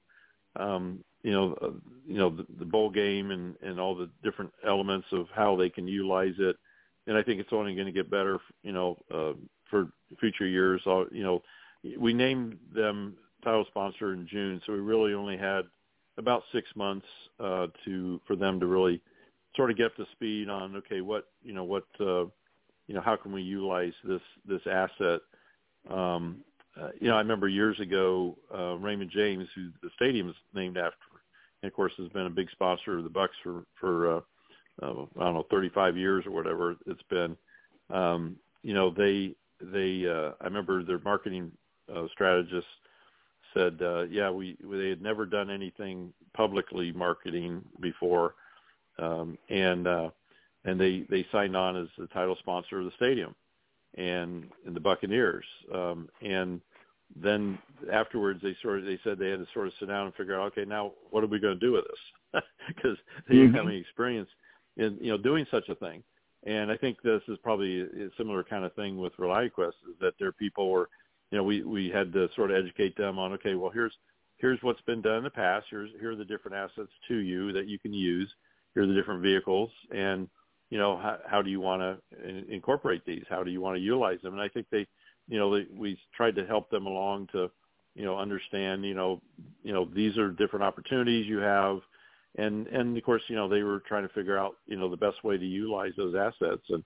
um, 0.57 1.03
you 1.23 1.32
know 1.32 1.53
uh, 1.61 1.71
you 2.05 2.17
know 2.17 2.29
the, 2.29 2.45
the 2.59 2.66
bowl 2.66 2.89
game 2.89 3.32
and 3.32 3.55
and 3.62 3.79
all 3.79 3.95
the 3.95 4.09
different 4.24 4.51
elements 4.66 5.08
of 5.12 5.28
how 5.33 5.55
they 5.55 5.70
can 5.70 5.87
utilize 5.87 6.36
it. 6.39 6.58
And 7.08 7.17
I 7.17 7.24
think 7.24 7.39
it's 7.39 7.54
only 7.54 7.74
going 7.74 7.87
to 7.87 7.93
get 7.93 8.12
better 8.12 8.39
you 8.63 8.74
know 8.74 8.97
uh, 9.13 9.33
for 9.70 9.89
future 10.20 10.47
years. 10.47 10.82
Uh, 10.86 11.05
you 11.12 11.24
know 11.24 11.41
we 11.97 12.13
named 12.13 12.58
them 12.74 13.16
title 13.43 13.66
sponsor 13.67 14.13
in 14.13 14.28
June 14.28 14.59
so 14.66 14.74
we 14.74 14.79
really 14.79 15.13
only 15.13 15.37
had 15.37 15.62
about 16.17 16.41
6 16.51 16.67
months 16.75 17.05
uh, 17.39 17.67
to 17.86 18.20
for 18.25 18.36
them 18.36 18.59
to 18.59 18.66
really 18.66 18.99
sort 19.58 19.70
of 19.70 19.78
get 19.78 19.88
up 19.88 19.96
to 19.97 20.05
speed 20.13 20.50
on 20.50 20.78
okay 20.78 21.01
what 21.01 21.28
you 21.43 21.54
know 21.54 21.66
what 21.66 21.86
uh, 22.00 22.24
you 22.88 22.96
know 22.96 23.01
how 23.01 23.17
can 23.17 23.34
we 23.34 23.42
utilize 23.42 23.93
this 24.05 24.21
this 24.47 24.62
asset 24.66 25.20
um, 25.89 26.43
uh, 26.79 26.89
you 27.00 27.08
know, 27.08 27.16
I 27.16 27.20
remember 27.20 27.47
years 27.47 27.79
ago, 27.79 28.38
uh, 28.55 28.75
Raymond 28.75 29.09
James, 29.12 29.47
who 29.55 29.70
the 29.82 29.89
stadium 29.96 30.29
is 30.29 30.36
named 30.54 30.78
after, 30.78 30.97
and 31.62 31.67
of 31.70 31.75
course 31.75 31.93
has 31.97 32.09
been 32.09 32.28
a 32.28 32.32
big 32.32 32.50
sponsor 32.51 32.97
of 32.97 33.04
the 33.04 33.09
Bucs 33.09 33.29
for 33.43 33.66
for 33.79 34.17
uh, 34.17 34.21
uh, 34.82 35.05
I 35.20 35.24
don't 35.24 35.34
know 35.34 35.46
35 35.50 35.97
years 35.97 36.25
or 36.25 36.32
whatever 36.32 36.75
it's 36.86 37.01
been. 37.09 37.36
Um, 37.89 38.38
you 38.63 38.74
know, 38.74 38.92
they 38.92 39.34
they 39.59 40.05
uh, 40.08 40.34
I 40.39 40.46
remember 40.46 40.84
their 40.84 41.00
marketing 41.00 41.51
uh, 41.93 42.08
strategist 42.12 42.67
said, 43.54 43.79
uh, 43.82 44.04
yeah, 44.04 44.29
we 44.29 44.58
they 44.62 44.89
had 44.89 45.01
never 45.01 45.25
done 45.25 45.50
anything 45.50 46.13
publicly 46.34 46.92
marketing 46.92 47.63
before, 47.79 48.36
um, 48.99 49.37
and 49.49 49.87
uh, 49.87 50.09
and 50.65 50.79
they 50.79 51.05
they 51.09 51.25
signed 51.32 51.55
on 51.55 51.75
as 51.75 51.87
the 51.97 52.07
title 52.07 52.36
sponsor 52.39 52.79
of 52.79 52.86
the 52.86 52.91
stadium 52.95 53.36
and 53.97 54.45
and 54.65 54.75
the 54.75 54.79
Buccaneers. 54.79 55.45
Um, 55.74 56.09
and 56.21 56.61
then 57.15 57.57
afterwards, 57.91 58.41
they 58.43 58.55
sort 58.61 58.79
of 58.79 58.86
they 58.86 58.99
said 59.03 59.17
they 59.17 59.29
had 59.29 59.39
to 59.39 59.47
sort 59.53 59.67
of 59.67 59.74
sit 59.79 59.87
down 59.87 60.05
and 60.05 60.15
figure 60.15 60.39
out, 60.39 60.51
okay, 60.51 60.65
now 60.65 60.93
what 61.09 61.24
are 61.24 61.28
we 61.28 61.39
going 61.39 61.59
to 61.59 61.65
do 61.65 61.74
with 61.74 61.86
this? 61.86 62.43
Because 62.67 62.97
they 63.29 63.36
didn't 63.36 63.53
have 63.53 63.65
any 63.67 63.78
experience 63.78 64.29
in 64.75 64.97
you 64.99 65.09
know 65.09 65.17
doing 65.17 65.45
such 65.49 65.69
a 65.69 65.75
thing. 65.75 66.03
And 66.45 66.69
I 66.71 66.78
think 66.78 67.01
this 67.01 67.21
is 67.28 67.37
probably 67.41 67.82
a 67.82 68.09
similar 68.17 68.43
kind 68.43 68.63
of 68.63 68.74
thing 68.74 68.97
with 68.97 69.15
ReliaQuest 69.17 69.69
is 69.89 69.95
that 70.01 70.13
their 70.19 70.32
people 70.32 70.69
were, 70.69 70.89
you 71.32 71.37
know, 71.37 71.43
we 71.43 71.63
we 71.63 71.89
had 71.89 72.11
to 72.13 72.29
sort 72.36 72.51
of 72.51 72.57
educate 72.57 72.95
them 72.97 73.17
on, 73.17 73.33
okay, 73.33 73.55
well 73.55 73.71
here's 73.71 73.93
here's 74.37 74.59
what's 74.61 74.82
been 74.82 75.01
done 75.01 75.17
in 75.19 75.24
the 75.24 75.29
past. 75.29 75.67
Here's 75.69 75.89
here 75.99 76.11
are 76.11 76.15
the 76.15 76.25
different 76.25 76.55
assets 76.57 76.91
to 77.07 77.15
you 77.15 77.51
that 77.53 77.67
you 77.67 77.79
can 77.79 77.93
use. 77.93 78.29
Here 78.78 78.83
are 78.83 78.87
the 78.87 78.93
different 78.93 79.24
vehicles, 79.24 79.71
and 79.89 80.29
you 80.70 80.78
know 80.78 80.97
how, 80.97 81.17
how 81.25 81.41
do 81.41 81.49
you 81.49 81.59
want 81.59 81.82
to 81.82 82.29
in, 82.29 82.45
incorporate 82.47 83.04
these? 83.08 83.24
How 83.28 83.43
do 83.43 83.49
you 83.49 83.59
want 83.59 83.75
to 83.75 83.82
utilize 83.82 84.21
them? 84.21 84.33
And 84.33 84.41
I 84.41 84.49
think 84.49 84.67
they, 84.70 84.86
you 85.28 85.39
know, 85.39 85.51
they, 85.58 85.66
we 85.75 85.97
tried 86.16 86.36
to 86.36 86.45
help 86.45 86.70
them 86.70 86.86
along 86.86 87.29
to, 87.32 87.49
you 87.95 88.05
know, 88.05 88.20
understand, 88.20 88.86
you 88.86 88.93
know, 88.93 89.20
you 89.63 89.74
know 89.74 89.89
these 89.95 90.16
are 90.20 90.29
different 90.29 90.62
opportunities 90.62 91.25
you 91.25 91.39
have, 91.39 91.79
and 92.37 92.67
and 92.67 92.95
of 92.95 93.04
course, 93.04 93.24
you 93.29 93.36
know, 93.36 93.49
they 93.49 93.63
were 93.63 93.82
trying 93.87 94.08
to 94.08 94.13
figure 94.13 94.37
out, 94.37 94.58
you 94.67 94.78
know, 94.78 94.91
the 94.91 94.95
best 94.95 95.24
way 95.24 95.39
to 95.39 95.43
utilize 95.43 95.93
those 95.97 96.13
assets, 96.13 96.62
and 96.70 96.83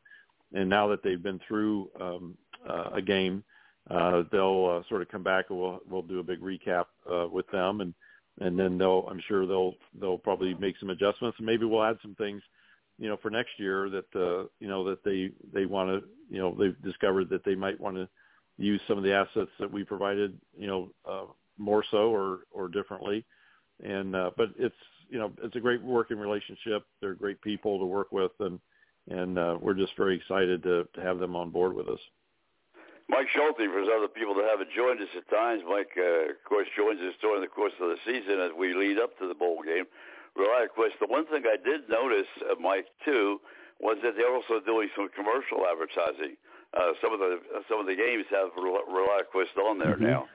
and 0.54 0.70
now 0.70 0.88
that 0.88 1.04
they've 1.04 1.22
been 1.22 1.42
through 1.46 1.90
um, 2.00 2.38
uh, 2.70 2.92
a 2.94 3.02
game 3.02 3.44
uh, 3.90 4.24
they'll 4.32 4.80
uh, 4.80 4.88
sort 4.88 5.02
of 5.02 5.10
come 5.10 5.24
back 5.24 5.46
and 5.50 5.60
we'll 5.60 5.80
we'll 5.90 6.02
do 6.04 6.20
a 6.20 6.24
big 6.24 6.40
recap 6.40 6.86
uh, 7.12 7.28
with 7.28 7.50
them 7.52 7.82
and 7.82 7.94
and 8.42 8.58
then 8.58 8.78
they'll 8.78 9.08
I'm 9.10 9.22
sure 9.28 9.46
they'll 9.46 9.76
they'll 10.00 10.18
probably 10.18 10.54
make 10.56 10.76
some 10.80 10.90
adjustments. 10.90 11.38
And 11.38 11.46
maybe 11.46 11.66
we'll 11.66 11.84
add 11.84 11.98
some 12.02 12.16
things 12.16 12.42
you 12.98 13.08
know 13.08 13.18
for 13.18 13.30
next 13.30 13.52
year 13.58 13.90
that 13.90 14.16
uh, 14.16 14.48
you 14.60 14.68
know 14.68 14.84
that 14.90 15.04
they 15.04 15.32
they 15.54 15.66
want 15.66 15.90
to 15.90 16.08
you 16.30 16.40
know 16.40 16.56
they've 16.58 16.82
discovered 16.82 17.30
that 17.30 17.46
they 17.46 17.56
might 17.56 17.80
want 17.80 17.96
to 17.96 18.08
use 18.58 18.82
some 18.88 18.98
of 18.98 19.04
the 19.04 19.14
assets 19.14 19.52
that 19.60 19.72
we 19.72 19.84
provided 19.84 20.38
you 20.58 20.68
know 20.68 20.92
uh, 21.10 21.26
more 21.58 21.84
so 21.92 22.14
or 22.14 22.40
or 22.52 22.68
differently. 22.68 23.26
And 23.84 24.16
uh, 24.16 24.32
but 24.36 24.50
it's 24.58 24.76
you 25.10 25.20
know 25.20 25.32
it's 25.44 25.56
a 25.56 25.62
great 25.62 25.82
working 25.82 26.18
relationship. 26.18 26.84
They're 27.00 27.14
great 27.14 27.42
people 27.42 27.80
to 27.80 27.86
work 27.86 28.12
with 28.12 28.32
and 28.40 28.60
and 29.10 29.38
uh, 29.38 29.58
we're 29.60 29.74
just 29.74 29.96
very 29.98 30.16
excited 30.16 30.64
to, 30.64 30.88
to 30.94 31.02
have 31.02 31.20
them 31.20 31.36
on 31.36 31.50
board 31.50 31.74
with 31.74 31.88
us. 31.88 32.00
Mike 33.12 33.28
Schulte, 33.36 33.68
for 33.68 33.84
other 33.92 34.08
people 34.08 34.32
that 34.40 34.48
haven't 34.48 34.72
joined 34.72 35.04
us 35.04 35.12
at 35.20 35.28
times, 35.28 35.68
Mike, 35.68 35.92
uh, 36.00 36.32
of 36.32 36.40
course, 36.48 36.66
joins 36.80 37.04
us 37.04 37.12
during 37.20 37.44
the 37.44 37.52
course 37.52 37.76
of 37.84 37.92
the 37.92 38.00
season 38.08 38.40
as 38.40 38.56
we 38.56 38.72
lead 38.74 38.96
up 39.04 39.20
to 39.20 39.28
the 39.28 39.36
bowl 39.36 39.60
game. 39.68 39.84
ReliaQuest. 40.40 40.96
The 41.04 41.12
one 41.12 41.28
thing 41.28 41.44
I 41.44 41.60
did 41.60 41.92
notice, 41.92 42.32
uh, 42.48 42.56
Mike, 42.56 42.88
too, 43.04 43.44
was 43.84 44.00
that 44.00 44.16
they're 44.16 44.32
also 44.32 44.64
doing 44.64 44.88
some 44.96 45.12
commercial 45.12 45.68
advertising. 45.68 46.40
Uh, 46.72 46.96
some 47.04 47.12
of 47.12 47.20
the 47.20 47.44
some 47.68 47.84
of 47.84 47.86
the 47.86 48.00
games 48.00 48.24
have 48.32 48.56
ReliaQuest 48.56 49.60
on 49.60 49.76
there 49.76 50.00
mm-hmm. 50.00 50.08
now, 50.08 50.32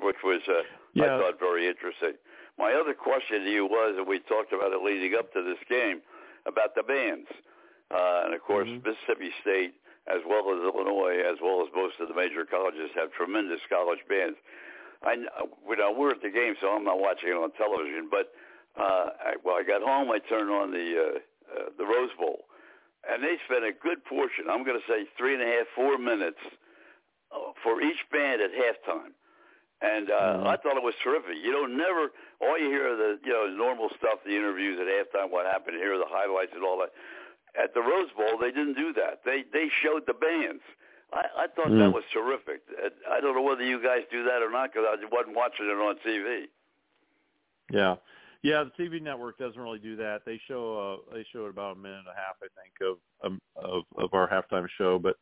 which 0.00 0.16
was 0.24 0.40
uh, 0.48 0.64
yeah. 0.94 1.04
I 1.04 1.20
thought 1.20 1.38
very 1.38 1.68
interesting. 1.68 2.16
My 2.56 2.72
other 2.72 2.94
question 2.94 3.44
to 3.44 3.50
you 3.52 3.66
was, 3.66 3.92
and 3.98 4.08
we 4.08 4.20
talked 4.20 4.56
about 4.56 4.72
it 4.72 4.80
leading 4.80 5.12
up 5.18 5.34
to 5.34 5.44
this 5.44 5.60
game, 5.68 6.00
about 6.48 6.74
the 6.74 6.82
bands, 6.82 7.28
uh, 7.92 8.24
and 8.24 8.32
of 8.32 8.40
course 8.40 8.68
mm-hmm. 8.68 8.88
Mississippi 8.88 9.28
State 9.42 9.74
as 10.06 10.22
well 10.26 10.46
as 10.54 10.62
Illinois, 10.62 11.18
as 11.26 11.38
well 11.42 11.62
as 11.62 11.68
most 11.74 11.98
of 11.98 12.08
the 12.08 12.14
major 12.14 12.46
colleges, 12.46 12.90
have 12.94 13.12
tremendous 13.12 13.60
college 13.68 14.02
bands. 14.08 14.38
I, 15.02 15.14
you 15.14 15.76
know, 15.76 15.92
we're 15.92 16.10
at 16.10 16.22
the 16.22 16.30
game, 16.30 16.54
so 16.60 16.70
I'm 16.70 16.84
not 16.84 16.98
watching 16.98 17.30
it 17.30 17.36
on 17.36 17.50
television. 17.52 18.08
But 18.10 18.32
uh, 18.78 19.10
I, 19.18 19.30
well, 19.44 19.56
I 19.58 19.62
got 19.62 19.82
home, 19.82 20.10
I 20.10 20.18
turned 20.18 20.50
on 20.50 20.70
the 20.70 20.86
uh, 20.94 21.18
uh, 21.46 21.70
the 21.78 21.84
Rose 21.84 22.10
Bowl, 22.18 22.46
and 23.08 23.22
they 23.22 23.36
spent 23.44 23.64
a 23.64 23.72
good 23.72 24.04
portion. 24.04 24.46
I'm 24.50 24.64
going 24.64 24.78
to 24.78 24.86
say 24.86 25.06
three 25.18 25.34
and 25.34 25.42
a 25.42 25.46
half, 25.46 25.66
four 25.74 25.98
minutes 25.98 26.40
uh, 27.30 27.52
for 27.62 27.82
each 27.82 28.00
band 28.10 28.40
at 28.40 28.50
halftime. 28.50 29.14
And 29.82 30.08
uh, 30.08 30.14
mm-hmm. 30.14 30.46
I 30.48 30.56
thought 30.56 30.80
it 30.80 30.82
was 30.82 30.96
terrific. 31.04 31.36
You 31.44 31.52
know, 31.52 31.66
never 31.68 32.08
all 32.40 32.56
you 32.56 32.72
hear 32.72 32.94
are 32.94 32.96
the 32.96 33.18
you 33.22 33.32
know 33.32 33.46
normal 33.46 33.90
stuff, 33.98 34.24
the 34.24 34.34
interviews 34.34 34.80
at 34.80 34.88
halftime, 34.88 35.30
what 35.30 35.44
happened 35.44 35.76
here, 35.76 35.98
the 35.98 36.08
highlights 36.08 36.52
and 36.54 36.64
all 36.64 36.78
that 36.80 36.96
at 37.62 37.74
the 37.74 37.80
Rose 37.80 38.10
Bowl, 38.16 38.38
they 38.40 38.50
didn't 38.50 38.74
do 38.74 38.92
that. 38.94 39.20
They 39.24 39.44
they 39.52 39.68
showed 39.82 40.02
the 40.06 40.14
bands. 40.14 40.62
I, 41.12 41.44
I 41.44 41.46
thought 41.54 41.68
mm. 41.68 41.78
that 41.78 41.90
was 41.90 42.04
terrific. 42.12 42.62
I 43.10 43.20
don't 43.20 43.34
know 43.34 43.42
whether 43.42 43.64
you 43.64 43.82
guys 43.82 44.02
do 44.10 44.24
that 44.24 44.42
or 44.42 44.50
not 44.50 44.72
because 44.72 44.86
I 44.90 44.96
wasn't 45.10 45.36
watching 45.36 45.66
it 45.66 45.78
on 45.78 45.96
TV. 46.04 46.46
Yeah, 47.70 47.96
yeah. 48.42 48.64
The 48.64 48.82
TV 48.82 49.00
network 49.00 49.38
doesn't 49.38 49.60
really 49.60 49.78
do 49.78 49.96
that. 49.96 50.22
They 50.24 50.40
show 50.48 51.02
uh, 51.10 51.14
they 51.14 51.24
show 51.32 51.46
it 51.46 51.50
about 51.50 51.76
a 51.76 51.80
minute 51.80 51.98
and 51.98 52.08
a 52.08 52.14
half, 52.14 52.36
I 52.42 52.48
think, 52.60 52.74
of 52.82 52.98
um, 53.24 53.40
of 53.56 53.84
of 53.96 54.14
our 54.14 54.28
halftime 54.28 54.66
show. 54.76 54.98
But 54.98 55.16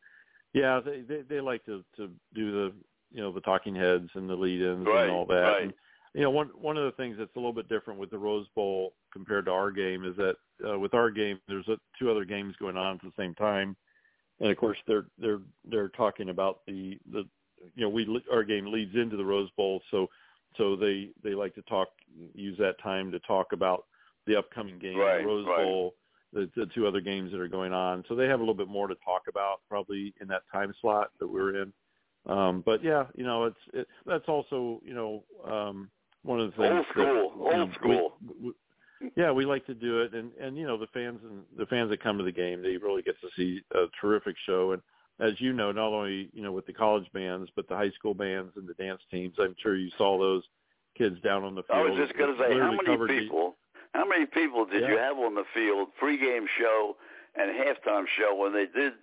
yeah, 0.53 0.79
they 0.83 1.01
they, 1.01 1.21
they 1.21 1.41
like 1.41 1.63
to 1.65 1.83
to 1.97 2.09
do 2.33 2.51
the 2.51 2.73
you 3.11 3.21
know 3.21 3.31
the 3.31 3.41
talking 3.41 3.75
heads 3.75 4.09
and 4.15 4.29
the 4.29 4.35
lead-ins 4.35 4.85
right, 4.85 5.03
and 5.03 5.11
all 5.11 5.25
that. 5.27 5.41
Right. 5.41 5.63
And, 5.63 5.73
you 6.15 6.21
know, 6.21 6.29
one 6.29 6.49
one 6.59 6.77
of 6.77 6.85
the 6.85 6.93
things 6.93 7.17
that's 7.19 7.35
a 7.35 7.39
little 7.39 7.53
bit 7.53 7.67
different 7.67 7.99
with 7.99 8.09
the 8.09 8.17
Rose 8.17 8.47
Bowl 8.55 8.93
compared 9.11 9.45
to 9.45 9.51
our 9.51 9.69
game 9.69 10.05
is 10.05 10.15
that 10.15 10.35
uh, 10.65 10.79
with 10.79 10.93
our 10.93 11.11
game, 11.11 11.39
there's 11.49 11.67
a, 11.67 11.75
two 11.99 12.09
other 12.09 12.23
games 12.23 12.55
going 12.57 12.77
on 12.77 12.95
at 12.95 13.01
the 13.01 13.11
same 13.17 13.35
time, 13.35 13.75
and 14.39 14.49
of 14.49 14.55
course 14.55 14.77
they're 14.87 15.07
they're 15.19 15.41
they're 15.69 15.89
talking 15.89 16.29
about 16.29 16.61
the 16.67 16.97
the 17.11 17.27
you 17.75 17.83
know 17.83 17.89
we 17.89 18.07
our 18.31 18.45
game 18.45 18.71
leads 18.71 18.95
into 18.95 19.17
the 19.17 19.25
Rose 19.25 19.49
Bowl, 19.57 19.81
so 19.91 20.07
so 20.57 20.77
they 20.77 21.09
they 21.21 21.35
like 21.35 21.53
to 21.55 21.61
talk 21.63 21.89
use 22.33 22.57
that 22.59 22.79
time 22.81 23.11
to 23.11 23.19
talk 23.19 23.51
about 23.51 23.83
the 24.25 24.37
upcoming 24.37 24.79
game, 24.79 24.97
right, 24.97 25.19
the 25.19 25.27
Rose 25.27 25.45
right. 25.45 25.65
Bowl, 25.65 25.95
the, 26.31 26.49
the 26.55 26.67
two 26.73 26.87
other 26.87 27.01
games 27.01 27.33
that 27.33 27.41
are 27.41 27.49
going 27.49 27.73
on. 27.73 28.05
So 28.07 28.15
they 28.15 28.27
have 28.27 28.39
a 28.39 28.41
little 28.41 28.55
bit 28.55 28.69
more 28.69 28.87
to 28.87 28.95
talk 29.03 29.23
about 29.27 29.57
probably 29.67 30.13
in 30.21 30.29
that 30.29 30.43
time 30.49 30.73
slot 30.79 31.09
that 31.19 31.27
we're 31.27 31.61
in. 31.61 31.73
Um, 32.25 32.63
but 32.65 32.81
yeah, 32.81 33.07
you 33.15 33.25
know, 33.25 33.43
it's 33.43 33.57
it, 33.73 33.87
that's 34.05 34.29
also 34.29 34.79
you 34.81 34.93
know 34.93 35.25
um, 35.45 35.89
one 36.25 36.39
of 36.39 36.51
the 36.51 36.57
things. 36.57 36.73
Old 36.73 36.85
school, 36.91 37.31
that, 37.49 37.57
old 37.57 37.69
know, 37.69 37.75
school. 37.75 38.13
We, 38.41 38.47
we, 38.47 39.11
yeah, 39.15 39.31
we 39.31 39.45
like 39.45 39.65
to 39.67 39.73
do 39.73 40.01
it, 40.01 40.13
and 40.13 40.31
and 40.39 40.57
you 40.57 40.65
know 40.65 40.77
the 40.77 40.87
fans 40.87 41.19
and 41.23 41.43
the 41.57 41.65
fans 41.67 41.89
that 41.89 42.01
come 42.01 42.17
to 42.17 42.23
the 42.23 42.31
game, 42.31 42.61
they 42.61 42.77
really 42.77 43.01
get 43.01 43.19
to 43.21 43.27
see 43.35 43.61
a 43.73 43.85
terrific 44.01 44.35
show. 44.45 44.71
And 44.71 44.81
as 45.19 45.39
you 45.39 45.53
know, 45.53 45.71
not 45.71 45.93
only 45.93 46.29
you 46.33 46.41
know 46.41 46.51
with 46.51 46.65
the 46.65 46.73
college 46.73 47.05
bands, 47.13 47.49
but 47.55 47.67
the 47.67 47.75
high 47.75 47.91
school 47.91 48.13
bands 48.13 48.53
and 48.55 48.67
the 48.67 48.73
dance 48.73 49.01
teams. 49.11 49.35
I'm 49.39 49.55
sure 49.61 49.75
you 49.75 49.91
saw 49.97 50.17
those 50.17 50.43
kids 50.97 51.17
down 51.21 51.43
on 51.43 51.55
the 51.55 51.63
field. 51.63 51.79
I 51.79 51.81
was 51.83 51.97
just 51.97 52.17
going 52.17 52.35
to 52.35 52.41
say, 52.41 52.57
how 52.57 52.71
many 52.71 53.21
people? 53.21 53.55
How 53.93 54.07
many 54.07 54.25
people 54.25 54.65
did 54.65 54.81
yeah. 54.81 54.89
you 54.89 54.97
have 54.97 55.17
on 55.17 55.35
the 55.35 55.45
field, 55.53 55.89
pregame 56.01 56.45
show 56.59 56.97
and 57.35 57.51
halftime 57.51 58.03
show 58.17 58.35
when 58.35 58.51
they 58.51 58.65
did, 58.65 58.93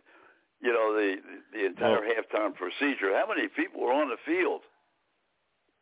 you 0.61 0.73
know, 0.73 0.93
the 0.95 1.17
the 1.53 1.67
entire 1.67 2.01
well, 2.01 2.11
halftime 2.11 2.55
procedure? 2.55 3.15
How 3.15 3.27
many 3.29 3.49
people 3.49 3.83
were 3.83 3.93
on 3.93 4.09
the 4.09 4.19
field? 4.27 4.63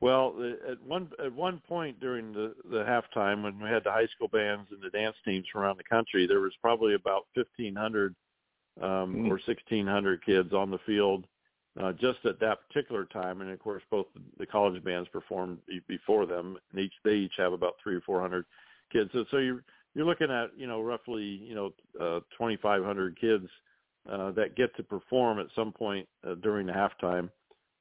Well, 0.00 0.34
at 0.68 0.82
one 0.82 1.10
at 1.22 1.32
one 1.32 1.60
point 1.68 2.00
during 2.00 2.32
the 2.32 2.54
the 2.70 2.84
halftime, 2.84 3.42
when 3.42 3.60
we 3.60 3.68
had 3.68 3.84
the 3.84 3.92
high 3.92 4.06
school 4.06 4.28
bands 4.28 4.68
and 4.70 4.82
the 4.82 4.88
dance 4.90 5.16
teams 5.24 5.46
from 5.52 5.60
around 5.62 5.76
the 5.76 5.84
country, 5.84 6.26
there 6.26 6.40
was 6.40 6.54
probably 6.62 6.94
about 6.94 7.26
fifteen 7.34 7.76
hundred 7.76 8.14
um, 8.80 9.14
mm. 9.14 9.30
or 9.30 9.38
sixteen 9.44 9.86
hundred 9.86 10.24
kids 10.24 10.54
on 10.54 10.70
the 10.70 10.78
field 10.86 11.26
uh, 11.78 11.92
just 11.92 12.18
at 12.24 12.40
that 12.40 12.66
particular 12.66 13.04
time. 13.04 13.42
And 13.42 13.50
of 13.50 13.58
course, 13.58 13.82
both 13.90 14.06
the 14.38 14.46
college 14.46 14.82
bands 14.82 15.08
performed 15.10 15.58
before 15.86 16.24
them, 16.24 16.56
and 16.72 16.80
each 16.80 16.94
they 17.04 17.14
each 17.14 17.34
have 17.36 17.52
about 17.52 17.74
three 17.82 17.94
or 17.94 18.00
four 18.00 18.22
hundred 18.22 18.46
kids. 18.90 19.10
So, 19.12 19.26
so 19.30 19.36
you're 19.36 19.62
you're 19.94 20.06
looking 20.06 20.30
at 20.30 20.50
you 20.56 20.66
know 20.66 20.80
roughly 20.80 21.24
you 21.24 21.54
know 21.54 21.72
uh, 22.00 22.20
twenty 22.38 22.56
five 22.56 22.82
hundred 22.84 23.20
kids 23.20 23.46
uh, 24.10 24.30
that 24.32 24.56
get 24.56 24.74
to 24.76 24.82
perform 24.82 25.38
at 25.38 25.46
some 25.54 25.72
point 25.72 26.08
uh, 26.26 26.36
during 26.36 26.66
the 26.66 26.72
halftime 26.72 27.28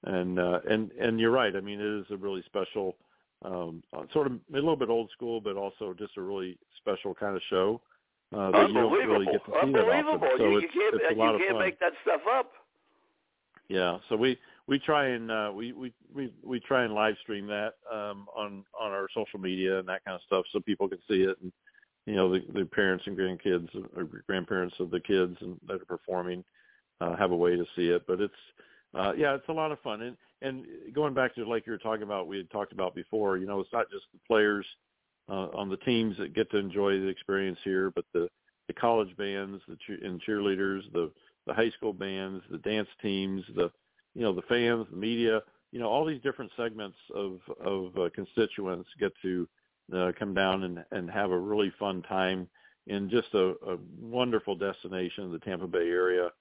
and 0.03 0.39
uh, 0.39 0.59
and 0.69 0.91
and 0.93 1.19
you're 1.19 1.31
right. 1.31 1.55
I 1.55 1.59
mean, 1.59 1.79
it 1.79 1.99
is 2.01 2.05
a 2.11 2.17
really 2.17 2.43
special, 2.45 2.95
um, 3.43 3.83
sort 4.13 4.27
of 4.27 4.33
a 4.33 4.55
little 4.55 4.75
bit 4.75 4.89
old 4.89 5.09
school, 5.11 5.41
but 5.41 5.57
also 5.57 5.93
just 5.97 6.17
a 6.17 6.21
really 6.21 6.57
special 6.77 7.13
kind 7.13 7.35
of 7.35 7.41
show 7.49 7.81
uh, 8.35 8.51
that 8.51 8.67
you 8.67 8.73
don't 8.73 8.91
really 8.91 9.25
get 9.25 9.45
to 9.45 9.51
see 9.65 9.71
that 9.73 10.05
often. 10.05 10.29
So 10.37 10.45
you, 10.45 10.57
it's, 10.57 10.73
you 10.73 10.81
can't, 10.81 10.95
it's 10.95 11.15
a 11.15 11.19
lot 11.19 11.33
you 11.33 11.39
can't 11.39 11.51
of 11.51 11.55
fun. 11.55 11.65
make 11.65 11.79
that 11.79 11.93
stuff 12.03 12.21
up. 12.31 12.51
Yeah, 13.67 13.97
so 14.09 14.15
we 14.15 14.37
we 14.67 14.79
try 14.79 15.09
and 15.09 15.29
uh, 15.29 15.51
we 15.53 15.73
we 15.73 15.93
we 16.13 16.33
we 16.43 16.59
try 16.59 16.83
and 16.83 16.93
live 16.93 17.15
stream 17.21 17.47
that 17.47 17.73
um, 17.91 18.27
on 18.35 18.63
on 18.79 18.91
our 18.91 19.07
social 19.13 19.39
media 19.39 19.79
and 19.79 19.87
that 19.87 20.03
kind 20.05 20.15
of 20.15 20.21
stuff, 20.25 20.45
so 20.51 20.59
people 20.59 20.87
can 20.87 20.99
see 21.07 21.23
it 21.23 21.37
and 21.41 21.51
you 22.05 22.15
know 22.15 22.31
the, 22.31 22.39
the 22.53 22.65
parents 22.65 23.03
and 23.05 23.17
grandkids 23.17 23.69
or 23.95 24.05
grandparents 24.27 24.75
of 24.79 24.89
the 24.89 24.99
kids 24.99 25.35
and 25.41 25.59
that 25.67 25.81
are 25.81 25.85
performing 25.85 26.43
uh, 27.01 27.15
have 27.15 27.31
a 27.31 27.35
way 27.35 27.55
to 27.55 27.65
see 27.75 27.89
it. 27.89 28.05
But 28.07 28.21
it's 28.21 28.33
uh, 28.93 29.13
yeah, 29.17 29.35
it's 29.35 29.47
a 29.49 29.53
lot 29.53 29.71
of 29.71 29.79
fun. 29.81 30.01
And 30.01 30.17
and 30.41 30.65
going 30.93 31.13
back 31.13 31.35
to 31.35 31.45
like 31.45 31.65
you 31.65 31.71
were 31.71 31.77
talking 31.77 32.03
about, 32.03 32.27
we 32.27 32.37
had 32.37 32.49
talked 32.49 32.71
about 32.71 32.95
before. 32.95 33.37
You 33.37 33.45
know, 33.45 33.59
it's 33.59 33.73
not 33.73 33.89
just 33.91 34.05
the 34.13 34.19
players 34.27 34.65
uh, 35.29 35.47
on 35.53 35.69
the 35.69 35.77
teams 35.77 36.17
that 36.17 36.33
get 36.33 36.49
to 36.51 36.57
enjoy 36.57 36.99
the 36.99 37.07
experience 37.07 37.59
here, 37.63 37.91
but 37.91 38.05
the 38.13 38.29
the 38.67 38.73
college 38.73 39.15
bands, 39.17 39.61
the 39.67 39.77
cheer, 39.85 39.99
and 40.03 40.21
cheerleaders, 40.21 40.81
the 40.93 41.11
the 41.45 41.53
high 41.53 41.69
school 41.71 41.93
bands, 41.93 42.43
the 42.51 42.57
dance 42.59 42.89
teams, 43.01 43.43
the 43.55 43.71
you 44.15 44.21
know 44.21 44.33
the 44.33 44.43
fans, 44.43 44.87
the 44.89 44.97
media. 44.97 45.41
You 45.71 45.79
know, 45.79 45.87
all 45.87 46.05
these 46.05 46.21
different 46.21 46.51
segments 46.57 46.97
of 47.13 47.39
of 47.63 47.97
uh, 47.97 48.09
constituents 48.15 48.89
get 48.99 49.11
to 49.21 49.47
uh, 49.95 50.11
come 50.17 50.33
down 50.33 50.63
and 50.63 50.83
and 50.91 51.11
have 51.11 51.31
a 51.31 51.37
really 51.37 51.71
fun 51.77 52.01
time 52.03 52.47
in 52.87 53.07
just 53.07 53.31
a, 53.35 53.53
a 53.67 53.77
wonderful 54.01 54.55
destination, 54.55 55.31
the 55.31 55.39
Tampa 55.39 55.67
Bay 55.67 55.89
area 55.89 56.31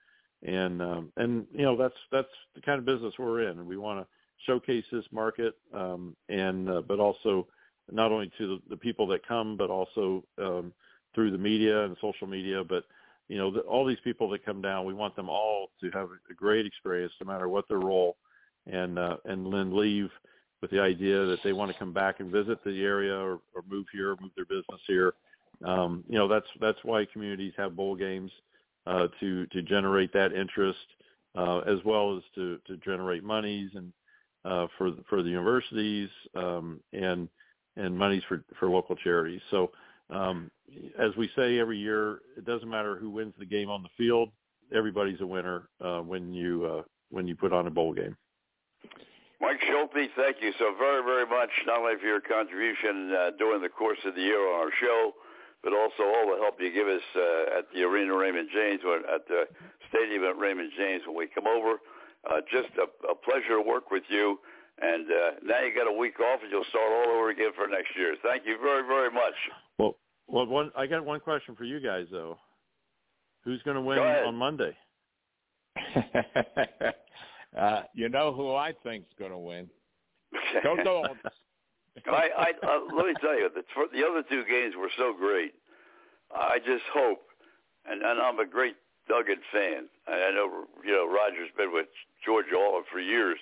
and 0.42 0.80
um, 0.80 1.12
and 1.16 1.46
you 1.52 1.62
know 1.62 1.76
that's 1.76 1.96
that's 2.12 2.28
the 2.54 2.60
kind 2.60 2.78
of 2.78 2.84
business 2.84 3.14
we're 3.18 3.48
in. 3.48 3.66
We 3.66 3.76
want 3.76 4.00
to 4.00 4.06
showcase 4.46 4.84
this 4.92 5.04
market, 5.10 5.54
um, 5.74 6.16
and 6.28 6.68
uh, 6.68 6.82
but 6.86 7.00
also 7.00 7.46
not 7.90 8.12
only 8.12 8.30
to 8.38 8.46
the, 8.46 8.58
the 8.70 8.76
people 8.76 9.06
that 9.08 9.26
come, 9.26 9.56
but 9.56 9.70
also 9.70 10.24
um, 10.38 10.72
through 11.14 11.30
the 11.30 11.38
media 11.38 11.84
and 11.84 11.96
social 12.00 12.26
media. 12.26 12.62
But 12.62 12.84
you 13.28 13.36
know, 13.36 13.50
the, 13.50 13.60
all 13.60 13.84
these 13.84 13.98
people 14.04 14.28
that 14.30 14.44
come 14.44 14.62
down, 14.62 14.84
we 14.84 14.94
want 14.94 15.16
them 15.16 15.28
all 15.28 15.70
to 15.80 15.90
have 15.90 16.08
a 16.30 16.34
great 16.34 16.66
experience, 16.66 17.12
no 17.20 17.26
matter 17.26 17.48
what 17.48 17.66
their 17.68 17.80
role, 17.80 18.16
and 18.66 18.98
uh, 18.98 19.16
and 19.24 19.52
then 19.52 19.76
leave 19.76 20.10
with 20.60 20.70
the 20.70 20.80
idea 20.80 21.24
that 21.24 21.42
they 21.42 21.52
want 21.52 21.70
to 21.72 21.78
come 21.78 21.92
back 21.92 22.20
and 22.20 22.32
visit 22.32 22.62
the 22.64 22.82
area 22.82 23.14
or, 23.14 23.40
or 23.54 23.62
move 23.68 23.86
here, 23.92 24.16
move 24.20 24.32
their 24.34 24.44
business 24.44 24.80
here. 24.86 25.14
Um, 25.64 26.04
you 26.08 26.16
know, 26.16 26.28
that's 26.28 26.46
that's 26.60 26.78
why 26.84 27.04
communities 27.12 27.52
have 27.56 27.76
bowl 27.76 27.96
games 27.96 28.30
uh, 28.88 29.06
to 29.20 29.46
to 29.46 29.62
generate 29.62 30.12
that 30.14 30.32
interest, 30.32 30.78
uh, 31.36 31.58
as 31.58 31.78
well 31.84 32.16
as 32.16 32.22
to 32.34 32.58
to 32.66 32.76
generate 32.78 33.22
monies 33.22 33.70
and 33.74 33.92
uh, 34.44 34.66
for 34.76 34.92
for 35.08 35.22
the 35.22 35.28
universities 35.28 36.08
um, 36.34 36.80
and 36.92 37.28
and 37.76 37.96
monies 37.96 38.22
for 38.28 38.42
for 38.58 38.68
local 38.68 38.96
charities. 38.96 39.42
So, 39.50 39.70
um, 40.10 40.50
as 40.98 41.14
we 41.16 41.30
say 41.36 41.58
every 41.58 41.78
year, 41.78 42.20
it 42.36 42.44
doesn't 42.44 42.68
matter 42.68 42.96
who 42.96 43.10
wins 43.10 43.34
the 43.38 43.46
game 43.46 43.68
on 43.68 43.82
the 43.82 43.90
field. 43.96 44.30
Everybody's 44.74 45.20
a 45.20 45.26
winner 45.26 45.68
uh, 45.84 46.00
when 46.00 46.32
you 46.32 46.64
uh, 46.64 46.82
when 47.10 47.28
you 47.28 47.36
put 47.36 47.52
on 47.52 47.66
a 47.66 47.70
bowl 47.70 47.92
game. 47.92 48.16
Mike 49.40 49.60
Schulte, 49.68 50.10
thank 50.16 50.38
you 50.40 50.52
so 50.58 50.74
very, 50.76 51.02
very 51.04 51.26
much, 51.26 51.50
not 51.64 51.78
only 51.78 51.94
for 52.00 52.06
your 52.06 52.20
contribution 52.20 53.12
uh, 53.12 53.30
during 53.38 53.62
the 53.62 53.68
course 53.68 53.98
of 54.04 54.16
the 54.16 54.20
year 54.20 54.40
on 54.52 54.66
our 54.66 54.72
show, 54.80 55.12
but 55.68 55.76
also 55.76 56.02
all 56.02 56.32
the 56.32 56.40
help 56.40 56.56
you 56.58 56.72
give 56.72 56.88
us 56.88 57.02
uh, 57.14 57.58
at 57.58 57.64
the 57.74 57.82
Arena 57.82 58.16
Raymond 58.16 58.48
James 58.54 58.80
or 58.86 58.96
at 59.04 59.28
the 59.28 59.44
Stadium 59.90 60.24
at 60.24 60.38
Raymond 60.38 60.72
James 60.78 61.02
when 61.06 61.14
we 61.16 61.28
come 61.28 61.46
over. 61.46 61.76
Uh, 62.24 62.40
just 62.50 62.68
a, 62.80 62.88
a 63.12 63.14
pleasure 63.14 63.60
to 63.60 63.62
work 63.62 63.90
with 63.90 64.02
you. 64.08 64.38
And 64.80 65.06
uh, 65.06 65.30
now 65.44 65.60
you 65.60 65.74
got 65.74 65.86
a 65.86 65.92
week 65.92 66.18
off, 66.20 66.40
and 66.42 66.50
you'll 66.50 66.64
start 66.70 66.90
all 66.90 67.16
over 67.16 67.28
again 67.30 67.50
for 67.54 67.68
next 67.68 67.90
year. 67.98 68.16
Thank 68.22 68.46
you 68.46 68.56
very, 68.62 68.86
very 68.86 69.10
much. 69.10 69.34
Well, 69.78 69.96
well, 70.26 70.46
one 70.46 70.72
I 70.74 70.86
got 70.86 71.04
one 71.04 71.20
question 71.20 71.54
for 71.54 71.64
you 71.64 71.80
guys 71.80 72.06
though. 72.10 72.38
Who's 73.44 73.60
going 73.62 73.76
to 73.76 73.82
win 73.82 73.98
Go 73.98 74.04
on 74.04 74.36
Monday? 74.36 74.74
uh, 77.58 77.82
you 77.92 78.08
know 78.08 78.32
who 78.32 78.54
I 78.54 78.72
think's 78.82 79.10
going 79.18 79.32
to 79.32 79.38
win? 79.38 79.68
Go 80.62 80.76
Dogs. 80.84 81.18
I, 82.06 82.28
I 82.36 82.48
uh, 82.66 82.80
let 82.94 83.06
me 83.06 83.14
tell 83.20 83.34
you, 83.34 83.48
the, 83.54 83.64
the 83.92 84.06
other 84.06 84.22
two 84.28 84.44
games 84.44 84.74
were 84.78 84.90
so 84.96 85.12
great. 85.12 85.54
I 86.34 86.58
just 86.58 86.84
hope, 86.92 87.24
and, 87.88 88.02
and 88.02 88.20
I'm 88.20 88.38
a 88.38 88.46
great 88.46 88.76
Duggan 89.08 89.40
fan. 89.52 89.88
I 90.06 90.30
know 90.30 90.68
you 90.84 90.92
know 90.92 91.08
Roger's 91.08 91.50
been 91.56 91.72
with 91.72 91.88
George 92.24 92.52
Olive 92.52 92.84
for 92.92 93.00
years, 93.00 93.38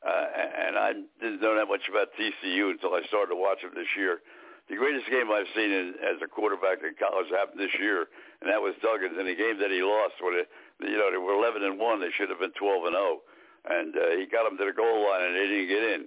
uh, 0.00 0.26
and 0.66 0.76
I 0.76 0.92
didn't 1.20 1.40
know 1.40 1.54
that 1.54 1.68
much 1.68 1.84
about 1.88 2.08
TCU 2.16 2.72
until 2.72 2.94
I 2.94 3.04
started 3.08 3.36
to 3.36 3.38
watch 3.38 3.60
them 3.60 3.72
this 3.74 3.92
year. 3.96 4.24
The 4.70 4.76
greatest 4.78 5.10
game 5.10 5.28
I've 5.28 5.50
seen 5.54 5.68
in, 5.68 5.94
as 6.00 6.22
a 6.24 6.28
quarterback 6.30 6.80
in 6.80 6.96
college 6.96 7.28
happened 7.28 7.60
this 7.60 7.74
year, 7.76 8.08
and 8.40 8.48
that 8.48 8.62
was 8.62 8.72
Duggan's 8.80 9.18
in 9.20 9.26
a 9.28 9.36
game 9.36 9.60
that 9.60 9.68
he 9.68 9.82
lost. 9.84 10.16
When 10.22 10.40
it, 10.40 10.48
you 10.80 10.96
know 10.96 11.12
they 11.12 11.20
were 11.20 11.36
11 11.36 11.60
and 11.62 11.76
one, 11.76 12.00
they 12.00 12.14
should 12.16 12.30
have 12.32 12.40
been 12.40 12.56
12 12.56 12.88
and 12.88 12.96
0, 12.96 13.20
and 13.68 13.92
uh, 13.92 14.00
he 14.16 14.24
got 14.24 14.48
them 14.48 14.56
to 14.56 14.64
the 14.64 14.72
goal 14.72 15.06
line 15.06 15.28
and 15.28 15.36
they 15.36 15.46
didn't 15.46 15.68
get 15.68 15.84
in, 15.84 16.00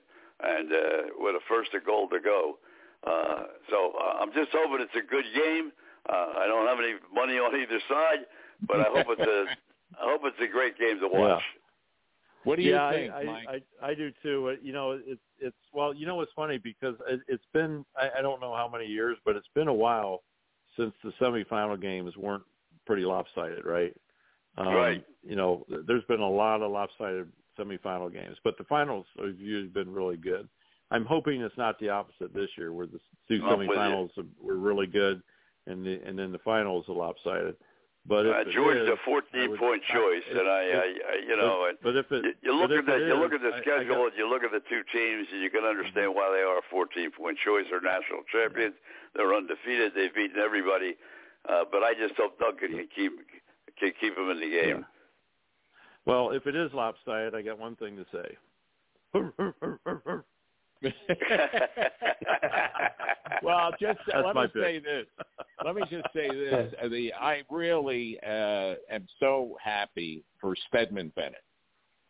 and 0.43 0.71
uh, 0.71 1.01
with 1.17 1.35
a 1.35 1.39
first 1.47 1.69
and 1.73 1.83
goal 1.83 2.09
to 2.09 2.19
go. 2.19 2.57
Uh, 3.05 3.43
so 3.69 3.93
uh, 3.99 4.17
I'm 4.19 4.33
just 4.33 4.49
hoping 4.51 4.81
it's 4.81 4.95
a 4.95 5.07
good 5.09 5.25
game. 5.35 5.71
Uh, 6.09 6.39
I 6.39 6.47
don't 6.47 6.67
have 6.67 6.79
any 6.79 6.95
money 7.13 7.33
on 7.33 7.55
either 7.55 7.79
side, 7.89 8.25
but 8.67 8.79
I 8.79 8.85
hope 8.85 9.07
it's 9.09 9.21
a 9.21 9.45
I 10.01 10.11
hope 10.11 10.21
it's 10.25 10.37
a 10.41 10.51
great 10.51 10.77
game 10.77 10.99
to 10.99 11.07
watch. 11.07 11.41
What 12.43 12.57
do 12.57 12.61
you 12.61 12.73
yeah, 12.73 12.91
think, 12.91 13.13
I, 13.13 13.23
Mike? 13.23 13.47
I, 13.49 13.85
I 13.85 13.89
I 13.91 13.93
do 13.95 14.11
too. 14.21 14.55
You 14.61 14.73
know, 14.73 14.91
it's 14.91 15.21
it's 15.39 15.55
well, 15.73 15.93
you 15.93 16.05
know, 16.05 16.21
it's 16.21 16.31
funny 16.35 16.57
because 16.57 16.95
it, 17.09 17.21
it's 17.27 17.43
been 17.53 17.85
I, 17.95 18.19
I 18.19 18.21
don't 18.21 18.39
know 18.39 18.55
how 18.55 18.69
many 18.71 18.85
years, 18.85 19.17
but 19.25 19.35
it's 19.35 19.47
been 19.55 19.67
a 19.67 19.73
while 19.73 20.23
since 20.77 20.93
the 21.03 21.11
semifinal 21.21 21.81
games 21.81 22.15
weren't 22.17 22.43
pretty 22.85 23.03
lopsided, 23.03 23.65
right? 23.65 23.95
Um, 24.57 24.67
Right. 24.67 25.05
You 25.23 25.35
know, 25.35 25.65
there's 25.87 26.03
been 26.05 26.21
a 26.21 26.29
lot 26.29 26.61
of 26.61 26.71
lopsided 26.71 27.27
semifinal 27.57 28.11
games, 28.11 28.37
but 28.43 28.57
the 28.57 28.63
finals 28.65 29.05
have 29.19 29.39
usually 29.39 29.67
been 29.69 29.91
really 29.91 30.17
good. 30.17 30.47
I'm 30.91 31.05
hoping 31.05 31.41
it's 31.41 31.57
not 31.57 31.79
the 31.79 31.89
opposite 31.89 32.33
this 32.33 32.49
year, 32.57 32.71
where 32.71 32.85
the 32.87 32.99
two 33.27 33.43
I'm 33.43 33.59
semifinals 33.59 34.09
were 34.41 34.55
really 34.57 34.87
good, 34.87 35.21
and 35.67 35.85
the 35.85 36.01
and 36.05 36.17
then 36.17 36.31
the 36.31 36.39
finals 36.39 36.85
are 36.89 36.93
lopsided. 36.95 37.55
But 38.07 38.27
if 38.27 38.35
Uh, 38.35 38.39
it 38.41 38.47
George 38.53 38.77
is 38.77 38.83
is, 38.83 38.89
a 38.89 38.97
14 39.03 39.57
point 39.57 39.81
I- 39.89 39.93
choice, 39.93 40.23
if- 40.29 40.37
and 40.37 40.47
I, 40.47 40.61
I, 40.69 40.85
I 41.09 41.15
you 41.27 41.35
know, 41.37 41.65
and 41.65 41.77
but 41.81 41.95
if 41.95 42.11
it 42.11 42.37
you, 42.43 42.53
look 42.53 42.69
but 42.69 42.77
at 42.77 42.85
the 42.85 42.95
it 43.03 43.07
you 43.07 43.15
look 43.15 43.33
at 43.33 43.41
the 43.41 43.49
I- 43.49 43.57
I 43.57 43.61
schedule 43.61 43.95
got- 43.95 44.07
and 44.13 44.17
you 44.17 44.29
look 44.29 44.43
at 44.43 44.51
the 44.51 44.61
two 44.69 44.83
teams, 44.93 45.27
and 45.33 45.41
you 45.41 45.49
can 45.49 45.63
understand 45.65 46.13
why 46.13 46.29
they 46.31 46.43
are 46.43 46.59
a 46.59 46.61
14 46.69 47.09
point 47.11 47.39
choice. 47.39 47.65
They're 47.71 47.81
national 47.81 48.21
champions. 48.31 48.75
They're 49.15 49.33
undefeated. 49.33 49.93
They've 49.95 50.13
beaten 50.13 50.37
everybody. 50.39 50.95
Uh, 51.49 51.65
but 51.71 51.81
I 51.81 51.95
just 51.95 52.13
hope 52.15 52.37
Duggan 52.37 52.77
can 52.77 52.87
keep 52.95 53.13
can 53.79 53.91
keep 53.99 54.15
them 54.15 54.29
in 54.29 54.39
the 54.39 54.49
game. 54.51 54.85
Well, 56.05 56.31
if 56.31 56.45
it 56.47 56.55
is 56.55 56.71
lopsided, 56.73 57.33
I 57.35 57.41
got 57.41 57.57
one 57.57 57.75
thing 57.75 57.95
to 57.97 58.05
say. 58.11 58.37
well, 63.43 63.71
just 63.79 63.99
That's 64.11 64.25
let 64.25 64.35
me 64.35 64.41
pick. 64.53 64.63
say 64.63 64.79
this. 64.79 65.05
Let 65.63 65.75
me 65.75 65.81
just 65.89 66.07
say 66.13 66.29
this: 66.29 66.73
the 66.91 67.13
I 67.13 67.43
really 67.49 68.19
uh, 68.25 68.75
am 68.89 69.07
so 69.19 69.57
happy 69.63 70.23
for 70.39 70.55
Stetson 70.67 71.11
Bennett. 71.15 71.43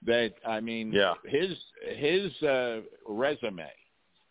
That 0.06 0.34
I 0.46 0.60
mean, 0.60 0.92
Yeah. 0.92 1.14
his 1.26 1.58
his 1.96 2.32
uh, 2.44 2.82
resume 3.08 3.70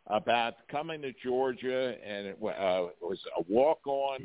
about 0.08 0.54
coming 0.70 1.00
to 1.02 1.12
Georgia 1.22 1.96
and 2.04 2.26
it 2.26 2.36
uh, 2.42 2.88
was 3.00 3.18
a 3.38 3.42
walk 3.48 3.86
on, 3.86 4.18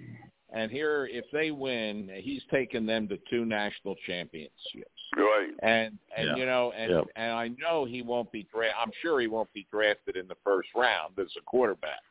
and 0.51 0.69
here 0.71 1.07
if 1.11 1.25
they 1.31 1.51
win, 1.51 2.09
he's 2.21 2.41
taken 2.51 2.85
them 2.85 3.07
to 3.07 3.17
two 3.29 3.45
national 3.45 3.95
championships. 4.05 4.98
Right. 5.15 5.49
And 5.63 5.97
and 6.15 6.27
Yeah. 6.27 6.35
you 6.35 6.45
know 6.45 6.71
and 6.73 6.91
Yep. 6.91 7.05
and 7.15 7.31
I 7.31 7.47
know 7.49 7.85
he 7.85 8.01
won't 8.01 8.31
be 8.31 8.43
dra- 8.43 8.73
I'm 8.77 8.91
sure 9.01 9.19
he 9.19 9.27
won't 9.27 9.51
be 9.53 9.67
drafted 9.71 10.15
in 10.15 10.27
the 10.27 10.35
first 10.43 10.69
round 10.75 11.17
as 11.19 11.35
a 11.37 11.41
quarterback. 11.41 12.01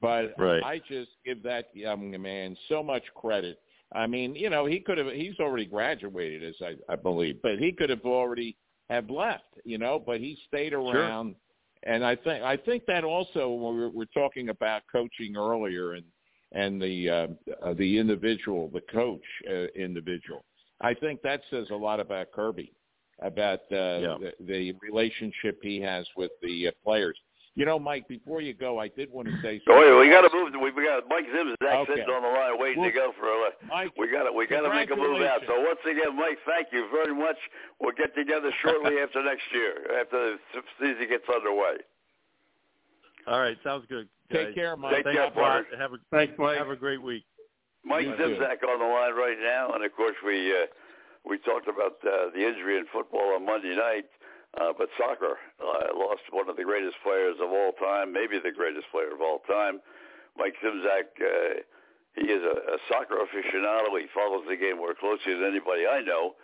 But 0.00 0.34
Right. 0.36 0.62
I 0.64 0.78
just 0.80 1.12
give 1.24 1.42
that 1.44 1.74
young 1.74 2.20
man 2.20 2.56
so 2.68 2.82
much 2.82 3.04
credit. 3.14 3.60
I 3.92 4.06
mean, 4.06 4.34
you 4.34 4.50
know, 4.50 4.64
he 4.64 4.80
could 4.80 4.98
have 4.98 5.12
he's 5.12 5.38
already 5.38 5.66
graduated 5.66 6.42
as 6.42 6.60
I, 6.60 6.76
I 6.92 6.96
believe, 6.96 7.40
but 7.42 7.58
he 7.58 7.72
could 7.72 7.90
have 7.90 8.04
already 8.04 8.56
have 8.90 9.08
left, 9.10 9.58
you 9.64 9.78
know, 9.78 9.98
but 9.98 10.18
he 10.20 10.36
stayed 10.48 10.72
around 10.72 11.34
sure. 11.34 11.92
and 11.94 12.04
I 12.04 12.16
think 12.16 12.42
I 12.42 12.56
think 12.56 12.86
that 12.86 13.04
also 13.04 13.50
when 13.50 13.76
we're, 13.76 13.88
we're 13.90 14.04
talking 14.06 14.48
about 14.48 14.82
coaching 14.90 15.36
earlier 15.36 15.92
and 15.92 16.04
and 16.52 16.80
the 16.82 17.08
uh, 17.08 17.26
uh, 17.62 17.74
the 17.74 17.98
individual, 17.98 18.68
the 18.68 18.82
coach 18.92 19.22
uh, 19.48 19.66
individual. 19.74 20.44
I 20.82 20.94
think 20.94 21.22
that 21.22 21.40
says 21.50 21.66
a 21.70 21.74
lot 21.76 22.00
about 22.00 22.32
Kirby, 22.32 22.72
about 23.20 23.60
uh, 23.70 23.76
Yeah. 23.76 24.16
the, 24.20 24.32
the 24.40 24.72
relationship 24.82 25.58
he 25.62 25.80
has 25.80 26.06
with 26.16 26.32
the 26.42 26.68
uh, 26.68 26.70
players. 26.84 27.16
You 27.54 27.66
know, 27.66 27.78
Mike, 27.78 28.08
before 28.08 28.40
you 28.40 28.54
go, 28.54 28.78
I 28.80 28.88
did 28.88 29.12
want 29.12 29.28
to 29.28 29.36
say 29.44 29.60
Oh, 29.68 29.76
something. 29.76 29.92
yeah, 29.92 30.00
we 30.00 30.08
got 30.08 30.22
to 30.26 30.32
move. 30.32 30.54
We 30.56 30.72
we 30.72 30.88
got 30.88 31.04
Mike 31.06 31.26
Zimzak 31.28 31.84
Okay. 31.84 31.92
sitting 32.00 32.08
on 32.08 32.22
the 32.24 32.32
line 32.32 32.56
waiting 32.58 32.82
to 32.82 32.90
go 32.90 33.12
for 33.20 33.28
a. 33.28 33.50
Mike, 33.68 33.92
We 33.98 34.10
got 34.10 34.24
to 34.24 34.32
we 34.32 34.46
got 34.46 34.62
to 34.62 34.70
make 34.72 34.88
a 34.90 34.96
move 34.96 35.20
out. 35.20 35.42
So 35.46 35.60
once 35.60 35.78
again, 35.84 36.16
Mike, 36.16 36.38
thank 36.48 36.68
you 36.72 36.88
very 36.90 37.14
much. 37.14 37.36
We'll 37.78 37.92
get 37.92 38.14
together 38.16 38.50
shortly 38.64 38.96
after 39.04 39.22
next 39.22 39.44
year, 39.52 40.00
after 40.00 40.38
the 40.56 40.62
season 40.80 41.08
gets 41.10 41.28
underway. 41.28 41.76
All 43.26 43.38
right, 43.38 43.56
sounds 43.62 43.84
good. 43.88 44.08
Guys. 44.32 44.46
take 44.46 44.54
care, 44.54 44.74
Mike. 44.76 44.94
Take 44.96 45.04
Thanks 45.04 45.18
care, 45.18 45.44
a 45.44 45.46
lot. 45.46 45.64
Have 45.78 45.92
a 45.92 45.98
Thanks, 46.10 46.32
Mike. 46.38 46.56
have 46.56 46.70
a 46.70 46.76
great 46.76 47.02
week. 47.02 47.24
Mike. 47.84 48.06
Zimzak 48.06 48.62
on 48.62 48.78
the 48.78 48.86
line 48.86 49.14
right 49.14 49.38
now, 49.40 49.72
and 49.74 49.84
of 49.84 49.92
course 49.94 50.16
we 50.24 50.52
uh, 50.52 50.66
we 51.26 51.38
talked 51.38 51.68
about 51.68 51.98
uh, 52.06 52.30
the 52.34 52.42
injury 52.42 52.78
in 52.78 52.86
football 52.92 53.34
on 53.34 53.44
Monday 53.46 53.74
night, 53.74 54.06
uh, 54.60 54.72
but 54.76 54.88
soccer 54.98 55.38
uh, 55.58 55.94
lost 55.94 56.22
one 56.30 56.48
of 56.48 56.56
the 56.56 56.64
greatest 56.64 56.96
players 57.02 57.36
of 57.42 57.50
all 57.50 57.72
time, 57.78 58.12
maybe 58.12 58.38
the 58.38 58.54
greatest 58.54 58.86
player 58.90 59.12
of 59.12 59.20
all 59.20 59.40
time. 59.46 59.80
Mike 60.38 60.54
Zimzak, 60.64 61.10
uh, 61.20 61.60
he 62.14 62.26
is 62.30 62.42
a, 62.42 62.56
a 62.74 62.78
soccer 62.90 63.18
aficionado. 63.18 63.98
He 63.98 64.06
follows 64.14 64.44
the 64.48 64.56
game 64.56 64.78
more 64.78 64.94
closely 64.94 65.34
than 65.34 65.44
anybody 65.44 65.86
I 65.86 66.00
know, 66.02 66.34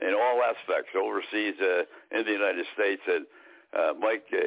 in 0.00 0.12
all 0.12 0.42
aspects, 0.44 0.92
overseas, 0.96 1.54
uh, 1.60 1.84
in 2.16 2.24
the 2.24 2.32
United 2.32 2.66
States, 2.74 3.02
and. 3.06 3.26
Uh, 3.76 3.92
Mike, 3.98 4.24
uh, 4.32 4.38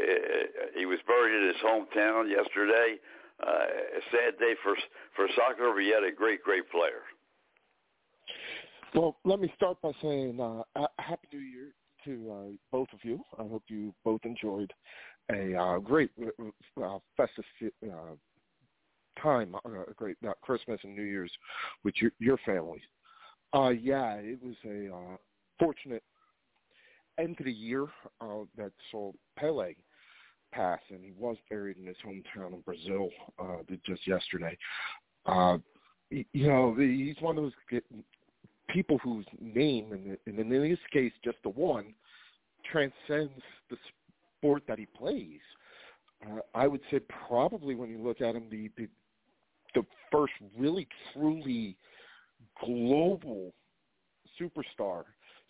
he 0.75 0.85
was 0.87 0.97
buried 1.05 1.35
in 1.35 1.47
his 1.49 1.61
hometown 1.61 2.31
yesterday. 2.31 2.95
Uh, 2.97 3.18
a 3.41 4.01
sad 4.11 4.39
day 4.39 4.53
for 4.63 4.75
for 5.15 5.27
soccer, 5.35 5.71
but 5.73 5.79
yet 5.79 6.03
a 6.03 6.11
great, 6.15 6.43
great 6.43 6.69
player. 6.71 7.03
Well, 8.95 9.17
let 9.23 9.39
me 9.39 9.51
start 9.55 9.81
by 9.81 9.91
saying 10.01 10.39
uh, 10.39 10.63
Happy 10.97 11.27
New 11.31 11.39
Year 11.39 11.73
to 12.05 12.31
uh, 12.31 12.55
both 12.71 12.87
of 12.93 12.99
you. 13.03 13.21
I 13.37 13.43
hope 13.43 13.63
you 13.67 13.93
both 14.03 14.21
enjoyed 14.23 14.71
a 15.31 15.55
uh, 15.55 15.77
great 15.79 16.11
uh, 16.19 16.97
festive 17.15 17.43
uh, 17.85 18.15
time, 19.21 19.55
uh, 19.55 19.81
a 19.89 19.93
great 19.95 20.17
uh, 20.27 20.33
Christmas 20.41 20.79
and 20.83 20.95
New 20.95 21.03
Year's 21.03 21.31
with 21.83 21.93
your, 22.01 22.11
your 22.19 22.37
families. 22.45 22.81
Uh, 23.53 23.69
yeah, 23.69 24.13
it 24.15 24.39
was 24.41 24.55
a 24.65 24.93
uh, 24.93 25.17
fortunate 25.59 26.03
end 27.19 27.37
to 27.37 27.43
the 27.43 27.51
year 27.51 27.83
uh, 28.21 28.43
that 28.57 28.71
saw 28.91 29.11
Pele 29.37 29.73
pass, 30.51 30.79
and 30.89 31.03
he 31.03 31.11
was 31.17 31.37
buried 31.49 31.77
in 31.77 31.85
his 31.85 31.97
hometown 32.05 32.53
in 32.53 32.61
Brazil 32.61 33.09
uh, 33.39 33.57
just 33.85 34.07
yesterday. 34.07 34.57
Uh, 35.25 35.57
you 36.09 36.47
know, 36.47 36.75
he's 36.77 37.15
one 37.19 37.37
of 37.37 37.43
those 37.43 37.81
people 38.69 38.97
whose 38.99 39.25
name, 39.39 39.91
and, 39.91 40.17
and 40.25 40.39
in 40.39 40.49
this 40.49 40.79
case, 40.91 41.11
just 41.23 41.37
the 41.43 41.49
one, 41.49 41.93
transcends 42.71 43.41
the 43.69 43.77
sport 44.37 44.63
that 44.67 44.79
he 44.79 44.85
plays. 44.85 45.39
uh, 46.25 46.39
I 46.53 46.67
would 46.67 46.81
say 46.91 46.99
probably 47.27 47.75
when 47.75 47.89
you 47.89 47.99
look 47.99 48.21
at 48.21 48.35
him, 48.35 48.45
the 48.49 48.69
the, 48.77 48.87
the 49.75 49.85
first 50.11 50.33
really 50.57 50.87
truly 51.13 51.77
global 52.63 53.53
superstar. 54.39 55.03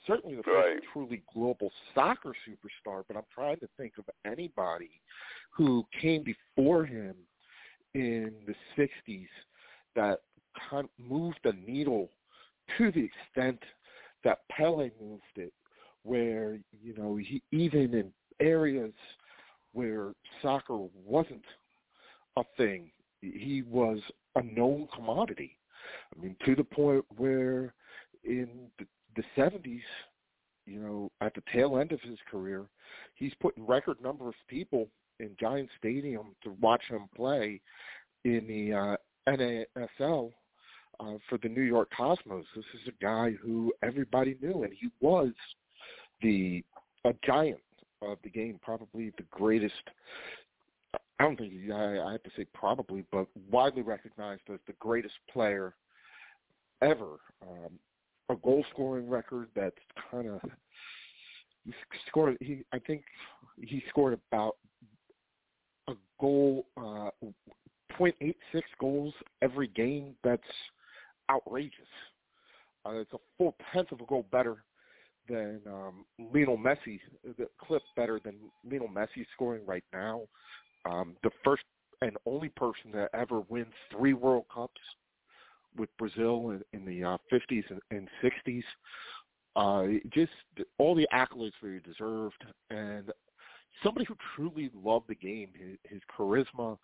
Certainly 0.07 0.37
the 0.37 0.43
first 0.43 0.83
truly 0.91 1.21
global 1.33 1.71
soccer 1.93 2.33
superstar, 2.47 3.03
but 3.07 3.17
I'm 3.17 3.23
trying 3.33 3.57
to 3.57 3.69
think 3.77 3.93
of 3.97 4.05
anybody 4.25 5.01
who 5.51 5.85
came 6.01 6.23
before 6.23 6.85
him 6.85 7.15
in 7.93 8.33
the 8.47 8.55
60s 8.77 9.27
that 9.95 10.19
kind 10.69 10.85
of 10.85 11.05
moved 11.05 11.39
the 11.43 11.53
needle 11.65 12.09
to 12.77 12.91
the 12.91 13.05
extent 13.05 13.59
that 14.23 14.39
Pele 14.49 14.89
moved 15.01 15.23
it, 15.35 15.53
where, 16.03 16.59
you 16.81 16.93
know, 16.97 17.15
he, 17.17 17.41
even 17.51 17.93
in 17.93 18.11
areas 18.39 18.93
where 19.73 20.13
soccer 20.41 20.77
wasn't 21.05 21.45
a 22.37 22.43
thing, 22.57 22.91
he 23.21 23.63
was 23.67 23.99
a 24.35 24.41
known 24.41 24.87
commodity. 24.95 25.57
I 26.15 26.21
mean, 26.21 26.35
to 26.45 26.55
the 26.55 26.63
point 26.63 27.05
where 27.17 27.73
in 28.23 28.69
the, 28.77 28.85
the 29.19 29.41
70s, 29.41 29.81
you 30.65 30.79
know, 30.79 31.11
at 31.21 31.33
the 31.33 31.41
tail 31.51 31.77
end 31.77 31.91
of 31.91 31.99
his 32.01 32.17
career, 32.29 32.65
he's 33.15 33.33
putting 33.41 33.65
record 33.65 34.01
number 34.01 34.27
of 34.27 34.35
people 34.47 34.87
in 35.19 35.35
Giant 35.39 35.69
Stadium 35.77 36.35
to 36.43 36.55
watch 36.61 36.83
him 36.89 37.09
play 37.15 37.59
in 38.23 38.45
the 38.47 38.73
uh, 38.73 38.95
NASL 39.27 40.31
uh, 40.99 41.13
for 41.27 41.37
the 41.41 41.49
New 41.49 41.61
York 41.61 41.89
Cosmos. 41.95 42.45
This 42.55 42.65
is 42.75 42.87
a 42.87 43.03
guy 43.03 43.31
who 43.41 43.73
everybody 43.83 44.37
knew, 44.41 44.63
and 44.63 44.73
he 44.73 44.89
was 45.01 45.31
the 46.21 46.63
a 47.05 47.13
giant 47.25 47.59
of 48.01 48.17
the 48.23 48.29
game, 48.29 48.59
probably 48.61 49.11
the 49.17 49.25
greatest. 49.31 49.73
I 50.93 51.23
don't 51.23 51.37
think 51.37 51.53
I, 51.71 51.99
I 51.99 52.11
have 52.13 52.23
to 52.23 52.31
say 52.37 52.45
probably, 52.53 53.05
but 53.11 53.27
widely 53.51 53.81
recognized 53.81 54.41
as 54.51 54.59
the 54.67 54.73
greatest 54.79 55.15
player 55.31 55.73
ever. 56.81 57.19
Um, 57.41 57.79
a 58.29 58.35
goal 58.35 58.63
scoring 58.71 59.09
record 59.09 59.49
that's 59.55 59.75
kind 60.11 60.27
of 60.27 60.41
he 61.65 61.73
scored. 62.07 62.37
He 62.39 62.63
I 62.73 62.79
think 62.79 63.03
he 63.57 63.83
scored 63.89 64.19
about 64.31 64.57
a 65.87 65.93
goal, 66.19 66.65
uh, 66.77 67.09
0.86 67.99 68.33
goals 68.79 69.13
every 69.41 69.67
game. 69.67 70.15
That's 70.23 70.41
outrageous. 71.29 71.73
Uh, 72.85 72.99
it's 72.99 73.13
a 73.13 73.17
full 73.37 73.55
tenth 73.73 73.91
of 73.91 74.01
a 74.01 74.05
goal 74.05 74.25
better 74.31 74.63
than 75.27 75.61
um, 75.67 76.05
Lionel 76.33 76.57
Messi, 76.57 76.99
the 77.23 77.47
clip 77.61 77.83
better 77.95 78.19
than 78.23 78.35
Lionel 78.63 78.87
Messi 78.87 79.25
scoring 79.33 79.65
right 79.65 79.83
now. 79.93 80.21
Um, 80.89 81.15
the 81.23 81.29
first 81.43 81.63
and 82.01 82.15
only 82.25 82.49
person 82.49 82.91
that 82.93 83.09
ever 83.13 83.41
wins 83.49 83.73
three 83.91 84.13
World 84.13 84.45
Cups 84.53 84.79
with 85.77 85.89
Brazil 85.97 86.51
in, 86.51 86.61
in 86.73 86.85
the 86.85 87.03
uh, 87.03 87.17
50s 87.31 87.63
and, 87.69 87.81
and 87.91 88.07
60s. 88.23 88.63
Uh, 89.55 89.99
just 90.13 90.31
all 90.77 90.95
the 90.95 91.07
accolades 91.13 91.51
that 91.61 91.81
he 91.83 91.91
deserved, 91.91 92.45
and 92.69 93.11
somebody 93.83 94.05
who 94.05 94.15
truly 94.35 94.69
loved 94.73 95.07
the 95.07 95.15
game, 95.15 95.49
his, 95.57 95.77
his 95.83 96.01
charisma 96.17 96.77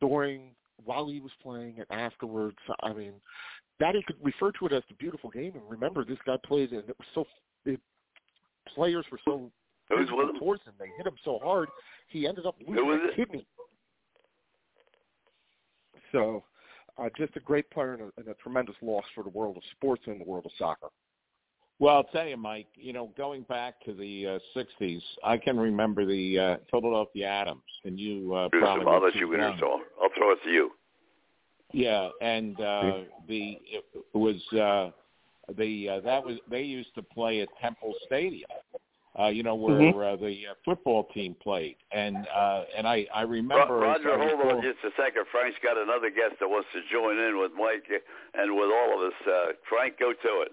during 0.00 0.54
while 0.84 1.08
he 1.08 1.20
was 1.20 1.32
playing 1.42 1.76
and 1.78 1.86
afterwards. 1.90 2.58
I 2.82 2.92
mean, 2.92 3.14
that 3.80 3.94
he 3.94 4.02
could 4.02 4.16
refer 4.22 4.52
to 4.52 4.66
it 4.66 4.72
as 4.72 4.82
the 4.88 4.94
beautiful 4.94 5.30
game. 5.30 5.52
And 5.54 5.62
remember, 5.68 6.04
this 6.04 6.18
guy 6.26 6.36
played, 6.44 6.70
and 6.70 6.88
it 6.88 6.96
was 6.98 7.08
so 7.14 7.24
it, 7.64 7.80
players 8.74 9.06
were 9.10 9.20
so 9.24 9.50
Who's 9.88 10.00
physical 10.00 10.18
with 10.18 10.30
him? 10.30 10.38
towards 10.38 10.62
him. 10.64 10.74
They 10.78 10.90
hit 10.96 11.06
him 11.06 11.16
so 11.24 11.38
hard, 11.42 11.68
he 12.08 12.26
ended 12.26 12.46
up 12.46 12.56
losing 12.66 13.08
a 13.12 13.16
kidney. 13.16 13.46
So, 16.12 16.44
uh, 16.98 17.08
just 17.16 17.36
a 17.36 17.40
great 17.40 17.68
player 17.70 17.94
and 17.94 18.02
a, 18.02 18.10
and 18.18 18.28
a 18.28 18.34
tremendous 18.34 18.76
loss 18.82 19.04
for 19.14 19.22
the 19.24 19.30
world 19.30 19.56
of 19.56 19.62
sports 19.72 20.02
and 20.06 20.20
the 20.20 20.24
world 20.24 20.46
of 20.46 20.52
soccer. 20.58 20.88
Well, 21.78 21.96
I'll 21.96 22.04
tell 22.04 22.26
you, 22.26 22.38
Mike. 22.38 22.68
You 22.74 22.94
know, 22.94 23.12
going 23.18 23.42
back 23.42 23.84
to 23.84 23.92
the 23.92 24.40
uh, 24.56 24.58
'60s, 24.58 25.02
I 25.22 25.36
can 25.36 25.58
remember 25.58 26.06
the 26.06 26.38
uh, 26.38 26.56
Philadelphia 26.70 27.28
Atoms, 27.28 27.62
and 27.84 28.00
you 28.00 28.34
uh, 28.34 28.48
Do 28.48 28.60
probably 28.60 28.84
some, 28.84 28.94
I'll 28.94 29.02
let 29.02 29.14
you 29.14 29.30
young. 29.30 29.34
introduce 29.34 29.62
all. 29.62 29.80
I'll 30.02 30.08
throw 30.16 30.32
it 30.32 30.38
to 30.44 30.50
you. 30.50 30.70
Yeah, 31.72 32.08
and 32.22 32.58
uh, 32.60 33.00
the 33.28 33.58
it 33.70 33.84
was 34.14 34.36
uh, 34.52 34.90
the 35.58 35.88
uh, 35.88 36.00
that 36.00 36.24
was 36.24 36.36
they 36.50 36.62
used 36.62 36.94
to 36.94 37.02
play 37.02 37.42
at 37.42 37.48
Temple 37.60 37.92
Stadium. 38.06 38.48
Uh, 39.18 39.28
you 39.28 39.42
know 39.42 39.54
where 39.54 39.76
Mm-hmm. 39.76 39.98
uh, 39.98 40.16
the 40.16 40.48
uh, 40.50 40.54
football 40.62 41.08
team 41.14 41.34
played, 41.42 41.76
and 41.90 42.16
uh, 42.34 42.64
and 42.76 42.86
I 42.86 43.06
I 43.14 43.22
remember. 43.22 43.84
as 43.84 44.04
Roger, 44.04 44.12
I 44.12 44.28
hold 44.28 44.52
on 44.52 44.62
just 44.62 44.78
a 44.84 44.90
second. 45.02 45.24
Frank's 45.32 45.56
got 45.62 45.78
another 45.78 46.10
guest 46.10 46.36
that 46.40 46.48
wants 46.48 46.68
to 46.74 46.80
join 46.92 47.16
in 47.16 47.38
with 47.38 47.52
Mike 47.56 47.88
and 48.34 48.54
with 48.54 48.70
all 48.70 48.98
of 48.98 49.06
us. 49.06 49.18
Uh, 49.26 49.52
Frank, 49.70 49.98
go 49.98 50.12
to 50.12 50.42
it. 50.42 50.52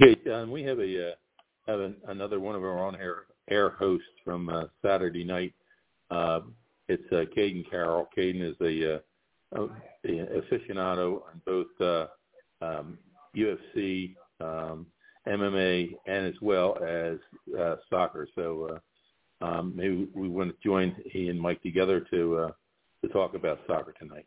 Okay, 0.00 0.20
John, 0.24 0.50
we 0.50 0.62
have 0.62 0.78
a 0.78 1.10
uh, 1.10 1.14
have 1.66 1.80
an, 1.80 1.96
another 2.08 2.40
one 2.40 2.54
of 2.54 2.62
our 2.62 2.78
on 2.78 2.96
air 2.96 3.24
air 3.50 3.70
hosts 3.70 4.06
from 4.24 4.48
uh, 4.48 4.64
Saturday 4.82 5.24
night. 5.24 5.52
Uh, 6.10 6.40
it's 6.88 7.02
uh, 7.12 7.24
Caden 7.36 7.68
Carroll. 7.70 8.08
Caden 8.16 8.42
is 8.42 8.56
a, 8.60 8.96
uh, 8.96 9.66
a 10.04 10.08
aficionado 10.08 11.22
on 11.22 11.42
both 11.44 11.80
uh, 11.80 12.06
um, 12.64 12.98
UFC, 13.36 14.14
um, 14.40 14.86
MMA, 15.28 15.90
and 16.06 16.26
as 16.26 16.34
well 16.40 16.76
as 16.82 17.18
uh, 17.58 17.76
soccer. 17.88 18.26
So 18.34 18.78
uh, 19.42 19.44
um, 19.44 19.72
maybe 19.74 20.08
we 20.14 20.28
want 20.28 20.50
to 20.50 20.56
join 20.62 20.94
he 21.04 21.28
and 21.28 21.40
Mike 21.40 21.62
together 21.62 22.00
to 22.10 22.36
uh, 22.36 22.50
to 23.02 23.08
talk 23.12 23.34
about 23.34 23.60
soccer 23.66 23.94
tonight. 23.98 24.26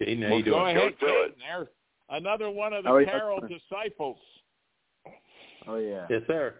Caden, 0.00 0.22
how 0.22 0.28
well, 0.28 0.38
you 0.38 0.44
go 0.44 0.50
doing? 0.50 0.74
Go 0.76 0.90
to 0.90 0.90
it. 0.90 1.00
Caden. 1.00 1.34
There, 1.38 1.66
another 2.10 2.50
one 2.50 2.72
of 2.72 2.84
the 2.84 2.90
Oh, 2.90 2.98
yeah. 2.98 3.18
Disciples. 3.48 4.18
Oh 5.66 5.76
yeah. 5.76 6.06
Yes, 6.08 6.22
sir. 6.26 6.54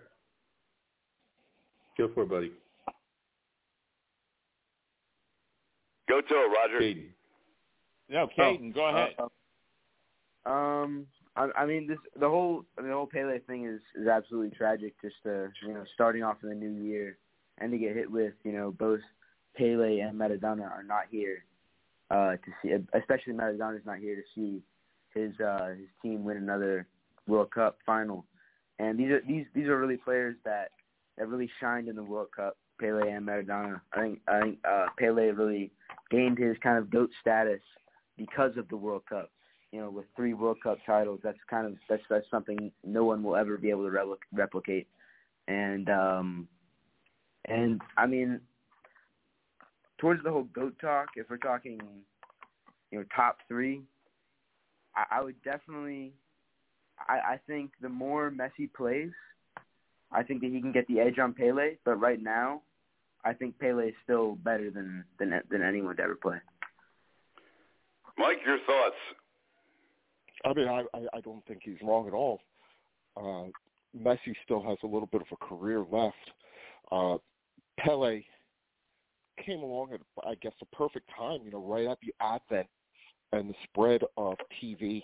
Go 1.98 2.10
for 2.14 2.22
it, 2.24 2.28
buddy. 2.28 2.52
Go 6.09 6.20
to 6.20 6.34
it, 6.34 6.48
Roger. 6.56 6.80
Caden. 6.80 7.06
No, 8.09 8.28
Caden, 8.38 8.74
go 8.74 8.88
ahead. 8.88 9.14
Uh, 10.47 10.48
um, 10.48 11.06
I, 11.36 11.48
I 11.56 11.66
mean, 11.66 11.86
this 11.86 11.98
the 12.18 12.28
whole 12.28 12.64
the 12.76 12.92
whole 12.92 13.06
Pele 13.06 13.38
thing 13.40 13.66
is 13.66 13.80
is 14.00 14.08
absolutely 14.08 14.56
tragic. 14.56 14.94
Just 15.02 15.16
to 15.24 15.50
you 15.66 15.74
know, 15.74 15.84
starting 15.94 16.22
off 16.22 16.38
in 16.42 16.48
the 16.48 16.54
new 16.54 16.82
year 16.82 17.18
and 17.58 17.70
to 17.72 17.78
get 17.78 17.94
hit 17.94 18.10
with 18.10 18.34
you 18.44 18.52
know 18.52 18.72
both 18.72 19.00
Pele 19.56 20.00
and 20.00 20.18
Maradona 20.18 20.70
are 20.70 20.84
not 20.84 21.04
here 21.10 21.44
uh, 22.10 22.32
to 22.32 22.50
see, 22.62 22.70
especially 22.98 23.32
Maradona's 23.32 23.86
not 23.86 23.98
here 23.98 24.16
to 24.16 24.22
see 24.34 24.62
his 25.14 25.38
uh, 25.40 25.70
his 25.70 25.88
team 26.02 26.24
win 26.24 26.36
another 26.36 26.86
World 27.26 27.50
Cup 27.50 27.78
final. 27.84 28.24
And 28.78 28.98
these 28.98 29.10
are 29.10 29.22
these 29.26 29.46
these 29.54 29.66
are 29.66 29.78
really 29.78 29.96
players 29.96 30.36
that 30.44 30.70
that 31.18 31.28
really 31.28 31.50
shined 31.60 31.88
in 31.88 31.96
the 31.96 32.04
World 32.04 32.28
Cup. 32.34 32.56
Pele 32.78 33.10
and 33.10 33.26
Maradona. 33.26 33.80
I 33.94 34.00
think 34.00 34.20
I 34.28 34.40
think 34.40 34.58
uh, 34.68 34.86
Pele 34.98 35.30
really 35.30 35.70
gained 36.10 36.38
his 36.38 36.56
kind 36.62 36.78
of 36.78 36.90
goat 36.90 37.10
status 37.20 37.60
because 38.16 38.56
of 38.56 38.68
the 38.68 38.76
World 38.76 39.02
Cup. 39.08 39.30
You 39.72 39.80
know, 39.80 39.90
with 39.90 40.06
three 40.14 40.32
World 40.32 40.59
Cup 40.62 40.78
titles, 40.86 41.20
that's 41.22 41.38
kind 41.51 41.66
of 41.66 41.74
that's 41.88 42.02
that's 42.09 42.30
something 42.30 42.70
no 42.84 43.05
one 43.05 43.22
will 43.22 43.36
ever 43.36 43.59
be 43.59 43.70
able 43.70 43.84
to 43.84 43.90
repli- 43.90 44.16
replicate. 44.32 44.86
And 45.48 45.88
um, 45.90 46.48
and 47.47 47.80
I 47.97 48.06
mean, 48.06 48.40
towards 49.98 50.22
the 50.22 50.30
whole 50.30 50.44
goat 50.44 50.74
talk, 50.80 51.09
if 51.16 51.28
we're 51.28 51.36
talking, 51.36 51.80
you 52.90 52.98
know, 52.98 53.05
top 53.14 53.38
three, 53.48 53.82
I, 54.94 55.18
I 55.18 55.22
would 55.22 55.40
definitely. 55.43 56.12
I, 57.09 57.34
I 57.34 57.40
think 57.47 57.72
the 57.82 57.90
more 57.90 58.30
Messi 58.30 58.72
plays, 58.74 59.10
I 60.10 60.22
think 60.22 60.40
that 60.40 60.51
he 60.51 60.60
can 60.60 60.72
get 60.72 60.88
the 60.88 61.01
edge 61.01 61.18
on 61.18 61.34
Pele. 61.34 61.74
But 61.84 61.97
right 61.97 62.22
now, 62.22 62.62
I 63.24 63.34
think 63.34 63.59
Pele 63.59 63.88
is 63.88 63.94
still 64.05 64.36
better 64.36 64.70
than 64.70 65.05
than 65.18 65.40
than 65.51 65.62
anyone 65.62 65.97
to 65.97 66.02
ever 66.02 66.14
play. 66.14 66.38
Mike, 68.16 68.38
your 68.47 68.59
thoughts? 68.66 68.97
I 70.47 70.55
mean, 70.55 70.68
I, 70.68 70.85
I, 70.94 71.01
I 71.14 71.20
don't 71.23 71.44
think 71.47 71.60
he's 71.64 71.77
wrong 71.82 72.06
at 72.06 72.14
all. 72.14 72.40
Uh, 73.16 73.51
Messi 73.98 74.35
still 74.44 74.62
has 74.62 74.78
a 74.85 74.86
little 74.86 75.09
bit 75.10 75.20
of 75.20 75.27
a 75.32 75.44
career 75.44 75.85
left. 75.90 76.14
Uh, 76.93 77.16
Pele 77.78 78.23
came 79.44 79.60
along 79.60 79.93
at, 79.93 80.01
I 80.24 80.35
guess, 80.36 80.52
the 80.60 80.66
perfect 80.66 81.10
time, 81.16 81.40
you 81.44 81.51
know, 81.51 81.62
right 81.62 81.86
at 81.86 81.98
the 82.01 82.14
advent 82.20 82.68
and 83.32 83.51
the 83.51 83.55
spread 83.64 84.02
of 84.16 84.36
TV. 84.62 85.02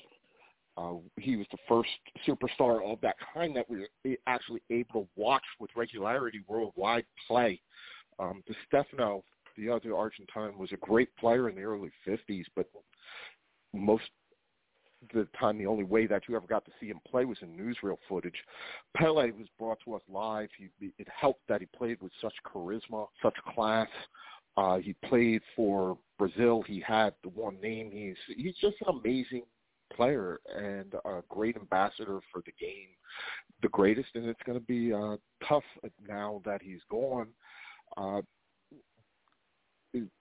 Uh, 0.76 0.94
he 1.18 1.36
was 1.36 1.46
the 1.50 1.58
first 1.68 1.90
superstar 2.26 2.82
of 2.90 3.00
that 3.00 3.16
kind 3.34 3.54
that 3.56 3.68
we 3.68 3.80
were 3.80 4.16
actually 4.26 4.62
able 4.70 5.02
to 5.02 5.08
watch 5.16 5.42
with 5.58 5.70
regularity 5.76 6.42
worldwide 6.46 7.04
play. 7.26 7.60
Um, 8.18 8.42
Di 8.46 8.54
Stefano, 8.68 9.24
the 9.58 9.68
other 9.68 9.96
Argentine, 9.96 10.56
was 10.56 10.70
a 10.72 10.76
great 10.76 11.14
player 11.16 11.48
in 11.48 11.56
the 11.56 11.62
early 11.62 11.90
50s, 12.06 12.44
but 12.54 12.66
most 13.74 14.04
the 15.12 15.26
time 15.38 15.58
the 15.58 15.66
only 15.66 15.84
way 15.84 16.06
that 16.06 16.22
you 16.28 16.36
ever 16.36 16.46
got 16.46 16.64
to 16.64 16.70
see 16.80 16.86
him 16.86 17.00
play 17.08 17.24
was 17.24 17.38
in 17.42 17.48
newsreel 17.48 17.96
footage. 18.08 18.36
Pele 18.96 19.30
was 19.32 19.46
brought 19.58 19.78
to 19.84 19.94
us 19.94 20.02
live. 20.08 20.48
He, 20.56 20.92
it 20.98 21.08
helped 21.14 21.46
that 21.48 21.60
he 21.60 21.66
played 21.76 22.00
with 22.00 22.12
such 22.20 22.34
charisma, 22.46 23.06
such 23.22 23.36
class. 23.54 23.88
Uh, 24.56 24.78
he 24.78 24.94
played 25.04 25.42
for 25.56 25.96
Brazil. 26.18 26.62
He 26.66 26.82
had 26.86 27.14
the 27.22 27.30
one 27.30 27.60
name. 27.60 27.90
He's 27.90 28.36
he's 28.36 28.54
just 28.60 28.76
an 28.86 29.00
amazing 29.00 29.44
player 29.94 30.40
and 30.56 30.92
a 31.04 31.22
great 31.28 31.56
ambassador 31.56 32.20
for 32.30 32.42
the 32.44 32.52
game, 32.60 32.88
the 33.62 33.68
greatest. 33.68 34.10
And 34.14 34.26
it's 34.26 34.42
going 34.44 34.58
to 34.58 34.64
be 34.64 34.92
uh, 34.92 35.16
tough 35.48 35.64
now 36.06 36.42
that 36.44 36.60
he's 36.62 36.80
gone. 36.90 37.28
Uh, 37.96 38.20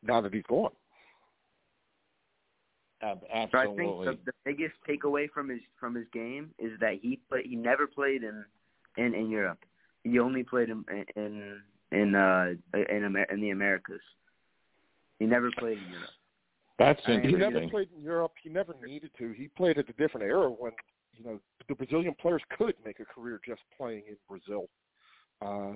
now 0.04 0.22
that 0.22 0.34
he's 0.34 0.44
gone. 0.50 0.72
Absolutely. 3.04 3.50
So 3.52 3.58
I 3.58 3.66
think 3.76 4.24
the, 4.26 4.32
the 4.32 4.34
biggest 4.46 4.76
takeaway 4.88 5.30
from 5.30 5.50
his 5.50 5.62
from 5.80 5.96
his 5.96 6.06
game 6.14 6.52
is 6.60 6.72
that 6.80 7.00
he 7.02 7.20
play, 7.30 7.42
he 7.44 7.56
never 7.56 7.88
played 7.88 8.24
in 8.24 8.46
in 8.98 9.14
in 9.14 9.30
Europe. 9.30 9.60
He 10.04 10.20
only 10.20 10.44
played 10.44 10.70
in 10.70 10.86
in 11.16 11.62
in 11.92 12.16
uh 12.16 12.54
in 12.74 13.06
Amer- 13.06 13.28
in 13.32 13.42
the 13.42 13.50
Americas. 13.50 14.02
He 15.20 15.26
never 15.26 15.52
played 15.58 15.78
in 15.78 15.90
Europe. 15.90 16.10
That's 16.80 17.02
I 17.06 17.20
He 17.22 17.34
never 17.34 17.68
played 17.68 17.90
in 17.96 18.04
Europe. 18.04 18.34
He 18.42 18.50
never 18.50 18.76
needed 18.86 19.12
to. 19.18 19.34
He 19.34 19.48
played 19.50 19.78
at 19.78 19.90
a 19.90 19.94
different 19.94 20.26
era 20.26 20.50
when 20.50 20.72
you 21.14 21.24
know 21.24 21.40
the 21.68 21.76
Brazilian 21.76 22.16
players 22.20 22.42
could 22.58 22.76
make 22.86 23.00
a 23.00 23.06
career 23.06 23.40
just 23.46 23.62
playing 23.78 24.04
in 24.08 24.16
Brazil. 24.28 24.68
Uh, 25.42 25.74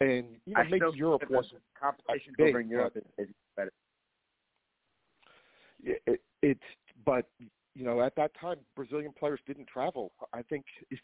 and 0.00 0.36
you 0.46 0.54
know 0.54 0.60
I 0.60 0.68
maybe 0.68 0.86
Europe 0.94 1.22
that 1.22 1.30
wasn't 1.30 1.54
the 1.54 1.80
competition 1.80 2.34
big, 2.36 2.48
over 2.48 2.60
in 2.60 2.68
Europe 2.68 2.96
is, 2.96 3.04
is 3.18 3.34
better. 3.56 3.72
it, 5.84 6.02
it, 6.06 6.20
it's 6.42 6.60
but 7.04 7.26
you 7.74 7.84
know 7.84 8.00
at 8.00 8.14
that 8.16 8.32
time 8.40 8.56
Brazilian 8.76 9.12
players 9.18 9.40
didn't 9.46 9.68
travel. 9.68 10.12
I 10.32 10.42
think 10.42 10.64
it's 10.90 11.00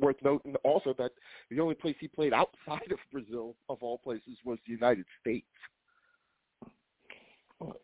worth 0.00 0.16
noting 0.22 0.54
also 0.64 0.94
that 0.98 1.10
the 1.50 1.60
only 1.60 1.74
place 1.74 1.96
he 2.00 2.08
played 2.08 2.32
outside 2.32 2.90
of 2.92 2.98
Brazil 3.12 3.54
of 3.68 3.78
all 3.82 3.98
places 3.98 4.38
was 4.44 4.58
the 4.66 4.72
United 4.72 5.04
States. 5.20 5.46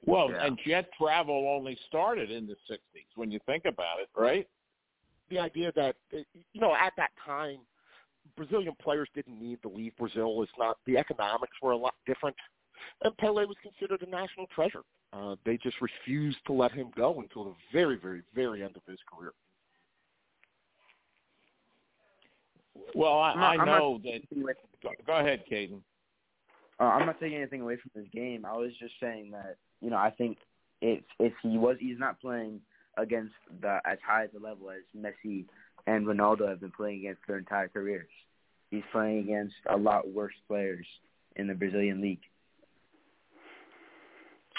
well, 0.04 0.30
Yeah. 0.30 0.46
and 0.46 0.58
jet 0.66 0.90
travel 0.98 1.48
only 1.48 1.76
started 1.88 2.30
in 2.30 2.46
the 2.46 2.56
'60s 2.68 3.06
when 3.16 3.30
you 3.30 3.38
think 3.46 3.64
about 3.64 4.00
it, 4.00 4.08
right? 4.16 4.48
The 5.28 5.38
idea 5.38 5.72
that 5.76 5.96
uh, 6.12 6.18
you 6.52 6.60
know 6.60 6.74
at 6.74 6.92
that 6.96 7.10
time 7.24 7.60
Brazilian 8.36 8.74
players 8.82 9.08
didn't 9.14 9.40
need 9.40 9.62
to 9.62 9.68
leave 9.68 9.96
Brazil. 9.96 10.42
It's 10.42 10.52
not 10.58 10.78
the 10.86 10.98
economics 10.98 11.56
were 11.62 11.72
a 11.72 11.76
lot 11.76 11.94
different, 12.06 12.36
and 13.02 13.16
Pele 13.18 13.44
was 13.44 13.56
considered 13.62 14.02
a 14.02 14.10
national 14.10 14.46
treasure. 14.46 14.82
Uh, 15.12 15.34
they 15.44 15.56
just 15.56 15.76
refused 15.80 16.38
to 16.46 16.52
let 16.52 16.70
him 16.72 16.90
go 16.96 17.20
until 17.20 17.44
the 17.44 17.54
very, 17.72 17.96
very, 17.96 18.22
very 18.34 18.62
end 18.62 18.76
of 18.76 18.82
his 18.86 18.98
career. 19.12 19.32
Well, 22.94 23.18
I, 23.18 23.32
I'm 23.32 23.38
not- 23.58 23.60
I 23.60 23.78
know 23.78 24.00
that. 24.04 24.22
taking 24.28 24.42
Go, 24.82 24.90
go 25.06 25.16
ahead, 25.16 25.44
Caden. 25.50 25.80
Uh, 26.78 26.84
I'm 26.84 27.04
not 27.06 27.20
taking 27.20 27.36
anything 27.36 27.60
away 27.60 27.76
from 27.76 27.90
his 28.00 28.10
game. 28.10 28.46
I 28.46 28.56
was 28.56 28.72
just 28.80 28.94
saying 29.00 29.32
that 29.32 29.56
you 29.82 29.90
know 29.90 29.98
I 29.98 30.10
think 30.10 30.38
if 30.80 31.02
if 31.18 31.34
he 31.42 31.58
was 31.58 31.76
he's 31.78 31.98
not 31.98 32.18
playing 32.20 32.60
against 32.96 33.34
the 33.60 33.80
as 33.84 33.98
high 34.06 34.24
as 34.24 34.30
a 34.34 34.42
level 34.42 34.70
as 34.70 34.82
Messi 34.96 35.44
and 35.86 36.06
Ronaldo 36.06 36.48
have 36.48 36.60
been 36.60 36.70
playing 36.70 37.00
against 37.00 37.20
their 37.28 37.36
entire 37.38 37.68
careers. 37.68 38.08
He's 38.70 38.82
playing 38.92 39.18
against 39.20 39.56
a 39.68 39.76
lot 39.76 40.08
worse 40.08 40.34
players 40.48 40.86
in 41.36 41.48
the 41.48 41.54
Brazilian 41.54 42.00
league. 42.00 42.22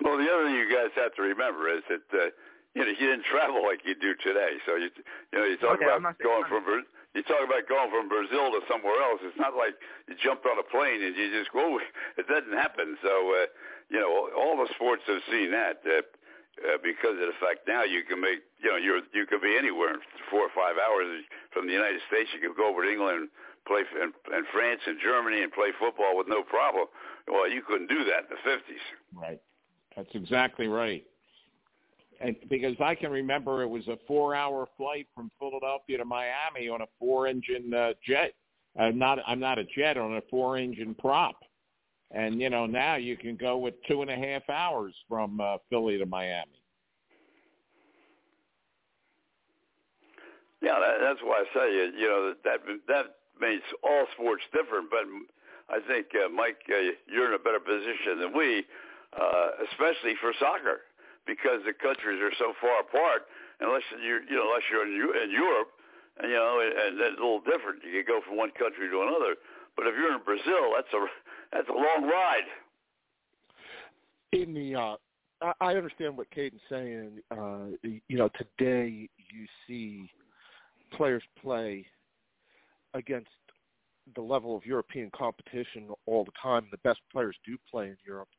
Well, 0.02 0.18
the 0.18 0.28
other 0.30 0.45
thing 0.49 0.56
you 0.57 0.69
guys 0.69 0.90
have 0.98 1.14
to 1.15 1.22
remember 1.22 1.69
is 1.69 1.84
that 1.90 2.06
uh, 2.14 2.30
you 2.73 2.82
know 2.82 2.91
you 2.91 3.06
didn't 3.07 3.26
travel 3.30 3.61
like 3.64 3.82
you 3.86 3.94
do 3.95 4.14
today. 4.23 4.57
So 4.65 4.76
you 4.76 4.90
you 5.34 5.38
know 5.38 5.45
you 5.45 5.57
talk 5.57 5.78
Okay, 5.78 5.86
about 5.86 6.18
going 6.19 6.45
from 6.49 6.65
you 7.14 7.22
talk 7.28 7.44
about 7.44 7.68
going 7.68 7.91
from 7.91 8.07
Brazil 8.07 8.49
to 8.56 8.61
somewhere 8.72 8.98
else. 9.03 9.19
It's 9.22 9.38
not 9.38 9.53
like 9.53 9.76
you 10.07 10.15
jumped 10.18 10.48
on 10.48 10.57
a 10.57 10.65
plane 10.65 11.03
and 11.03 11.14
you 11.15 11.30
just 11.32 11.52
go. 11.53 11.80
It 12.19 12.28
doesn't 12.28 12.53
happen. 12.56 12.98
So 13.03 13.11
uh, 13.38 13.45
you 13.90 13.99
know 13.99 14.32
all 14.34 14.57
the 14.57 14.69
sports 14.76 15.03
have 15.07 15.22
seen 15.30 15.52
that. 15.52 15.82
Uh, 15.86 16.02
uh, 16.61 16.78
because 16.84 17.15
of 17.15 17.26
the 17.32 17.38
fact 17.40 17.64
now 17.65 17.82
you 17.84 18.03
can 18.03 18.19
make 18.19 18.44
you 18.61 18.69
know 18.69 18.78
you're 18.78 19.02
you 19.15 19.26
could 19.26 19.41
be 19.41 19.56
anywhere 19.57 19.95
in 19.95 20.02
four 20.30 20.41
or 20.45 20.53
five 20.53 20.76
hours 20.78 21.23
from 21.53 21.65
the 21.68 21.73
United 21.73 22.02
States. 22.07 22.30
You 22.36 22.41
could 22.44 22.57
go 22.57 22.68
over 22.69 22.84
to 22.84 22.91
England, 22.91 23.30
play 23.65 23.82
in, 23.98 24.11
in 24.36 24.44
France 24.52 24.82
and 24.86 24.99
Germany, 25.02 25.41
and 25.41 25.52
play 25.52 25.72
football 25.80 26.18
with 26.18 26.28
no 26.28 26.44
problem. 26.44 26.88
Well, 27.28 27.49
you 27.49 27.61
couldn't 27.64 27.88
do 27.88 28.03
that 28.11 28.28
in 28.28 28.32
the 28.36 28.41
fifties. 28.44 28.84
Right. 29.15 29.40
That's 29.95 30.09
exactly 30.13 30.68
right. 30.68 31.03
And 32.19 32.35
because 32.49 32.76
I 32.80 32.95
can 32.95 33.11
remember 33.11 33.63
it 33.63 33.68
was 33.68 33.88
a 33.88 33.97
four-hour 34.07 34.68
flight 34.77 35.07
from 35.15 35.31
Philadelphia 35.39 35.97
to 35.97 36.05
Miami 36.05 36.69
on 36.69 36.81
a 36.81 36.88
four-engine 36.99 37.73
uh, 37.73 37.93
jet. 38.05 38.34
Uh, 38.80 38.89
not, 38.89 39.19
I'm 39.27 39.39
not 39.39 39.57
a 39.57 39.63
jet 39.63 39.97
on 39.97 40.18
a 40.18 40.22
four-engine 40.30 40.95
prop. 40.95 41.35
And 42.13 42.41
you 42.41 42.49
know 42.49 42.65
now 42.65 42.95
you 42.95 43.15
can 43.15 43.38
go 43.38 43.57
with 43.57 43.73
two 43.88 44.01
and 44.01 44.11
a 44.11 44.15
half 44.15 44.49
hours 44.49 44.93
from 45.07 45.39
uh, 45.39 45.57
Philly 45.69 45.97
to 45.97 46.05
Miami. 46.05 46.61
Yeah, 50.61 50.77
that, 50.80 50.97
that's 51.01 51.19
why 51.23 51.43
I 51.43 51.45
say 51.55 51.73
you, 51.73 51.91
you 51.97 52.07
know 52.07 52.34
that 52.43 52.59
that 52.88 53.05
makes 53.39 53.63
all 53.81 54.05
sports 54.13 54.43
different. 54.53 54.89
But 54.91 55.07
I 55.73 55.80
think 55.88 56.07
uh, 56.13 56.27
Mike, 56.30 56.59
uh, 56.69 56.91
you're 57.07 57.27
in 57.30 57.34
a 57.34 57.39
better 57.39 57.59
position 57.59 58.19
than 58.19 58.35
we, 58.35 58.65
uh, 59.15 59.65
especially 59.71 60.15
for 60.19 60.33
soccer, 60.39 60.88
because 61.27 61.61
the 61.65 61.73
countries 61.73 62.19
are 62.21 62.33
so 62.39 62.53
far 62.61 62.81
apart. 62.81 63.27
Unless 63.59 63.83
you're 64.01 64.23
you 64.25 64.35
know 64.35 64.49
unless 64.49 64.65
you're 64.71 64.88
in, 64.88 64.93
in 64.95 65.29
Europe, 65.31 65.69
and 66.17 66.31
you 66.31 66.38
know, 66.38 66.59
and, 66.61 66.99
that's 66.99 67.17
a 67.17 67.21
little 67.21 67.41
different. 67.41 67.83
You 67.85 68.03
can 68.03 68.07
go 68.07 68.21
from 68.25 68.38
one 68.38 68.51
country 68.57 68.89
to 68.89 68.97
another. 69.01 69.35
But 69.75 69.88
if 69.88 69.95
you're 69.95 70.13
in 70.13 70.23
Brazil, 70.23 70.73
that's 70.75 70.91
a 70.93 71.01
that's 71.51 71.69
a 71.69 71.73
long 71.73 72.09
ride. 72.09 72.47
In 74.31 74.53
the, 74.53 74.75
uh, 74.75 74.95
I, 75.41 75.53
I 75.59 75.75
understand 75.75 76.17
what 76.17 76.29
Caden's 76.31 76.61
saying. 76.69 77.19
Uh, 77.29 77.75
you 77.83 78.17
know, 78.17 78.29
today 78.38 79.09
you 79.17 79.45
see 79.67 80.09
players 80.93 81.23
play 81.41 81.85
against 82.93 83.29
the 84.15 84.21
level 84.21 84.55
of 84.55 84.65
European 84.65 85.09
competition 85.15 85.89
all 86.05 86.25
the 86.25 86.31
time. 86.41 86.67
The 86.71 86.77
best 86.77 86.99
players 87.11 87.35
do 87.45 87.57
play 87.69 87.88
in 87.88 87.97
Europe. 88.05 88.29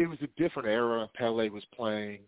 It 0.00 0.08
was 0.08 0.18
a 0.22 0.40
different 0.40 0.66
era. 0.66 1.06
Pele 1.14 1.50
was 1.50 1.62
playing. 1.76 2.20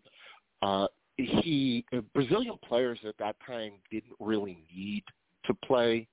Uh, 0.61 0.85
he 1.17 1.83
Brazilian 2.13 2.57
players 2.67 2.99
at 3.07 3.17
that 3.17 3.35
time 3.45 3.73
didn't 3.91 4.15
really 4.19 4.59
need 4.73 5.03
to 5.45 5.55
play 5.65 6.07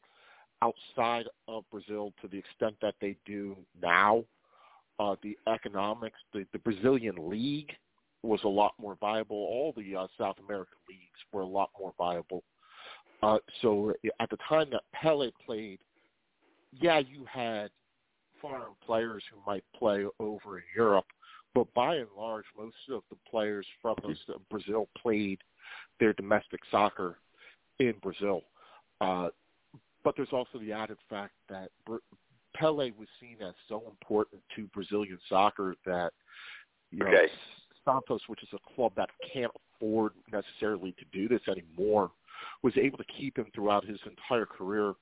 outside 0.63 1.27
of 1.49 1.65
Brazil 1.71 2.15
to 2.23 2.29
the 2.29 2.39
extent 2.39 2.77
that 2.81 2.95
they 3.01 3.15
do 3.27 3.55
now. 3.81 4.25
Uh, 4.99 5.17
the 5.23 5.37
economics, 5.53 6.19
the, 6.33 6.47
the 6.53 6.59
Brazilian 6.61 7.15
league 7.19 7.71
was 8.23 8.41
a 8.45 8.49
lot 8.49 8.73
more 8.81 8.97
viable. 8.99 9.37
All 9.37 9.75
the 9.77 9.97
uh, 9.97 10.07
South 10.19 10.37
American 10.47 10.79
leagues 10.89 11.21
were 11.31 11.43
a 11.43 11.47
lot 11.47 11.69
more 11.79 11.93
viable. 11.99 12.43
Uh, 13.23 13.37
so 13.61 13.93
at 14.19 14.31
the 14.31 14.39
time 14.49 14.69
that 14.73 14.83
Pele 14.95 15.31
played, 15.45 15.81
yeah, 16.73 17.01
you 17.01 17.27
had 17.31 17.71
foreign 18.41 18.75
players 18.85 19.23
who 19.31 19.39
might 19.47 19.65
play 19.79 20.05
over 20.19 20.59
in 20.59 20.65
Europe, 20.75 21.07
but 21.55 21.73
by 21.75 21.97
and 21.97 22.09
large, 22.17 22.45
most 22.57 22.77
of 22.91 23.03
the 23.11 23.17
players 23.29 23.67
from 23.83 23.97
Brazil 24.51 24.89
played 25.01 25.39
their 25.99 26.13
domestic 26.13 26.61
soccer 26.71 27.19
in 27.79 27.95
Brazil. 28.03 28.43
Uh, 29.01 29.29
but 30.05 30.15
there's 30.17 30.33
also 30.33 30.59
the 30.59 30.73
added 30.73 30.99
fact 31.09 31.33
that 31.49 31.71
Pele 32.55 32.91
was 32.99 33.09
seen 33.21 33.37
as 33.47 33.55
so 33.69 33.83
important 33.89 34.43
to 34.57 34.67
Brazilian 34.69 35.19
soccer 35.29 35.75
that 35.87 36.13
you 36.91 36.99
know 36.99 37.09
Okay. 37.09 37.29
Santos, 37.85 38.21
which 38.27 38.43
is 38.43 38.49
a 38.53 38.75
club 38.75 38.93
that 38.97 39.09
can't 39.33 39.53
afford 39.77 40.13
necessarily 40.31 40.93
to 40.93 41.05
do 41.13 41.29
this 41.29 41.41
anymore, 41.49 42.11
was 42.63 42.77
able 42.77 42.99
to 42.99 43.05
keep 43.05 43.39
him 43.39 43.47
throughout 43.55 43.85
his 43.85 43.99
entire 44.07 44.47
career. 44.47 44.95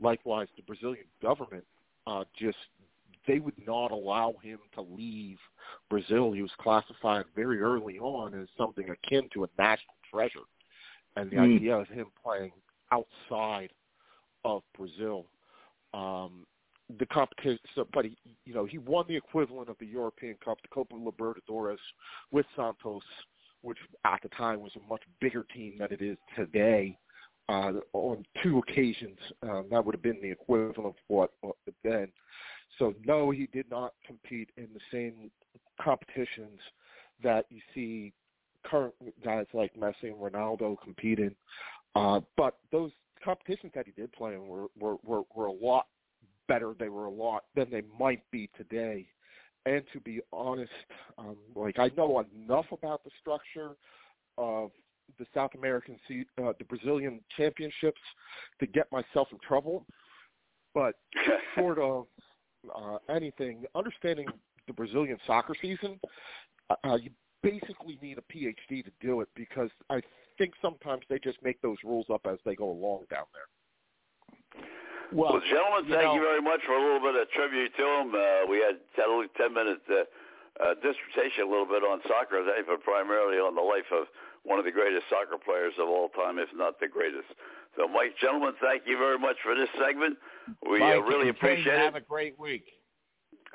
Likewise, 0.00 0.48
the 0.56 0.62
Brazilian 0.62 1.06
government 1.22 1.64
uh, 2.06 2.24
just 2.38 2.58
they 3.26 3.38
would 3.38 3.54
not 3.66 3.90
allow 3.90 4.34
him 4.42 4.58
to 4.74 4.82
leave 4.82 5.38
Brazil. 5.90 6.32
He 6.32 6.42
was 6.42 6.50
classified 6.58 7.24
very 7.34 7.60
early 7.60 7.98
on 7.98 8.34
as 8.34 8.48
something 8.56 8.88
akin 8.90 9.28
to 9.34 9.44
a 9.44 9.48
national 9.58 9.94
treasure, 10.10 10.46
and 11.16 11.30
the 11.30 11.36
Hmm. 11.36 11.56
idea 11.56 11.76
of 11.76 11.88
him 11.88 12.06
playing 12.22 12.52
outside 12.92 13.72
of 14.44 14.62
Brazil. 14.76 15.26
Um, 15.92 16.46
the 16.98 17.06
competition, 17.06 17.58
so, 17.74 17.86
but 17.92 18.04
he, 18.04 18.16
you 18.44 18.54
know, 18.54 18.64
he 18.64 18.78
won 18.78 19.06
the 19.08 19.16
equivalent 19.16 19.68
of 19.68 19.76
the 19.78 19.86
European 19.86 20.36
Cup, 20.44 20.62
the 20.62 20.68
Copa 20.68 20.94
Libertadores, 20.94 21.78
with 22.30 22.46
Santos, 22.54 23.02
which 23.62 23.78
at 24.04 24.22
the 24.22 24.28
time 24.30 24.60
was 24.60 24.70
a 24.76 24.88
much 24.88 25.02
bigger 25.20 25.44
team 25.52 25.78
than 25.78 25.88
it 25.90 26.00
is 26.00 26.16
today. 26.36 26.96
Uh, 27.48 27.74
on 27.92 28.24
two 28.42 28.58
occasions, 28.58 29.18
uh, 29.42 29.62
that 29.70 29.84
would 29.84 29.94
have 29.94 30.02
been 30.02 30.20
the 30.20 30.30
equivalent 30.30 30.78
of 30.78 30.94
what, 31.08 31.30
what 31.40 31.56
then. 31.84 32.08
So 32.78 32.94
no, 33.04 33.30
he 33.30 33.46
did 33.52 33.70
not 33.70 33.94
compete 34.06 34.50
in 34.56 34.68
the 34.74 34.80
same 34.92 35.30
competitions 35.80 36.60
that 37.22 37.46
you 37.48 37.60
see 37.74 38.12
current 38.64 38.94
guys 39.24 39.46
like 39.52 39.74
Messi 39.74 40.04
and 40.04 40.16
Ronaldo 40.16 40.76
competing. 40.82 41.34
Uh, 41.94 42.20
but 42.36 42.56
those 42.70 42.90
competitions 43.24 43.72
that 43.74 43.86
he 43.86 43.92
did 43.92 44.12
play 44.12 44.34
in 44.34 44.46
were, 44.46 44.66
were 44.78 44.96
were 45.04 45.22
were 45.34 45.46
a 45.46 45.52
lot 45.52 45.86
better. 46.48 46.74
They 46.78 46.88
were 46.88 47.06
a 47.06 47.10
lot 47.10 47.44
than 47.54 47.70
they 47.70 47.82
might 47.98 48.22
be 48.30 48.50
today. 48.56 49.06
And 49.64 49.82
to 49.92 50.00
be 50.00 50.20
honest, 50.32 50.70
um, 51.18 51.36
like 51.54 51.78
I 51.78 51.90
know 51.96 52.24
enough 52.34 52.66
about 52.70 53.02
the 53.04 53.10
structure 53.20 53.70
of 54.38 54.70
the 55.18 55.26
South 55.34 55.50
American, 55.56 55.98
uh, 56.38 56.52
the 56.58 56.64
Brazilian 56.64 57.20
championships 57.36 58.00
to 58.60 58.66
get 58.66 58.90
myself 58.92 59.28
in 59.32 59.38
trouble. 59.46 59.84
But 60.74 60.94
short 61.54 61.78
of 61.78 62.06
uh, 62.74 62.98
anything, 63.08 63.64
understanding 63.74 64.26
the 64.66 64.72
Brazilian 64.72 65.18
soccer 65.26 65.54
season, 65.60 66.00
uh, 66.70 66.96
you 67.00 67.10
basically 67.42 67.98
need 68.02 68.18
a 68.18 68.32
PhD 68.32 68.84
to 68.84 68.90
do 69.00 69.20
it 69.20 69.28
because 69.34 69.70
I 69.90 70.00
think 70.38 70.54
sometimes 70.60 71.02
they 71.08 71.18
just 71.18 71.38
make 71.42 71.60
those 71.62 71.76
rules 71.84 72.06
up 72.12 72.26
as 72.26 72.38
they 72.44 72.54
go 72.54 72.70
along 72.70 73.04
down 73.10 73.26
there. 73.32 74.62
Well, 75.12 75.34
well 75.34 75.42
gentlemen, 75.48 75.86
thank 75.88 76.02
know, 76.02 76.14
you 76.14 76.20
very 76.20 76.42
much 76.42 76.60
for 76.66 76.74
a 76.74 76.82
little 76.82 77.00
bit 77.00 77.20
of 77.20 77.30
tribute 77.30 77.70
to 77.76 77.84
him. 77.84 78.14
Uh, 78.14 78.50
we 78.50 78.58
had 78.58 78.82
10, 78.96 79.06
10 79.38 79.54
minutes 79.54 79.82
uh, 79.88 80.02
uh, 80.60 80.74
dissertation 80.80 81.44
a 81.44 81.50
little 81.50 81.68
bit 81.68 81.84
on 81.84 82.00
soccer 82.08 82.40
today, 82.40 82.64
but 82.66 82.82
primarily 82.82 83.36
on 83.36 83.54
the 83.54 83.64
life 83.64 83.88
of 83.92 84.08
one 84.44 84.58
of 84.58 84.64
the 84.64 84.72
greatest 84.72 85.04
soccer 85.10 85.36
players 85.36 85.74
of 85.78 85.88
all 85.88 86.08
time, 86.14 86.38
if 86.38 86.48
not 86.54 86.78
the 86.80 86.88
greatest. 86.88 87.28
So, 87.76 87.86
Mike, 87.88 88.16
gentlemen, 88.20 88.54
thank 88.62 88.86
you 88.86 88.96
very 88.96 89.18
much 89.18 89.36
for 89.42 89.54
this 89.54 89.68
segment. 89.76 90.16
We 90.64 90.80
Mike, 90.80 90.96
uh, 90.96 91.02
really 91.02 91.28
appreciate 91.28 91.74
it. 91.74 91.80
Have 91.80 91.98
a 91.98 92.00
great 92.00 92.38
week. 92.38 92.64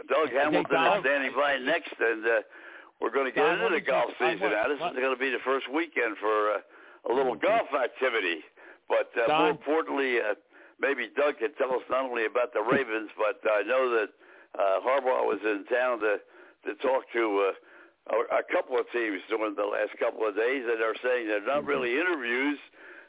Doug 0.08 0.30
Hamilton 0.30 0.78
is 0.78 1.02
standing 1.02 1.34
by 1.34 1.58
next, 1.58 1.94
and 1.98 2.26
uh, 2.26 2.46
we're 3.02 3.12
going 3.12 3.26
to 3.26 3.34
get 3.34 3.46
into 3.50 3.70
the 3.70 3.82
golf 3.82 4.12
season 4.20 4.54
now. 4.54 4.70
This 4.70 4.78
is 4.78 4.98
going 4.98 5.16
to 5.16 5.20
be 5.20 5.34
the 5.34 5.42
first 5.44 5.66
weekend 5.74 6.18
for 6.22 6.62
uh, 6.62 7.10
a 7.10 7.12
little 7.14 7.36
golf 7.36 7.70
activity. 7.74 8.46
But 8.86 9.10
uh, 9.18 9.26
more 9.32 9.50
importantly, 9.50 10.20
uh, 10.20 10.36
maybe 10.80 11.10
Doug 11.16 11.40
can 11.40 11.54
tell 11.58 11.72
us 11.72 11.82
not 11.90 12.06
only 12.06 12.26
about 12.26 12.54
the 12.54 12.62
Ravens, 12.62 13.10
but 13.18 13.40
I 13.50 13.64
know 13.64 13.90
that 13.90 14.10
uh, 14.54 14.84
Harbaugh 14.86 15.26
was 15.26 15.40
in 15.44 15.66
town 15.66 16.00
to 16.02 16.18
to 16.66 16.76
talk 16.82 17.04
to 17.14 17.52
uh, 17.52 18.16
a, 18.16 18.42
a 18.42 18.44
couple 18.52 18.78
of 18.78 18.86
teams 18.92 19.22
during 19.30 19.56
the 19.56 19.66
last 19.66 19.98
couple 20.00 20.28
of 20.28 20.36
days, 20.36 20.64
and 20.66 20.80
they're 20.80 20.98
saying 21.04 21.28
they're 21.28 21.46
not 21.46 21.66
really 21.66 21.94
interviews; 21.94 22.60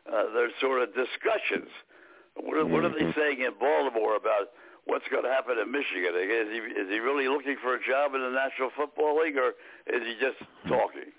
uh, 0.07 0.33
they're 0.35 0.55
sort 0.61 0.83
of 0.83 0.95
discussions. 0.95 1.71
What 2.37 2.57
are, 2.57 2.67
what 2.67 2.85
are 2.85 2.93
they 2.93 3.13
saying 3.13 3.45
in 3.45 3.53
Baltimore 3.61 4.17
about 4.17 4.57
what's 4.85 5.05
going 5.11 5.25
to 5.25 5.31
happen 5.31 5.57
in 5.59 5.71
Michigan? 5.71 6.17
Is 6.17 6.49
he 6.49 6.59
is 6.81 6.89
he 6.89 6.99
really 6.99 7.29
looking 7.29 7.57
for 7.63 7.75
a 7.75 7.81
job 7.85 8.15
in 8.15 8.21
the 8.23 8.31
National 8.31 8.71
Football 8.77 9.21
League, 9.23 9.37
or 9.37 9.53
is 9.87 10.03
he 10.07 10.15
just 10.21 10.39
talking? 10.69 11.13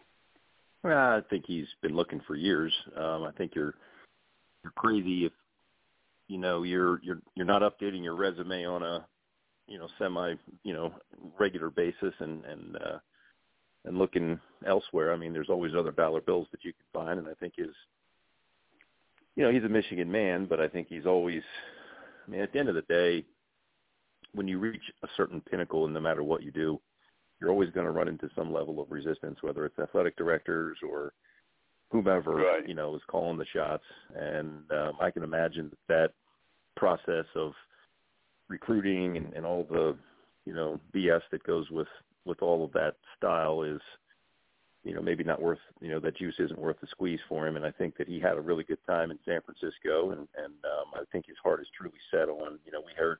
Well, 0.83 0.97
I 0.97 1.21
think 1.29 1.45
he's 1.47 1.67
been 1.81 1.95
looking 1.95 2.21
for 2.27 2.35
years. 2.35 2.73
Um, 2.95 3.23
I 3.23 3.31
think 3.37 3.55
you're 3.55 3.75
you're 4.63 4.73
crazy 4.75 5.25
if 5.25 5.31
you 6.27 6.37
know 6.37 6.63
you're 6.63 6.99
you're 7.03 7.21
you're 7.35 7.45
not 7.45 7.61
updating 7.61 8.03
your 8.03 8.15
resume 8.15 8.65
on 8.65 8.83
a 8.83 9.05
you 9.67 9.77
know 9.77 9.87
semi 9.97 10.35
you 10.63 10.73
know 10.73 10.93
regular 11.39 11.69
basis 11.69 12.13
and 12.19 12.43
and 12.45 12.75
uh 12.77 12.99
and 13.85 13.97
looking 13.97 14.39
elsewhere. 14.65 15.13
I 15.13 15.17
mean, 15.17 15.33
there's 15.33 15.49
always 15.49 15.73
other 15.75 15.91
dollar 15.91 16.21
bills 16.21 16.47
that 16.51 16.63
you 16.63 16.71
can 16.73 17.05
find, 17.05 17.19
and 17.19 17.27
I 17.27 17.33
think 17.33 17.55
his 17.57 17.75
you 19.35 19.43
know 19.43 19.51
he's 19.51 19.63
a 19.63 19.69
Michigan 19.69 20.11
man, 20.11 20.45
but 20.45 20.59
I 20.59 20.67
think 20.67 20.87
he's 20.89 21.05
always. 21.05 21.41
I 22.25 22.31
mean, 22.31 22.41
at 22.41 22.53
the 22.53 22.59
end 22.59 22.69
of 22.69 22.75
the 22.75 22.83
day, 22.83 23.25
when 24.33 24.47
you 24.47 24.57
reach 24.59 24.81
a 25.03 25.07
certain 25.17 25.41
pinnacle, 25.41 25.85
and 25.85 25.93
no 25.93 25.99
matter 25.99 26.23
what 26.23 26.41
you 26.41 26.51
do, 26.51 26.79
you're 27.41 27.49
always 27.49 27.69
going 27.71 27.85
to 27.85 27.91
run 27.91 28.07
into 28.07 28.29
some 28.35 28.53
level 28.53 28.81
of 28.81 28.89
resistance, 28.89 29.39
whether 29.41 29.65
it's 29.65 29.77
athletic 29.79 30.15
directors 30.15 30.77
or 30.87 31.13
whomever 31.91 32.35
right. 32.35 32.67
you 32.67 32.73
know 32.73 32.95
is 32.95 33.01
calling 33.07 33.37
the 33.37 33.45
shots. 33.53 33.83
And 34.15 34.71
um, 34.71 34.93
I 35.01 35.11
can 35.11 35.23
imagine 35.23 35.69
that, 35.69 35.79
that 35.89 36.11
process 36.77 37.25
of 37.35 37.51
recruiting 38.53 39.17
and, 39.17 39.33
and 39.33 39.45
all 39.45 39.65
the 39.69 39.95
you 40.45 40.53
know 40.53 40.79
BS 40.95 41.21
that 41.31 41.43
goes 41.43 41.69
with 41.71 41.87
with 42.23 42.41
all 42.41 42.63
of 42.63 42.71
that 42.73 42.95
style 43.17 43.63
is 43.63 43.81
you 44.83 44.93
know 44.93 45.01
maybe 45.01 45.23
not 45.23 45.41
worth 45.41 45.63
you 45.81 45.89
know 45.89 45.99
that 45.99 46.15
juice 46.17 46.35
isn't 46.37 46.59
worth 46.59 46.79
the 46.79 46.87
squeeze 46.87 47.19
for 47.27 47.47
him 47.47 47.55
and 47.55 47.65
I 47.65 47.71
think 47.71 47.97
that 47.97 48.07
he 48.07 48.19
had 48.19 48.37
a 48.37 48.41
really 48.41 48.63
good 48.63 48.83
time 48.85 49.09
in 49.09 49.17
San 49.25 49.41
Francisco 49.41 50.11
and 50.11 50.27
and 50.37 50.53
um, 50.73 50.87
I 50.93 51.03
think 51.11 51.25
his 51.25 51.37
heart 51.43 51.61
is 51.61 51.67
truly 51.75 51.97
set 52.11 52.29
on 52.29 52.59
you 52.65 52.71
know 52.71 52.81
we 52.85 52.93
heard 52.95 53.17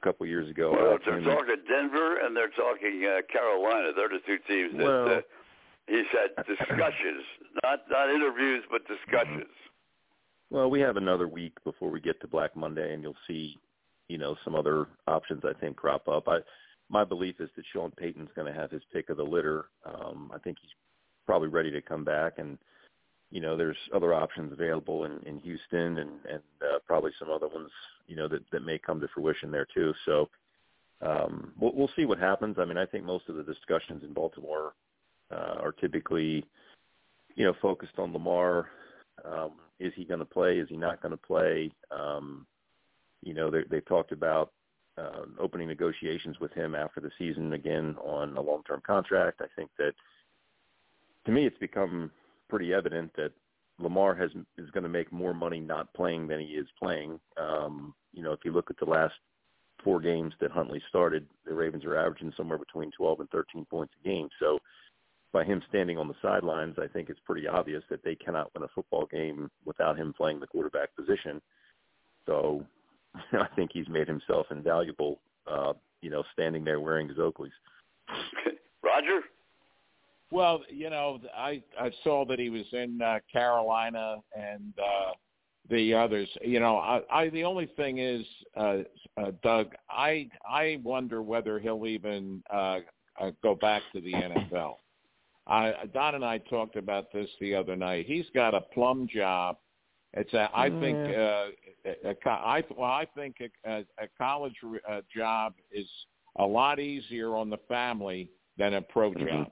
a 0.00 0.04
couple 0.06 0.24
years 0.26 0.48
ago 0.48 0.70
well, 0.72 0.94
uh, 0.94 0.98
they're 1.04 1.18
him- 1.18 1.24
talking 1.24 1.56
Denver 1.68 2.18
and 2.24 2.36
they're 2.36 2.54
talking 2.54 3.04
uh, 3.04 3.20
Carolina. 3.32 3.90
They're 3.96 4.08
the 4.08 4.22
two 4.24 4.38
teams 4.46 4.72
that 4.78 4.84
Well- 4.84 5.18
uh, 5.18 5.20
he 5.86 6.04
said 6.12 6.30
discussions, 6.46 7.24
not 7.64 7.80
not 7.90 8.14
interviews, 8.14 8.62
but 8.70 8.82
discussions. 8.86 9.50
Well, 10.50 10.70
we 10.70 10.78
have 10.80 10.96
another 10.96 11.26
week 11.26 11.54
before 11.64 11.90
we 11.90 12.00
get 12.00 12.20
to 12.20 12.28
Black 12.28 12.54
Monday, 12.56 12.92
and 12.92 13.02
you'll 13.02 13.22
see, 13.26 13.56
you 14.10 14.18
know, 14.18 14.36
some 14.44 14.56
other 14.56 14.88
options 15.06 15.42
I 15.44 15.52
think 15.60 15.76
crop 15.76 16.08
up. 16.08 16.26
I, 16.26 16.38
my 16.88 17.04
belief 17.04 17.36
is 17.38 17.48
that 17.54 17.64
Sean 17.72 17.92
Payton's 17.92 18.30
going 18.34 18.52
to 18.52 18.60
have 18.60 18.70
his 18.70 18.82
pick 18.92 19.08
of 19.08 19.16
the 19.16 19.22
litter. 19.22 19.66
Um, 19.86 20.32
I 20.34 20.38
think 20.38 20.56
he's 20.60 20.72
probably 21.26 21.46
ready 21.46 21.70
to 21.70 21.80
come 21.80 22.04
back, 22.04 22.34
and 22.38 22.58
you 23.30 23.40
know, 23.40 23.56
there's 23.56 23.76
other 23.94 24.12
options 24.12 24.52
available 24.52 25.04
in, 25.04 25.20
in 25.24 25.38
Houston, 25.38 25.98
and 25.98 26.10
and 26.28 26.42
uh, 26.60 26.80
probably 26.84 27.12
some 27.20 27.30
other 27.30 27.46
ones, 27.46 27.70
you 28.08 28.16
know, 28.16 28.26
that 28.26 28.42
that 28.50 28.64
may 28.64 28.78
come 28.78 29.00
to 29.00 29.08
fruition 29.14 29.50
there 29.50 29.66
too. 29.72 29.94
So. 30.04 30.28
Um, 31.02 31.52
we'll, 31.58 31.74
we'll 31.74 31.90
see 31.96 32.04
what 32.04 32.18
happens. 32.18 32.56
I 32.58 32.66
mean, 32.66 32.76
I 32.76 32.84
think 32.84 33.04
most 33.04 33.30
of 33.30 33.36
the 33.36 33.42
discussions 33.42 34.04
in 34.04 34.12
Baltimore 34.12 34.74
uh, 35.32 35.56
are 35.58 35.72
typically, 35.72 36.44
you 37.36 37.46
know, 37.46 37.54
focused 37.62 37.94
on 37.96 38.12
Lamar, 38.12 38.66
um, 39.24 39.52
is 39.78 39.94
he 39.96 40.04
going 40.04 40.18
to 40.20 40.26
play? 40.26 40.58
Is 40.58 40.68
he 40.68 40.76
not 40.76 41.00
going 41.00 41.12
to 41.12 41.16
play? 41.16 41.72
Um, 41.90 42.46
you 43.22 43.34
know, 43.34 43.50
they, 43.50 43.62
they've 43.70 43.84
talked 43.86 44.12
about 44.12 44.52
uh, 44.98 45.22
opening 45.38 45.68
negotiations 45.68 46.40
with 46.40 46.52
him 46.52 46.74
after 46.74 47.00
the 47.00 47.10
season 47.18 47.52
again 47.52 47.96
on 48.02 48.36
a 48.36 48.40
long-term 48.40 48.82
contract. 48.86 49.40
I 49.42 49.46
think 49.56 49.70
that, 49.78 49.92
to 51.26 51.32
me, 51.32 51.46
it's 51.46 51.58
become 51.58 52.10
pretty 52.48 52.74
evident 52.74 53.12
that 53.16 53.32
Lamar 53.78 54.14
has 54.14 54.30
is 54.58 54.70
going 54.70 54.82
to 54.82 54.90
make 54.90 55.12
more 55.12 55.32
money 55.32 55.60
not 55.60 55.92
playing 55.94 56.28
than 56.28 56.40
he 56.40 56.46
is 56.46 56.66
playing. 56.78 57.18
Um, 57.36 57.94
you 58.12 58.22
know, 58.22 58.32
if 58.32 58.40
you 58.44 58.52
look 58.52 58.70
at 58.70 58.78
the 58.78 58.90
last 58.90 59.14
four 59.82 60.00
games 60.00 60.34
that 60.40 60.50
Huntley 60.50 60.82
started, 60.88 61.26
the 61.46 61.54
Ravens 61.54 61.84
are 61.84 61.96
averaging 61.96 62.32
somewhere 62.36 62.58
between 62.58 62.90
12 62.90 63.20
and 63.20 63.30
13 63.30 63.64
points 63.66 63.94
a 64.02 64.08
game. 64.08 64.28
So 64.38 64.58
by 65.32 65.44
him 65.44 65.62
standing 65.68 65.96
on 65.96 66.08
the 66.08 66.14
sidelines, 66.20 66.76
I 66.78 66.88
think 66.88 67.08
it's 67.08 67.20
pretty 67.24 67.46
obvious 67.46 67.82
that 67.88 68.02
they 68.04 68.14
cannot 68.14 68.52
win 68.54 68.64
a 68.64 68.68
football 68.74 69.06
game 69.06 69.50
without 69.64 69.96
him 69.96 70.12
playing 70.12 70.40
the 70.40 70.46
quarterback 70.46 70.94
position. 70.96 71.40
So 72.26 72.66
I 73.32 73.46
think 73.56 73.70
he's 73.72 73.88
made 73.88 74.08
himself 74.08 74.46
invaluable, 74.50 75.20
uh, 75.46 75.72
you 76.00 76.10
know, 76.10 76.22
standing 76.32 76.64
there 76.64 76.80
wearing 76.80 77.08
his 77.08 77.18
Oakleys. 77.18 77.50
Roger. 78.82 79.20
Well, 80.30 80.62
you 80.68 80.90
know, 80.90 81.18
I 81.36 81.62
I 81.78 81.90
saw 82.04 82.24
that 82.26 82.38
he 82.38 82.50
was 82.50 82.66
in 82.72 83.02
uh, 83.02 83.18
Carolina 83.32 84.16
and 84.36 84.72
uh, 84.78 85.12
the 85.68 85.92
others. 85.94 86.28
You 86.42 86.60
know, 86.60 86.76
I, 86.76 87.00
I 87.10 87.28
the 87.30 87.44
only 87.44 87.66
thing 87.76 87.98
is, 87.98 88.24
uh, 88.56 88.78
uh, 89.16 89.32
Doug, 89.42 89.74
I 89.88 90.28
I 90.48 90.78
wonder 90.84 91.22
whether 91.22 91.58
he'll 91.58 91.86
even 91.86 92.42
uh, 92.52 92.80
uh, 93.20 93.30
go 93.42 93.56
back 93.56 93.82
to 93.92 94.00
the 94.00 94.12
NFL. 94.12 94.76
I, 95.46 95.74
Don 95.92 96.14
and 96.14 96.24
I 96.24 96.38
talked 96.38 96.76
about 96.76 97.12
this 97.12 97.28
the 97.40 97.54
other 97.54 97.74
night. 97.74 98.06
He's 98.06 98.26
got 98.34 98.54
a 98.54 98.60
plum 98.60 99.08
job. 99.12 99.56
It's 100.14 100.32
a, 100.34 100.50
I 100.54 100.68
think 100.80 100.96
uh, 101.08 101.46
a, 102.04 102.10
a, 102.10 102.30
I 102.30 102.64
well 102.76 102.90
I 102.90 103.06
think 103.14 103.36
a, 103.40 103.70
a, 103.70 103.78
a 104.02 104.08
college 104.18 104.54
uh, 104.88 105.00
job 105.14 105.54
is 105.70 105.86
a 106.36 106.44
lot 106.44 106.78
easier 106.80 107.36
on 107.36 107.48
the 107.50 107.58
family 107.68 108.30
than 108.58 108.74
a 108.74 108.82
pro 108.82 109.14
job. 109.14 109.50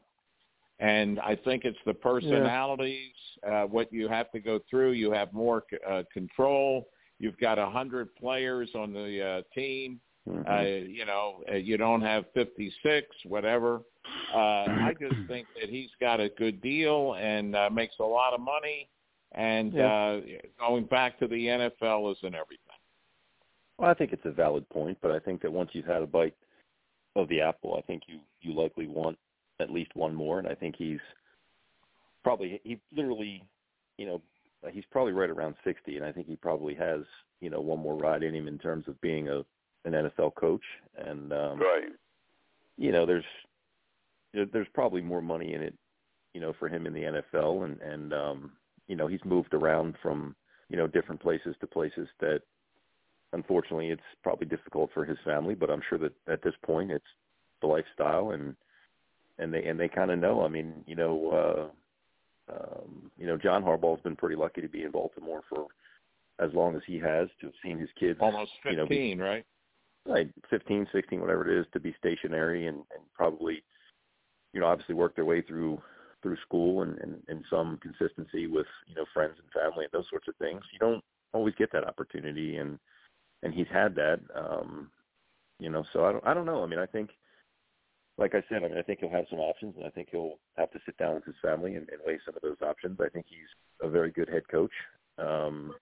And 0.80 1.18
I 1.20 1.34
think 1.34 1.64
it's 1.64 1.78
the 1.86 1.94
personalities, 1.94 3.12
uh, 3.48 3.62
what 3.64 3.92
you 3.92 4.08
have 4.08 4.30
to 4.32 4.40
go 4.40 4.60
through. 4.70 4.92
You 4.92 5.10
have 5.10 5.32
more 5.32 5.64
c- 5.70 5.76
uh, 5.88 6.04
control. 6.12 6.88
You've 7.18 7.38
got 7.38 7.58
a 7.58 7.68
hundred 7.68 8.14
players 8.14 8.70
on 8.74 8.92
the 8.92 9.24
uh, 9.24 9.42
team. 9.54 10.00
Mhm. 10.28 10.46
Uh, 10.46 10.86
you 10.86 11.04
know, 11.04 11.42
uh, 11.50 11.54
you 11.56 11.76
don't 11.78 12.02
have 12.02 12.26
56, 12.34 13.06
whatever. 13.24 13.80
Uh, 14.32 14.38
I 14.38 14.94
just 15.00 15.16
think 15.28 15.48
that 15.60 15.68
he's 15.68 15.90
got 16.00 16.20
a 16.20 16.28
good 16.28 16.60
deal 16.60 17.14
and 17.14 17.56
uh, 17.56 17.70
makes 17.70 17.94
a 17.98 18.04
lot 18.04 18.34
of 18.34 18.40
money. 18.40 18.88
And 19.32 19.78
uh, 19.78 20.20
going 20.58 20.84
back 20.84 21.18
to 21.18 21.26
the 21.26 21.46
NFL 21.46 22.12
isn't 22.16 22.34
everything. 22.34 22.64
Well, 23.76 23.90
I 23.90 23.94
think 23.94 24.12
it's 24.12 24.24
a 24.24 24.32
valid 24.32 24.68
point, 24.70 24.98
but 25.02 25.10
I 25.10 25.18
think 25.18 25.42
that 25.42 25.52
once 25.52 25.70
you've 25.72 25.84
had 25.86 26.02
a 26.02 26.06
bite 26.06 26.34
of 27.14 27.28
the 27.28 27.40
apple, 27.40 27.76
I 27.76 27.82
think 27.82 28.04
you 28.06 28.20
you 28.40 28.54
likely 28.54 28.86
want 28.86 29.18
at 29.60 29.70
least 29.70 29.94
one 29.94 30.14
more, 30.14 30.38
and 30.38 30.48
I 30.48 30.54
think 30.54 30.76
he's 30.76 30.98
probably 32.24 32.60
he 32.64 32.80
literally, 32.94 33.44
you 33.98 34.06
know, 34.06 34.22
he's 34.70 34.84
probably 34.90 35.12
right 35.12 35.30
around 35.30 35.54
sixty, 35.62 35.96
and 35.96 36.04
I 36.04 36.10
think 36.12 36.26
he 36.26 36.36
probably 36.36 36.74
has 36.74 37.02
you 37.40 37.50
know 37.50 37.60
one 37.60 37.78
more 37.78 37.96
ride 37.96 38.22
in 38.22 38.34
him 38.34 38.48
in 38.48 38.58
terms 38.58 38.88
of 38.88 39.00
being 39.00 39.28
a 39.28 39.44
an 39.84 39.92
NFL 39.92 40.34
coach, 40.34 40.64
and 40.96 41.32
um, 41.32 41.60
Right. 41.60 41.90
you 42.76 42.92
know, 42.92 43.06
there's 43.06 43.24
there's 44.32 44.68
probably 44.74 45.02
more 45.02 45.22
money 45.22 45.54
in 45.54 45.62
it 45.62 45.74
you 46.34 46.40
know, 46.40 46.52
for 46.58 46.68
him 46.68 46.86
in 46.86 46.92
the 46.92 47.02
NFL, 47.02 47.64
and 47.64 47.80
and 47.80 48.12
um, 48.12 48.52
you 48.88 48.96
know, 48.96 49.06
he's 49.06 49.24
moved 49.24 49.54
around 49.54 49.94
from 50.02 50.34
you 50.68 50.76
know 50.76 50.86
different 50.86 51.20
places 51.20 51.54
to 51.60 51.66
places 51.66 52.08
that 52.20 52.40
unfortunately 53.32 53.88
it's 53.88 54.02
probably 54.22 54.46
difficult 54.46 54.90
for 54.92 55.04
his 55.04 55.18
family, 55.24 55.54
but 55.54 55.70
I'm 55.70 55.82
sure 55.88 55.98
that 55.98 56.12
at 56.26 56.42
this 56.42 56.54
point 56.64 56.90
it's 56.90 57.04
the 57.60 57.66
lifestyle 57.66 58.30
and 58.30 58.56
and 59.38 59.52
they 59.52 59.64
and 59.64 59.78
they 59.78 59.88
kind 59.88 60.10
of 60.10 60.18
know. 60.18 60.44
I 60.44 60.48
mean, 60.48 60.84
you 60.86 60.96
know, 60.96 61.70
uh, 62.50 62.52
um, 62.52 63.10
you 63.18 63.26
know, 63.26 63.36
John 63.36 63.62
Harbaugh's 63.62 64.02
been 64.02 64.16
pretty 64.16 64.36
lucky 64.36 64.60
to 64.60 64.68
be 64.68 64.82
in 64.82 64.90
Baltimore 64.90 65.42
for 65.48 65.66
as 66.40 66.52
long 66.54 66.76
as 66.76 66.82
he 66.86 66.98
has 66.98 67.28
to 67.40 67.46
have 67.46 67.54
seen 67.62 67.78
his 67.78 67.88
kids 67.98 68.18
Almost 68.22 68.52
you 68.64 68.76
know, 68.76 68.86
be- 68.86 68.94
fifteen, 68.94 69.18
right? 69.18 69.44
right, 70.06 70.30
15, 70.48 70.86
16, 70.92 71.20
whatever 71.20 71.48
it 71.48 71.60
is, 71.60 71.66
to 71.72 71.80
be 71.80 71.94
stationary 71.98 72.66
and, 72.66 72.76
and 72.76 73.02
probably, 73.14 73.62
you 74.52 74.60
know, 74.60 74.66
obviously 74.66 74.94
work 74.94 75.14
their 75.14 75.24
way 75.24 75.42
through 75.42 75.80
through 76.22 76.36
school 76.46 76.82
and, 76.82 76.98
and, 76.98 77.22
and 77.28 77.44
some 77.50 77.78
consistency 77.82 78.46
with, 78.46 78.66
you 78.86 78.94
know, 78.94 79.04
friends 79.14 79.34
and 79.38 79.50
family 79.52 79.84
and 79.84 79.92
those 79.92 80.08
sorts 80.10 80.28
of 80.28 80.36
things. 80.36 80.62
You 80.72 80.78
don't 80.78 81.04
always 81.32 81.54
get 81.56 81.72
that 81.72 81.86
opportunity 81.86 82.56
and 82.56 82.78
and 83.42 83.54
he's 83.54 83.68
had 83.72 83.94
that. 83.94 84.18
Um, 84.34 84.90
you 85.60 85.70
know, 85.70 85.84
so 85.92 86.04
I 86.04 86.12
don't 86.12 86.26
I 86.26 86.34
don't 86.34 86.46
know. 86.46 86.62
I 86.62 86.66
mean 86.66 86.78
I 86.78 86.86
think 86.86 87.10
like 88.16 88.34
I 88.34 88.42
said, 88.48 88.64
I 88.64 88.68
mean 88.68 88.78
I 88.78 88.82
think 88.82 89.00
he'll 89.00 89.10
have 89.10 89.26
some 89.30 89.38
options 89.38 89.74
and 89.76 89.86
I 89.86 89.90
think 89.90 90.08
he'll 90.10 90.38
have 90.56 90.70
to 90.72 90.80
sit 90.84 90.96
down 90.98 91.14
with 91.14 91.24
his 91.24 91.36
family 91.42 91.74
and, 91.74 91.88
and 91.88 92.00
weigh 92.04 92.18
some 92.24 92.34
of 92.36 92.42
those 92.42 92.68
options. 92.68 92.98
I 93.00 93.08
think 93.08 93.26
he's 93.28 93.38
a 93.82 93.88
very 93.88 94.10
good 94.10 94.28
head 94.28 94.48
coach. 94.50 94.72
Um 95.18 95.74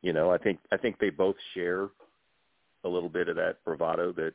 you 0.00 0.12
know, 0.12 0.30
I 0.30 0.38
think 0.38 0.60
I 0.72 0.76
think 0.76 0.98
they 0.98 1.10
both 1.10 1.36
share 1.54 1.88
a 2.84 2.88
little 2.88 3.08
bit 3.08 3.28
of 3.28 3.36
that 3.36 3.64
bravado 3.64 4.12
that 4.12 4.34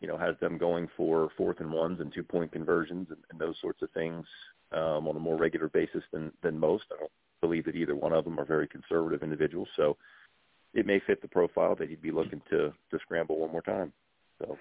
you 0.00 0.08
know 0.08 0.16
has 0.16 0.34
them 0.40 0.58
going 0.58 0.88
for 0.96 1.30
fourth 1.36 1.60
and 1.60 1.70
ones 1.72 2.00
and 2.00 2.12
two 2.12 2.22
point 2.22 2.52
conversions 2.52 3.06
and, 3.10 3.18
and 3.30 3.40
those 3.40 3.56
sorts 3.60 3.82
of 3.82 3.90
things 3.92 4.24
um, 4.72 5.06
on 5.08 5.16
a 5.16 5.20
more 5.20 5.36
regular 5.36 5.68
basis 5.68 6.02
than 6.12 6.32
than 6.42 6.58
most. 6.58 6.84
I 6.92 6.98
don't 7.00 7.10
believe 7.40 7.64
that 7.66 7.76
either 7.76 7.94
one 7.94 8.12
of 8.12 8.24
them 8.24 8.38
are 8.38 8.44
very 8.44 8.68
conservative 8.68 9.22
individuals, 9.22 9.68
so 9.76 9.96
it 10.74 10.86
may 10.86 11.00
fit 11.06 11.22
the 11.22 11.28
profile 11.28 11.74
that 11.76 11.88
he'd 11.88 12.02
be 12.02 12.10
looking 12.10 12.42
to 12.50 12.72
to 12.90 12.98
scramble 13.02 13.38
one 13.38 13.52
more 13.52 13.62
time. 13.62 13.92
So 14.38 14.58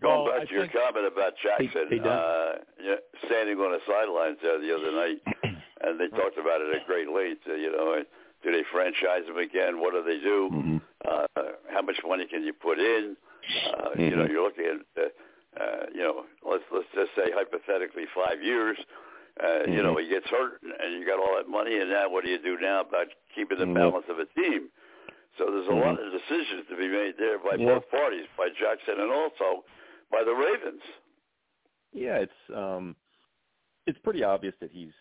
Going 0.00 0.24
Well, 0.24 0.32
back 0.32 0.42
I 0.42 0.44
to 0.46 0.54
your 0.54 0.68
comment 0.68 1.06
about 1.06 1.34
Jackson, 1.42 1.68
Hey, 1.90 1.96
hey, 1.96 1.98
Don. 1.98 2.08
uh, 2.08 2.52
yeah, 2.82 2.94
standing 3.26 3.58
on 3.58 3.72
the 3.72 3.80
sidelines 3.86 4.38
there 4.42 4.58
the 4.58 4.74
other 4.74 4.90
night, 4.90 5.20
and 5.84 6.00
they 6.00 6.08
talked 6.08 6.38
about 6.38 6.62
it 6.62 6.74
at 6.74 6.86
great 6.86 7.08
length. 7.12 7.42
Uh, 7.46 7.54
you 7.54 7.70
know, 7.70 8.00
uh, 8.00 8.02
do 8.42 8.50
they 8.52 8.62
franchise 8.72 9.28
him 9.28 9.36
again? 9.36 9.80
What 9.80 9.92
do 9.92 10.02
they 10.02 10.18
do? 10.18 10.48
mm-hmm. 10.50 10.76
Uh, 11.04 11.42
how 11.68 11.82
much 11.82 11.96
money 12.06 12.26
can 12.26 12.42
you 12.42 12.52
put 12.54 12.78
in? 12.78 13.16
Uh, 13.20 13.31
You 13.98 14.16
know, 14.16 14.24
Mhm. 14.24 14.30
you're 14.30 14.44
looking 14.44 14.66
at, 14.66 15.02
uh, 15.02 15.08
uh, 15.62 15.86
you 15.94 16.02
know, 16.02 16.24
let's 16.42 16.64
let's 16.72 16.88
just 16.94 17.14
say 17.16 17.30
hypothetically 17.32 18.06
five 18.14 18.42
years. 18.42 18.78
Uh, 19.42 19.64
You 19.68 19.82
know, 19.82 19.96
he 19.96 20.08
gets 20.08 20.26
hurt, 20.28 20.60
and 20.62 20.92
you 20.94 21.06
got 21.06 21.18
all 21.18 21.36
that 21.36 21.48
money, 21.48 21.78
and 21.78 21.90
now 21.90 22.08
what 22.08 22.24
do 22.24 22.30
you 22.30 22.38
do 22.38 22.58
now 22.58 22.80
about 22.80 23.08
keeping 23.34 23.58
the 23.58 23.64
Mhm. 23.66 23.74
balance 23.74 24.06
of 24.08 24.18
a 24.18 24.26
team? 24.26 24.70
So 25.38 25.50
there's 25.50 25.66
a 25.68 25.70
Mhm. 25.70 25.80
lot 25.80 25.98
of 26.00 26.12
decisions 26.12 26.66
to 26.68 26.76
be 26.76 26.88
made 26.88 27.16
there 27.16 27.38
by 27.38 27.56
Yeah. 27.56 27.74
both 27.74 27.90
parties, 27.90 28.26
by 28.36 28.50
Jackson 28.50 29.00
and 29.00 29.10
also 29.10 29.64
by 30.10 30.22
the 30.24 30.34
Ravens. 30.34 30.82
Yeah, 31.92 32.18
it's 32.18 32.50
um 32.54 32.96
it's 33.86 33.98
pretty 34.00 34.22
obvious 34.22 34.54
that 34.60 34.70
he's 34.70 34.92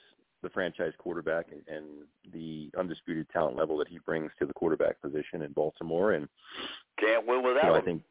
the 0.41 0.49
franchise 0.49 0.95
quarterback 0.97 1.51
and, 1.51 1.67
and 1.67 2.07
the 2.33 2.71
undisputed 2.77 3.29
talent 3.29 3.55
level 3.55 3.77
that 3.77 3.87
he 3.87 3.99
brings 3.99 4.31
to 4.39 4.45
the 4.45 4.53
quarterback 4.53 4.99
position 5.01 5.43
in 5.43 5.51
Baltimore 5.53 6.13
and 6.13 6.27
Can't 6.97 7.25
win 7.27 7.43
without 7.43 7.63
you 7.63 7.69
know, 7.69 7.75
I 7.75 7.81
think 7.81 8.03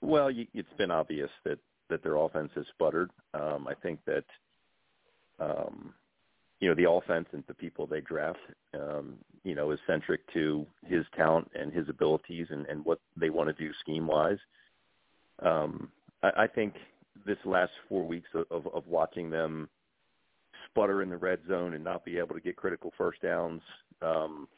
well, 0.00 0.30
you, 0.30 0.46
it's 0.54 0.72
been 0.78 0.90
obvious 0.90 1.30
that 1.44 1.58
that 1.88 2.02
their 2.02 2.16
offense 2.16 2.50
has 2.54 2.66
sputtered. 2.74 3.10
Um 3.34 3.66
I 3.68 3.74
think 3.74 4.00
that 4.06 4.24
um 5.38 5.94
you 6.60 6.68
know, 6.68 6.74
the 6.74 6.90
offense 6.90 7.26
and 7.32 7.42
the 7.48 7.54
people 7.54 7.86
they 7.86 8.02
draft 8.02 8.38
um, 8.74 9.14
you 9.44 9.54
know, 9.54 9.70
is 9.70 9.78
centric 9.86 10.20
to 10.34 10.66
his 10.84 11.06
talent 11.16 11.50
and 11.58 11.72
his 11.72 11.88
abilities 11.88 12.48
and, 12.50 12.66
and 12.66 12.84
what 12.84 13.00
they 13.16 13.30
want 13.30 13.48
to 13.48 13.64
do 13.64 13.72
scheme 13.80 14.06
wise. 14.06 14.38
Um 15.42 15.90
I, 16.22 16.44
I 16.44 16.46
think 16.46 16.74
this 17.26 17.38
last 17.44 17.72
four 17.88 18.06
weeks 18.06 18.28
of, 18.34 18.44
of, 18.50 18.72
of 18.74 18.86
watching 18.86 19.30
them 19.30 19.68
sputter 20.66 21.02
in 21.02 21.10
the 21.10 21.16
red 21.16 21.40
zone 21.48 21.74
and 21.74 21.84
not 21.84 22.04
be 22.04 22.18
able 22.18 22.34
to 22.34 22.40
get 22.40 22.56
critical 22.56 22.92
first 22.96 23.20
downs. 23.22 23.62
Um, 24.02 24.48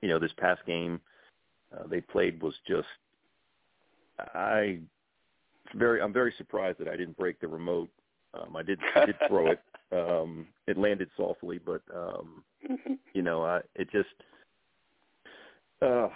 you 0.00 0.08
know, 0.08 0.18
this 0.18 0.32
past 0.36 0.64
game 0.66 1.00
uh, 1.72 1.86
they 1.86 2.00
played 2.00 2.42
was 2.42 2.54
just 2.66 2.88
I 4.18 4.78
very 5.74 6.00
I'm 6.00 6.12
very 6.12 6.34
surprised 6.38 6.78
that 6.78 6.88
I 6.88 6.96
didn't 6.96 7.16
break 7.16 7.40
the 7.40 7.48
remote. 7.48 7.88
Um, 8.34 8.56
I 8.56 8.62
did 8.62 8.78
I 8.94 9.06
did 9.06 9.16
throw 9.28 9.50
it. 9.50 9.60
Um, 9.92 10.46
it 10.66 10.78
landed 10.78 11.10
softly, 11.18 11.58
but 11.58 11.82
um, 11.94 12.42
you 13.12 13.20
know, 13.20 13.44
I 13.44 13.60
it 13.74 13.90
just 13.92 14.08
uh 15.82 16.08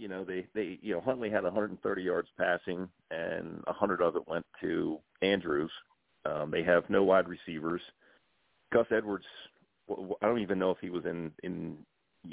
you 0.00 0.08
know, 0.08 0.24
they 0.24 0.46
they 0.54 0.78
you 0.82 0.94
know 0.94 1.00
Huntley 1.00 1.30
had 1.30 1.44
130 1.44 2.02
yards 2.02 2.28
passing, 2.38 2.88
and 3.10 3.62
100 3.64 4.00
of 4.00 4.16
it 4.16 4.26
went 4.26 4.46
to 4.60 4.98
Andrews. 5.22 5.70
Um, 6.24 6.50
they 6.50 6.62
have 6.62 6.88
no 6.88 7.02
wide 7.02 7.28
receivers. 7.28 7.82
Gus 8.72 8.86
Edwards, 8.90 9.24
I 9.90 10.26
don't 10.26 10.40
even 10.40 10.58
know 10.58 10.70
if 10.70 10.78
he 10.80 10.90
was 10.90 11.04
in 11.04 11.30
in 11.42 11.76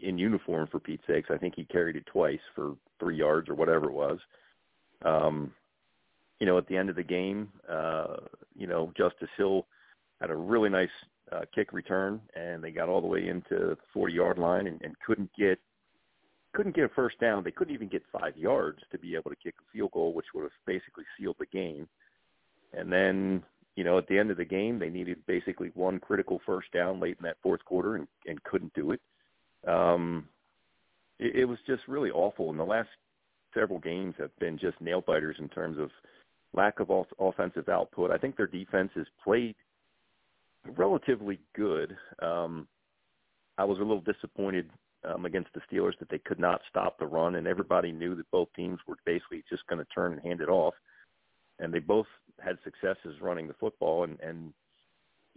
in 0.02 0.18
uniform 0.18 0.68
for 0.72 0.80
Pete's 0.80 1.04
sakes. 1.08 1.30
I 1.32 1.38
think 1.38 1.56
he 1.56 1.66
carried 1.66 1.96
it 1.96 2.06
twice 2.06 2.40
for 2.56 2.76
three 3.00 3.18
yards 3.18 3.50
or 3.50 3.56
whatever 3.56 3.88
it 3.88 3.94
was. 3.94 4.20
Um, 5.04 5.54
you 6.40 6.46
know, 6.46 6.58
at 6.58 6.68
the 6.68 6.78
end 6.78 6.90
of 6.90 6.96
the 6.96 7.04
game, 7.04 7.50
uh, 7.70 8.18
you 8.56 8.68
know, 8.68 8.92
Justice 8.98 9.30
Hill 9.38 9.66
had 10.22 10.30
a 10.30 10.36
really 10.36 10.70
nice 10.70 10.90
uh, 11.32 11.42
kick 11.54 11.74
return, 11.74 12.22
and 12.36 12.64
they 12.64 12.72
got 12.72 12.90
all 12.90 13.02
the 13.02 13.08
way 13.08 13.28
into 13.28 13.50
the 13.50 13.78
40 13.94 14.14
yard 14.14 14.38
line 14.38 14.68
and, 14.68 14.82
and 14.82 14.96
couldn't 15.06 15.30
get 15.38 15.60
couldn't 16.54 16.76
get 16.76 16.86
a 16.86 16.90
first 16.90 17.20
down. 17.20 17.44
They 17.44 17.52
couldn't 17.52 17.74
even 17.74 17.88
get 17.88 18.02
five 18.12 18.36
yards 18.36 18.80
to 18.92 18.98
be 18.98 19.14
able 19.16 19.30
to 19.30 19.36
kick 19.36 19.54
a 19.60 19.72
field 19.72 19.92
goal, 19.92 20.14
which 20.14 20.26
would 20.34 20.44
have 20.44 20.52
basically 20.66 21.04
sealed 21.18 21.36
the 21.40 21.46
game. 21.46 21.88
And 22.74 22.92
then, 22.92 23.44
you 23.76 23.84
know, 23.84 23.98
at 24.00 24.08
the 24.08 24.18
end 24.18 24.32
of 24.32 24.38
the 24.38 24.46
game, 24.46 24.80
they 24.80 24.90
needed 24.90 25.18
basically 25.28 25.72
one 25.76 26.00
critical 26.00 26.42
first 26.48 26.72
down 26.72 27.00
late 27.00 27.18
in 27.20 27.24
that 27.26 27.38
fourth 27.44 27.64
quarter 27.64 27.96
and, 27.96 28.08
and 28.26 28.44
couldn't 28.44 28.74
do 28.74 28.92
it. 28.92 29.02
Um, 29.68 30.28
it, 31.20 31.36
it 31.36 31.46
was 31.46 31.60
just 31.68 31.84
really 31.88 32.10
awful. 32.10 32.50
And 32.50 32.60
the 32.60 32.64
last 32.64 32.90
several 33.58 33.80
games 33.80 34.16
have 34.18 34.38
been 34.40 34.58
just 34.58 34.80
nail 34.82 35.02
biters 35.02 35.38
in 35.40 35.50
terms 35.50 35.78
of 35.80 35.90
lack 36.54 36.80
of 36.80 36.90
off- 36.90 37.08
offensive 37.20 37.70
output. 37.70 38.12
I 38.12 38.18
think 38.18 38.38
their 38.38 38.48
defense 38.48 38.92
has 38.96 39.06
played 39.24 39.56
relatively 40.76 41.40
good. 41.56 41.96
Um, 42.22 42.68
I 43.58 43.64
was 43.64 43.78
a 43.80 43.82
little 43.82 44.02
disappointed 44.02 44.70
um, 45.04 45.26
against 45.26 45.50
the 45.54 45.62
Steelers 45.72 45.98
that 46.00 46.10
they 46.10 46.20
could 46.20 46.40
not 46.40 46.62
stop 46.70 47.00
the 47.00 47.06
run, 47.06 47.36
and 47.36 47.48
everybody 47.48 47.92
knew 47.92 48.16
that 48.16 48.30
both 48.32 48.50
teams 48.56 48.80
were 48.88 48.98
basically 49.06 49.44
just 49.50 49.66
going 49.68 49.80
to 49.80 49.92
turn 49.94 50.14
and 50.14 50.22
hand 50.22 50.42
it 50.42 50.50
off. 50.50 50.74
And 51.60 51.74
they 51.74 51.80
both 51.80 52.08
had 52.40 52.58
successes 52.64 53.20
running 53.22 53.48
the 53.48 53.56
football, 53.56 54.04
and 54.04 54.20
and 54.20 54.54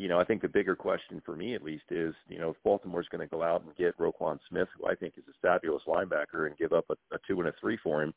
you 0.01 0.09
know 0.09 0.19
I 0.19 0.25
think 0.25 0.41
the 0.41 0.49
bigger 0.49 0.75
question 0.75 1.21
for 1.27 1.37
me 1.37 1.55
at 1.55 1.63
least 1.63 1.85
is 1.91 2.15
you 2.27 2.39
know 2.39 2.51
if 2.51 2.57
Baltimore's 2.65 3.09
going 3.11 3.21
to 3.21 3.31
go 3.31 3.43
out 3.43 3.63
and 3.63 3.77
get 3.77 3.99
Roquan 3.99 4.39
Smith, 4.49 4.69
who 4.79 4.87
I 4.87 4.95
think 4.95 5.15
is 5.19 5.25
a 5.29 5.47
fabulous 5.47 5.83
linebacker, 5.87 6.47
and 6.47 6.57
give 6.57 6.73
up 6.73 6.87
a, 6.89 6.95
a 7.15 7.19
two 7.29 7.39
and 7.41 7.49
a 7.51 7.55
three 7.61 7.79
for 7.83 8.03
him, 8.03 8.15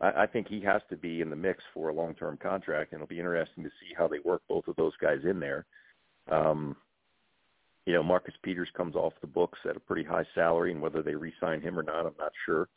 I, 0.00 0.22
I 0.22 0.26
think 0.26 0.46
he 0.46 0.60
has 0.60 0.80
to 0.90 0.96
be 0.96 1.22
in 1.22 1.30
the 1.30 1.34
mix 1.34 1.64
for 1.74 1.88
a 1.88 1.92
long-term 1.92 2.38
contract, 2.40 2.92
and 2.92 2.98
it'll 3.00 3.08
be 3.08 3.18
interesting 3.18 3.64
to 3.64 3.70
see 3.70 3.94
how 3.98 4.06
they 4.06 4.20
work 4.20 4.42
both 4.48 4.68
of 4.68 4.76
those 4.76 4.92
guys 5.00 5.18
in 5.28 5.40
there. 5.40 5.66
Um, 6.30 6.76
you 7.84 7.92
know, 7.92 8.04
Marcus 8.04 8.34
Peters 8.44 8.68
comes 8.76 8.94
off 8.94 9.12
the 9.20 9.26
books 9.26 9.58
at 9.68 9.76
a 9.76 9.80
pretty 9.80 10.04
high 10.04 10.26
salary, 10.36 10.70
and 10.70 10.80
whether 10.80 11.02
they 11.02 11.16
re-sign 11.16 11.60
him 11.60 11.76
or 11.76 11.82
not, 11.82 12.06
I'm 12.06 12.14
not 12.18 12.32
sure. 12.44 12.68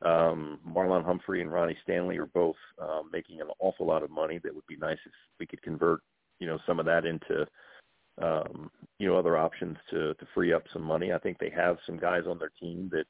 Um, 0.00 0.58
Marlon 0.66 1.04
Humphrey 1.04 1.42
and 1.42 1.52
Ronnie 1.52 1.76
Stanley 1.82 2.16
are 2.16 2.26
both 2.26 2.56
um, 2.80 3.10
making 3.12 3.42
an 3.42 3.48
awful 3.60 3.86
lot 3.86 4.02
of 4.02 4.10
money. 4.10 4.40
That 4.42 4.54
would 4.54 4.66
be 4.66 4.76
nice 4.76 4.98
if 5.04 5.12
we 5.38 5.46
could 5.46 5.62
convert, 5.62 6.00
you 6.38 6.46
know, 6.46 6.58
some 6.66 6.78
of 6.80 6.86
that 6.86 7.04
into, 7.04 7.46
um, 8.20 8.70
you 8.98 9.08
know, 9.08 9.16
other 9.16 9.36
options 9.36 9.76
to 9.90 10.14
to 10.14 10.26
free 10.34 10.52
up 10.52 10.64
some 10.72 10.82
money. 10.82 11.12
I 11.12 11.18
think 11.18 11.38
they 11.38 11.50
have 11.50 11.78
some 11.86 11.98
guys 11.98 12.22
on 12.28 12.38
their 12.38 12.52
team 12.60 12.90
that 12.92 13.04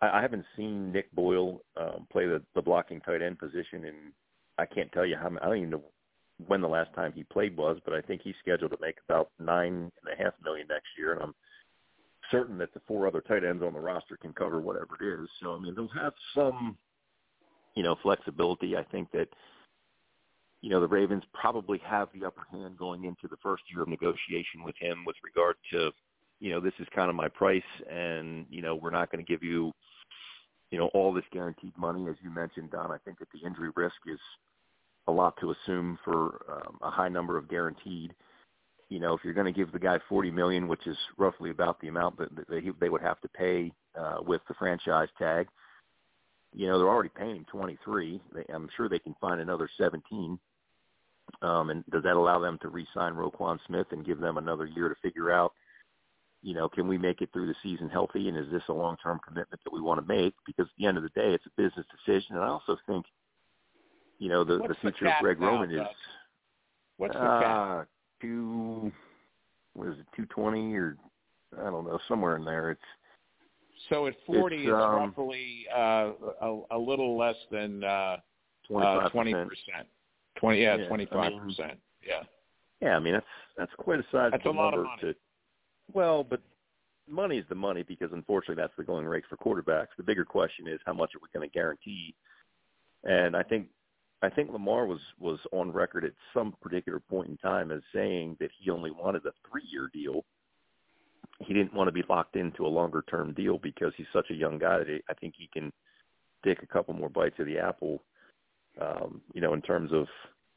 I, 0.00 0.18
I 0.18 0.22
haven't 0.22 0.44
seen 0.56 0.92
Nick 0.92 1.10
Boyle 1.12 1.62
um, 1.76 2.06
play 2.10 2.26
the, 2.26 2.42
the 2.54 2.62
blocking 2.62 3.00
tight 3.00 3.22
end 3.22 3.38
position, 3.38 3.84
and 3.84 4.12
I 4.58 4.66
can't 4.66 4.92
tell 4.92 5.06
you 5.06 5.16
how. 5.16 5.30
I 5.40 5.46
don't 5.46 5.56
even 5.58 5.70
know 5.70 5.84
when 6.46 6.60
the 6.60 6.68
last 6.68 6.92
time 6.94 7.12
he 7.14 7.24
played 7.24 7.56
was, 7.56 7.78
but 7.84 7.94
I 7.94 8.00
think 8.00 8.22
he's 8.22 8.34
scheduled 8.40 8.70
to 8.70 8.78
make 8.80 8.96
about 9.08 9.30
nine 9.38 9.90
and 10.02 10.18
a 10.18 10.22
half 10.22 10.32
million 10.42 10.66
next 10.68 10.88
year, 10.98 11.12
and 11.12 11.22
I'm 11.22 11.34
certain 12.30 12.58
that 12.58 12.72
the 12.72 12.80
four 12.86 13.06
other 13.06 13.20
tight 13.20 13.44
ends 13.44 13.62
on 13.62 13.72
the 13.72 13.80
roster 13.80 14.16
can 14.16 14.32
cover 14.32 14.60
whatever 14.60 14.96
it 15.00 15.22
is. 15.22 15.28
So 15.42 15.54
I 15.54 15.58
mean, 15.58 15.74
they'll 15.74 15.88
have 15.88 16.14
some, 16.34 16.76
you 17.74 17.82
know, 17.82 17.96
flexibility. 18.02 18.76
I 18.76 18.84
think 18.84 19.10
that, 19.12 19.28
you 20.62 20.70
know, 20.70 20.80
the 20.80 20.88
Ravens 20.88 21.22
probably 21.32 21.78
have 21.84 22.08
the 22.12 22.26
upper 22.26 22.42
hand 22.50 22.76
going 22.76 23.04
into 23.04 23.28
the 23.28 23.36
first 23.42 23.62
year 23.72 23.82
of 23.82 23.88
negotiation 23.88 24.62
with 24.64 24.74
him 24.78 25.04
with 25.06 25.16
regard 25.24 25.56
to, 25.72 25.90
you 26.38 26.50
know, 26.50 26.60
this 26.60 26.74
is 26.78 26.86
kind 26.94 27.08
of 27.08 27.16
my 27.16 27.28
price, 27.28 27.62
and 27.90 28.46
you 28.50 28.62
know, 28.62 28.74
we're 28.74 28.90
not 28.90 29.10
going 29.10 29.24
to 29.24 29.30
give 29.30 29.42
you, 29.42 29.72
you 30.70 30.78
know, 30.78 30.88
all 30.94 31.12
this 31.12 31.24
guaranteed 31.32 31.76
money 31.78 32.08
as 32.08 32.16
you 32.22 32.30
mentioned, 32.30 32.70
Don. 32.70 32.90
I 32.90 32.98
think 33.04 33.18
that 33.18 33.28
the 33.32 33.46
injury 33.46 33.70
risk 33.74 33.96
is 34.06 34.20
a 35.08 35.12
lot 35.12 35.34
to 35.40 35.52
assume 35.52 35.98
for 36.04 36.44
um, 36.50 36.78
a 36.82 36.90
high 36.90 37.08
number 37.08 37.38
of 37.38 37.48
guaranteed. 37.48 38.14
you 38.90 38.98
know, 39.00 39.14
if 39.14 39.20
you're 39.24 39.34
going 39.34 39.52
to 39.52 39.58
give 39.58 39.72
the 39.72 39.78
guy 39.78 39.98
40 40.08 40.30
million, 40.30 40.68
which 40.68 40.86
is 40.86 40.96
roughly 41.16 41.50
about 41.50 41.80
the 41.80 41.88
amount 41.88 42.18
that, 42.18 42.28
they, 42.48 42.60
they 42.80 42.88
would 42.88 43.00
have 43.00 43.20
to 43.20 43.28
pay 43.28 43.72
uh, 43.98 44.18
with 44.20 44.42
the 44.48 44.54
franchise 44.54 45.08
tag, 45.16 45.46
you 46.52 46.66
know, 46.66 46.78
they're 46.78 46.88
already 46.88 47.10
paying 47.10 47.36
him 47.36 47.46
23. 47.50 48.20
They, 48.34 48.44
I'm 48.52 48.68
sure 48.76 48.88
they 48.88 48.98
can 48.98 49.14
find 49.20 49.40
another 49.40 49.68
17. 49.78 50.38
Um, 51.42 51.70
and 51.70 51.84
does 51.90 52.02
that 52.02 52.16
allow 52.16 52.38
them 52.38 52.58
to 52.62 52.68
re-sign 52.68 53.14
Roquan 53.14 53.58
Smith 53.66 53.86
and 53.90 54.04
give 54.04 54.20
them 54.20 54.36
another 54.36 54.66
year 54.66 54.88
to 54.88 54.94
figure 55.02 55.30
out, 55.30 55.52
you 56.42 56.54
know, 56.54 56.68
can 56.68 56.88
we 56.88 56.96
make 56.96 57.20
it 57.20 57.30
through 57.32 57.46
the 57.46 57.54
season 57.62 57.88
healthy? 57.88 58.28
And 58.28 58.36
is 58.36 58.50
this 58.50 58.62
a 58.68 58.72
long-term 58.72 59.20
commitment 59.26 59.60
that 59.64 59.72
we 59.72 59.80
want 59.80 60.00
to 60.00 60.06
make? 60.06 60.34
Because 60.46 60.66
at 60.66 60.72
the 60.78 60.86
end 60.86 60.96
of 60.96 61.02
the 61.02 61.10
day, 61.10 61.32
it's 61.34 61.44
a 61.46 61.62
business 61.62 61.86
decision. 62.04 62.36
And 62.36 62.44
I 62.44 62.48
also 62.48 62.76
think, 62.86 63.04
you 64.18 64.28
know, 64.28 64.44
the, 64.44 64.58
the 64.68 64.74
future 64.80 65.06
cap 65.06 65.20
of 65.20 65.22
Greg 65.22 65.40
now, 65.40 65.46
Roman 65.52 65.70
is 65.70 65.86
What's 66.96 67.14
the 67.14 67.20
uh, 67.20 67.40
cap? 67.78 67.88
two, 68.20 68.92
what 69.74 69.88
is 69.88 69.94
it, 69.94 70.06
220 70.16 70.74
or 70.74 70.96
I 71.58 71.64
don't 71.64 71.86
know, 71.86 71.98
somewhere 72.08 72.36
in 72.36 72.44
there. 72.44 72.70
It's 72.72 72.80
So 73.88 74.06
at 74.06 74.14
40, 74.26 74.56
it's, 74.56 74.64
it's, 74.64 74.72
um, 74.72 75.14
roughly 75.16 75.66
uh, 75.74 76.12
a, 76.42 76.60
a 76.72 76.78
little 76.78 77.16
less 77.16 77.36
than 77.50 77.82
uh, 77.82 78.18
25 78.68 79.12
20%. 80.40 80.40
20, 80.40 80.62
yeah, 80.62 80.76
Yeah, 80.76 80.88
25%. 80.88 81.76
yeah. 82.06 82.22
Yeah, 82.80 82.96
I 82.96 83.00
mean 83.00 83.12
that's 83.12 83.26
that's 83.58 83.72
quite 83.76 84.00
a 84.00 84.04
sizable 84.10 84.30
That's 84.30 84.46
a 84.46 84.50
lot 84.50 84.72
of 84.74 84.80
number 84.80 84.88
money. 85.02 85.12
to. 85.12 85.18
Well, 85.92 86.24
but 86.24 86.40
money 87.06 87.36
is 87.38 87.44
the 87.48 87.54
money 87.54 87.82
because 87.82 88.10
unfortunately 88.12 88.54
that's 88.62 88.72
the 88.78 88.84
going 88.84 89.04
rate 89.04 89.24
for 89.28 89.36
quarterbacks. 89.36 89.88
The 89.98 90.02
bigger 90.02 90.24
question 90.24 90.66
is 90.66 90.80
how 90.86 90.94
much 90.94 91.10
are 91.14 91.18
we 91.20 91.28
going 91.38 91.48
to 91.48 91.52
guarantee? 91.52 92.14
And 93.04 93.36
I 93.36 93.42
think 93.42 93.66
I 94.22 94.30
think 94.30 94.50
Lamar 94.50 94.86
was 94.86 95.00
was 95.18 95.38
on 95.52 95.72
record 95.72 96.04
at 96.04 96.12
some 96.32 96.54
particular 96.62 97.00
point 97.00 97.28
in 97.28 97.36
time 97.38 97.70
as 97.70 97.82
saying 97.94 98.36
that 98.40 98.50
he 98.58 98.70
only 98.70 98.90
wanted 98.90 99.26
a 99.26 99.32
three 99.50 99.64
year 99.70 99.90
deal. 99.92 100.24
He 101.40 101.52
didn't 101.54 101.74
want 101.74 101.88
to 101.88 101.92
be 101.92 102.04
locked 102.08 102.36
into 102.36 102.66
a 102.66 102.68
longer 102.68 103.02
term 103.10 103.32
deal 103.34 103.58
because 103.58 103.92
he's 103.96 104.06
such 104.12 104.30
a 104.30 104.34
young 104.34 104.58
guy 104.58 104.78
that 104.78 105.00
I 105.08 105.14
think 105.14 105.34
he 105.36 105.48
can 105.52 105.72
take 106.44 106.62
a 106.62 106.66
couple 106.66 106.94
more 106.94 107.08
bites 107.10 107.38
of 107.38 107.46
the 107.46 107.58
apple. 107.58 108.02
Um, 108.80 109.22
you 109.34 109.40
know, 109.40 109.54
in 109.54 109.62
terms 109.62 109.90
of 109.92 110.06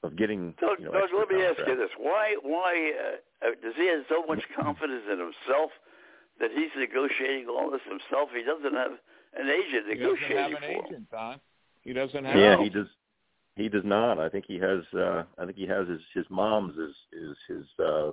of 0.03 0.15
getting. 0.18 0.53
Doug, 0.60 0.80
you 0.80 0.85
know, 0.85 0.91
Doug 0.91 1.10
let 1.18 1.30
me 1.30 1.41
ask 1.44 1.57
you 1.65 1.76
this: 1.77 1.90
Why, 1.98 2.35
why 2.44 2.91
uh, 2.94 3.48
uh, 3.48 3.52
does 3.64 3.73
he 3.77 3.88
have 3.88 4.03
so 4.10 4.26
much 4.27 4.40
confidence 4.56 5.03
in 5.11 5.18
himself 5.19 5.72
that 6.40 6.52
he's 6.52 6.69
negotiating 6.77 7.48
all 7.49 7.72
this 7.72 7.81
himself? 7.88 8.30
He 8.35 8.44
doesn't 8.44 8.73
have 8.76 8.91
an 9.40 9.49
agent 9.49 9.88
He 9.90 9.95
doesn't 9.95 10.19
have 10.19 10.52
negotiating 10.52 10.57
an 10.57 10.64
for 10.64 10.69
him. 10.69 10.85
agent, 10.85 11.11
Don. 11.11 11.40
He 11.81 11.94
doesn't 11.94 12.26
have 12.26 12.35
Yeah, 12.38 12.57
an 12.57 12.64
he 12.64 12.69
does. 12.69 12.88
He 13.56 13.69
does 13.69 13.84
not. 13.85 14.19
I 14.19 14.30
think 14.30 14.45
he 14.48 14.60
has. 14.60 14.81
uh 14.94 15.23
I 15.38 15.45
think 15.45 15.57
he 15.57 15.68
has 15.68 15.88
his 15.88 16.02
his 16.14 16.26
mom's 16.30 16.77
is 16.77 16.95
is 17.11 17.38
his 17.48 17.65
uh 17.80 18.11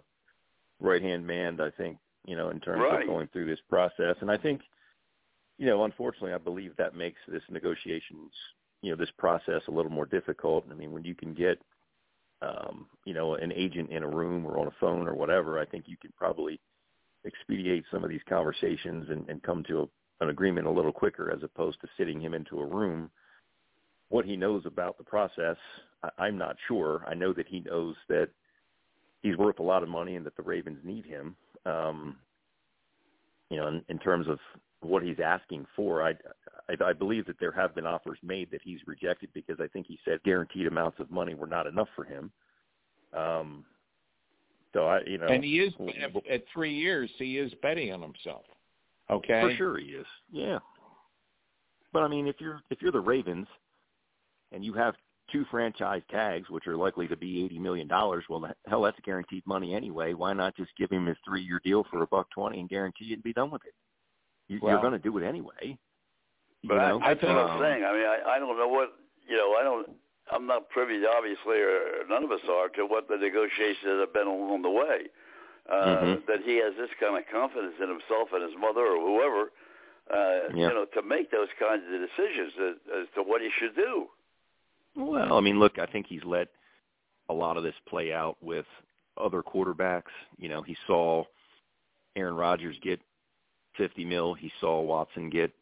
right 0.81 1.03
hand 1.03 1.27
man. 1.27 1.61
I 1.61 1.71
think 1.71 1.99
you 2.27 2.37
know 2.37 2.51
in 2.51 2.61
terms 2.61 2.83
Right. 2.83 3.03
of 3.03 3.07
going 3.07 3.29
through 3.29 3.47
this 3.47 3.61
process, 3.69 4.17
and 4.21 4.31
I 4.31 4.37
think 4.37 4.61
you 5.59 5.67
know 5.67 5.85
unfortunately 5.85 6.33
I 6.35 6.39
believe 6.39 6.77
that 6.77 6.95
makes 6.95 7.21
this 7.29 7.43
negotiations 7.51 8.33
you 8.83 8.91
know 8.91 8.97
this 8.97 9.11
process 9.19 9.63
a 9.69 9.71
little 9.71 9.91
more 9.91 10.07
difficult. 10.07 10.65
I 10.71 10.75
mean 10.75 10.93
when 10.93 11.05
you 11.05 11.15
can 11.15 11.35
get 11.35 11.61
um 12.43 12.87
you 13.05 13.15
know 13.15 13.35
an 13.35 13.53
agent 13.53 13.91
in 13.91 14.03
a 14.03 14.09
room 14.09 14.47
or 14.47 14.59
on 14.59 14.67
a 14.67 14.75
phone 14.81 15.09
or 15.09 15.15
whatever, 15.15 15.59
I 15.59 15.65
think 15.65 15.85
you 15.87 15.97
can 15.97 16.13
probably 16.17 16.61
expedite 17.27 17.85
some 17.91 18.03
of 18.03 18.11
these 18.11 18.23
conversations 18.29 19.11
and, 19.11 19.29
and 19.29 19.43
come 19.43 19.63
to 19.65 19.81
a, 19.81 20.25
an 20.25 20.31
agreement 20.31 20.67
a 20.67 20.71
little 20.71 20.93
quicker 20.93 21.31
as 21.31 21.43
opposed 21.43 21.81
to 21.83 21.89
sitting 21.99 22.21
him 22.21 22.35
into 22.35 22.61
a 22.61 22.67
room 22.67 23.11
what 24.11 24.27
he 24.27 24.37
knows 24.37 24.63
about 24.67 24.99
the 24.99 25.05
process, 25.05 25.57
I, 26.03 26.11
I'm 26.19 26.37
not 26.37 26.57
sure. 26.69 27.03
I 27.09 27.15
know 27.15 27.33
that 27.33 27.49
he 27.49 27.61
knows 27.61 27.95
that 28.09 28.29
he's 29.23 29.37
worth 29.37 29.59
a 29.59 29.63
lot 29.63 29.83
of 29.83 29.89
money 29.89 30.17
and 30.17 30.27
that 30.27 30.37
the 30.37 30.43
Ravens 30.43 30.81
need 30.85 31.07
him. 31.07 31.35
Um, 31.65 32.17
you 33.49 33.57
know, 33.57 33.69
in, 33.69 33.83
in 33.89 33.99
terms 33.99 34.29
of 34.29 34.39
what 34.81 35.03
he's 35.03 35.21
asking 35.25 35.67
for, 35.75 36.03
I, 36.03 36.11
I, 36.81 36.85
I 36.85 36.93
believe 36.93 37.27
that 37.27 37.39
there 37.41 37.53
have 37.53 37.75
been 37.75 37.87
offers 37.87 38.19
made 38.23 38.51
that 38.51 38.61
he's 38.63 38.81
rejected 38.87 39.31
because 39.35 39.59
I 39.61 39.67
think 39.69 39.87
he 39.87 39.99
said 40.05 40.23
guaranteed 40.25 40.67
amounts 40.67 41.01
of 41.01 41.11
money 41.11 41.35
were 41.35 41.47
not 41.47 41.67
enough 41.67 41.89
for 41.97 42.05
him. 42.05 42.31
Um, 43.17 43.65
so 44.73 44.87
I, 44.87 45.01
you 45.07 45.19
know, 45.19 45.27
And 45.27 45.43
he 45.43 45.59
is 45.61 45.73
at, 46.31 46.45
three 46.53 46.75
years. 46.75 47.11
He 47.19 47.39
is 47.39 47.53
betting 47.63 47.93
on 47.93 48.01
himself. 48.01 48.45
Okay. 49.11 49.41
For 49.41 49.55
sure 49.57 49.79
he 49.79 49.87
is. 49.87 50.07
Yeah. 50.31 50.59
But 51.93 52.05
I 52.05 52.09
mean, 52.09 52.29
if 52.29 52.37
you're 52.39 52.63
if 52.71 52.81
you're 52.81 52.93
the 52.93 53.01
Ravens 53.01 53.49
and 54.53 54.65
you 54.65 54.73
have 54.75 54.95
two 55.33 55.45
franchise 55.51 56.03
tags, 56.09 56.49
which 56.51 56.69
are 56.69 56.77
likely 56.77 57.09
to 57.09 57.17
be 57.17 57.45
eighty 57.45 57.59
million 57.59 57.89
dollars, 57.89 58.25
well, 58.29 58.49
hell, 58.69 58.83
that's 58.83 59.01
guaranteed 59.05 59.45
money 59.45 59.75
anyway. 59.75 60.15
Why 60.15 60.33
not 60.33 60.57
just 60.57 60.71
give 60.79 60.91
him 60.91 61.07
his 61.07 61.17
three 61.27 61.43
year 61.43 61.61
deal 61.65 61.85
for 61.91 62.03
a 62.03 62.07
buck 62.07 62.29
twenty 62.31 62.61
and 62.61 62.69
guarantee 62.69 63.07
it 63.11 63.15
and 63.15 63.23
be 63.25 63.33
done 63.33 63.51
with 63.51 63.63
it? 63.67 63.75
You, 64.47 64.61
Well- 64.63 64.73
you're 64.73 64.81
going 64.81 64.93
to 64.93 64.99
do 65.01 65.19
it 65.19 65.25
anyway. 65.27 65.77
But 66.65 66.75
you 66.75 66.81
I, 66.81 66.89
know? 66.91 67.01
that's 67.01 67.23
what 67.23 67.31
I'm 67.37 67.61
saying. 67.61 67.85
I 67.85 67.93
mean, 67.93 68.07
I, 68.07 68.37
I 68.37 68.39
don't 68.39 68.57
know 68.59 68.69
what 68.69 68.93
you 69.29 69.37
know. 69.37 69.55
I 69.59 69.63
don't. 69.63 69.91
I'm 70.33 70.47
not 70.47 70.69
privy, 70.69 71.01
obviously, 71.05 71.59
or 71.59 72.07
none 72.09 72.23
of 72.23 72.31
us 72.31 72.41
are, 72.49 72.69
to 72.71 72.87
what 72.87 73.09
the 73.09 73.17
negotiations 73.17 73.99
have 73.99 74.13
been 74.13 74.29
along 74.29 74.63
the 74.63 74.71
way. 74.71 75.09
Uh, 75.69 75.75
Mhm. 76.03 76.27
That 76.27 76.41
he 76.45 76.57
has 76.59 76.75
this 76.77 76.91
kind 77.01 77.17
of 77.19 77.25
confidence 77.31 77.75
in 77.83 77.89
himself 77.89 78.29
and 78.33 78.43
his 78.43 78.57
mother 78.59 78.81
or 78.87 78.99
whoever, 79.01 79.53
uh, 80.11 80.49
Yeah. 80.55 80.69
you 80.69 80.75
know, 80.75 80.85
to 80.95 81.03
make 81.03 81.31
those 81.31 81.49
kinds 81.59 81.83
of 81.85 82.01
decisions 82.01 82.53
as, 82.59 82.77
as 83.03 83.07
to 83.15 83.23
what 83.23 83.41
he 83.41 83.51
should 83.51 83.75
do. 83.77 84.09
Well, 84.97 85.35
I 85.37 85.41
mean, 85.41 85.59
look, 85.59 85.79
I 85.79 85.87
think 85.87 86.07
he's 86.07 86.25
let 86.25 86.49
a 87.29 87.35
lot 87.35 87.57
of 87.57 87.63
this 87.63 87.75
play 87.87 88.13
out 88.13 88.37
with 88.41 88.67
other 89.17 89.43
quarterbacks. 89.43 90.11
You 90.39 90.49
know, 90.49 90.63
he 90.63 90.77
saw 90.87 91.25
Aaron 92.17 92.35
Rodgers 92.37 92.77
get 92.81 93.01
50 93.75 94.05
mil. 94.05 94.35
He 94.35 94.53
saw 94.61 94.81
Watson 94.81 95.29
get 95.31 95.53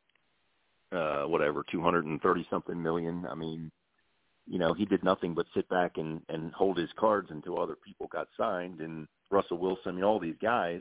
uh 0.93 1.25
whatever 1.25 1.65
230 1.71 2.47
something 2.51 2.83
million. 2.83 3.27
I 3.31 3.35
mean, 3.35 3.71
you 4.47 4.59
know, 4.59 4.73
he 4.75 4.85
did 4.85 5.05
nothing 5.05 5.35
but 5.35 5.47
sit 5.55 5.69
back 5.69 5.93
and 5.97 6.23
and 6.29 6.53
hold 6.53 6.79
his 6.79 6.91
cards 6.99 7.29
until 7.31 7.61
other 7.61 7.77
people 7.77 8.09
got 8.09 8.29
signed 8.37 8.81
and 8.81 9.07
Russell 9.31 9.59
Wilson, 9.59 9.91
I 9.91 9.93
mean 9.93 10.05
all 10.05 10.19
these 10.19 10.39
guys 10.41 10.81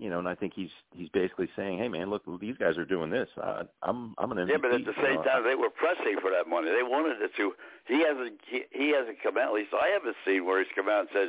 you 0.00 0.08
know, 0.08 0.18
and 0.18 0.26
I 0.26 0.34
think 0.34 0.54
he's 0.56 0.72
he's 0.94 1.10
basically 1.10 1.48
saying, 1.54 1.76
"Hey, 1.76 1.88
man, 1.88 2.08
look, 2.08 2.22
these 2.40 2.56
guys 2.56 2.78
are 2.78 2.86
doing 2.86 3.10
this. 3.10 3.28
I, 3.36 3.64
I'm 3.82 4.14
I'm 4.16 4.32
an 4.32 4.38
MVP." 4.38 4.50
Yeah, 4.50 4.56
but 4.56 4.72
at 4.72 4.86
the 4.86 4.96
same 4.96 5.16
know. 5.16 5.22
time, 5.22 5.44
they 5.44 5.54
were 5.54 5.68
pressing 5.68 6.16
for 6.22 6.30
that 6.30 6.48
money. 6.48 6.68
They 6.68 6.82
wanted 6.82 7.20
it 7.20 7.32
to. 7.36 7.52
He 7.86 8.00
hasn't. 8.00 8.40
He, 8.48 8.62
he 8.72 8.94
hasn't 8.96 9.18
come 9.22 9.36
out. 9.36 9.48
At 9.48 9.52
least 9.52 9.74
I 9.74 9.88
haven't 9.92 10.16
seen 10.24 10.46
where 10.46 10.58
he's 10.64 10.72
come 10.74 10.88
out 10.88 11.00
and 11.00 11.08
said, 11.12 11.28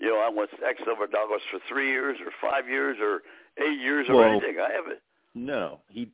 you 0.00 0.08
know, 0.08 0.16
I 0.16 0.30
want 0.30 0.48
X 0.66 0.80
number 0.86 1.04
of 1.04 1.12
dollars 1.12 1.42
for 1.50 1.60
three 1.68 1.90
years 1.90 2.16
or 2.24 2.32
five 2.40 2.66
years 2.66 2.96
or 3.02 3.20
eight 3.62 3.78
years 3.78 4.06
or 4.08 4.16
Well, 4.16 4.30
anything. 4.30 4.56
I 4.64 4.72
haven't. 4.72 5.00
No, 5.34 5.80
he. 5.90 6.08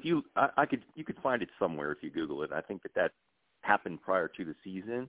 If 0.00 0.06
you, 0.06 0.24
I, 0.34 0.48
I 0.56 0.66
could, 0.66 0.82
you 0.94 1.04
could 1.04 1.18
find 1.22 1.42
it 1.42 1.48
somewhere 1.58 1.92
if 1.92 1.98
you 2.02 2.10
Google 2.10 2.42
it. 2.42 2.50
I 2.52 2.60
think 2.60 2.82
that 2.82 2.94
that 2.94 3.12
happened 3.60 4.00
prior 4.02 4.28
to 4.28 4.44
the 4.44 4.54
season, 4.64 5.08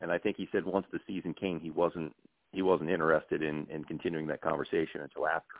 and 0.00 0.12
I 0.12 0.18
think 0.18 0.36
he 0.36 0.48
said 0.52 0.64
once 0.64 0.86
the 0.92 1.00
season 1.06 1.34
came, 1.34 1.58
he 1.60 1.70
wasn't, 1.70 2.14
he 2.52 2.62
wasn't 2.62 2.90
interested 2.90 3.42
in 3.42 3.66
in 3.68 3.84
continuing 3.84 4.26
that 4.28 4.40
conversation 4.40 5.02
until 5.02 5.26
after. 5.26 5.56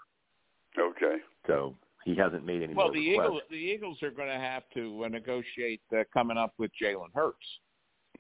Okay. 0.79 1.17
So 1.47 1.75
he 2.05 2.15
hasn't 2.15 2.47
made 2.47 2.63
any 2.63 2.75
Well, 2.75 2.87
more 2.87 2.95
the 2.95 3.11
requests. 3.11 3.27
Eagles, 3.27 3.43
the 3.51 3.57
Eagles 3.57 4.03
are 4.03 4.11
going 4.11 4.29
to 4.29 4.39
have 4.39 4.63
to 4.75 5.05
uh, 5.05 5.09
negotiate 5.09 5.83
uh, 5.93 6.05
coming 6.15 6.39
up 6.39 6.55
with 6.59 6.71
Jalen 6.81 7.13
Hurts. 7.15 7.37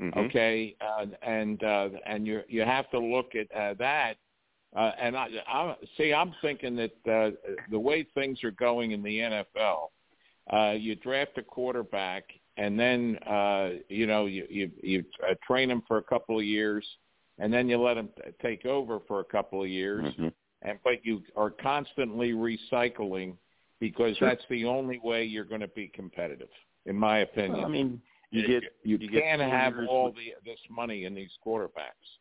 Mhm. 0.00 0.16
Okay, 0.28 0.76
uh, 0.80 1.06
and 1.22 1.62
uh, 1.64 1.88
and 2.06 2.26
you 2.26 2.42
you 2.48 2.62
have 2.62 2.90
to 2.90 2.98
look 2.98 3.34
at 3.34 3.50
uh, 3.56 3.74
that. 3.78 4.16
Uh, 4.76 4.92
and 5.00 5.16
I, 5.16 5.28
I 5.46 5.76
see. 5.96 6.12
I'm 6.12 6.34
thinking 6.42 6.76
that 6.76 6.92
uh, 7.10 7.30
the 7.70 7.78
way 7.78 8.06
things 8.14 8.44
are 8.44 8.50
going 8.50 8.92
in 8.92 9.02
the 9.02 9.18
NFL, 9.18 9.88
uh, 10.52 10.72
you 10.72 10.94
draft 10.96 11.36
a 11.38 11.42
quarterback, 11.42 12.24
and 12.56 12.78
then 12.78 13.18
uh, 13.26 13.70
you 13.88 14.06
know 14.06 14.26
you 14.26 14.46
you, 14.48 14.70
you 14.82 15.04
uh, 15.28 15.34
train 15.46 15.70
him 15.70 15.82
for 15.86 15.98
a 15.98 16.02
couple 16.02 16.38
of 16.38 16.44
years, 16.44 16.86
and 17.38 17.52
then 17.52 17.68
you 17.68 17.78
let 17.78 17.96
him 17.96 18.08
t- 18.16 18.30
take 18.42 18.64
over 18.66 19.00
for 19.06 19.20
a 19.20 19.24
couple 19.24 19.62
of 19.62 19.68
years, 19.68 20.04
Mhm. 20.18 20.32
and 20.62 20.78
but 20.84 21.04
you 21.04 21.22
are 21.36 21.50
constantly 21.50 22.32
recycling 22.32 23.36
because 23.80 24.16
Sure. 24.16 24.28
that's 24.28 24.44
the 24.48 24.64
only 24.64 24.98
way 24.98 25.24
you're 25.24 25.44
going 25.44 25.60
to 25.60 25.68
be 25.68 25.88
competitive, 25.88 26.50
in 26.86 26.96
my 26.96 27.18
opinion. 27.20 27.58
Well, 27.58 27.66
I 27.66 27.68
mean, 27.68 28.02
you 28.30 28.42
you, 28.42 28.46
get 28.60 28.62
you, 28.82 28.96
you 28.98 29.08
can't 29.08 29.40
have 29.40 29.74
all 29.88 30.06
with- 30.06 30.16
the 30.16 30.34
this 30.44 30.60
money 30.70 31.04
in 31.04 31.14
these 31.14 31.36
quarterbacks. 31.46 32.18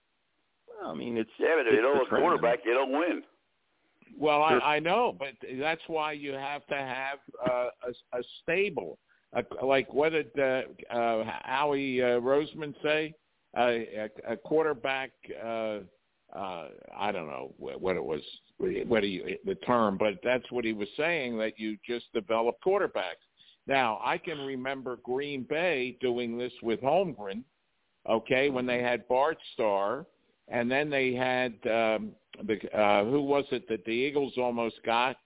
Well, 0.68 0.92
I 0.92 0.94
mean, 0.94 1.18
it's 1.18 1.32
Yeah, 1.40 1.56
but 1.58 1.68
if 1.68 1.74
you 1.74 1.82
don't 1.82 1.98
have 1.98 2.14
a 2.14 2.22
quarterback, 2.22 2.60
you 2.66 2.74
don't 2.74 2.92
win. 2.92 3.24
Well, 4.18 4.44
I, 4.44 4.76
I 4.76 4.80
know, 4.80 5.16
but 5.18 5.34
that's 5.60 5.82
why 5.88 6.12
you 6.12 6.34
have 6.34 6.66
to 6.68 6.76
have 6.76 7.20
uh, 7.50 7.70
a, 7.88 8.18
a 8.20 8.24
stable, 8.44 8.98
a, 9.34 9.44
like 9.66 9.94
what 9.94 10.12
did 10.12 10.30
uh, 10.40 10.62
uh, 10.94 11.24
Howie 11.44 12.02
uh, 12.02 12.20
Roseman 12.20 12.74
say? 12.84 13.14
Uh, 13.58 13.62
a, 13.62 14.10
a 14.30 14.38
quarterback. 14.38 15.12
Uh, 15.44 15.80
uh, 16.36 16.68
I 16.96 17.12
don't 17.12 17.28
know 17.28 17.54
what, 17.58 17.96
it 17.96 18.04
was, 18.04 18.22
what 18.58 19.04
you, 19.08 19.38
the 19.46 19.56
term, 19.56 19.98
but 19.98 20.16
that's 20.24 20.52
what 20.52 20.66
he 20.66 20.74
was 20.74 20.90
saying. 20.98 21.38
That 21.38 21.58
you 21.58 21.78
just 21.88 22.06
develop 22.14 22.58
quarterbacks. 22.66 23.24
Now, 23.66 24.00
I 24.04 24.18
can 24.18 24.40
remember 24.40 25.00
Green 25.04 25.44
Bay 25.44 25.98
doing 26.02 26.38
this 26.38 26.54
with 26.62 26.82
Holmgren. 26.82 27.44
Okay, 28.08 28.50
when 28.50 28.66
they 28.66 28.82
had 28.82 29.08
Bart 29.08 29.38
Starr, 29.54 30.06
and 30.48 30.70
then 30.72 30.90
they 30.90 31.14
had 31.14 31.54
um, 31.66 32.12
the 32.46 32.58
uh, 32.78 33.04
who 33.06 33.22
was 33.22 33.46
it 33.52 33.68
that 33.70 33.84
the 33.86 33.92
Eagles 33.92 34.34
almost 34.38 34.76
got, 34.86 35.18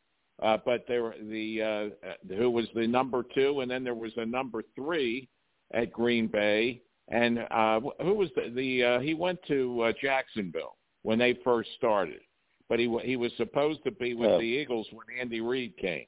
uh, 0.41 0.57
but 0.65 0.85
there 0.87 1.03
were 1.03 1.15
the 1.29 1.91
uh, 2.01 2.33
who 2.35 2.49
was 2.49 2.65
the 2.73 2.87
number 2.87 3.23
two, 3.35 3.61
and 3.61 3.69
then 3.69 3.83
there 3.83 3.95
was 3.95 4.11
a 4.17 4.25
number 4.25 4.63
three 4.75 5.27
at 5.73 5.91
Green 5.91 6.27
Bay, 6.27 6.81
and 7.09 7.39
uh, 7.51 7.79
who 8.01 8.13
was 8.13 8.29
the, 8.35 8.49
the 8.55 8.83
uh, 8.83 8.99
he 8.99 9.13
went 9.13 9.39
to 9.47 9.81
uh, 9.81 9.93
Jacksonville 10.01 10.77
when 11.03 11.19
they 11.19 11.37
first 11.43 11.69
started, 11.77 12.21
but 12.69 12.79
he 12.79 12.93
he 13.03 13.15
was 13.15 13.31
supposed 13.37 13.83
to 13.83 13.91
be 13.91 14.13
with 14.13 14.29
Oh. 14.31 14.37
the 14.39 14.45
Eagles 14.45 14.87
when 14.91 15.05
Andy 15.19 15.41
Reid 15.41 15.77
came. 15.77 16.05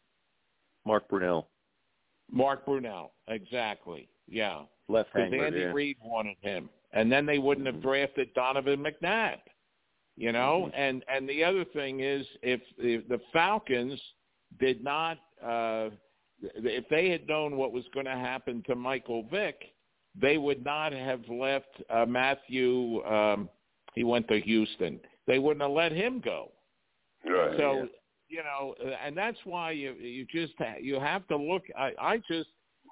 Mark 0.86 1.08
Brunell, 1.10 1.46
Mark 2.30 2.66
Brunell, 2.66 3.12
exactly, 3.28 4.10
yeah. 4.28 4.64
left 4.90 5.14
because. 5.14 5.32
Andy 5.46 5.60
yeah. 5.60 5.72
Reid 5.72 5.98
wanted 6.04 6.36
him, 6.42 6.70
and 6.94 7.12
then 7.12 7.26
they 7.26 7.40
wouldn't 7.40 7.68
have 7.68 7.82
drafted 7.82 8.34
Donovan 8.34 8.84
McNabb. 8.84 9.38
You 10.16 10.32
know, 10.32 10.70
and 10.76 11.04
and 11.08 11.28
the 11.28 11.44
other 11.44 11.66
thing 11.66 12.02
is, 12.02 12.26
if, 12.44 12.62
if 12.78 13.08
the 13.08 13.20
Falcons 13.32 14.00
did 14.60 14.84
not, 14.84 15.18
uh, 15.44 15.90
if 16.40 16.88
they 16.90 17.10
had 17.10 17.28
known 17.28 17.58
what 17.58 17.72
was 17.72 17.84
going 17.96 18.06
to 18.06 18.12
happen 18.12 18.64
to 18.68 18.76
Michael 18.76 19.24
Vick, 19.32 19.60
they 20.20 20.38
would 20.38 20.64
not 20.64 20.94
have 20.94 21.28
left 21.28 21.82
uh, 21.90 22.06
Matthew. 22.06 23.04
Um, 23.06 23.50
he 23.96 24.04
went 24.04 24.28
to 24.28 24.40
Houston. 24.40 25.00
They 25.26 25.40
wouldn't 25.40 25.64
have 25.64 25.72
let 25.72 25.92
him 25.92 26.22
go. 26.24 26.52
Right. 27.26 27.58
So 27.58 27.88
you 28.30 28.44
know, 28.44 28.76
and 29.04 29.18
that's 29.18 29.38
why 29.46 29.72
you 29.72 29.94
you 29.94 30.26
just 30.26 30.54
ha- 30.60 30.78
you 30.80 31.00
have 31.00 31.28
to 31.30 31.38
look. 31.38 31.64
I 31.78 31.92
I 32.00 32.18
just 32.18 32.50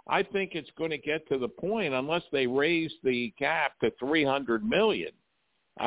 I 0.07 0.23
think 0.23 0.51
it's 0.55 0.69
going 0.77 0.89
to 0.91 0.97
get 0.97 1.27
to 1.29 1.37
the 1.37 1.47
point 1.47 1.93
unless 1.93 2.23
they 2.31 2.47
raise 2.47 2.91
the 3.03 3.31
cap 3.37 3.73
to 3.83 3.91
three 3.99 4.23
hundred 4.25 4.63
million. 4.67 5.11
Uh, 5.79 5.83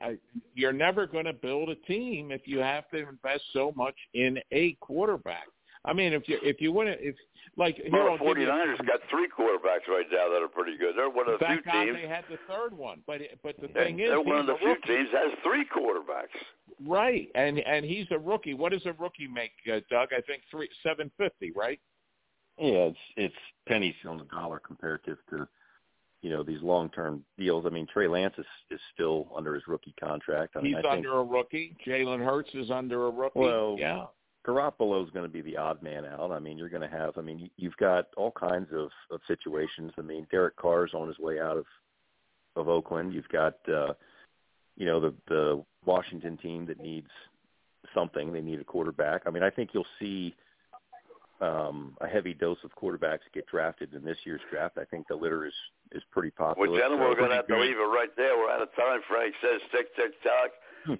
I, 0.00 0.16
you're 0.54 0.72
never 0.72 1.06
going 1.06 1.26
to 1.26 1.32
build 1.34 1.68
a 1.68 1.74
team 1.74 2.32
if 2.32 2.42
you 2.46 2.58
have 2.60 2.88
to 2.90 2.96
invest 3.08 3.42
so 3.52 3.72
much 3.76 3.94
in 4.14 4.38
a 4.52 4.72
quarterback. 4.80 5.46
I 5.84 5.92
mean, 5.92 6.12
if 6.12 6.28
you 6.28 6.38
if 6.42 6.60
you 6.60 6.72
want 6.72 6.88
to, 6.88 6.94
if 7.00 7.14
like 7.56 7.76
here, 7.76 7.88
Well, 7.92 8.08
I'll 8.12 8.18
the 8.18 8.24
give 8.24 8.38
you- 8.38 8.48
49ers 8.48 8.78
got 8.86 9.00
three 9.10 9.28
quarterbacks 9.28 9.86
right 9.88 10.06
now 10.10 10.28
that 10.30 10.42
are 10.42 10.48
pretty 10.48 10.76
good. 10.78 10.96
They're 10.96 11.10
one 11.10 11.28
of 11.28 11.38
the 11.38 11.46
few 11.46 11.62
God 11.62 11.84
teams. 11.84 11.96
they 12.00 12.08
had 12.08 12.24
the 12.30 12.38
third 12.48 12.72
one, 12.76 13.02
but 13.06 13.20
but 13.42 13.54
the 13.60 13.68
thing 13.68 14.00
is, 14.00 14.08
they're 14.08 14.20
one 14.20 14.38
of 14.40 14.46
the 14.46 14.56
few 14.58 14.68
rookie. 14.68 14.88
teams 14.88 15.08
that 15.12 15.24
has 15.24 15.32
three 15.44 15.64
quarterbacks. 15.66 16.34
Right, 16.86 17.28
and 17.34 17.58
and 17.60 17.84
he's 17.84 18.06
a 18.10 18.18
rookie. 18.18 18.54
What 18.54 18.72
does 18.72 18.84
a 18.86 18.92
rookie 18.94 19.28
make, 19.28 19.52
uh, 19.72 19.80
Doug? 19.90 20.08
I 20.16 20.20
think 20.22 20.42
three 20.50 20.68
seven 20.82 21.10
fifty, 21.18 21.52
right? 21.52 21.78
Yeah, 22.60 22.90
it's 22.90 22.98
it's 23.16 23.34
pennies 23.66 23.94
on 24.06 24.18
the 24.18 24.24
dollar 24.24 24.58
comparative 24.58 25.18
to 25.30 25.48
you 26.22 26.30
know 26.30 26.42
these 26.42 26.62
long 26.62 26.90
term 26.90 27.24
deals. 27.38 27.64
I 27.66 27.70
mean, 27.70 27.86
Trey 27.92 28.08
Lance 28.08 28.34
is 28.38 28.46
is 28.70 28.80
still 28.94 29.28
under 29.36 29.54
his 29.54 29.62
rookie 29.66 29.94
contract. 29.98 30.56
I 30.56 30.60
mean, 30.60 30.74
He's 30.74 30.84
I 30.84 30.94
think 30.94 31.06
under 31.06 31.18
a 31.18 31.24
rookie. 31.24 31.74
Jalen 31.86 32.24
Hurts 32.24 32.50
is 32.54 32.70
under 32.70 33.06
a 33.06 33.10
rookie. 33.10 33.38
Well, 33.38 33.76
yeah. 33.78 34.06
Garoppolo's 34.46 35.10
going 35.10 35.26
to 35.26 35.32
be 35.32 35.42
the 35.42 35.58
odd 35.58 35.82
man 35.82 36.06
out. 36.06 36.30
I 36.32 36.38
mean, 36.38 36.56
you're 36.56 36.70
going 36.70 36.88
to 36.88 36.96
have. 36.96 37.18
I 37.18 37.20
mean, 37.20 37.50
you've 37.56 37.76
got 37.76 38.06
all 38.16 38.30
kinds 38.30 38.68
of 38.72 38.88
of 39.10 39.20
situations. 39.28 39.92
I 39.98 40.02
mean, 40.02 40.26
Derek 40.30 40.56
Carr's 40.56 40.94
on 40.94 41.08
his 41.08 41.18
way 41.18 41.38
out 41.38 41.56
of 41.56 41.66
of 42.56 42.68
Oakland. 42.68 43.12
You've 43.12 43.28
got 43.28 43.56
uh, 43.68 43.92
you 44.76 44.86
know 44.86 45.00
the 45.00 45.14
the 45.28 45.64
Washington 45.84 46.36
team 46.38 46.66
that 46.66 46.80
needs 46.80 47.10
something. 47.94 48.32
They 48.32 48.40
need 48.40 48.60
a 48.60 48.64
quarterback. 48.64 49.22
I 49.26 49.30
mean, 49.30 49.42
I 49.42 49.50
think 49.50 49.70
you'll 49.72 49.86
see 49.98 50.34
um, 51.40 51.96
a 52.00 52.06
heavy 52.08 52.34
dose 52.34 52.58
of 52.64 52.70
quarterbacks 52.74 53.26
get 53.32 53.46
drafted 53.46 53.94
in 53.94 54.04
this 54.04 54.18
year's 54.24 54.40
draft. 54.50 54.78
I 54.78 54.84
think 54.84 55.06
the 55.08 55.14
litter 55.16 55.46
is 55.46 55.54
is 55.92 56.02
pretty 56.10 56.30
popular. 56.30 56.68
Well, 56.70 56.78
gentlemen, 56.78 57.06
So- 57.06 57.10
we're 57.10 57.16
going 57.16 57.30
to 57.30 57.36
have 57.36 57.46
to 57.48 57.58
leave 57.58 57.76
it 57.78 57.88
right 57.94 58.10
there. 58.16 58.36
We're 58.36 58.50
out 58.50 58.60
of 58.62 58.74
time. 58.76 59.00
Frank 59.08 59.34
says 59.40 59.60
tick, 59.72 59.94
tick, 59.96 60.12
tock. 60.22 60.50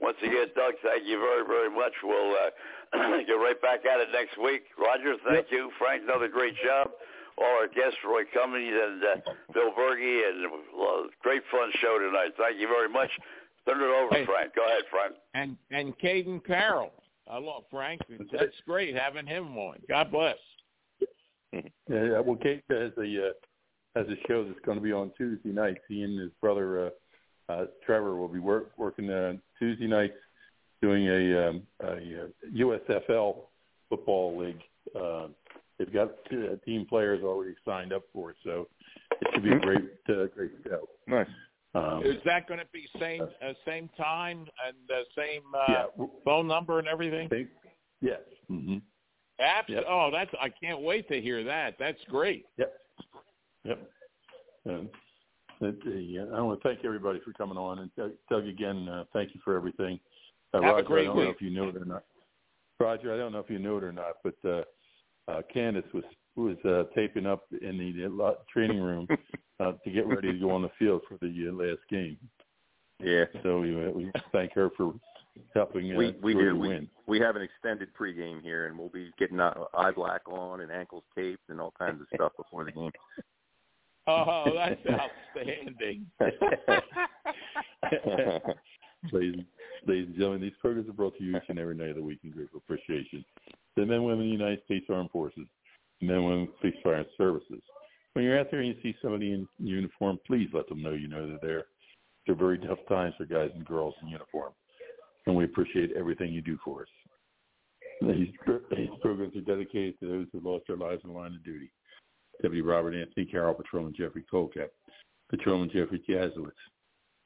Once 0.00 0.16
again, 0.22 0.48
Doug, 0.56 0.74
thank 0.82 1.04
you 1.06 1.18
very, 1.18 1.46
very 1.46 1.70
much. 1.70 1.92
We'll 2.02 2.32
uh, 2.36 3.20
get 3.26 3.32
right 3.34 3.60
back 3.62 3.84
at 3.86 4.00
it 4.00 4.08
next 4.12 4.36
week. 4.42 4.62
Roger, 4.78 5.14
thank 5.28 5.50
you. 5.50 5.70
Frank, 5.78 6.02
another 6.04 6.28
great 6.28 6.54
job. 6.64 6.90
All 7.38 7.44
our 7.60 7.68
guests, 7.68 7.96
Roy 8.04 8.22
Cummings 8.34 8.74
and 8.74 9.02
uh, 9.04 9.30
Bill 9.54 9.70
Bergey, 9.72 10.28
and 10.28 10.46
uh, 10.46 11.08
great 11.22 11.42
fun 11.50 11.70
show 11.80 11.98
tonight. 11.98 12.32
Thank 12.36 12.58
you 12.60 12.66
very 12.68 12.88
much. 12.88 13.10
Turn 13.66 13.80
it 13.80 13.84
over 13.84 14.08
Hey. 14.14 14.26
Frank. 14.26 14.54
Go 14.56 14.64
ahead, 14.66 14.82
Frank. 14.90 15.14
And 15.34 15.56
and 15.70 15.96
Caden 15.98 16.44
Carroll. 16.44 16.92
I 17.30 17.38
love 17.38 17.64
Frank. 17.70 18.00
That's 18.32 18.54
great 18.66 18.94
having 18.96 19.26
him 19.26 19.56
on. 19.56 19.78
God 19.88 20.10
bless. 20.10 20.36
Yeah, 21.90 22.04
yeah, 22.04 22.20
well, 22.20 22.36
Kate 22.36 22.62
has 22.68 22.92
a 22.98 23.28
uh, 23.28 23.32
has 23.98 24.06
a 24.08 24.16
show 24.28 24.44
that's 24.44 24.60
going 24.66 24.76
to 24.76 24.84
be 24.84 24.92
on 24.92 25.10
Tuesday 25.16 25.48
nights. 25.48 25.80
He 25.88 26.02
and 26.02 26.20
his 26.20 26.30
brother 26.42 26.88
uh, 26.88 27.52
uh, 27.52 27.64
Trevor 27.84 28.16
will 28.16 28.28
be 28.28 28.38
work, 28.38 28.72
working 28.76 29.08
uh, 29.08 29.32
Tuesday 29.58 29.86
nights 29.86 30.12
doing 30.82 31.08
a, 31.08 31.48
um, 31.48 31.62
a 31.82 31.92
uh, 31.92 32.26
USFL 32.54 33.36
football 33.88 34.38
league. 34.38 34.60
Uh, 34.94 35.28
they've 35.78 35.92
got 35.92 36.10
uh, 36.32 36.56
team 36.64 36.86
players 36.86 37.22
already 37.24 37.54
signed 37.64 37.92
up 37.92 38.02
for 38.12 38.30
it, 38.30 38.36
so 38.44 38.68
it 39.20 39.28
should 39.32 39.42
be 39.42 39.52
a 39.52 39.58
great 39.58 39.88
uh, 40.10 40.26
great 40.34 40.52
show. 40.64 40.88
Nice. 41.06 41.26
Um, 41.78 42.02
Is 42.04 42.16
that 42.24 42.48
going 42.48 42.60
to 42.60 42.66
be 42.72 42.86
same 42.98 43.22
uh, 43.22 43.52
same 43.66 43.88
time 43.96 44.46
and 44.66 44.90
uh, 44.90 45.02
same 45.16 45.42
uh, 45.54 45.72
yeah, 45.98 46.06
phone 46.24 46.46
number 46.46 46.78
and 46.78 46.88
everything? 46.88 47.28
they, 47.30 47.46
yes. 48.00 48.20
hmm 48.48 48.78
Abs- 49.40 49.68
Yep. 49.68 49.84
Oh, 49.88 50.10
that's 50.12 50.30
I 50.40 50.48
can't 50.48 50.80
wait 50.80 51.08
to 51.08 51.20
hear 51.20 51.44
that. 51.44 51.76
That's 51.78 51.98
great. 52.08 52.46
Yep. 52.56 52.74
Yep. 53.64 53.90
Um, 54.68 54.88
that, 55.60 55.76
uh, 55.86 56.36
I 56.36 56.40
want 56.40 56.60
to 56.60 56.68
thank 56.68 56.84
everybody 56.84 57.20
for 57.24 57.32
coming 57.32 57.56
on, 57.56 57.80
and 57.80 57.94
Doug, 57.96 58.12
Doug 58.30 58.46
again, 58.46 58.88
uh, 58.88 59.04
thank 59.12 59.34
you 59.34 59.40
for 59.44 59.56
everything. 59.56 59.98
Uh, 60.54 60.62
Have 60.62 60.70
a 60.70 60.74
Roger, 60.76 60.86
great 60.86 61.02
I 61.02 61.06
don't 61.06 61.16
know 61.16 61.30
if 61.30 61.42
you 61.42 61.50
knew 61.50 61.68
it 61.68 61.76
or 61.76 61.84
not. 61.84 62.04
Roger, 62.80 63.14
I 63.14 63.16
don't 63.16 63.32
know 63.32 63.40
if 63.40 63.50
you 63.50 63.58
knew 63.58 63.76
it 63.76 63.84
or 63.84 63.92
not, 63.92 64.16
but 64.22 64.34
uh, 64.48 64.62
uh, 65.28 65.42
Candace 65.52 65.84
was 65.92 66.04
was 66.38 66.56
uh, 66.64 66.84
taping 66.94 67.26
up 67.26 67.44
in 67.60 67.78
the 67.78 68.36
training 68.52 68.80
room 68.80 69.06
uh, 69.60 69.72
to 69.84 69.90
get 69.90 70.06
ready 70.06 70.32
to 70.32 70.38
go 70.38 70.50
on 70.50 70.62
the 70.62 70.70
field 70.78 71.02
for 71.08 71.18
the 71.20 71.48
uh, 71.48 71.52
last 71.52 71.80
game. 71.90 72.16
Yeah. 73.00 73.24
So 73.42 73.60
we, 73.60 73.74
uh, 73.74 73.90
we 73.90 74.10
thank 74.32 74.52
her 74.54 74.70
for 74.76 74.94
helping 75.54 75.92
uh, 75.92 75.96
We 75.96 76.16
we 76.22 76.34
do. 76.34 76.56
We, 76.56 76.68
win. 76.68 76.88
we 77.06 77.20
have 77.20 77.36
an 77.36 77.42
extended 77.42 77.88
pregame 77.98 78.42
here, 78.42 78.66
and 78.66 78.78
we'll 78.78 78.88
be 78.88 79.12
getting 79.18 79.40
uh, 79.40 79.54
eye 79.76 79.92
black 79.92 80.22
on 80.28 80.60
and 80.60 80.72
ankles 80.72 81.04
taped 81.16 81.48
and 81.48 81.60
all 81.60 81.72
kinds 81.78 82.00
of 82.00 82.06
stuff 82.14 82.32
before 82.36 82.64
the 82.64 82.72
game. 82.72 82.90
Oh, 84.10 84.46
that's 84.54 84.80
outstanding. 85.36 86.06
ladies, 89.12 89.44
ladies 89.86 90.06
and 90.06 90.14
gentlemen, 90.14 90.40
these 90.40 90.52
programs 90.62 90.88
are 90.88 90.94
brought 90.94 91.14
to 91.18 91.24
you 91.24 91.36
each 91.36 91.42
and 91.48 91.58
every 91.58 91.74
night 91.74 91.90
of 91.90 91.96
the 91.96 92.02
week 92.02 92.20
in 92.24 92.30
grateful 92.30 92.62
appreciation. 92.64 93.22
The 93.76 93.84
men 93.84 93.96
and 93.96 94.06
women 94.06 94.20
of 94.20 94.26
the 94.26 94.32
United 94.32 94.64
States 94.64 94.86
Armed 94.88 95.10
Forces, 95.10 95.44
the 95.44 95.57
men 96.00 96.16
and 96.16 96.24
women 96.24 96.48
Police 96.60 96.76
Fire 96.82 96.94
and 96.94 97.06
Services. 97.16 97.62
When 98.12 98.24
you're 98.24 98.38
out 98.38 98.50
there 98.50 98.60
and 98.60 98.68
you 98.68 98.76
see 98.82 98.96
somebody 99.00 99.32
in 99.32 99.46
uniform, 99.58 100.18
please 100.26 100.48
let 100.52 100.68
them 100.68 100.82
know 100.82 100.92
you 100.92 101.08
know 101.08 101.26
they're 101.26 101.38
there. 101.50 101.64
They're 102.26 102.34
very 102.34 102.58
tough 102.58 102.78
times 102.88 103.14
for 103.16 103.24
guys 103.24 103.50
and 103.54 103.64
girls 103.64 103.94
in 104.02 104.08
uniform, 104.08 104.52
and 105.26 105.36
we 105.36 105.44
appreciate 105.44 105.92
everything 105.96 106.32
you 106.32 106.42
do 106.42 106.58
for 106.64 106.82
us. 106.82 106.88
These, 108.00 108.28
programs 109.00 109.36
are 109.36 109.40
dedicated 109.40 109.98
to 110.00 110.08
those 110.08 110.26
who 110.32 110.40
lost 110.40 110.64
their 110.68 110.76
lives 110.76 111.00
in 111.04 111.12
the 111.12 111.18
line 111.18 111.34
of 111.34 111.44
duty. 111.44 111.70
Deputy 112.40 112.62
Robert 112.62 112.94
Anthony 112.94 113.26
Carroll, 113.26 113.54
Patrolman 113.54 113.94
Jeffrey 113.96 114.24
Kocab, 114.32 114.68
Patrolman 115.30 115.70
Jeffrey 115.72 116.00
Yaslowitz, 116.08 116.52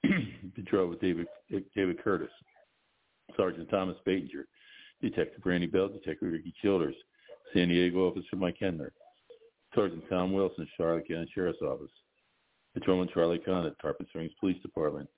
Patrol 0.54 0.94
David 1.00 1.26
David 1.76 2.02
Curtis, 2.02 2.30
Sergeant 3.36 3.68
Thomas 3.70 3.96
Baitinger, 4.06 4.44
Detective 5.02 5.42
Randy 5.44 5.66
Bell, 5.66 5.88
Detective 5.88 6.32
Ricky 6.32 6.54
Childers, 6.62 6.94
San 7.54 7.68
Diego 7.68 8.08
Officer 8.08 8.36
Mike 8.36 8.56
Hendler, 8.60 8.90
Sergeant 9.74 10.04
Tom 10.08 10.32
Wilson, 10.32 10.66
Charlotte 10.76 11.08
County 11.08 11.30
Sheriff's 11.34 11.62
Office, 11.62 11.90
Patrolman 12.74 13.08
Charlie 13.12 13.38
Condit, 13.38 13.74
Tarpon 13.80 14.06
Springs 14.08 14.32
Police 14.40 14.60
Department, 14.62 15.08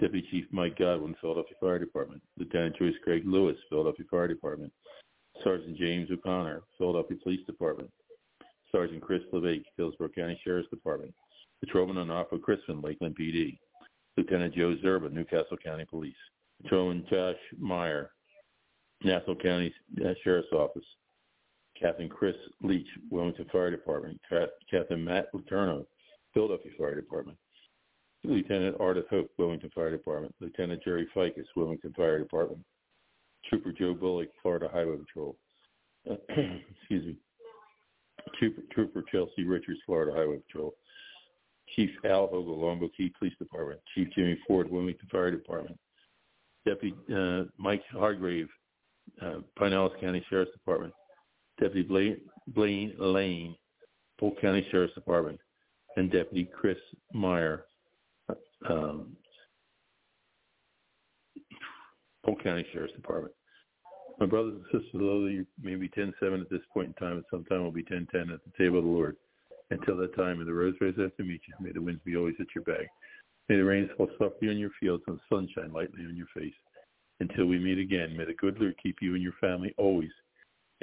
Deputy 0.00 0.26
Chief 0.30 0.44
Mike 0.50 0.78
Godwin, 0.78 1.14
Philadelphia 1.20 1.56
Fire 1.60 1.78
Department, 1.78 2.22
Lieutenant 2.38 2.76
Joyce 2.76 2.94
Craig 3.02 3.22
Lewis, 3.26 3.56
Philadelphia 3.68 4.06
Fire 4.10 4.28
Department, 4.28 4.72
Sergeant 5.42 5.76
James 5.76 6.08
O'Connor, 6.10 6.62
Philadelphia 6.78 7.16
Police 7.22 7.44
Department, 7.46 7.90
Sergeant 8.70 9.02
Chris 9.02 9.22
LeVake, 9.32 9.64
Hillsborough 9.76 10.08
County 10.08 10.40
Sheriff's 10.44 10.70
Department, 10.70 11.14
Patrolman 11.60 11.96
Onofre 11.96 12.40
Crispin, 12.40 12.80
Lakeland 12.82 13.16
PD, 13.18 13.58
Lieutenant 14.16 14.54
Joe 14.54 14.76
Szczerba, 14.76 15.12
Newcastle 15.12 15.56
County 15.64 15.84
Police, 15.84 16.14
Patrolman 16.62 17.04
Josh 17.10 17.36
Meyer, 17.58 18.10
Nassau 19.02 19.34
County 19.34 19.72
uh, 20.04 20.14
Sheriff's 20.22 20.52
Office, 20.52 20.84
Captain 21.78 22.08
Chris 22.08 22.36
Leach, 22.62 22.86
Wilmington 23.10 23.46
Fire 23.50 23.70
Department, 23.70 24.20
Ca- 24.28 24.46
Captain 24.70 25.02
Matt 25.02 25.32
Letourneau, 25.34 25.86
Philadelphia 26.32 26.72
Fire 26.78 26.94
Department, 26.94 27.36
Lieutenant 28.22 28.78
Ardythe 28.78 29.08
Hope, 29.08 29.30
Wilmington 29.38 29.70
Fire 29.74 29.90
Department, 29.90 30.34
Lieutenant 30.40 30.82
Jerry 30.82 31.08
Fickes, 31.14 31.44
Wilmington 31.56 31.92
Fire 31.94 32.18
Department, 32.18 32.64
Trooper 33.48 33.72
Joe 33.72 33.94
Bullock, 33.94 34.28
Florida 34.42 34.68
Highway 34.72 34.96
Patrol, 34.96 35.36
excuse 36.06 37.06
me, 37.06 37.16
Trooper, 38.38 38.62
Trooper 38.72 39.04
Chelsea 39.10 39.44
Richards, 39.44 39.80
Florida 39.86 40.12
Highway 40.16 40.38
Patrol, 40.46 40.74
Chief 41.74 41.90
Al 42.04 42.28
Hogle, 42.28 42.58
Longboat 42.58 42.92
Key 42.96 43.12
Police 43.18 43.34
Department. 43.38 43.80
Chief 43.94 44.08
Jimmy 44.14 44.38
Ford, 44.46 44.70
Wilmington 44.70 45.08
Fire 45.10 45.30
Department. 45.30 45.78
Deputy 46.66 46.94
uh, 47.14 47.44
Mike 47.58 47.82
Hargrave, 47.90 48.48
uh, 49.20 49.38
Pinellas 49.58 49.98
County 50.00 50.24
Sheriff's 50.28 50.52
Department. 50.52 50.92
Deputy 51.60 51.82
Blane, 51.82 52.20
Blane 52.48 52.94
Lane, 52.98 53.56
Polk 54.18 54.40
County 54.40 54.66
Sheriff's 54.70 54.94
Department. 54.94 55.38
And 55.96 56.10
Deputy 56.10 56.44
Chris 56.52 56.78
Meyer, 57.12 57.66
um, 58.68 59.16
Polk 62.24 62.42
County 62.42 62.66
Sheriff's 62.72 62.94
Department. 62.94 63.32
My 64.18 64.26
brothers 64.26 64.54
and 64.54 64.64
sisters, 64.64 65.00
although 65.00 65.26
you 65.26 65.46
may 65.60 65.74
be 65.76 65.88
10-7 65.88 66.40
at 66.40 66.50
this 66.50 66.60
point 66.72 66.88
in 66.88 66.94
time, 66.94 67.18
at 67.18 67.24
some 67.30 67.44
time 67.44 67.62
will 67.62 67.70
be 67.70 67.84
10-10 67.84 68.32
at 68.32 68.40
the 68.44 68.52
table 68.58 68.78
of 68.78 68.84
the 68.84 68.90
Lord. 68.90 69.16
Until 69.70 69.96
that 69.98 70.16
time, 70.16 70.38
may 70.38 70.44
the 70.44 70.52
rose 70.52 70.74
rays 70.80 70.94
have 70.98 71.16
to 71.16 71.24
meet 71.24 71.40
you. 71.48 71.54
May 71.60 71.72
the 71.72 71.80
winds 71.80 72.02
be 72.04 72.16
always 72.16 72.34
at 72.40 72.46
your 72.54 72.64
back. 72.64 72.86
May 73.48 73.56
the 73.56 73.64
rains 73.64 73.90
fall 73.96 74.08
softly 74.18 74.48
on 74.48 74.58
your 74.58 74.70
fields 74.80 75.02
and 75.06 75.18
the 75.18 75.36
sunshine 75.36 75.72
lightly 75.72 76.04
on 76.04 76.16
your 76.16 76.28
face. 76.34 76.54
Until 77.20 77.46
we 77.46 77.58
meet 77.58 77.78
again, 77.78 78.16
may 78.16 78.24
the 78.24 78.34
good 78.34 78.58
Lord 78.58 78.74
keep 78.82 78.96
you 79.00 79.14
and 79.14 79.22
your 79.22 79.34
family 79.40 79.74
always 79.76 80.10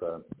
Johnny 0.00 0.22
Bob, 0.30 0.37